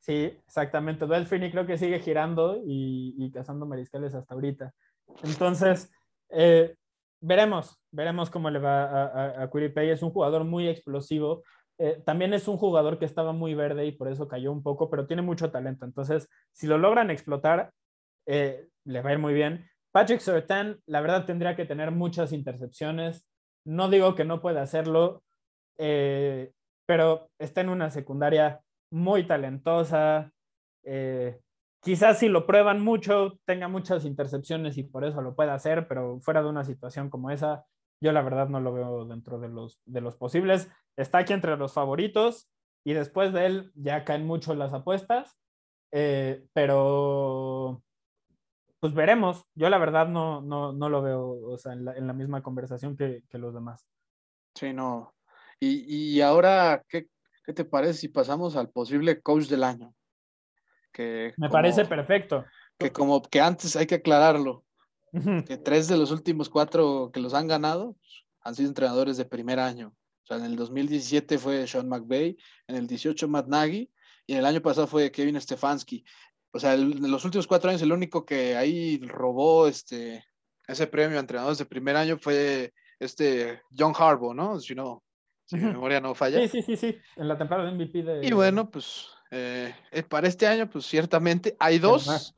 Sí, 0.00 0.38
exactamente. 0.46 1.06
Freeney 1.24 1.50
creo 1.50 1.66
que 1.66 1.78
sigue 1.78 1.98
girando 1.98 2.60
y, 2.64 3.30
cazando 3.32 3.64
mariscales 3.66 4.14
hasta 4.14 4.34
ahorita. 4.34 4.72
Entonces, 5.24 5.90
eh, 6.28 6.76
veremos, 7.20 7.80
veremos 7.90 8.30
cómo 8.30 8.50
le 8.50 8.58
va 8.58 8.84
a, 8.84 9.42
a, 9.42 9.50
Pay. 9.50 9.90
Es 9.90 10.02
un 10.02 10.10
jugador 10.10 10.44
muy 10.44 10.68
explosivo. 10.68 11.42
Eh, 11.78 12.02
también 12.04 12.34
es 12.34 12.48
un 12.48 12.56
jugador 12.56 12.98
que 12.98 13.04
estaba 13.06 13.32
muy 13.32 13.54
verde 13.54 13.86
y 13.86 13.92
por 13.92 14.08
eso 14.08 14.28
cayó 14.28 14.52
un 14.52 14.62
poco, 14.62 14.90
pero 14.90 15.06
tiene 15.06 15.22
mucho 15.22 15.50
talento. 15.50 15.84
Entonces, 15.84 16.28
si 16.52 16.66
lo 16.66 16.78
logran 16.78 17.10
explotar, 17.10 17.72
eh, 18.26 18.68
le 18.84 19.00
va 19.00 19.10
a 19.10 19.12
ir 19.14 19.18
muy 19.18 19.34
bien. 19.34 19.68
Patrick 19.96 20.20
Surtain, 20.20 20.78
la 20.84 21.00
verdad, 21.00 21.24
tendría 21.24 21.56
que 21.56 21.64
tener 21.64 21.90
muchas 21.90 22.34
intercepciones. 22.34 23.24
No 23.64 23.88
digo 23.88 24.14
que 24.14 24.26
no 24.26 24.42
pueda 24.42 24.60
hacerlo, 24.60 25.22
pero 25.74 27.30
está 27.38 27.62
en 27.62 27.70
una 27.70 27.90
secundaria 27.90 28.60
muy 28.90 29.26
talentosa. 29.26 30.30
Eh, 30.84 31.40
quizás 31.80 32.18
si 32.18 32.28
lo 32.28 32.46
prueban 32.46 32.84
mucho, 32.84 33.38
tenga 33.46 33.68
muchas 33.68 34.04
intercepciones 34.04 34.76
y 34.76 34.82
por 34.82 35.02
eso 35.02 35.22
lo 35.22 35.34
pueda 35.34 35.54
hacer, 35.54 35.88
pero 35.88 36.20
fuera 36.20 36.42
de 36.42 36.50
una 36.50 36.66
situación 36.66 37.08
como 37.08 37.30
esa, 37.30 37.64
yo 37.98 38.12
la 38.12 38.20
verdad 38.20 38.50
no 38.50 38.60
lo 38.60 38.74
veo 38.74 39.06
dentro 39.06 39.38
de 39.38 39.48
los, 39.48 39.80
de 39.86 40.02
los 40.02 40.14
posibles. 40.14 40.70
Está 40.98 41.20
aquí 41.20 41.32
entre 41.32 41.56
los 41.56 41.72
favoritos 41.72 42.50
y 42.84 42.92
después 42.92 43.32
de 43.32 43.46
él 43.46 43.72
ya 43.74 44.04
caen 44.04 44.26
mucho 44.26 44.54
las 44.54 44.74
apuestas, 44.74 45.38
eh, 45.90 46.44
pero 46.52 47.82
pues 48.80 48.94
veremos. 48.94 49.44
Yo 49.54 49.68
la 49.70 49.78
verdad 49.78 50.08
no, 50.08 50.40
no, 50.40 50.72
no 50.72 50.88
lo 50.88 51.02
veo 51.02 51.28
o 51.28 51.58
sea, 51.58 51.72
en, 51.72 51.84
la, 51.84 52.12
misma 52.12 52.42
conversación 52.42 52.96
que, 52.96 53.22
que, 53.28 53.38
los 53.38 53.54
demás. 53.54 53.86
Sí, 54.54 54.72
no. 54.72 55.14
Y, 55.60 56.14
y 56.16 56.20
ahora, 56.20 56.82
¿qué, 56.88 57.08
¿Qué 57.46 57.52
te 57.52 57.64
parece 57.64 57.94
si 57.94 58.08
pasamos 58.08 58.56
al 58.56 58.70
posible 58.70 59.22
coach 59.22 59.44
del 59.44 59.62
año? 59.62 59.94
Que 60.92 61.32
Me 61.36 61.48
parece 61.48 61.84
perfecto. 61.84 62.44
Que 62.76 62.90
como 62.90 63.22
que 63.22 63.40
antes 63.40 63.76
hay 63.76 63.86
que 63.86 63.94
aclararlo, 63.94 64.64
que 65.46 65.56
tres 65.56 65.86
de 65.86 65.96
los 65.96 66.10
últimos 66.10 66.48
cuatro 66.48 67.10
que 67.12 67.20
los 67.20 67.34
han 67.34 67.46
ganado 67.46 67.96
han 68.40 68.56
sido 68.56 68.68
entrenadores 68.68 69.16
de 69.16 69.24
primer 69.26 69.60
año. 69.60 69.94
O 70.24 70.26
sea, 70.26 70.38
en 70.38 70.44
el 70.44 70.56
2017 70.56 71.38
fue 71.38 71.68
Sean 71.68 71.88
McVay, 71.88 72.36
en 72.66 72.74
el 72.74 72.88
18 72.88 73.28
Matt 73.28 73.46
Nagy 73.46 73.92
y 74.26 74.32
en 74.32 74.40
el 74.40 74.46
año 74.46 74.60
pasado 74.60 74.88
fue 74.88 75.12
Kevin 75.12 75.40
Stefanski. 75.40 76.04
O 76.56 76.58
sea, 76.58 76.72
en 76.72 77.10
los 77.10 77.24
últimos 77.26 77.46
cuatro 77.46 77.68
años 77.68 77.82
el 77.82 77.92
único 77.92 78.24
que 78.24 78.56
ahí 78.56 78.98
robó 79.06 79.68
este, 79.68 80.24
ese 80.66 80.86
premio 80.86 81.18
a 81.18 81.20
entrenadores 81.20 81.58
de 81.58 81.66
primer 81.66 81.96
año 81.96 82.16
fue 82.18 82.72
este 82.98 83.60
John 83.76 83.92
Harbaugh, 83.96 84.34
¿no? 84.34 84.58
Si 84.58 84.74
no, 84.74 85.04
si 85.44 85.56
mi 85.56 85.64
memoria 85.64 86.00
no 86.00 86.14
falla. 86.14 86.40
Sí, 86.40 86.48
sí, 86.48 86.62
sí, 86.62 86.76
sí, 86.76 86.98
en 87.16 87.28
la 87.28 87.36
temporada 87.36 87.70
de 87.70 87.76
MVP 87.76 88.02
de... 88.02 88.26
Y 88.26 88.32
bueno, 88.32 88.70
pues 88.70 89.06
eh, 89.30 89.74
eh, 89.90 90.02
para 90.02 90.28
este 90.28 90.46
año, 90.46 90.68
pues 90.70 90.86
ciertamente 90.86 91.56
hay 91.58 91.78
dos, 91.78 92.34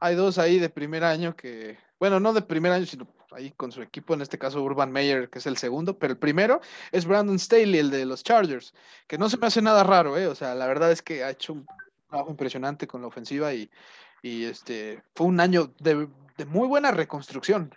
hay 0.00 0.16
dos 0.16 0.36
ahí 0.36 0.58
de 0.58 0.68
primer 0.68 1.02
año 1.02 1.34
que, 1.34 1.78
bueno, 1.98 2.20
no 2.20 2.34
de 2.34 2.42
primer 2.42 2.72
año, 2.72 2.84
sino 2.84 3.08
ahí 3.30 3.52
con 3.52 3.72
su 3.72 3.80
equipo, 3.80 4.12
en 4.12 4.20
este 4.20 4.38
caso 4.38 4.62
Urban 4.62 4.92
Meyer, 4.92 5.30
que 5.30 5.38
es 5.38 5.46
el 5.46 5.56
segundo, 5.56 5.98
pero 5.98 6.12
el 6.12 6.18
primero 6.18 6.60
es 6.90 7.06
Brandon 7.06 7.38
Staley, 7.38 7.78
el 7.78 7.90
de 7.90 8.04
los 8.04 8.22
Chargers, 8.22 8.74
que 9.06 9.16
no 9.16 9.30
se 9.30 9.38
me 9.38 9.46
hace 9.46 9.62
nada 9.62 9.82
raro, 9.82 10.18
¿eh? 10.18 10.26
O 10.26 10.34
sea, 10.34 10.54
la 10.54 10.66
verdad 10.66 10.92
es 10.92 11.00
que 11.00 11.24
ha 11.24 11.30
hecho 11.30 11.54
un 11.54 11.66
impresionante 12.28 12.86
con 12.86 13.00
la 13.00 13.08
ofensiva 13.08 13.52
y, 13.54 13.70
y 14.22 14.44
este, 14.44 15.02
fue 15.14 15.26
un 15.26 15.40
año 15.40 15.72
de, 15.78 16.08
de 16.36 16.44
muy 16.46 16.68
buena 16.68 16.90
reconstrucción 16.90 17.74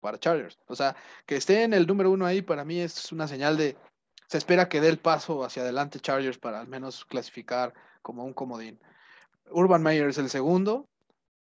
para 0.00 0.18
Chargers. 0.18 0.58
O 0.66 0.76
sea, 0.76 0.96
que 1.26 1.36
esté 1.36 1.62
en 1.62 1.74
el 1.74 1.86
número 1.86 2.10
uno 2.10 2.26
ahí 2.26 2.42
para 2.42 2.64
mí 2.64 2.80
es 2.80 3.12
una 3.12 3.26
señal 3.26 3.56
de, 3.56 3.76
se 4.28 4.38
espera 4.38 4.68
que 4.68 4.80
dé 4.80 4.88
el 4.88 4.98
paso 4.98 5.44
hacia 5.44 5.62
adelante 5.62 6.00
Chargers 6.00 6.38
para 6.38 6.60
al 6.60 6.68
menos 6.68 7.04
clasificar 7.04 7.74
como 8.02 8.24
un 8.24 8.32
comodín. 8.32 8.78
Urban 9.50 9.82
Meyer 9.82 10.08
es 10.08 10.18
el 10.18 10.30
segundo. 10.30 10.88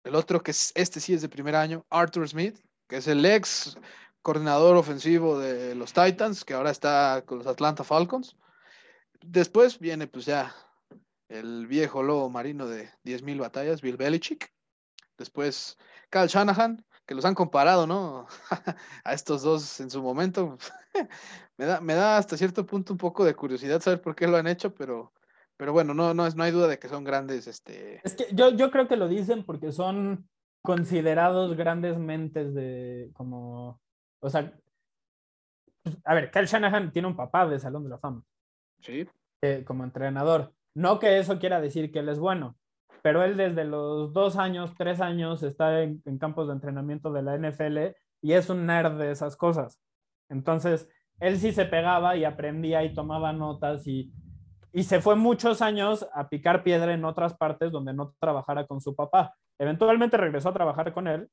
El 0.04 0.14
otro, 0.14 0.42
que 0.42 0.52
es, 0.52 0.72
este 0.74 1.00
sí 1.00 1.12
es 1.12 1.22
de 1.22 1.28
primer 1.28 1.56
año, 1.56 1.84
Arthur 1.90 2.28
Smith, 2.28 2.58
que 2.86 2.96
es 2.98 3.08
el 3.08 3.24
ex 3.24 3.76
coordinador 4.22 4.76
ofensivo 4.76 5.38
de 5.38 5.74
los 5.74 5.92
Titans, 5.92 6.44
que 6.44 6.54
ahora 6.54 6.70
está 6.70 7.22
con 7.26 7.38
los 7.38 7.46
Atlanta 7.46 7.84
Falcons. 7.84 8.36
Después 9.20 9.78
viene 9.78 10.06
pues 10.06 10.24
ya 10.24 10.54
el 11.28 11.66
viejo 11.66 12.02
lobo 12.02 12.30
marino 12.30 12.66
de 12.66 12.90
10.000 13.04 13.38
batallas, 13.40 13.82
Bill 13.82 13.96
Belichick. 13.96 14.52
Después 15.16 15.76
Cal 16.10 16.28
Shanahan, 16.28 16.84
que 17.04 17.14
los 17.14 17.24
han 17.24 17.34
comparado, 17.34 17.86
¿no? 17.86 18.26
a 19.04 19.12
estos 19.12 19.42
dos 19.42 19.80
en 19.80 19.90
su 19.90 20.02
momento. 20.02 20.56
me, 21.56 21.66
da, 21.66 21.80
me 21.80 21.94
da 21.94 22.18
hasta 22.18 22.36
cierto 22.36 22.64
punto 22.64 22.92
un 22.92 22.98
poco 22.98 23.24
de 23.24 23.34
curiosidad 23.34 23.80
saber 23.80 24.00
por 24.00 24.14
qué 24.14 24.28
lo 24.28 24.36
han 24.36 24.46
hecho, 24.46 24.74
pero, 24.74 25.12
pero 25.56 25.72
bueno, 25.72 25.92
no, 25.92 26.14
no, 26.14 26.26
es, 26.26 26.36
no 26.36 26.44
hay 26.44 26.52
duda 26.52 26.68
de 26.68 26.78
que 26.78 26.88
son 26.88 27.04
grandes. 27.04 27.46
Este... 27.46 28.00
Es 28.04 28.14
que 28.14 28.26
yo, 28.32 28.50
yo 28.50 28.70
creo 28.70 28.86
que 28.86 28.96
lo 28.96 29.08
dicen 29.08 29.44
porque 29.44 29.72
son 29.72 30.28
considerados 30.62 31.56
grandes 31.56 31.98
mentes 31.98 32.54
de 32.54 33.10
como, 33.14 33.80
o 34.20 34.30
sea, 34.30 34.52
pues, 35.82 35.96
a 36.04 36.14
ver, 36.14 36.30
Cal 36.30 36.46
Shanahan 36.46 36.92
tiene 36.92 37.08
un 37.08 37.16
papá 37.16 37.46
de 37.46 37.58
Salón 37.58 37.84
de 37.84 37.90
la 37.90 37.98
Fama. 37.98 38.22
Sí. 38.80 39.08
Eh, 39.42 39.64
como 39.66 39.84
entrenador. 39.84 40.52
No 40.78 41.00
que 41.00 41.18
eso 41.18 41.40
quiera 41.40 41.60
decir 41.60 41.90
que 41.90 41.98
él 41.98 42.08
es 42.08 42.20
bueno, 42.20 42.56
pero 43.02 43.24
él 43.24 43.36
desde 43.36 43.64
los 43.64 44.12
dos 44.12 44.36
años, 44.36 44.76
tres 44.78 45.00
años 45.00 45.42
está 45.42 45.82
en, 45.82 46.00
campos 46.20 46.46
de 46.46 46.52
entrenamiento 46.52 47.12
de 47.12 47.22
la 47.22 47.36
NFL 47.36 47.96
y 48.22 48.34
es 48.34 48.48
un 48.48 48.64
nerd 48.64 48.96
de 48.96 49.10
esas 49.10 49.36
cosas. 49.36 49.80
Entonces, 50.28 50.88
él 51.18 51.36
sí 51.40 51.50
se 51.50 51.64
pegaba 51.64 52.14
y 52.14 52.22
aprendía 52.24 52.84
y 52.84 52.94
tomaba 52.94 53.32
notas 53.32 53.88
y, 53.88 54.12
y 54.72 54.84
se 54.84 55.00
fue 55.00 55.16
muchos 55.16 55.62
años 55.62 56.08
a 56.14 56.28
picar 56.28 56.62
piedra 56.62 56.94
en 56.94 57.04
otras 57.04 57.36
partes 57.36 57.72
donde 57.72 57.92
no 57.92 58.14
trabajara 58.20 58.64
con 58.68 58.80
su 58.80 58.94
papá. 58.94 59.34
Eventualmente 59.58 60.16
regresó 60.16 60.50
a 60.50 60.54
trabajar 60.54 60.94
con 60.94 61.08
él, 61.08 61.28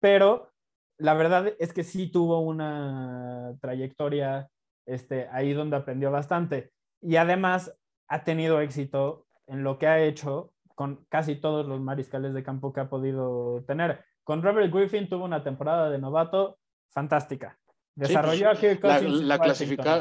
pero 0.00 0.50
la 0.98 1.14
verdad 1.14 1.54
es 1.60 1.72
que 1.72 1.84
sí 1.84 2.10
tuvo 2.10 2.40
una 2.40 3.54
trayectoria 3.60 4.48
este, 4.86 5.28
ahí 5.28 5.52
donde 5.52 5.76
aprendió 5.76 6.10
bastante. 6.10 6.72
Y 7.00 7.14
además 7.14 7.78
ha 8.08 8.24
tenido 8.24 8.60
éxito 8.60 9.26
en 9.46 9.62
lo 9.62 9.78
que 9.78 9.86
ha 9.86 10.00
hecho 10.00 10.52
con 10.74 11.04
casi 11.08 11.36
todos 11.36 11.66
los 11.66 11.80
mariscales 11.80 12.34
de 12.34 12.42
campo 12.42 12.72
que 12.72 12.80
ha 12.80 12.88
podido 12.88 13.64
tener. 13.66 14.04
Con 14.22 14.42
Robert 14.42 14.72
Griffin 14.72 15.08
tuvo 15.08 15.24
una 15.24 15.42
temporada 15.42 15.90
de 15.90 15.98
novato 15.98 16.58
fantástica. 16.90 17.58
Desarrolló 17.96 18.50
pues, 18.60 18.84
a 18.84 19.00
la, 19.00 19.38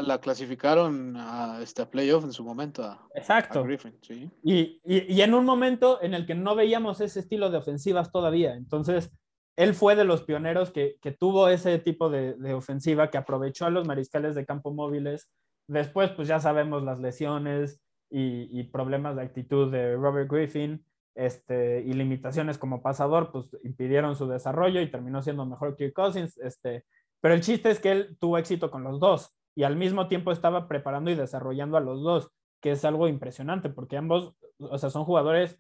la, 0.04 0.20
clasificaron 0.20 1.16
a 1.18 1.60
este 1.64 1.84
playoff 1.88 2.26
en 2.26 2.32
su 2.32 2.44
momento 2.44 2.84
a, 2.84 3.08
Exacto. 3.16 3.64
Griffin. 3.64 4.00
Y, 4.44 4.80
y, 4.86 5.22
en 5.22 5.34
un 5.34 5.46
momento 5.46 6.00
en 6.04 6.14
el 6.14 6.28
que 6.28 6.36
no 6.36 6.54
veíamos 6.54 7.02
ese 7.02 7.22
estilo 7.22 7.50
de 7.50 7.58
ofensivas 7.58 8.12
todavía. 8.12 8.54
Entonces, 8.54 9.12
él 9.56 9.74
fue 9.74 9.96
de 9.96 10.04
los 10.04 10.22
pioneros 10.22 10.70
que, 10.70 10.98
que 11.02 11.12
tuvo 11.12 11.50
ese 11.50 11.80
tipo 11.80 12.12
de, 12.12 12.36
de, 12.36 12.54
ofensiva, 12.54 13.10
que 13.10 13.18
aprovechó 13.18 13.66
a 13.66 13.72
los 13.72 13.88
mariscales 13.88 14.36
de 14.36 14.46
campo 14.46 14.72
móviles. 14.72 15.28
Después, 15.68 16.12
pues 16.12 16.28
ya 16.28 16.40
sabemos 16.40 16.84
las 16.84 17.00
lesiones 17.00 17.82
y, 18.10 18.64
problemas 18.64 19.16
de 19.16 19.24
actitud 19.24 19.72
de 19.72 19.96
Robert 19.96 20.32
Griffin 20.32 20.84
este, 21.16 21.82
y 21.82 21.94
limitaciones 21.94 22.58
como 22.58 22.82
pasador, 22.82 23.32
pues 23.32 23.50
impidieron 23.64 24.16
su 24.16 24.28
desarrollo 24.28 24.82
y 24.82 24.92
terminó 24.92 25.22
siendo 25.22 25.46
mejor 25.46 25.76
que 25.76 25.92
Cousins. 25.92 26.38
Este, 26.38 26.86
pero 27.22 27.34
el 27.34 27.42
chiste 27.42 27.70
es 27.70 27.80
que 27.80 27.92
él 27.92 28.18
tuvo 28.20 28.38
éxito 28.38 28.72
con 28.72 28.84
los 28.84 29.00
dos 29.00 29.36
y 29.56 29.64
al 29.64 29.76
mismo 29.76 30.08
tiempo 30.08 30.32
estaba 30.32 30.68
preparando 30.68 31.10
y 31.10 31.16
desarrollando 31.16 31.78
a 31.78 31.82
los 31.82 32.02
dos, 32.04 32.32
que 32.62 32.72
es 32.72 32.86
algo 32.86 33.08
impresionante 33.08 33.70
porque 33.70 33.98
ambos, 33.98 34.36
o 34.60 34.78
sea, 34.78 34.90
son 34.90 35.04
jugadores 35.04 35.60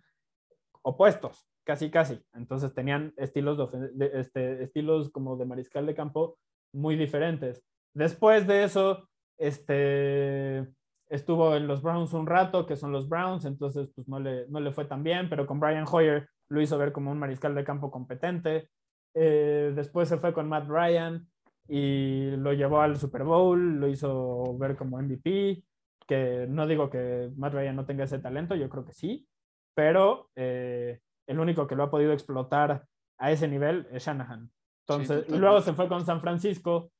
opuestos, 0.83 1.47
casi 1.63 1.89
casi. 1.89 2.21
Entonces 2.33 2.73
tenían 2.73 3.13
estilos, 3.17 3.57
de, 3.71 4.11
este, 4.13 4.63
estilos 4.63 5.09
como 5.09 5.35
de 5.35 5.45
mariscal 5.45 5.85
de 5.85 5.95
campo 5.95 6.37
muy 6.71 6.95
diferentes. 6.95 7.63
Después 7.93 8.45
de 8.45 8.63
eso, 8.63 9.09
este, 9.37 10.67
estuvo 11.09 11.55
en 11.55 11.67
los 11.67 11.81
Browns 11.81 12.13
un 12.13 12.27
rato, 12.27 12.65
que 12.65 12.75
son 12.75 12.91
los 12.91 13.07
Browns, 13.07 13.45
entonces 13.45 13.89
pues 13.95 14.07
no 14.07 14.19
le, 14.19 14.47
no 14.49 14.59
le 14.59 14.71
fue 14.71 14.85
tan 14.85 15.03
bien, 15.03 15.29
pero 15.29 15.45
con 15.45 15.59
Brian 15.59 15.85
Hoyer 15.89 16.29
lo 16.49 16.61
hizo 16.61 16.77
ver 16.77 16.91
como 16.91 17.11
un 17.11 17.19
mariscal 17.19 17.55
de 17.55 17.63
campo 17.63 17.91
competente. 17.91 18.69
Eh, 19.13 19.71
después 19.75 20.09
se 20.09 20.17
fue 20.17 20.33
con 20.33 20.47
Matt 20.47 20.67
Ryan, 20.67 21.27
y 21.67 22.31
lo 22.37 22.53
llevó 22.53 22.81
al 22.81 22.97
Super 22.97 23.23
Bowl, 23.23 23.79
lo 23.79 23.87
hizo 23.87 24.57
ver 24.57 24.75
como 24.75 25.01
MVP, 25.01 25.63
que 26.07 26.47
no 26.47 26.65
digo 26.65 26.89
que 26.89 27.29
Matt 27.35 27.53
Ryan 27.53 27.75
no 27.75 27.85
tenga 27.85 28.05
ese 28.05 28.19
talento, 28.19 28.55
yo 28.55 28.69
creo 28.69 28.85
que 28.85 28.93
sí, 28.93 29.27
pero 29.75 30.29
eh, 30.35 30.99
el 31.27 31.39
único 31.39 31.67
que 31.67 31.75
lo 31.75 31.83
ha 31.83 31.91
podido 31.91 32.13
explotar 32.13 32.85
a 33.19 33.31
ese 33.31 33.47
nivel 33.47 33.87
es 33.91 34.05
Shanahan. 34.05 34.49
Entonces, 34.87 35.29
luego 35.29 35.59
se 35.59 35.73
fue 35.73 35.89
con 35.89 36.05
San 36.05 36.21
Francisco, 36.21 36.91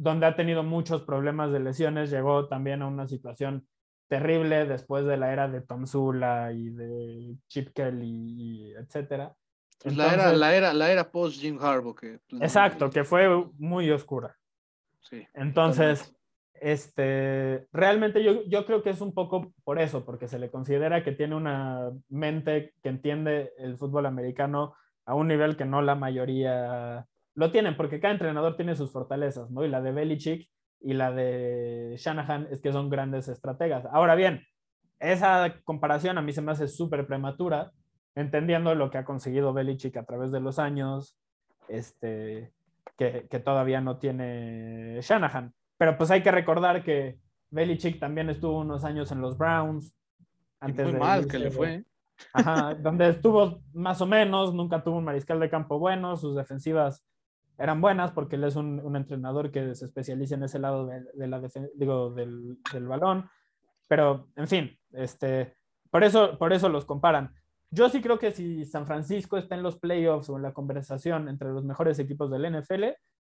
donde 0.00 0.24
ha 0.24 0.34
tenido 0.34 0.62
muchos 0.62 1.02
problemas 1.02 1.52
de 1.52 1.60
lesiones, 1.60 2.10
llegó 2.10 2.48
también 2.48 2.80
a 2.80 2.86
una 2.86 3.06
situación 3.06 3.66
terrible 4.08 4.64
después 4.64 5.04
de 5.04 5.18
la 5.18 5.30
era 5.30 5.46
de 5.46 5.60
Tom 5.60 5.86
Zula 5.86 6.52
y 6.52 6.70
de 6.70 7.36
Chip 7.48 7.74
Kelly, 7.74 8.08
y 8.08 8.72
etcétera. 8.72 9.34
La, 9.84 10.14
era, 10.14 10.32
la, 10.32 10.54
era, 10.54 10.72
la 10.72 10.90
era 10.90 11.10
post 11.10 11.38
Jim 11.38 11.58
Harbaugh. 11.60 11.94
Que, 11.94 12.18
pues, 12.28 12.40
exacto, 12.40 12.88
que 12.88 13.04
fue 13.04 13.28
muy 13.58 13.90
oscura. 13.90 14.34
Sí. 15.00 15.26
Entonces, 15.34 16.14
este, 16.54 17.68
realmente 17.70 18.24
yo, 18.24 18.42
yo 18.46 18.64
creo 18.64 18.82
que 18.82 18.90
es 18.90 19.02
un 19.02 19.12
poco 19.12 19.52
por 19.64 19.78
eso, 19.78 20.06
porque 20.06 20.28
se 20.28 20.38
le 20.38 20.50
considera 20.50 21.04
que 21.04 21.12
tiene 21.12 21.34
una 21.34 21.90
mente 22.08 22.72
que 22.82 22.88
entiende 22.88 23.52
el 23.58 23.76
fútbol 23.76 24.06
americano 24.06 24.74
a 25.04 25.14
un 25.14 25.28
nivel 25.28 25.58
que 25.58 25.66
no 25.66 25.82
la 25.82 25.94
mayoría 25.94 27.06
lo 27.34 27.50
tienen, 27.50 27.76
porque 27.76 28.00
cada 28.00 28.12
entrenador 28.12 28.56
tiene 28.56 28.74
sus 28.74 28.92
fortalezas, 28.92 29.50
¿no? 29.50 29.64
Y 29.64 29.68
la 29.68 29.80
de 29.80 29.92
Belichick 29.92 30.48
y 30.80 30.94
la 30.94 31.12
de 31.12 31.94
Shanahan 31.98 32.48
es 32.50 32.60
que 32.60 32.72
son 32.72 32.90
grandes 32.90 33.28
estrategas. 33.28 33.84
Ahora 33.92 34.14
bien, 34.14 34.42
esa 34.98 35.54
comparación 35.64 36.18
a 36.18 36.22
mí 36.22 36.32
se 36.32 36.42
me 36.42 36.52
hace 36.52 36.68
súper 36.68 37.06
prematura, 37.06 37.72
entendiendo 38.14 38.74
lo 38.74 38.90
que 38.90 38.98
ha 38.98 39.04
conseguido 39.04 39.52
Belichick 39.52 39.96
a 39.96 40.04
través 40.04 40.32
de 40.32 40.40
los 40.40 40.58
años, 40.58 41.16
este, 41.68 42.52
que, 42.96 43.40
todavía 43.42 43.80
no 43.80 43.98
tiene 43.98 45.00
Shanahan. 45.00 45.54
Pero 45.78 45.96
pues 45.96 46.10
hay 46.10 46.22
que 46.22 46.30
recordar 46.30 46.84
que 46.84 47.18
Belichick 47.50 47.98
también 47.98 48.28
estuvo 48.28 48.58
unos 48.58 48.84
años 48.84 49.10
en 49.12 49.20
los 49.20 49.38
Browns. 49.38 49.94
Antes 50.60 50.86
muy 50.86 50.98
mal 50.98 51.26
que 51.26 51.38
le 51.38 51.50
fue. 51.50 51.84
Ajá, 52.34 52.74
donde 52.74 53.08
estuvo 53.08 53.62
más 53.72 54.02
o 54.02 54.06
menos, 54.06 54.52
nunca 54.52 54.82
tuvo 54.82 54.98
un 54.98 55.04
mariscal 55.04 55.40
de 55.40 55.48
campo 55.48 55.78
bueno, 55.78 56.18
sus 56.18 56.36
defensivas 56.36 57.02
eran 57.60 57.80
buenas 57.82 58.10
porque 58.12 58.36
él 58.36 58.44
es 58.44 58.56
un, 58.56 58.96
entrenador 58.96 59.50
que 59.50 59.74
se 59.74 59.84
especializa 59.84 60.34
en 60.34 60.44
ese 60.44 60.58
lado 60.58 60.86
de, 60.86 61.28
la 61.28 61.42
digo, 61.74 62.10
del, 62.10 62.58
del, 62.72 62.88
balón. 62.88 63.28
Pero, 63.86 64.28
en 64.36 64.48
fin, 64.48 64.78
este, 64.92 65.56
por, 65.90 66.02
eso, 66.02 66.38
por 66.38 66.54
eso 66.54 66.70
los 66.70 66.86
comparan. 66.86 67.34
Yo 67.70 67.90
sí 67.90 68.00
creo 68.00 68.18
que 68.18 68.32
si 68.32 68.64
San 68.64 68.86
Francisco 68.86 69.36
está 69.36 69.56
en 69.56 69.62
los 69.62 69.78
playoffs 69.78 70.30
o 70.30 70.36
en 70.36 70.42
la 70.42 70.54
conversación 70.54 71.28
entre 71.28 71.50
los 71.50 71.62
mejores 71.62 71.98
equipos 71.98 72.30
del 72.30 72.50
NFL, 72.50 72.84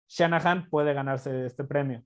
Shanahan 0.09 0.71
puede 0.71 0.95
ganarse 0.95 1.45
este 1.45 1.65
premio. 1.65 2.03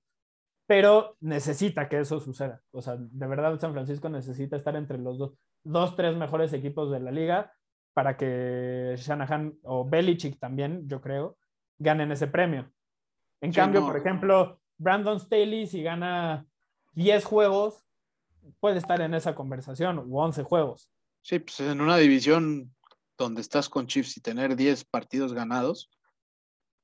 Pero 0.67 1.17
necesita 1.21 1.89
que 1.89 2.01
eso 2.01 2.19
suceda. 2.19 2.61
O 2.73 2.83
sea, 2.83 2.97
de 2.99 3.27
verdad 3.29 3.57
San 3.61 3.73
Francisco 3.73 4.09
necesita 4.09 4.57
estar 4.57 4.75
entre 4.75 4.99
los 4.99 5.17
dos, 5.17 5.35
dos 5.63 5.95
tres 5.95 6.17
mejores 6.17 6.53
equipos 6.53 6.91
de 6.91 6.99
la 6.99 7.13
liga 7.13 7.53
para 7.95 8.17
que 8.17 8.97
Shanahan 8.99 9.55
o 9.63 9.89
Belichick 9.89 10.41
también, 10.41 10.89
yo 10.89 11.01
creo, 11.01 11.39
ganen 11.79 12.13
ese 12.13 12.27
premio. 12.27 12.71
En 13.41 13.53
cambio, 13.53 13.85
por 13.85 13.97
ejemplo, 13.97 14.61
Brandon 14.79 15.21
Staley, 15.21 15.67
si 15.67 15.83
gana 15.83 16.47
10 16.93 17.25
juegos, 17.25 17.85
puede 18.61 18.79
estar 18.79 19.01
en 19.01 19.15
esa 19.15 19.35
conversación, 19.35 19.99
o 19.99 20.23
11 20.23 20.43
juegos. 20.43 20.91
Sí, 21.23 21.39
pues 21.39 21.61
en 21.61 21.81
una 21.81 21.97
división 21.97 22.75
donde 23.19 23.41
estás 23.41 23.69
con 23.69 23.87
Chiefs 23.87 24.17
y 24.17 24.21
tener 24.21 24.57
10 24.57 24.85
partidos 24.85 25.33
ganados, 25.33 25.91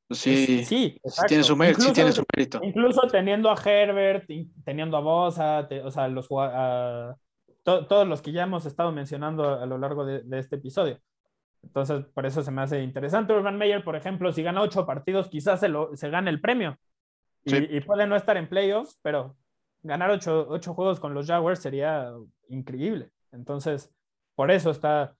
pues 0.08 0.20
sí, 0.20 0.64
sí, 0.64 1.00
tiene 1.26 1.42
su, 1.42 1.56
mérito, 1.56 1.80
sí, 1.80 1.92
tiene 1.92 2.12
su 2.12 2.22
mérito. 2.36 2.60
Incluso 2.62 3.00
teniendo 3.10 3.50
a 3.50 3.54
Herbert, 3.54 4.28
teniendo 4.64 4.96
a 4.96 5.00
Bosa, 5.00 5.66
o 5.84 5.90
sea, 5.90 6.08
los, 6.08 6.28
todos 7.62 8.06
los 8.06 8.20
que 8.20 8.32
ya 8.32 8.42
hemos 8.42 8.66
estado 8.66 8.92
mencionando 8.92 9.58
a, 9.58 9.64
lo 9.64 9.78
largo 9.78 10.04
de, 10.04 10.22
este 10.38 10.56
episodio. 10.56 11.00
Entonces, 11.62 12.04
por 12.14 12.26
eso 12.26 12.42
se 12.42 12.50
me 12.50 12.62
hace 12.62 12.82
interesante. 12.82 13.32
Urban 13.32 13.56
Meyer, 13.56 13.84
por 13.84 13.96
ejemplo, 13.96 14.32
si 14.32 14.42
gana 14.42 14.62
ocho 14.62 14.84
partidos, 14.84 15.28
quizás 15.28 15.60
se, 15.60 15.68
lo, 15.68 15.96
se 15.96 16.10
gane 16.10 16.30
el 16.30 16.40
premio. 16.40 16.76
Y, 17.44 17.76
y, 17.76 17.80
puede 17.80 18.06
no 18.06 18.14
estar 18.14 18.36
en 18.36 18.48
playoffs, 18.48 18.98
pero 19.02 19.36
ganar 19.82 20.10
ocho, 20.10 20.46
ocho 20.48 20.74
juegos 20.74 21.00
con 21.00 21.14
los 21.14 21.26
Jaguars 21.26 21.60
sería 21.60 22.12
increíble. 22.48 23.10
Entonces, 23.32 23.92
por 24.34 24.50
eso 24.50 24.70
está 24.70 25.14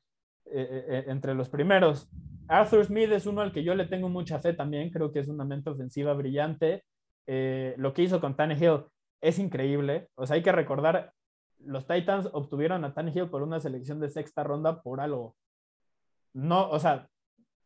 eh, 0.47 0.69
eh, 0.71 0.85
eh, 0.89 1.05
entre 1.09 1.35
los 1.35 1.49
primeros. 1.49 2.09
Arthur 2.49 2.85
Smith 2.85 3.11
es 3.13 3.27
uno 3.27 3.41
al 3.41 3.53
que 3.53 3.65
yo 3.65 3.75
le 3.75 3.87
tengo 3.87 4.09
mucha 4.09 4.39
fe 4.39 4.53
también, 4.53 4.91
creo 4.91 5.13
que 5.13 5.21
es 5.21 5.29
una 5.29 5.45
mente 5.45 5.71
ofensiva 5.71 6.13
brillante. 6.13 6.85
lo 7.27 7.93
que 7.93 8.03
hizo 8.03 8.21
con 8.21 8.37
Tannehill 8.37 8.85
es 9.21 9.39
increíble. 9.39 10.09
O 10.17 10.27
sea, 10.27 10.37
hay 10.37 10.43
que 10.43 10.53
recordar, 10.53 11.13
los 11.59 11.87
Titans 11.87 12.29
obtuvieron 12.33 12.85
a 12.85 12.93
Tannehill 12.93 13.31
por 13.31 13.43
una 13.43 13.61
selección 13.61 14.01
de 14.01 14.11
sexta 14.11 14.45
ronda 14.45 14.83
por 14.83 15.01
algo. 15.01 15.37
No, 16.35 16.71
o 16.71 16.79
sea, 16.79 17.09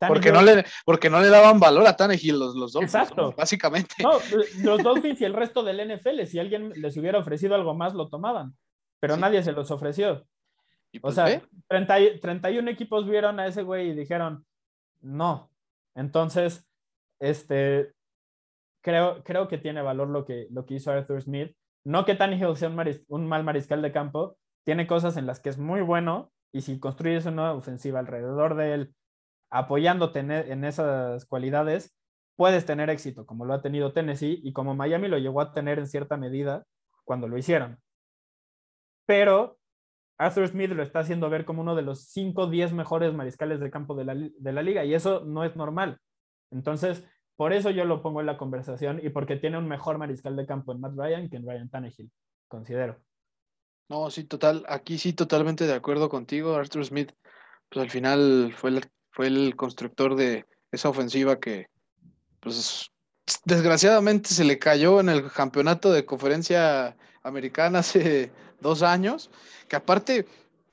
porque, 0.09 0.31
no 0.31 0.43
le, 0.43 0.65
porque 0.85 1.09
no 1.09 1.21
le 1.21 1.29
daban 1.29 1.59
valor 1.59 1.87
a 1.87 1.97
Tannehill 1.97 2.39
los, 2.39 2.55
los 2.55 2.73
Dolphins. 2.73 2.95
Exacto. 2.95 3.35
Básicamente. 3.37 3.95
No, 4.03 4.19
los 4.63 4.83
Dolphins 4.83 5.21
y 5.21 5.25
el 5.25 5.33
resto 5.33 5.63
del 5.63 5.97
NFL, 5.97 6.25
si 6.27 6.39
alguien 6.39 6.71
les 6.77 6.97
hubiera 6.97 7.19
ofrecido 7.19 7.55
algo 7.55 7.75
más, 7.75 7.95
lo 7.95 8.09
tomaban. 8.09 8.57
Pero 9.01 9.17
nadie 9.17 9.43
se 9.43 9.53
los 9.53 9.71
ofreció 9.71 10.27
o 10.99 11.01
pues 11.01 11.15
sea, 11.15 11.43
31 11.69 12.71
equipos 12.71 13.09
vieron 13.09 13.41
a 13.41 13.47
ese 13.47 13.63
güey 13.63 13.91
y 13.91 13.95
dijeron, 13.95 14.45
no. 15.01 15.51
Entonces, 15.95 16.67
este, 17.19 17.93
creo, 18.83 19.23
creo 19.25 19.49
que 19.49 19.59
tiene 19.59 19.83
valor 19.83 20.09
lo 20.09 20.25
que, 20.25 20.47
lo 20.51 20.67
que 20.67 20.75
hizo 20.75 20.91
Arthur 20.91 21.23
Smith. 21.23 21.57
No 21.85 22.05
que 22.05 22.15
Tannehill 22.15 22.57
sea 22.57 22.69
un, 22.69 23.05
un 23.09 23.29
mal 23.29 23.45
mariscal 23.45 23.81
de 23.83 23.93
campo, 23.93 24.37
tiene 24.65 24.87
cosas 24.87 25.17
en 25.17 25.27
las 25.27 25.41
que 25.41 25.51
es 25.51 25.59
muy 25.59 25.81
bueno 25.81 26.33
y 26.57 26.63
si 26.63 26.81
construyes 26.81 27.27
una 27.27 27.53
ofensiva 27.53 28.01
alrededor 28.01 28.55
de 28.57 28.75
él, 28.75 28.95
apoyándote 29.51 30.21
en 30.21 30.65
esas 30.65 31.27
cualidades, 31.27 31.95
puedes 32.37 32.67
tener 32.67 32.91
éxito, 32.91 33.27
como 33.27 33.45
lo 33.45 33.55
ha 33.55 33.63
tenido 33.63 33.93
Tennessee 33.93 34.41
y 34.43 34.53
como 34.53 34.75
Miami 34.75 35.09
lo 35.09 35.19
llegó 35.19 35.41
a 35.41 35.53
tener 35.53 35.79
en 35.79 35.87
cierta 35.87 36.17
medida 36.17 36.65
cuando 37.05 37.29
lo 37.29 37.39
hicieron. 37.39 37.79
Pero 39.07 39.59
Arthur 40.19 40.49
Smith 40.49 40.71
lo 40.71 40.83
está 40.83 41.01
haciendo 41.01 41.31
ver 41.31 41.45
como 41.45 41.63
uno 41.63 41.75
de 41.75 41.83
los 41.83 42.09
5 42.09 42.43
o 42.43 42.51
10 42.51 42.73
mejores 42.73 43.13
mariscales 43.15 43.61
de 43.61 43.71
campo 43.71 43.95
de 43.95 44.05
la, 44.05 44.63
liga 44.63 44.85
y 44.85 44.95
eso 44.95 45.25
no 45.25 45.45
es 45.45 45.57
normal. 45.57 45.99
Entonces, 46.51 47.05
por 47.37 47.53
eso 47.53 47.71
yo 47.71 47.85
lo 47.85 48.03
pongo 48.03 48.21
en 48.21 48.27
la 48.27 48.39
conversación 48.39 49.01
y 49.03 49.11
porque 49.11 49.37
tiene 49.37 49.59
un 49.59 49.69
mejor 49.69 49.99
mariscal 49.99 50.37
de 50.37 50.47
campo 50.47 50.73
en 50.73 50.81
Matt 50.81 50.97
Ryan 50.97 51.29
que 51.29 51.37
en 51.37 51.47
Ryan 51.47 51.69
Tannehill, 51.69 52.11
considero. 52.49 52.99
No, 53.89 54.11
sí, 54.11 54.25
total, 54.25 54.65
aquí 54.69 54.99
sí 54.99 55.13
totalmente 55.13 55.67
de 55.67 55.75
acuerdo 55.75 56.09
contigo. 56.09 56.57
Arthur 56.57 56.85
Smith, 56.85 57.13
pues 57.69 57.85
al 57.85 57.91
final 57.91 58.55
fue 58.57 58.71
el, 58.71 58.91
fue 59.13 59.29
el 59.29 59.55
constructor 59.57 60.17
de 60.17 60.45
esa 60.73 60.89
ofensiva 60.89 61.39
que, 61.39 61.67
pues 62.41 62.91
desgraciadamente 63.45 64.31
se 64.31 64.45
le 64.45 64.59
cayó 64.59 65.01
en 65.01 65.09
el 65.09 65.31
campeonato 65.31 65.93
de 65.93 66.05
conferencia 66.05 66.97
americana 67.23 67.81
hace 67.81 68.33
dos 68.61 68.83
años, 68.83 69.31
que 69.69 69.77
aparte 69.77 70.27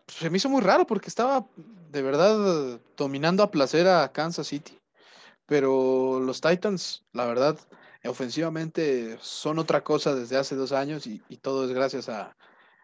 pues, 0.06 0.18
se 0.18 0.30
me 0.30 0.38
hizo 0.38 0.50
muy 0.50 0.62
raro 0.62 0.86
porque 0.86 1.10
estaba 1.10 1.46
de 1.92 2.02
verdad 2.02 2.80
dominando 2.98 3.44
a 3.44 3.52
placer 3.52 3.88
a 3.88 4.12
Kansas 4.12 4.48
City. 4.48 4.78
Pero 5.46 6.20
los 6.20 6.42
Titans, 6.42 7.04
la 7.12 7.26
verdad, 7.26 7.60
ofensivamente 8.06 9.18
son 9.22 9.60
otra 9.60 9.84
cosa 9.84 10.16
desde 10.16 10.38
hace 10.38 10.56
dos 10.56 10.72
años 10.72 11.06
y, 11.06 11.20
todo 11.42 11.66
es 11.66 11.72
gracias 11.72 12.10
a, 12.10 12.36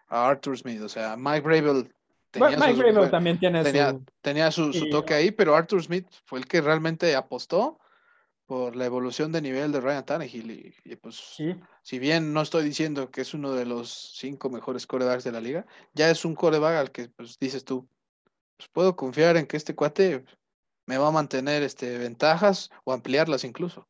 Arthur 0.10 0.58
Smith. 0.58 0.82
O 0.82 0.90
sea, 0.90 1.16
Mike 1.18 1.42
Bravel 1.42 1.94
tenía, 2.32 2.58
su, 2.58 3.10
también 3.10 3.40
tiene 3.40 3.64
tenía, 4.22 4.52
su, 4.52 4.72
toque 4.90 5.14
ahí, 5.14 5.32
pero 5.32 5.56
Arthur 5.56 5.84
Smith 5.84 6.08
fue 6.26 6.40
el 6.40 6.48
que 6.48 6.62
realmente 6.62 7.16
apostó 7.16 7.80
por 8.46 8.76
la 8.76 8.86
evolución 8.86 9.32
de 9.32 9.42
nivel 9.42 9.72
de 9.72 9.80
Ryan 9.80 10.06
Tannehill. 10.06 10.74
Y, 10.84 10.96
pues, 10.96 11.38
si 11.84 12.00
bien 12.00 12.34
no 12.34 12.42
estoy 12.42 12.64
diciendo 12.64 13.12
que 13.12 13.22
es 13.22 13.34
uno 13.34 13.54
de 13.54 13.66
los 13.66 14.16
cinco 14.18 14.50
mejores 14.50 14.88
corebacks 14.88 15.24
de 15.24 15.32
la 15.32 15.42
liga, 15.42 15.66
ya 15.94 16.10
es 16.10 16.26
un 16.26 16.34
coreback 16.36 16.76
al 16.76 16.92
que 16.92 17.10
pues, 17.10 17.38
dices 17.40 17.64
tú, 17.64 17.88
pues 18.58 18.68
puedo 18.70 18.96
confiar 18.96 19.38
en 19.38 19.46
que 19.46 19.56
este 19.56 19.76
cuate 19.76 20.26
me 20.88 20.98
va 20.98 21.10
a 21.10 21.12
mantener 21.12 21.62
este, 21.62 22.00
ventajas 22.00 22.72
o 22.84 22.92
ampliarlas 22.94 23.44
incluso. 23.44 23.88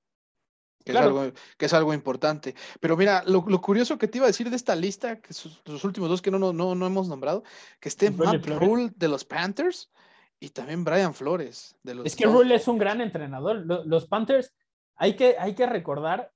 Que, 0.92 0.98
es 0.98 1.04
algo, 1.04 1.32
que 1.58 1.66
es 1.66 1.74
algo 1.74 1.94
importante. 1.94 2.56
Pero 2.80 2.98
mira, 2.98 3.24
lo, 3.26 3.44
curioso 3.62 3.98
que 3.98 4.08
te 4.08 4.18
iba 4.18 4.26
a 4.26 4.28
decir 4.34 4.50
de 4.50 4.56
esta 4.56 4.76
lista, 4.76 5.22
que 5.22 5.34
son 5.34 5.52
los 5.66 5.84
últimos 5.84 6.10
dos 6.10 6.22
que 6.22 6.32
no, 6.32 6.40
no, 6.40 6.76
no 6.76 6.86
hemos 6.86 7.08
nombrado, 7.08 7.44
que 7.80 7.90
esté 7.90 8.12
Matt 8.12 8.46
Rule 8.46 8.92
de 8.96 9.08
los 9.08 9.26
Panthers 9.26 9.92
y 10.40 10.50
también 10.50 10.84
Brian 10.84 11.14
Flores. 11.14 11.78
De 11.84 11.96
los 11.96 12.06
es 12.06 12.16
que 12.16 12.26
Rule 12.26 12.56
es 12.56 12.68
un 12.68 12.78
gran 12.78 13.02
entrenador. 13.02 13.66
Los 13.86 14.08
Panthers, 14.08 14.54
hay 14.96 15.16
que, 15.16 15.36
hay 15.38 15.54
que 15.54 15.66
recordar, 15.66 16.32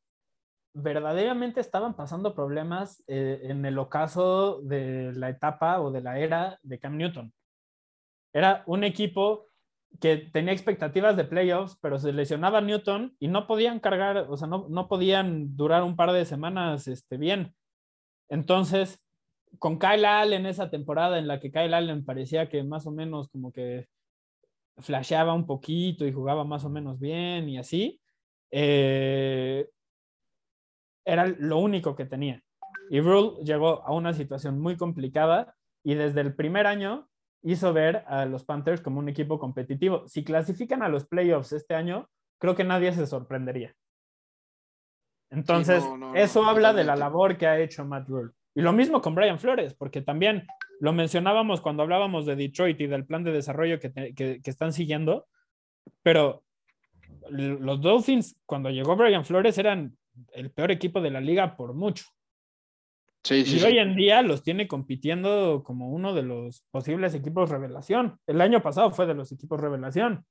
verdaderamente 0.74 1.62
estaban 1.62 1.96
pasando 1.96 2.36
problemas 2.36 3.04
eh, 3.08 3.42
en 3.44 3.66
el 3.66 3.78
ocaso 3.78 4.62
de 4.62 5.14
la 5.14 5.30
etapa 5.30 5.80
o 5.82 5.92
de 5.92 6.02
la 6.02 6.20
era 6.20 6.60
de 6.64 6.80
Cam 6.80 6.98
Newton. 6.98 7.34
Era 8.34 8.64
un 8.66 8.84
equipo 8.84 9.48
que 10.00 10.18
tenía 10.18 10.54
expectativas 10.54 11.16
de 11.16 11.24
playoffs, 11.24 11.78
pero 11.82 12.00
se 12.00 12.14
lesionaba 12.14 12.62
Newton 12.62 13.16
y 13.20 13.28
no 13.28 13.48
podían 13.48 13.80
cargar, 13.80 14.26
o 14.30 14.38
sea, 14.38 14.48
no, 14.48 14.68
no 14.70 14.88
podían 14.88 15.56
durar 15.56 15.84
un 15.84 15.96
par 15.96 16.12
de 16.12 16.26
semanas 16.26 16.88
este, 16.88 17.18
bien. 17.18 17.56
Entonces, 18.30 19.04
con 19.60 19.78
Kyle 19.80 20.06
Allen 20.06 20.46
esa 20.46 20.70
temporada 20.70 21.20
en 21.20 21.28
la 21.28 21.40
que 21.40 21.52
Kyle 21.52 21.74
Allen 21.74 22.06
parecía 22.06 22.50
que 22.50 22.64
más 22.64 22.88
o 22.88 22.92
menos 22.92 23.30
como 23.30 23.52
que 23.52 23.88
flasheaba 24.78 25.34
un 25.34 25.46
poquito 25.46 26.06
y 26.06 26.12
jugaba 26.12 26.44
más 26.44 26.66
o 26.66 26.70
menos 26.70 27.00
bien 27.00 27.48
y 27.50 27.58
así, 27.58 28.02
eh, 28.52 29.70
era 31.06 31.28
lo 31.28 31.58
único 31.58 31.96
que 31.96 32.06
tenía. 32.06 32.42
Y 32.90 33.00
Rule 33.02 33.44
llegó 33.44 33.86
a 33.86 33.94
una 33.94 34.14
situación 34.14 34.60
muy 34.60 34.78
complicada 34.78 35.56
y 35.84 35.96
desde 35.96 36.22
el 36.22 36.36
primer 36.36 36.68
año 36.68 37.10
hizo 37.44 37.74
ver 37.74 38.04
a 38.08 38.26
los 38.26 38.46
Panthers 38.46 38.82
como 38.82 39.00
un 39.00 39.10
equipo 39.10 39.38
competitivo. 39.38 40.08
Si 40.08 40.24
clasifican 40.24 40.82
a 40.82 40.90
los 40.90 41.06
playoffs 41.06 41.52
este 41.52 41.76
año, 41.76 42.10
creo 42.40 42.56
que 42.56 42.64
nadie 42.64 42.92
se 42.94 43.06
sorprendería. 43.06 43.76
Entonces, 45.30 45.84
eso 46.16 46.46
habla 46.46 46.74
de 46.74 46.84
la 46.84 46.96
labor 46.96 47.38
que 47.38 47.48
ha 47.48 47.60
hecho 47.60 47.86
Matt 47.86 48.08
Rule. 48.08 48.32
Y 48.56 48.62
lo 48.62 48.72
mismo 48.72 49.02
con 49.02 49.16
Brian 49.16 49.40
Flores, 49.40 49.74
porque 49.74 50.02
también 50.02 50.46
lo 50.80 50.94
mencionábamos 50.94 51.60
cuando 51.60 51.84
hablábamos 51.84 52.26
de 52.26 52.36
Detroit 52.36 52.80
y 52.82 52.88
del 52.88 53.06
plan 53.06 53.24
de 53.24 53.32
desarrollo 53.32 53.80
que, 53.80 54.42
están 54.44 54.74
siguiendo, 54.74 55.28
pero 56.04 56.44
los 57.30 57.82
Dolphins, 57.82 58.38
cuando 58.46 58.70
llegó 58.70 58.96
Brian 58.96 59.26
Flores, 59.26 59.58
eran 59.58 59.98
el 60.34 60.52
peor 60.52 60.72
equipo 60.72 61.02
de 61.02 61.10
la 61.10 61.20
liga 61.20 61.56
por 61.56 61.74
mucho. 61.74 62.06
Y 63.30 63.64
hoy 63.64 63.78
en 63.78 63.96
día 63.96 64.22
los 64.22 64.44
tiene 64.44 64.68
compitiendo 64.68 65.64
como 65.64 65.90
uno 65.90 66.14
de 66.14 66.24
los 66.24 66.64
posibles 66.72 67.14
equipos 67.14 67.50
revelación. 67.50 68.20
El 68.28 68.42
año 68.42 68.62
pasado 68.62 68.92
fue 68.92 69.06
de 69.06 69.14
los 69.14 69.32
equipos 69.32 69.62
revelación. 69.62 70.26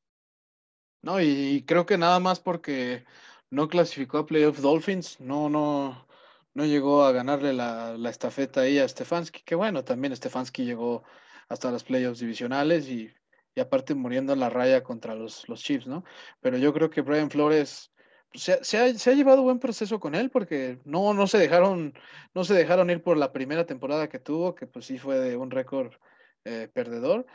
No, 1.00 1.20
y 1.20 1.64
creo 1.66 1.86
que 1.86 1.96
nada 1.96 2.20
más 2.20 2.38
porque 2.40 3.04
no 3.50 3.68
clasificó 3.68 4.18
a 4.18 4.26
Playoff 4.26 4.60
Dolphins, 4.60 5.20
no, 5.20 5.48
no, 5.48 6.06
no 6.54 6.64
llegó 6.66 7.04
a 7.04 7.12
ganarle 7.12 7.52
la, 7.54 7.96
estafeta 8.08 8.60
ahí 8.60 8.78
a 8.78 8.86
Stefanski, 8.86 9.42
que 9.42 9.54
bueno, 9.54 9.84
también 9.84 10.14
Stefanski 10.14 10.64
llegó 10.64 11.02
hasta 11.48 11.70
las 11.70 11.84
playoffs 11.84 12.20
divisionales 12.20 12.88
y, 12.88 13.10
aparte 13.60 13.94
muriendo 13.94 14.32
en 14.32 14.40
la 14.40 14.48
raya 14.48 14.82
contra 14.82 15.14
los, 15.14 15.48
los 15.48 15.62
Chiefs, 15.62 15.86
¿no? 15.86 16.04
Pero 16.40 16.56
yo 16.56 16.72
creo 16.72 16.88
que 16.88 17.02
Brian 17.02 17.30
Flores 17.30 17.92
se, 18.34 18.78
ha, 18.78 19.12
llevado 19.12 19.42
buen 19.42 19.58
proceso 19.58 20.00
con 20.00 20.14
él 20.14 20.30
porque 20.30 20.78
no, 20.84 21.14
no 21.14 21.26
se 21.26 21.38
dejaron, 21.38 21.94
no 22.34 22.44
se 22.44 22.54
dejaron 22.54 22.90
ir 22.90 23.02
por 23.02 23.16
la 23.16 23.32
primera 23.32 23.66
temporada 23.66 24.08
que 24.08 24.18
tuvo, 24.18 24.54
que 24.54 24.66
pues 24.66 24.86
sí 24.86 24.98
fue 24.98 25.18
de 25.18 25.36
un 25.36 25.50
récord 25.50 25.92
eh, 26.44 26.68
perdedor, 26.72 27.26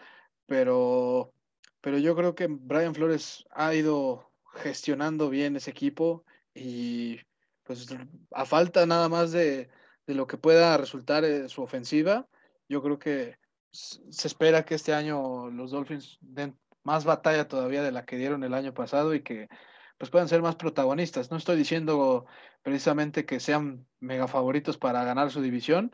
pero, 0.45 1.33
pero 1.81 1.97
yo 1.97 2.15
creo 2.15 2.35
que 2.35 2.47
Brian 2.49 2.95
Flores 2.95 3.45
ha 3.51 3.73
ido 3.73 4.31
gestionando 4.55 5.29
bien 5.29 5.55
ese 5.55 5.71
equipo 5.71 6.25
y 6.53 7.19
pues 7.63 7.87
a 8.31 8.45
falta 8.45 8.85
nada 8.85 9.09
más 9.09 9.31
de, 9.31 9.69
lo 10.07 10.25
que 10.25 10.37
pueda 10.37 10.77
resultar 10.77 11.25
eh, 11.25 11.49
su 11.49 11.61
ofensiva, 11.61 12.27
yo 12.69 12.81
creo 12.81 12.97
que 12.97 13.37
se 13.71 14.27
espera 14.27 14.65
que 14.65 14.75
este 14.75 14.93
año 14.93 15.49
los 15.51 15.71
Dolphins 15.71 16.17
den 16.21 16.57
más 16.83 17.03
batalla 17.03 17.47
todavía 17.47 17.83
de 17.83 17.91
la 17.91 18.05
que 18.05 18.15
dieron 18.15 18.43
el 18.43 18.53
año 18.53 18.73
pasado 18.73 19.13
y 19.13 19.21
que 19.21 19.49
pues 19.97 20.11
puedan 20.11 20.27
ser 20.27 20.41
más 20.41 20.55
protagonistas. 20.55 21.31
No 21.31 21.37
estoy 21.37 21.57
diciendo 21.57 22.25
precisamente 22.61 23.25
que 23.25 23.39
sean 23.39 23.87
mega 23.99 24.27
favoritos 24.27 24.77
para 24.77 25.03
ganar 25.03 25.31
su 25.31 25.41
división, 25.41 25.91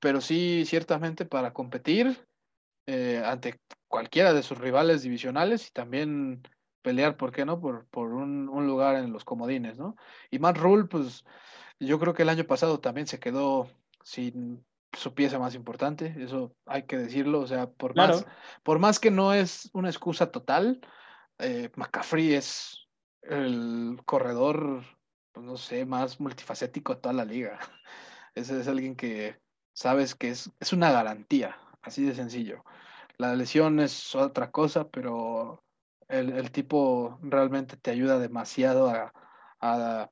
pero 0.00 0.20
sí 0.20 0.64
ciertamente 0.66 1.24
para 1.24 1.52
competir 1.52 2.26
eh, 2.86 3.22
ante 3.24 3.60
cualquiera 3.88 4.32
de 4.32 4.42
sus 4.42 4.58
rivales 4.58 5.02
divisionales 5.02 5.68
y 5.68 5.72
también 5.72 6.42
pelear, 6.82 7.16
¿por 7.16 7.32
qué 7.32 7.44
no? 7.44 7.60
Por, 7.60 7.86
por 7.86 8.12
un, 8.12 8.46
lugar 8.66 8.96
en 8.96 9.12
los 9.12 9.24
comodines, 9.24 9.78
¿no? 9.78 9.96
Y 10.30 10.38
Matt 10.38 10.58
Rule, 10.58 10.84
pues 10.84 11.24
yo 11.80 11.98
creo 11.98 12.14
que 12.14 12.22
el 12.22 12.28
año 12.28 12.44
pasado 12.44 12.78
también 12.78 13.06
se 13.06 13.18
quedó 13.18 13.68
sin 14.04 14.64
su 14.92 15.12
pieza 15.12 15.38
más 15.38 15.54
importante, 15.54 16.14
eso 16.18 16.54
hay 16.64 16.84
que 16.84 16.96
decirlo, 16.96 17.40
o 17.40 17.46
sea, 17.46 17.68
por, 17.68 17.94
más, 17.96 18.24
por 18.62 18.78
más 18.78 18.98
que 18.98 19.10
no 19.10 19.34
es 19.34 19.68
una 19.74 19.88
excusa 19.90 20.30
total, 20.30 20.80
eh, 21.38 21.70
McCaffrey 21.74 22.34
es 22.34 22.85
el 23.28 24.00
corredor, 24.04 24.82
pues 25.32 25.46
no 25.46 25.56
sé, 25.56 25.86
más 25.86 26.20
multifacético 26.20 26.94
de 26.94 27.00
toda 27.00 27.14
la 27.14 27.24
liga. 27.24 27.58
Ese 28.34 28.60
es 28.60 28.68
alguien 28.68 28.96
que 28.96 29.38
sabes 29.72 30.14
que 30.14 30.30
es, 30.30 30.50
es 30.60 30.72
una 30.72 30.90
garantía, 30.92 31.56
así 31.82 32.04
de 32.04 32.14
sencillo. 32.14 32.64
La 33.18 33.34
lesión 33.34 33.80
es 33.80 34.14
otra 34.14 34.50
cosa, 34.50 34.88
pero 34.88 35.64
el, 36.08 36.50
tipo 36.52 37.18
realmente 37.22 37.76
te 37.76 37.90
ayuda 37.90 38.18
demasiado 38.18 38.90
a, 39.60 40.10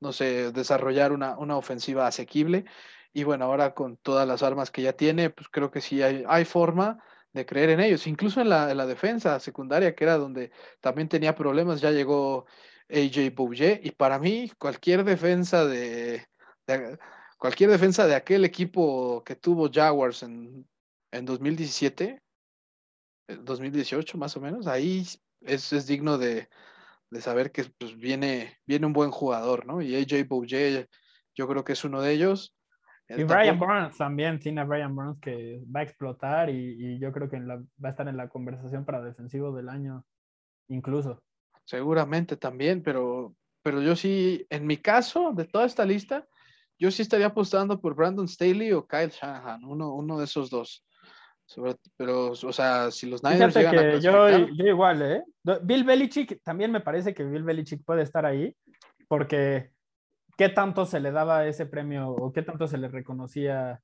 no 0.00 0.12
sé, 0.12 0.52
desarrollar 0.52 1.12
una, 1.12 1.36
ofensiva 1.56 2.06
asequible. 2.06 2.64
Y 3.12 3.24
bueno, 3.24 3.46
ahora 3.46 3.74
con 3.74 3.96
todas 3.96 4.26
las 4.28 4.42
armas 4.42 4.70
que 4.70 4.82
ya 4.82 4.92
tiene, 4.92 5.30
pues 5.30 5.48
creo 5.50 5.70
que 5.70 5.80
sí 5.80 6.02
hay, 6.02 6.24
hay 6.28 6.44
forma 6.44 7.02
de 7.32 7.46
creer 7.46 7.70
en 7.70 7.80
ellos. 7.80 8.06
Incluso 8.06 8.40
en 8.40 8.48
la, 8.48 8.86
defensa 8.86 9.38
secundaria, 9.40 9.94
que 9.94 10.04
era 10.04 10.18
donde 10.18 10.50
también 10.80 11.08
tenía 11.08 11.34
problemas, 11.34 11.80
ya 11.80 11.90
llegó 11.90 12.46
AJ 12.88 13.34
Bouget. 13.34 13.84
Y 13.84 13.92
para 13.92 14.18
mí, 14.18 14.50
cualquier 14.58 15.04
defensa 15.04 15.64
de, 15.66 16.26
cualquier 17.38 17.70
defensa 17.70 18.06
de 18.06 18.14
aquel 18.14 18.44
equipo 18.44 19.22
que 19.24 19.36
tuvo 19.36 19.70
Jaguars 19.72 20.22
en, 20.22 20.68
en 21.12 21.24
2017 21.24 22.20
2018 23.38 24.18
más 24.18 24.36
o 24.36 24.40
menos, 24.40 24.66
ahí 24.66 25.06
es, 25.40 25.72
es 25.72 25.86
digno 25.86 26.18
de, 26.18 26.48
de, 27.10 27.20
saber 27.20 27.52
que 27.52 27.64
pues, 27.78 27.96
viene, 27.96 28.58
viene 28.66 28.86
un 28.86 28.92
buen 28.92 29.10
jugador, 29.10 29.66
¿no? 29.66 29.80
Y 29.82 29.94
AJ 29.96 30.26
Bouye 30.28 30.88
yo 31.34 31.48
creo 31.48 31.64
que 31.64 31.72
es 31.72 31.84
uno 31.84 32.02
de 32.02 32.12
ellos. 32.12 32.54
Y 33.16 33.24
Brian 33.24 33.58
Burns 33.58 33.96
también, 33.96 34.38
tiene 34.38 34.60
a 34.60 34.64
Brian 34.64 34.94
Burns 34.94 35.18
que 35.20 35.62
va 35.74 35.80
a 35.80 35.82
explotar 35.82 36.48
y, 36.50 36.76
y 36.78 36.98
yo 36.98 37.12
creo 37.12 37.28
que 37.28 37.40
va 37.40 37.58
a 37.82 37.88
estar 37.88 38.06
en 38.08 38.16
la 38.16 38.28
conversación 38.28 38.84
para 38.84 39.02
defensivo 39.02 39.52
del 39.52 39.68
año, 39.68 40.04
incluso. 40.68 41.22
Seguramente 41.64 42.36
también, 42.36 42.82
pero, 42.82 43.34
pero 43.62 43.82
yo 43.82 43.96
sí, 43.96 44.46
en 44.50 44.66
mi 44.66 44.76
caso, 44.76 45.32
de 45.32 45.44
toda 45.44 45.66
esta 45.66 45.84
lista, 45.84 46.26
yo 46.78 46.90
sí 46.90 47.02
estaría 47.02 47.26
apostando 47.26 47.80
por 47.80 47.94
Brandon 47.94 48.28
Staley 48.28 48.72
o 48.72 48.86
Kyle 48.86 49.10
Shanahan, 49.10 49.64
uno, 49.64 49.94
uno 49.94 50.18
de 50.18 50.24
esos 50.24 50.48
dos 50.50 50.84
pero, 51.96 52.30
o 52.30 52.52
sea, 52.52 52.90
si 52.90 53.08
los 53.08 53.22
Niners 53.22 53.54
llegan 53.54 53.74
que 53.74 54.00
yo, 54.00 54.28
yo, 54.28 54.66
igual, 54.66 55.02
¿eh? 55.02 55.24
Bill 55.62 55.84
Belichick, 55.84 56.42
también 56.42 56.70
me 56.70 56.80
parece 56.80 57.12
que 57.12 57.24
Bill 57.24 57.42
Belichick 57.42 57.84
puede 57.84 58.02
estar 58.02 58.24
ahí, 58.24 58.54
porque 59.08 59.70
¿qué 60.36 60.48
tanto 60.48 60.86
se 60.86 61.00
le 61.00 61.12
daba 61.12 61.46
ese 61.46 61.66
premio 61.66 62.10
o 62.10 62.32
qué 62.32 62.42
tanto 62.42 62.66
se 62.66 62.78
le 62.78 62.88
reconocía? 62.88 63.80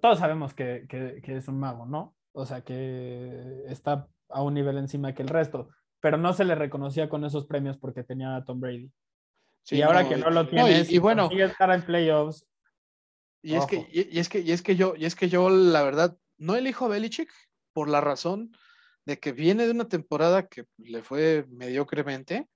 Todos 0.00 0.18
sabemos 0.18 0.54
que, 0.54 0.86
que, 0.88 1.36
es 1.36 1.48
un 1.48 1.58
mago, 1.58 1.86
¿no? 1.86 2.14
O 2.32 2.46
sea, 2.46 2.62
que 2.62 3.64
está 3.66 4.08
a 4.28 4.42
un 4.42 4.54
nivel 4.54 4.78
encima 4.78 5.14
que 5.14 5.22
el 5.22 5.28
resto, 5.28 5.70
pero 6.00 6.16
no 6.16 6.32
se 6.32 6.44
le 6.44 6.54
reconocía 6.54 7.08
con 7.08 7.24
esos 7.24 7.46
premios 7.46 7.78
porque 7.78 8.04
tenía 8.04 8.36
a 8.36 8.44
Tom 8.44 8.60
Brady. 8.60 8.90
y 9.70 9.82
ahora 9.82 10.08
que 10.08 10.16
no 10.16 10.30
lo 10.30 10.46
tiene, 10.46 10.84
y, 10.88 10.98
bueno, 10.98 11.28
estar 11.30 11.70
en 11.70 11.82
playoffs. 11.82 12.46
Y 13.40 13.54
es, 13.54 13.66
que, 13.66 13.88
y, 13.90 14.18
es 14.18 14.28
que, 14.28 14.40
y 14.40 14.50
es 14.50 14.62
que 14.62 14.76
yo, 14.76 14.94
y 14.96 15.04
es 15.04 15.14
que 15.14 15.28
yo, 15.28 15.48
la 15.48 15.82
verdad, 15.82 16.18
no 16.38 16.56
elijo 16.56 16.86
a 16.86 16.88
Belichick 16.88 17.30
por 17.72 17.88
la 17.88 18.00
razón 18.00 18.52
de 19.06 19.18
que 19.18 19.32
viene 19.32 19.64
de 19.64 19.70
una 19.70 19.88
temporada 19.88 20.48
que 20.48 20.66
le 20.76 21.02
fue 21.02 21.46
mediocremente 21.48 22.48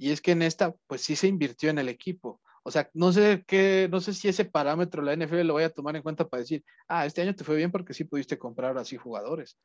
Y 0.00 0.12
es 0.12 0.22
que 0.22 0.32
en 0.32 0.40
esta, 0.40 0.74
pues 0.86 1.02
sí 1.02 1.14
se 1.14 1.28
invirtió 1.28 1.68
en 1.68 1.78
el 1.78 1.90
equipo. 1.90 2.40
O 2.62 2.70
sea, 2.70 2.88
no 2.94 3.12
sé 3.12 3.44
qué, 3.46 3.86
no 3.90 4.00
sé 4.00 4.14
si 4.14 4.28
ese 4.28 4.46
parámetro 4.46 5.02
la 5.02 5.14
NFL 5.14 5.42
lo 5.42 5.54
vaya 5.54 5.66
a 5.66 5.74
tomar 5.74 5.94
en 5.94 6.02
cuenta 6.02 6.26
para 6.26 6.40
decir, 6.40 6.64
ah, 6.88 7.04
este 7.04 7.20
año 7.20 7.34
te 7.34 7.44
fue 7.44 7.56
bien 7.56 7.70
porque 7.70 7.92
sí 7.92 8.04
pudiste 8.04 8.38
comprar 8.38 8.78
así 8.78 8.96
jugadores. 8.96 9.58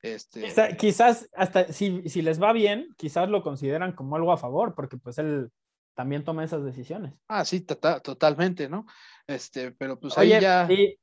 Este... 0.00 0.46
Quizás, 0.78 1.28
hasta 1.34 1.72
si, 1.72 2.08
si, 2.08 2.22
les 2.22 2.40
va 2.40 2.52
bien, 2.52 2.94
quizás 2.96 3.28
lo 3.28 3.42
consideran 3.42 3.92
como 3.92 4.14
algo 4.14 4.30
a 4.30 4.38
favor, 4.38 4.76
porque 4.76 4.98
pues 4.98 5.18
él 5.18 5.50
también 5.94 6.22
toma 6.22 6.44
esas 6.44 6.64
decisiones. 6.64 7.14
Ah, 7.26 7.44
sí, 7.44 7.60
totalmente, 7.60 8.68
¿no? 8.68 8.86
Este, 9.26 9.72
pero 9.72 9.98
pues 9.98 10.16
ahí 10.16 10.28
ya. 10.28 10.64
de, 10.66 10.96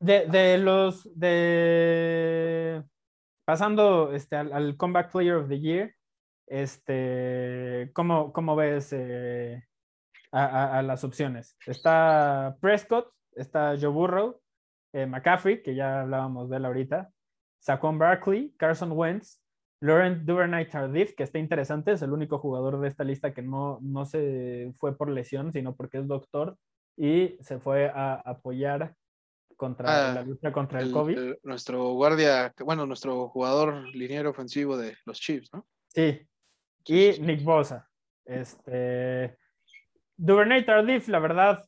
de, 0.00 0.56
los 0.56 1.06
de 1.14 2.82
pasando 3.44 4.14
este, 4.14 4.36
al, 4.36 4.76
Comeback 4.78 5.12
Player 5.12 5.34
of 5.34 5.48
the 5.50 5.60
Year, 5.60 5.94
este, 6.52 7.90
¿cómo, 7.94 8.30
cómo 8.32 8.54
ves 8.54 8.92
eh, 8.92 9.64
a, 10.32 10.82
las 10.82 11.02
opciones? 11.02 11.56
Está 11.66 12.58
Prescott, 12.60 13.10
está 13.34 13.74
Joe 13.80 13.88
Burrow, 13.88 14.38
eh, 14.92 15.06
McCaffrey, 15.06 15.62
que 15.62 15.74
ya 15.74 16.02
hablábamos 16.02 16.50
de 16.50 16.58
él 16.58 16.66
ahorita, 16.66 17.10
Saquon 17.58 17.98
Barkley, 17.98 18.54
Carson 18.58 18.92
Wentz, 18.92 19.40
Laurent 19.80 20.24
Duvernay 20.24 20.68
Tardif, 20.68 21.14
que 21.14 21.22
está 21.22 21.38
interesante, 21.38 21.92
es 21.92 22.02
el 22.02 22.12
único 22.12 22.38
jugador 22.38 22.78
de 22.80 22.88
esta 22.88 23.02
lista 23.02 23.32
que 23.32 23.40
no, 23.40 23.78
no 23.80 24.04
se 24.04 24.74
fue 24.76 24.94
por 24.96 25.10
lesión, 25.10 25.52
sino 25.52 25.74
porque 25.74 25.98
es 25.98 26.06
doctor 26.06 26.58
y 26.98 27.38
se 27.40 27.58
fue 27.60 27.90
a 27.94 28.14
apoyar 28.14 28.94
contra 29.56 30.10
ah, 30.10 30.14
la 30.14 30.22
lucha 30.22 30.52
contra 30.52 30.80
el, 30.80 30.92
COVID. 30.92 31.36
nuestro 31.44 31.92
guardia, 31.94 32.52
bueno, 32.62 32.84
nuestro 32.84 33.28
jugador 33.28 33.88
liniero 33.94 34.30
ofensivo 34.30 34.76
de 34.76 34.96
los 35.06 35.18
Chiefs, 35.18 35.50
¿no? 35.54 35.66
Sí. 35.88 36.20
Y 36.86 37.20
Nick 37.20 37.42
Bosa. 37.42 37.88
Este. 38.24 39.36
Duvernay 40.16 40.64
Tardif, 40.64 41.08
la 41.08 41.18
verdad, 41.18 41.64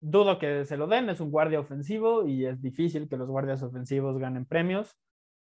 dudo 0.00 0.38
que 0.38 0.64
se 0.64 0.76
lo 0.76 0.86
den, 0.86 1.10
es 1.10 1.20
un 1.20 1.30
guardia 1.30 1.60
ofensivo 1.60 2.26
y 2.26 2.46
es 2.46 2.60
difícil 2.62 3.08
que 3.08 3.16
los 3.16 3.28
guardias 3.28 3.62
ofensivos 3.62 4.18
ganen 4.18 4.46
premios. 4.46 4.96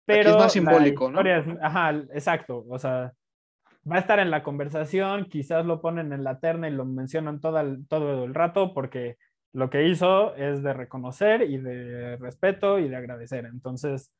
Pero 0.06 0.32
es 0.32 0.36
más 0.36 0.52
simbólico, 0.52 1.10
¿no? 1.10 1.22
ajá, 1.62 1.92
exacto. 2.14 2.66
O 2.68 2.78
sea, 2.78 3.14
va 3.90 3.96
a 3.96 4.00
estar 4.00 4.20
en 4.20 4.32
la 4.32 4.44
conversación, 4.44 5.26
quizás 5.26 5.66
lo 5.66 5.82
ponen 5.82 6.12
en 6.12 6.24
la 6.24 6.40
terna 6.40 6.68
y 6.68 6.72
lo 6.72 6.86
mencionan 6.86 7.40
todo 7.40 7.60
el, 7.60 7.88
todo 7.88 8.26
el 8.26 8.34
rato 8.34 8.74
porque 8.74 9.18
lo 9.54 9.70
que 9.70 9.88
hizo 9.88 10.36
es 10.36 10.64
de 10.64 10.74
reconocer 10.74 11.44
y 11.44 11.58
de 11.58 12.18
respeto 12.18 12.80
y 12.80 12.90
de 12.90 12.96
agradecer. 12.96 13.46
Entonces, 13.46 14.12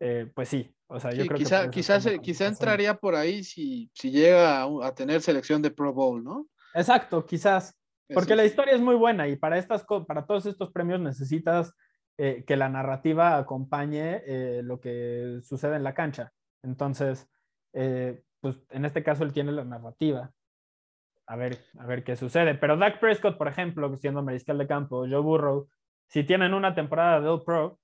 eh, 0.00 0.30
pues 0.34 0.48
sí, 0.48 0.74
o 0.88 0.98
sea, 0.98 1.12
yo 1.12 1.26
creo 1.26 1.38
quizá, 1.38 1.64
que... 1.64 1.70
Quizás 1.70 2.08
quizá 2.22 2.46
entraría 2.46 2.94
por 2.94 3.14
ahí 3.14 3.44
si, 3.44 3.90
si 3.94 4.10
llega 4.10 4.62
a, 4.62 4.94
tener 4.94 5.20
selección 5.20 5.62
de 5.62 5.70
Pro 5.70 5.92
Bowl, 5.92 6.24
¿no? 6.24 6.46
Exacto, 6.74 7.24
quizás. 7.24 7.76
Porque 8.12 8.34
la 8.34 8.44
historia 8.44 8.74
es 8.74 8.80
muy 8.80 8.96
buena 8.96 9.28
y 9.28 9.36
para, 9.36 9.56
estas, 9.56 9.84
para 10.08 10.26
todos 10.26 10.46
estos 10.46 10.72
premios 10.72 11.00
necesitas 11.00 11.72
eh, 12.18 12.42
que 12.44 12.56
la 12.56 12.68
narrativa 12.68 13.36
acompañe 13.36 14.22
eh, 14.26 14.62
lo 14.64 14.80
que 14.80 15.38
sucede 15.44 15.76
en 15.76 15.84
la 15.84 15.94
cancha. 15.94 16.32
Entonces, 16.64 17.28
pues 17.72 18.58
en 18.70 18.84
este 18.84 19.04
caso 19.04 19.22
él 19.22 19.32
tiene 19.32 19.52
la 19.52 19.64
narrativa 19.64 20.32
a 21.30 21.36
ver, 21.36 21.58
a 21.78 21.86
ver 21.86 22.02
qué 22.02 22.16
sucede. 22.16 22.56
Pero 22.56 22.76
Dak 22.76 22.98
Prescott, 22.98 23.38
por 23.38 23.46
ejemplo, 23.46 23.96
siendo 23.96 24.20
mariscal 24.20 24.58
de 24.58 24.66
campo, 24.66 25.06
Joe 25.08 25.20
Burrow, 25.20 25.68
si 26.08 26.24
tienen 26.24 26.54
una 26.54 26.74
temporada 26.74 27.20
de 27.20 27.28
All 27.28 27.44
Pro, 27.44 27.78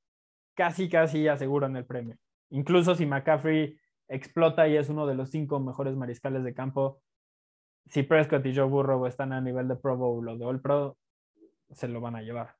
casi, 0.56 0.88
casi 0.88 1.28
aseguran 1.28 1.76
el 1.76 1.84
premio. 1.84 2.16
Incluso 2.50 2.94
si 2.94 3.06
McCaffrey 3.06 3.78
explota 4.08 4.66
y 4.66 4.76
es 4.76 4.88
uno 4.88 5.06
de 5.06 5.14
los 5.14 5.30
cinco 5.30 5.60
mejores 5.60 5.94
mariscales 5.94 6.42
de 6.42 6.54
campo, 6.54 7.00
si 7.86 8.02
Prescott 8.02 8.44
y 8.46 8.54
Joe 8.54 8.66
Burrow 8.66 9.06
están 9.06 9.32
a 9.32 9.40
nivel 9.40 9.68
de 9.68 9.76
Pro 9.76 9.96
Bowl 9.96 10.28
o 10.28 10.36
de 10.36 10.44
All 10.44 10.60
Pro, 10.60 10.96
se 11.70 11.88
lo 11.88 12.00
van 12.00 12.16
a 12.16 12.22
llevar, 12.22 12.56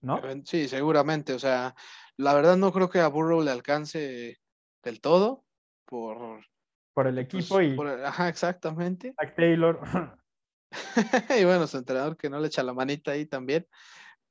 ¿no? 0.00 0.20
Sí, 0.44 0.68
seguramente. 0.68 1.34
O 1.34 1.38
sea, 1.38 1.74
la 2.16 2.34
verdad 2.34 2.56
no 2.56 2.72
creo 2.72 2.88
que 2.88 3.00
a 3.00 3.08
Burrow 3.08 3.42
le 3.42 3.50
alcance 3.50 4.38
del 4.82 5.00
todo 5.00 5.44
por... 5.84 6.40
Por 6.92 7.06
el 7.06 7.14
pues, 7.14 7.26
equipo 7.26 7.60
y... 7.60 7.76
ajá, 8.04 8.28
exactamente. 8.28 9.14
Taylor. 9.36 9.80
y 11.40 11.44
bueno, 11.44 11.66
su 11.66 11.78
entrenador 11.78 12.16
que 12.16 12.28
no 12.28 12.40
le 12.40 12.48
echa 12.48 12.62
la 12.62 12.74
manita 12.74 13.12
ahí 13.12 13.26
también. 13.26 13.66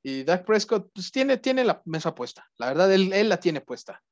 Y 0.02 0.24
Dak 0.24 0.44
Prescott, 0.44 0.90
pues 0.94 1.10
tiene, 1.10 1.36
tiene 1.36 1.64
la 1.64 1.82
mesa 1.84 2.14
puesta. 2.14 2.46
La 2.56 2.66
verdad, 2.66 2.92
él, 2.92 3.12
él, 3.12 3.28
la 3.28 3.38
tiene 3.38 3.60
puesta. 3.60 4.02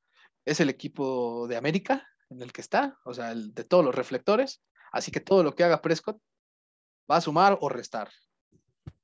Es 0.45 0.59
el 0.59 0.69
equipo 0.69 1.47
de 1.47 1.57
América 1.57 2.07
en 2.29 2.41
el 2.41 2.53
que 2.53 2.61
está, 2.61 2.97
o 3.05 3.13
sea, 3.13 3.31
el 3.31 3.53
de 3.53 3.63
todos 3.63 3.83
los 3.83 3.95
reflectores. 3.95 4.61
Así 4.91 5.11
que 5.11 5.19
todo 5.19 5.43
lo 5.43 5.55
que 5.55 5.63
haga 5.63 5.81
Prescott 5.81 6.19
va 7.09 7.17
a 7.17 7.21
sumar 7.21 7.57
o 7.61 7.69
restar 7.69 8.09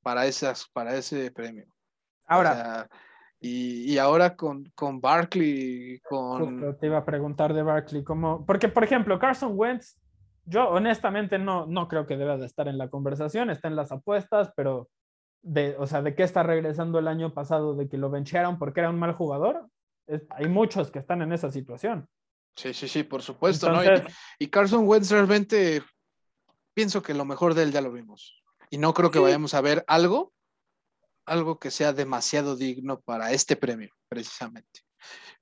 para, 0.02 0.26
esas, 0.28 0.68
para 0.70 0.96
ese 0.96 1.32
premio. 1.32 1.66
Ahora. 2.28 2.88
y, 3.40 3.92
y, 3.92 3.98
ahora 3.98 4.36
con, 4.36 4.72
con 4.76 5.02
Barkley, 5.02 6.00
con... 6.02 6.78
te 6.80 6.88
iba 6.88 6.98
a 6.98 7.06
preguntar 7.06 7.54
de 7.54 7.64
Barkley, 7.64 8.04
¿cómo? 8.04 8.46
Porque, 8.46 8.68
por 8.68 8.84
ejemplo, 8.84 9.20
Carson 9.20 9.54
Wentz 9.56 9.98
yo 10.46 10.70
honestamente 10.70 11.40
no, 11.40 11.66
no 11.66 11.88
creo 11.88 12.06
que 12.06 12.18
deba 12.18 12.38
de 12.38 12.46
estar 12.46 12.68
en 12.68 12.78
la 12.78 12.90
conversación, 12.90 13.50
está 13.50 13.68
en 13.68 13.76
las 13.76 13.92
apuestas, 13.92 14.52
pero 14.56 14.90
de, 15.46 15.76
o 15.78 15.86
sea, 15.86 16.02
¿de 16.02 16.16
qué 16.16 16.24
está 16.24 16.42
regresando 16.42 16.98
el 16.98 17.08
año 17.08 17.34
pasado? 17.34 17.76
¿De 17.76 17.88
que 17.88 17.98
lo 17.98 18.10
benchearon 18.10 18.58
porque 18.58 18.80
era 18.80 18.90
un 18.90 19.00
mal 19.00 19.14
jugador? 19.14 19.70
hay 20.30 20.48
muchos 20.48 20.92
que 20.92 21.00
están 21.00 21.24
en 21.24 21.34
esa 21.34 21.50
situación. 21.50 22.08
Sí, 22.56 22.76
sí, 22.76 22.88
sí, 22.88 23.02
por 23.02 23.24
supuesto, 23.24 23.72
¿no? 23.72 23.82
Y, 24.38 24.48
Carson 24.48 24.88
Wentz 24.88 25.10
realmente 25.10 25.82
pienso 26.76 27.02
que 27.02 27.16
lo 27.16 27.26
mejor 27.26 27.56
de 27.56 27.64
él 27.64 27.72
ya 27.72 27.82
lo 27.82 27.92
vimos. 27.92 28.40
Y 28.70 28.78
no 28.78 28.94
creo 28.94 29.10
que 29.10 29.18
vayamos 29.20 29.56
a 29.56 29.62
ver 29.62 29.84
algo, 29.88 30.32
algo 31.26 31.58
que 31.60 31.72
sea 31.72 31.92
demasiado 31.92 32.56
digno 32.56 33.02
para 33.02 33.32
este 33.32 33.56
premio, 33.56 33.90
precisamente. 34.08 34.82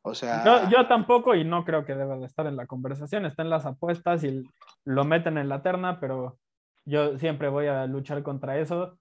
O 0.02 0.16
sea. 0.16 0.70
Yo, 0.70 0.88
tampoco 0.88 1.36
y 1.36 1.44
no 1.44 1.66
creo 1.66 1.86
que 1.86 1.96
deba 1.96 2.18
de 2.18 2.26
estar 2.26 2.48
en 2.48 2.56
la 2.56 2.68
conversación. 2.68 3.26
Está 3.26 3.44
en 3.44 3.50
las 3.50 3.66
apuestas 3.66 4.24
y 4.24 4.44
lo 4.86 5.04
meten 5.04 5.38
en 5.38 5.50
la 5.50 5.62
terna, 5.62 6.00
pero 6.00 6.40
yo 6.86 7.18
siempre 7.20 7.50
voy 7.50 7.68
a 7.68 7.86
luchar 7.86 8.24
contra 8.24 8.58
eso. 8.60 8.98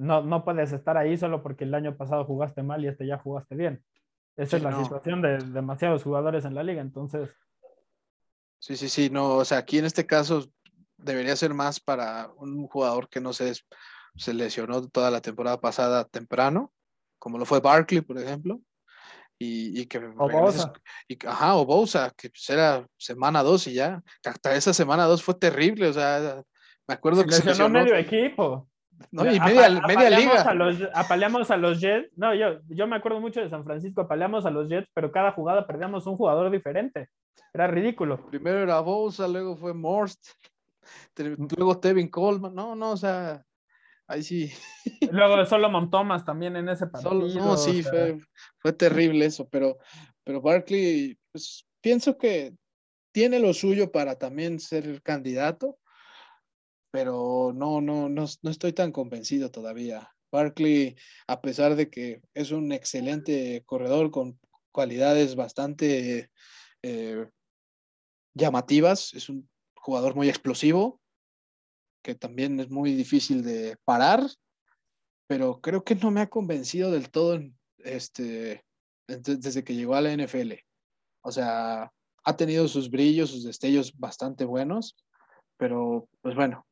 No, 0.00 0.22
no 0.22 0.44
puedes 0.44 0.72
estar 0.72 0.96
ahí 0.96 1.16
solo 1.16 1.42
porque 1.42 1.64
el 1.64 1.74
año 1.74 1.96
pasado 1.96 2.24
jugaste 2.24 2.62
mal 2.62 2.84
y 2.84 2.88
este 2.88 3.06
ya 3.06 3.18
jugaste 3.18 3.54
bien. 3.54 3.82
Esa 4.36 4.56
es 4.56 4.62
la 4.62 4.82
situación 4.82 5.20
de 5.20 5.38
demasiados 5.38 6.02
jugadores 6.02 6.44
en 6.44 6.54
la 6.54 6.62
liga, 6.62 6.80
entonces. 6.80 7.28
Sí, 8.58 8.76
sí, 8.76 8.88
sí, 8.88 9.10
no, 9.10 9.36
o 9.36 9.44
sea, 9.44 9.58
aquí 9.58 9.78
en 9.78 9.84
este 9.84 10.06
caso 10.06 10.46
debería 10.96 11.36
ser 11.36 11.54
más 11.54 11.80
para 11.80 12.30
un 12.36 12.66
jugador 12.66 13.08
que 13.08 13.20
no 13.20 13.32
se, 13.32 13.52
se 14.16 14.34
lesionó 14.34 14.86
toda 14.88 15.10
la 15.10 15.20
temporada 15.20 15.60
pasada 15.60 16.04
temprano, 16.04 16.72
como 17.18 17.38
lo 17.38 17.44
fue 17.44 17.60
Barkley, 17.60 18.00
por 18.00 18.18
ejemplo 18.18 18.60
y, 19.42 19.86
que 19.86 19.98
o 19.98 20.28
Bosa. 20.28 20.72
Y, 21.08 21.18
ajá, 21.26 21.56
o 21.56 21.64
Bosa, 21.64 22.12
que 22.16 22.28
pues 22.28 22.48
era 22.50 22.86
semana 22.98 23.42
2 23.42 23.68
y 23.68 23.74
ya, 23.74 24.02
hasta 24.24 24.54
esa 24.54 24.74
semana 24.74 25.04
2 25.06 25.22
fue 25.22 25.34
terrible, 25.34 25.88
o 25.88 25.92
sea, 25.92 26.42
me 26.86 26.94
acuerdo 26.94 27.24
que 27.24 27.32
se 27.32 27.44
lesionó 27.44 27.70
medio 27.70 27.96
equipo. 27.96 28.68
No, 29.12 29.24
y 29.24 29.40
media, 29.40 29.80
media 29.86 30.10
liga. 30.10 30.42
A 30.42 30.54
los, 30.54 30.76
apaleamos 30.94 31.50
a 31.50 31.56
los 31.56 31.80
Jets. 31.80 32.10
No, 32.16 32.34
yo, 32.34 32.60
yo 32.68 32.86
me 32.86 32.96
acuerdo 32.96 33.20
mucho 33.20 33.40
de 33.40 33.48
San 33.48 33.64
Francisco, 33.64 34.02
apaleamos 34.02 34.44
a 34.44 34.50
los 34.50 34.68
Jets, 34.68 34.90
pero 34.94 35.10
cada 35.10 35.32
jugada 35.32 35.66
perdíamos 35.66 36.06
un 36.06 36.16
jugador 36.16 36.50
diferente. 36.50 37.08
Era 37.52 37.66
ridículo. 37.66 38.26
Primero 38.26 38.58
era 38.58 38.78
Bosa, 38.80 39.26
luego 39.26 39.56
fue 39.56 39.72
Morst, 39.72 40.22
luego 41.16 41.80
Tevin 41.80 42.08
Coleman. 42.08 42.54
No, 42.54 42.76
no, 42.76 42.90
o 42.90 42.96
sea, 42.96 43.42
Ahí 44.10 44.24
sí. 44.24 44.52
Luego 45.12 45.46
Solomon 45.46 45.88
Thomas 45.88 46.24
también 46.24 46.56
en 46.56 46.68
ese 46.68 46.88
partido. 46.88 47.14
no, 47.14 47.56
sí, 47.56 47.84
fue, 48.58 48.72
terrible 48.72 49.24
eso, 49.24 49.48
pero, 49.48 49.78
pero 50.24 50.40
Barkley, 50.40 51.16
pues 51.30 51.64
pienso 51.80 52.18
que 52.18 52.52
tiene 53.12 53.38
lo 53.38 53.54
suyo 53.54 53.92
para 53.92 54.16
también 54.16 54.58
ser 54.58 55.00
candidato, 55.02 55.78
pero 56.90 57.52
no, 57.54 57.80
no, 57.80 58.08
no, 58.08 58.26
no 58.42 58.50
estoy 58.50 58.72
tan 58.72 58.92
convencido 58.92 59.50
todavía. 59.50 60.12
Barkley, 60.32 60.96
a 61.26 61.40
pesar 61.40 61.76
de 61.76 61.90
que 61.90 62.22
es 62.34 62.50
un 62.50 62.72
excelente 62.72 63.62
corredor 63.66 64.10
con 64.10 64.38
cualidades 64.72 65.34
bastante 65.34 66.30
eh, 66.82 67.28
llamativas, 68.34 69.12
es 69.14 69.28
un 69.28 69.48
jugador 69.74 70.14
muy 70.14 70.28
explosivo, 70.28 71.00
que 72.02 72.14
también 72.14 72.60
es 72.60 72.70
muy 72.70 72.94
difícil 72.94 73.42
de 73.42 73.76
parar, 73.84 74.22
pero 75.26 75.60
creo 75.60 75.84
que 75.84 75.94
no 75.94 76.10
me 76.10 76.20
ha 76.20 76.28
convencido 76.28 76.90
del 76.90 77.10
todo 77.10 77.40
este, 77.78 78.64
desde 79.06 79.64
que 79.64 79.74
llegó 79.74 79.94
a 79.94 80.00
la 80.00 80.12
NFL. 80.12 80.54
O 81.22 81.32
sea, 81.32 81.92
ha 82.24 82.36
tenido 82.36 82.68
sus 82.68 82.90
brillos, 82.90 83.30
sus 83.30 83.44
destellos 83.44 83.96
bastante 83.98 84.44
buenos, 84.44 84.96
pero 85.56 86.08
pues 86.22 86.34
bueno, 86.34 86.66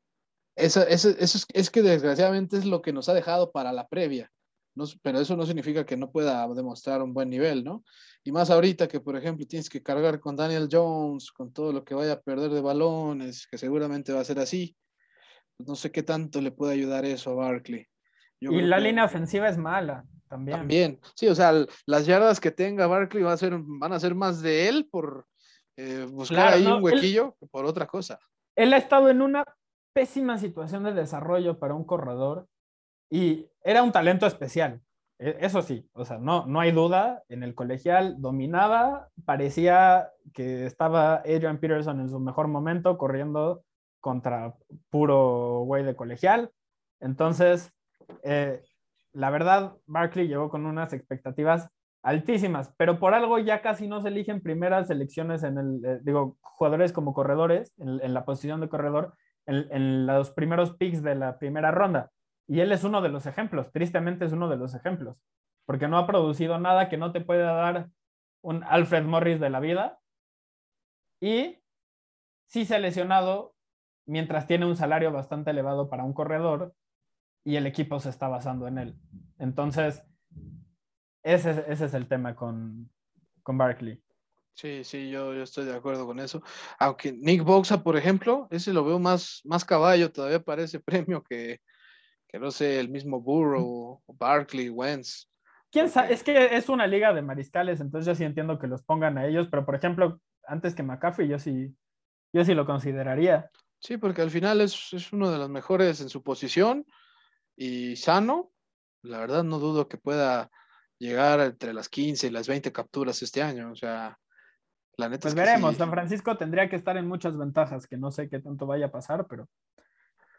eso, 0.59 0.87
eso, 0.87 1.11
eso 1.19 1.39
es, 1.53 1.71
que 1.71 1.83
desgraciadamente 1.83 2.57
es 2.57 2.65
lo 2.65 2.83
que 2.83 2.93
nos 2.93 3.09
ha 3.09 3.15
dejado 3.15 3.53
para 3.53 3.73
la 3.73 3.89
previa. 3.89 4.31
No, 4.75 4.85
pero 5.03 5.19
eso 5.19 5.37
no 5.37 5.45
significa 5.45 5.85
que 5.85 5.97
no 5.97 6.11
pueda 6.11 6.47
demostrar 6.55 7.03
un 7.03 7.13
buen 7.13 7.31
nivel, 7.31 7.65
¿no? 7.65 7.83
Y 8.23 8.31
más 8.31 8.51
ahorita 8.51 8.87
que, 8.87 9.01
por 9.01 9.17
ejemplo, 9.17 9.47
tienes 9.47 9.69
que 9.69 9.83
cargar 9.83 10.21
con 10.21 10.37
Daniel 10.37 10.69
Jones, 10.71 11.33
con 11.33 11.53
todo 11.53 11.73
lo 11.73 11.85
que 11.85 11.95
vaya 11.95 12.13
a 12.13 12.21
perder 12.21 12.51
de 12.51 12.61
balones, 12.61 13.49
que 13.51 13.59
seguramente 13.59 14.13
va 14.13 14.21
a 14.21 14.25
ser 14.25 14.39
así 14.39 14.77
no 15.59 15.75
sé 15.75 15.91
qué 15.91 16.03
tanto 16.03 16.41
le 16.41 16.53
puede 16.53 16.75
ayudar 16.75 17.05
eso 17.05 17.31
a 17.31 17.35
Barkley. 17.35 17.87
y 18.41 18.61
la 18.63 18.79
línea 18.79 19.05
ofensiva 19.05 19.49
es 19.49 19.59
mala 19.59 20.05
también. 20.29 20.59
También, 20.59 21.01
sí, 21.15 21.27
o 21.29 21.35
sea, 21.35 21.53
las 21.87 22.07
yardas 22.07 22.39
que 22.39 22.51
tenga 22.51 22.87
Barkley 22.87 23.23
va 23.23 23.33
a 23.33 23.37
ser, 23.37 23.55
van 23.59 23.93
a 23.93 24.01
ser 24.01 24.15
más 24.15 24.43
de 24.43 24.69
él 24.69 24.89
por 24.91 25.27
eh, 25.77 26.07
buscar 26.09 26.55
ahí 26.55 26.67
un 26.67 26.83
huequillo 26.83 27.35
que 27.41 27.47
por 27.47 27.65
otra 27.65 27.87
cosa. 27.87 28.19
Él 28.55 28.73
ha 28.73 28.77
estado 28.77 29.09
en 29.09 29.23
una 29.23 29.45
pésima 29.93 30.39
situación 30.39 30.85
de 30.85 30.95
desarrollo 30.95 31.59
para 31.59 31.75
un 31.75 31.85
corredor 31.85 32.47
y 33.11 33.49
era 33.63 33.83
un 33.83 33.93
talento 33.93 34.27
especial. 34.27 34.81
E, 35.19 35.39
eso 35.41 35.63
sí, 35.63 35.89
o 35.93 36.05
sea, 36.05 36.19
no, 36.19 36.47
no 36.47 36.61
hay 36.61 36.73
duda, 36.73 37.23
en 37.29 37.43
el 37.43 37.55
colegial 37.55 38.21
dominaba, 38.21 39.09
parecía 39.25 40.11
que 40.33 40.67
estaba 40.67 41.17
Adrian 41.17 41.59
Peterson 41.59 42.01
en 42.01 42.09
su 42.09 42.21
mejor 42.21 42.49
momento 42.49 42.99
corriendo 42.99 43.65
contra 44.01 44.55
puro 44.91 45.65
güey 45.65 45.85
de 45.85 45.97
colegial. 45.97 46.51
Entonces, 47.01 47.73
eh, 48.23 48.63
la 49.13 49.31
verdad, 49.31 49.77
Barkley 49.87 50.29
llegó 50.29 50.49
con 50.51 50.67
unas 50.67 50.93
expectativas 50.93 51.69
altísimas, 52.03 52.73
pero 52.77 52.99
por 52.99 53.15
algo 53.15 53.39
ya 53.39 53.61
casi 53.61 53.89
no 53.89 54.01
se 54.01 54.09
eligen 54.09 54.41
primeras 54.41 54.87
selecciones 54.87 55.43
en 55.43 55.59
el, 55.59 55.85
eh, 55.85 56.01
digo, 56.03 56.37
jugadores 56.41 56.93
como 56.93 57.13
corredores, 57.13 57.73
en, 57.79 58.15
la 58.15 58.25
posición 58.25 58.61
de 58.61 58.69
corredor, 58.69 59.15
en, 59.49 60.07
los 60.07 60.31
primeros 60.31 60.77
picks 60.77 61.03
de 61.03 61.15
la 61.15 61.39
primera 61.39 61.71
ronda. 61.71 62.11
Y 62.47 62.61
él 62.61 62.73
es 62.73 62.85
uno 62.85 63.01
de 63.03 63.09
los 63.09 63.27
ejemplos, 63.27 63.71
tristemente 63.73 64.25
es 64.25 64.33
uno 64.33 64.49
de 64.49 64.57
los 64.57 64.75
ejemplos, 64.75 65.17
porque 65.67 65.89
no 65.89 65.99
ha 65.99 66.07
producido 66.07 66.59
nada 66.59 66.89
que 66.89 66.97
no 66.97 67.13
te 67.13 67.21
pueda 67.21 67.53
dar 67.53 67.89
un 68.43 68.63
Alfred 68.65 69.05
Morris 69.05 69.41
de 69.41 69.51
la 69.51 69.61
vida. 69.61 69.99
Y 71.21 71.59
sí 72.47 72.65
se 72.65 72.77
ha 72.77 72.79
lesionado 72.79 73.55
mientras 74.07 74.47
tiene 74.47 74.67
un 74.67 74.77
salario 74.77 75.13
bastante 75.13 75.51
elevado 75.51 75.89
para 75.89 76.05
un 76.05 76.13
corredor 76.13 76.75
y 77.45 77.57
el 77.57 77.67
equipo 77.67 78.01
se 78.01 78.11
está 78.11 78.29
basando 78.29 78.69
en 78.69 78.79
él. 78.79 78.95
Entonces, 79.39 80.03
ese, 81.23 81.65
ese 81.69 81.85
es 81.87 81.95
el 81.95 82.07
tema 82.07 82.35
con, 82.35 82.91
con 83.43 83.59
Barkley. 83.59 84.03
Sí, 84.61 84.83
sí, 84.83 85.09
yo, 85.09 85.33
yo, 85.35 85.45
estoy 85.45 85.67
de 85.67 85.77
acuerdo 85.77 86.05
con 86.05 86.19
eso. 86.19 86.43
Aunque 86.81 87.13
Nick 87.13 87.45
Boxa, 87.45 87.81
por 87.81 87.97
ejemplo, 87.97 88.49
ese 88.51 88.73
lo 88.73 88.85
veo 88.85 88.99
más, 88.99 89.41
más 89.45 89.65
caballo 89.65 90.11
todavía 90.11 90.43
para 90.43 90.65
ese 90.65 90.81
premio 90.81 91.23
que, 91.23 91.61
que 92.27 92.41
no 92.41 92.51
sé, 92.51 92.81
el 92.81 92.89
mismo 92.89 93.21
Burrow, 93.21 94.03
Barkley, 94.09 94.69
Wentz. 94.69 95.31
¿Quién 95.71 95.89
sabe? 95.89 96.13
Es 96.13 96.25
que 96.25 96.57
es 96.57 96.69
una 96.69 96.89
liga 96.89 97.15
de 97.15 97.23
mariscales, 97.23 97.81
entonces 97.81 98.07
yo 98.07 98.17
sí 98.17 98.25
entiendo 98.25 98.59
que 98.59 98.67
los 98.67 98.83
pongan 98.83 99.17
a 99.17 99.29
ellos, 99.29 99.47
pero 99.49 99.65
por 99.65 99.77
ejemplo, 99.77 100.21
antes 100.45 100.75
que 100.75 100.83
McCaffrey, 100.83 101.29
yo 101.29 101.39
sí, 101.39 101.73
yo 102.33 102.45
sí 102.45 102.53
lo 102.53 102.67
consideraría. 102.67 103.49
Sí, 103.79 103.97
porque 103.97 104.23
al 104.23 104.31
final 104.33 104.61
es, 104.61 104.93
es 104.93 105.13
uno 105.13 105.31
de 105.31 105.39
los 105.39 105.51
mejores 105.51 106.01
en 106.01 106.09
su 106.09 106.25
posición 106.25 106.85
y 107.55 107.95
sano. 107.95 108.51
La 109.03 109.21
verdad, 109.21 109.45
no 109.45 109.61
dudo 109.61 109.87
que 109.87 109.99
pueda 109.99 110.51
llegar 110.99 111.39
entre 111.39 111.73
las 111.73 111.89
15 111.89 112.27
y 112.27 112.31
las 112.31 112.49
20 112.49 112.73
capturas 112.73 113.23
este 113.23 113.41
año. 113.41 113.71
O 113.71 113.77
sea, 113.77 114.19
la 114.99 115.09
neta. 115.09 115.23
Pues 115.23 115.35
veremos. 115.35 115.77
San 115.77 115.91
Francisco 115.91 116.37
tendría 116.37 116.69
que 116.69 116.77
estar 116.77 116.97
en 116.99 117.09
muchas 117.09 117.39
ventajas, 117.39 117.87
que 117.87 117.97
no 117.97 118.11
sé 118.11 118.29
qué 118.29 118.41
tanto 118.41 118.67
vaya 118.67 118.87
a 118.87 118.91
pasar, 118.91 119.27
pero 119.27 119.49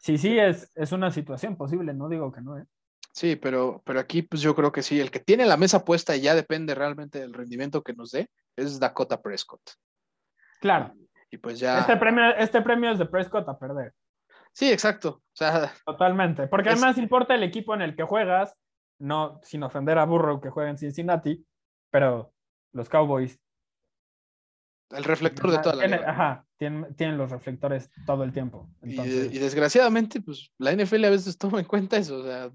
Sí, 0.00 0.16
sí, 0.16 0.38
es, 0.38 0.70
es 0.76 0.92
una 0.92 1.10
situación 1.10 1.56
posible, 1.56 1.92
no 1.92 2.08
digo 2.08 2.32
que 2.32 2.40
no. 2.40 2.58
¿eh? 2.58 2.64
Sí, 3.12 3.36
pero, 3.36 3.82
pero 3.84 4.00
aquí 4.00 4.22
pues 4.22 4.40
yo 4.40 4.54
creo 4.54 4.72
que 4.72 4.82
sí, 4.82 4.98
el 4.98 5.10
que 5.10 5.20
tiene 5.20 5.44
la 5.44 5.58
mesa 5.58 5.84
puesta 5.84 6.16
y 6.16 6.22
ya 6.22 6.34
depende 6.34 6.74
realmente 6.74 7.20
del 7.20 7.34
rendimiento 7.34 7.82
que 7.82 7.92
nos 7.92 8.10
dé, 8.10 8.30
es 8.56 8.80
Dakota 8.80 9.20
Prescott. 9.20 9.60
Claro. 10.60 10.94
Y, 11.30 11.36
pues 11.36 11.60
ya... 11.60 11.80
Este 11.80 11.96
premio, 11.96 12.34
este 12.36 12.62
premio 12.62 12.90
es 12.90 12.98
de 12.98 13.06
Prescott 13.06 13.48
a 13.48 13.58
perder. 13.58 13.92
Sí, 14.52 14.72
exacto. 14.72 15.08
O 15.10 15.36
sea, 15.36 15.72
Totalmente, 15.84 16.48
porque 16.48 16.70
además 16.70 16.98
importa 16.98 17.34
el 17.34 17.42
equipo 17.42 17.74
en 17.74 17.82
el 17.82 17.94
que 17.94 18.02
juegas, 18.02 18.56
no 18.98 19.38
sin 19.42 19.62
ofender 19.62 19.98
a 19.98 20.06
Burrow 20.06 20.40
que 20.40 20.50
juega 20.50 20.70
en 20.70 20.78
Cincinnati, 20.78 21.44
pero 21.90 22.32
los 22.72 22.88
Cowboys 22.88 23.38
el 24.90 25.04
reflector 25.04 25.50
de 25.50 25.58
toda 25.58 25.76
la 25.76 25.86
tiene, 25.86 26.04
Ajá, 26.04 26.44
tienen, 26.56 27.16
los 27.16 27.30
reflectores 27.30 27.90
todo 28.06 28.24
el 28.24 28.32
tiempo. 28.32 28.68
Y, 28.82 28.96
desgraciadamente, 29.38 30.20
pues 30.20 30.50
la 30.58 30.72
NFL 30.72 31.04
a 31.04 31.10
veces 31.10 31.38
toma 31.38 31.60
en 31.60 31.66
cuenta 31.66 31.96
eso. 31.96 32.18
O 32.18 32.24
sea, 32.24 32.50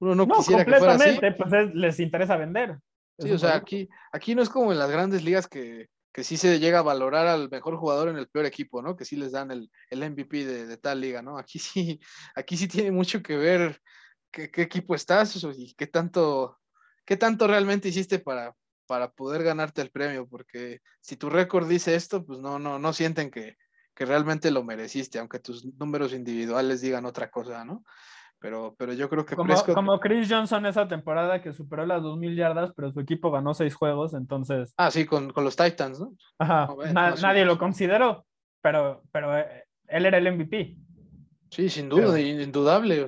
uno 0.00 0.14
no, 0.14 0.26
quisiera 0.28 0.64
que 0.64 0.74
fuera 0.74 0.94
así. 0.94 1.18
Pues 1.36 1.74
les 1.74 2.00
interesa 2.00 2.36
vender. 2.36 2.78
Sí, 3.18 3.32
o 3.32 3.38
sea, 3.38 3.56
aquí, 3.56 3.88
aquí 4.12 4.34
no 4.34 4.42
es 4.42 4.48
como 4.48 4.70
en 4.70 4.78
las 4.78 4.90
grandes 4.90 5.24
ligas 5.24 5.48
que, 5.48 5.88
que 6.12 6.22
sí 6.22 6.36
se 6.36 6.60
llega 6.60 6.80
a 6.80 6.82
valorar 6.82 7.26
al 7.26 7.50
mejor 7.50 7.76
jugador 7.76 8.08
en 8.08 8.16
el 8.16 8.28
peor 8.28 8.46
equipo, 8.46 8.80
¿no? 8.80 8.96
Que 8.96 9.04
sí 9.04 9.16
les 9.16 9.32
dan 9.32 9.50
el, 9.50 9.70
el 9.90 10.08
MVP 10.08 10.44
de, 10.44 10.66
de, 10.66 10.76
tal 10.76 11.00
liga, 11.00 11.20
¿no? 11.20 11.36
Aquí 11.36 11.58
sí, 11.58 12.00
aquí 12.36 12.56
sí 12.56 12.68
tiene 12.68 12.92
mucho 12.92 13.22
que 13.22 13.36
ver 13.36 13.80
qué, 14.30 14.50
qué 14.50 14.62
equipo 14.62 14.94
estás 14.94 15.42
y 15.56 15.74
qué 15.74 15.88
tanto, 15.88 16.58
qué 17.04 17.16
tanto 17.16 17.48
realmente 17.48 17.88
hiciste 17.88 18.20
para, 18.20 18.54
para 18.88 19.10
poder 19.10 19.44
ganarte 19.44 19.82
el 19.82 19.90
premio, 19.90 20.26
porque 20.26 20.80
si 21.00 21.16
tu 21.16 21.28
récord 21.28 21.68
dice 21.68 21.94
esto, 21.94 22.24
pues 22.24 22.40
no, 22.40 22.58
no, 22.58 22.78
no 22.78 22.92
sienten 22.92 23.30
que, 23.30 23.56
que 23.94 24.06
realmente 24.06 24.50
lo 24.50 24.64
mereciste, 24.64 25.18
aunque 25.18 25.38
tus 25.38 25.64
números 25.78 26.12
individuales 26.14 26.80
digan 26.80 27.04
otra 27.04 27.30
cosa, 27.30 27.64
¿no? 27.64 27.84
Pero, 28.40 28.74
pero 28.78 28.92
yo 28.94 29.08
creo 29.10 29.26
que 29.26 29.36
como, 29.36 29.54
como 29.74 30.00
Chris 30.00 30.28
Johnson 30.30 30.64
esa 30.64 30.88
temporada 30.88 31.42
que 31.42 31.52
superó 31.52 31.84
las 31.84 32.02
2.000 32.02 32.36
yardas, 32.36 32.72
pero 32.74 32.90
su 32.92 33.00
equipo 33.00 33.30
ganó 33.30 33.52
seis 33.52 33.74
juegos, 33.74 34.14
entonces... 34.14 34.72
Ah, 34.76 34.90
sí, 34.90 35.04
con, 35.04 35.30
con 35.30 35.44
los 35.44 35.56
Titans, 35.56 36.00
¿no? 36.00 36.14
Ajá, 36.38 36.68
nadie 36.92 37.44
lo 37.44 37.58
consideró, 37.58 38.24
pero, 38.62 39.02
pero 39.12 39.36
eh, 39.36 39.64
él 39.88 40.06
era 40.06 40.18
el 40.18 40.32
MVP. 40.32 40.76
Sí, 41.50 41.68
sin 41.68 41.88
duda, 41.88 42.18
indudable. 42.18 43.06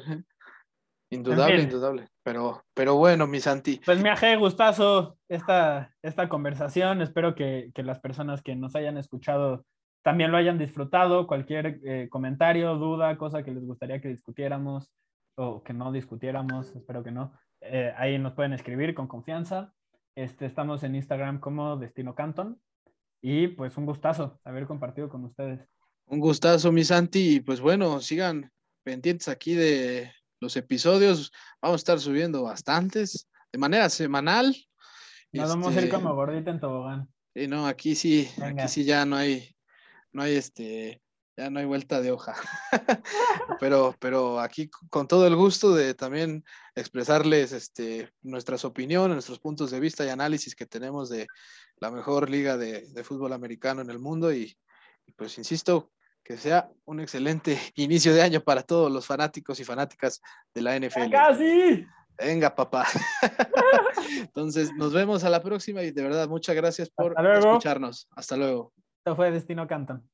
Indudable, 1.10 1.62
indudable. 1.62 2.09
Pero, 2.22 2.62
pero 2.74 2.96
bueno, 2.96 3.26
mi 3.26 3.40
Santi. 3.40 3.80
Pues 3.84 4.00
me 4.02 4.10
ha 4.10 4.36
gustazo 4.36 5.16
esta, 5.28 5.94
esta 6.02 6.28
conversación. 6.28 7.00
Espero 7.00 7.34
que, 7.34 7.70
que, 7.74 7.82
las 7.82 7.98
personas 7.98 8.42
que 8.42 8.54
nos 8.56 8.76
hayan 8.76 8.98
escuchado 8.98 9.64
también 10.02 10.30
lo 10.30 10.36
hayan 10.36 10.58
disfrutado. 10.58 11.26
Cualquier 11.26 11.80
eh, 11.84 12.08
comentario, 12.10 12.74
duda, 12.76 13.16
cosa 13.16 13.42
que 13.42 13.52
les 13.52 13.64
gustaría 13.64 14.00
que 14.00 14.08
discutiéramos 14.08 14.90
o 15.36 15.62
que 15.62 15.72
no 15.72 15.92
discutiéramos, 15.92 16.74
espero 16.76 17.02
que 17.02 17.10
no. 17.10 17.32
Eh, 17.60 17.92
ahí 17.96 18.18
nos 18.18 18.34
pueden 18.34 18.52
escribir 18.52 18.94
con 18.94 19.08
confianza. 19.08 19.72
Este, 20.14 20.46
estamos 20.46 20.82
en 20.82 20.94
Instagram 20.94 21.40
como 21.40 21.76
Destino 21.76 22.14
Canton. 22.14 22.60
Y 23.22 23.48
pues 23.48 23.76
un 23.76 23.86
gustazo 23.86 24.40
haber 24.44 24.66
compartido 24.66 25.08
con 25.08 25.24
ustedes. 25.24 25.60
Un 26.06 26.20
gustazo, 26.20 26.72
mi 26.72 26.84
Santi. 26.84 27.36
Y 27.36 27.40
pues 27.40 27.60
bueno, 27.60 28.00
sigan 28.00 28.50
pendientes 28.82 29.28
aquí 29.28 29.54
de 29.54 30.10
los 30.40 30.56
episodios. 30.56 31.32
Vamos 31.62 31.76
a 31.76 31.82
estar 31.82 32.00
subiendo 32.00 32.42
bastantes 32.42 33.28
de 33.52 33.58
manera 33.58 33.88
semanal. 33.88 34.56
Nos 35.32 35.48
vamos 35.48 35.68
a 35.68 35.72
ir 35.72 35.84
este, 35.84 35.90
como 35.90 36.14
gordita 36.14 36.50
en 36.50 36.60
tobogán. 36.60 37.08
Sí, 37.34 37.46
no, 37.46 37.66
aquí 37.66 37.94
sí, 37.94 38.28
aquí 38.42 38.66
sí 38.66 38.84
ya 38.84 39.06
no 39.06 39.16
hay, 39.16 39.54
no 40.12 40.22
hay 40.22 40.34
este, 40.34 41.00
ya 41.36 41.50
no 41.50 41.60
hay 41.60 41.66
vuelta 41.66 42.00
de 42.00 42.10
hoja. 42.10 42.34
pero, 43.60 43.94
pero 44.00 44.40
aquí 44.40 44.68
con 44.88 45.06
todo 45.06 45.26
el 45.28 45.36
gusto 45.36 45.72
de 45.72 45.94
también 45.94 46.44
expresarles 46.74 47.52
este, 47.52 48.10
nuestras 48.22 48.64
opiniones, 48.64 49.14
nuestros 49.14 49.38
puntos 49.38 49.70
de 49.70 49.78
vista 49.78 50.04
y 50.04 50.08
análisis 50.08 50.56
que 50.56 50.66
tenemos 50.66 51.08
de 51.08 51.28
la 51.76 51.92
mejor 51.92 52.28
liga 52.28 52.56
de, 52.56 53.04
fútbol 53.04 53.32
americano 53.32 53.82
en 53.82 53.90
el 53.90 54.00
mundo. 54.00 54.32
y 54.32 54.56
pues 55.16 55.38
insisto, 55.38 55.90
que 56.24 56.36
sea 56.36 56.68
un 56.84 57.00
excelente 57.00 57.58
inicio 57.74 58.14
de 58.14 58.22
año 58.22 58.40
para 58.40 58.62
todos 58.62 58.90
los 58.90 59.06
fanáticos 59.06 59.60
y 59.60 59.64
fanáticas 59.64 60.20
de 60.54 60.62
la 60.62 60.78
NFL. 60.78 61.10
¡Casi! 61.10 61.86
Venga, 62.18 62.54
papá. 62.54 62.86
Entonces, 64.20 64.72
nos 64.74 64.92
vemos 64.92 65.24
a 65.24 65.30
la 65.30 65.42
próxima 65.42 65.82
y 65.82 65.90
de 65.90 66.02
verdad, 66.02 66.28
muchas 66.28 66.54
gracias 66.54 66.90
por 66.90 67.14
escucharnos. 67.36 68.08
Hasta 68.14 68.36
luego. 68.36 68.72
Esto 68.98 69.16
fue 69.16 69.30
Destino 69.30 69.66
Canton. 69.66 70.06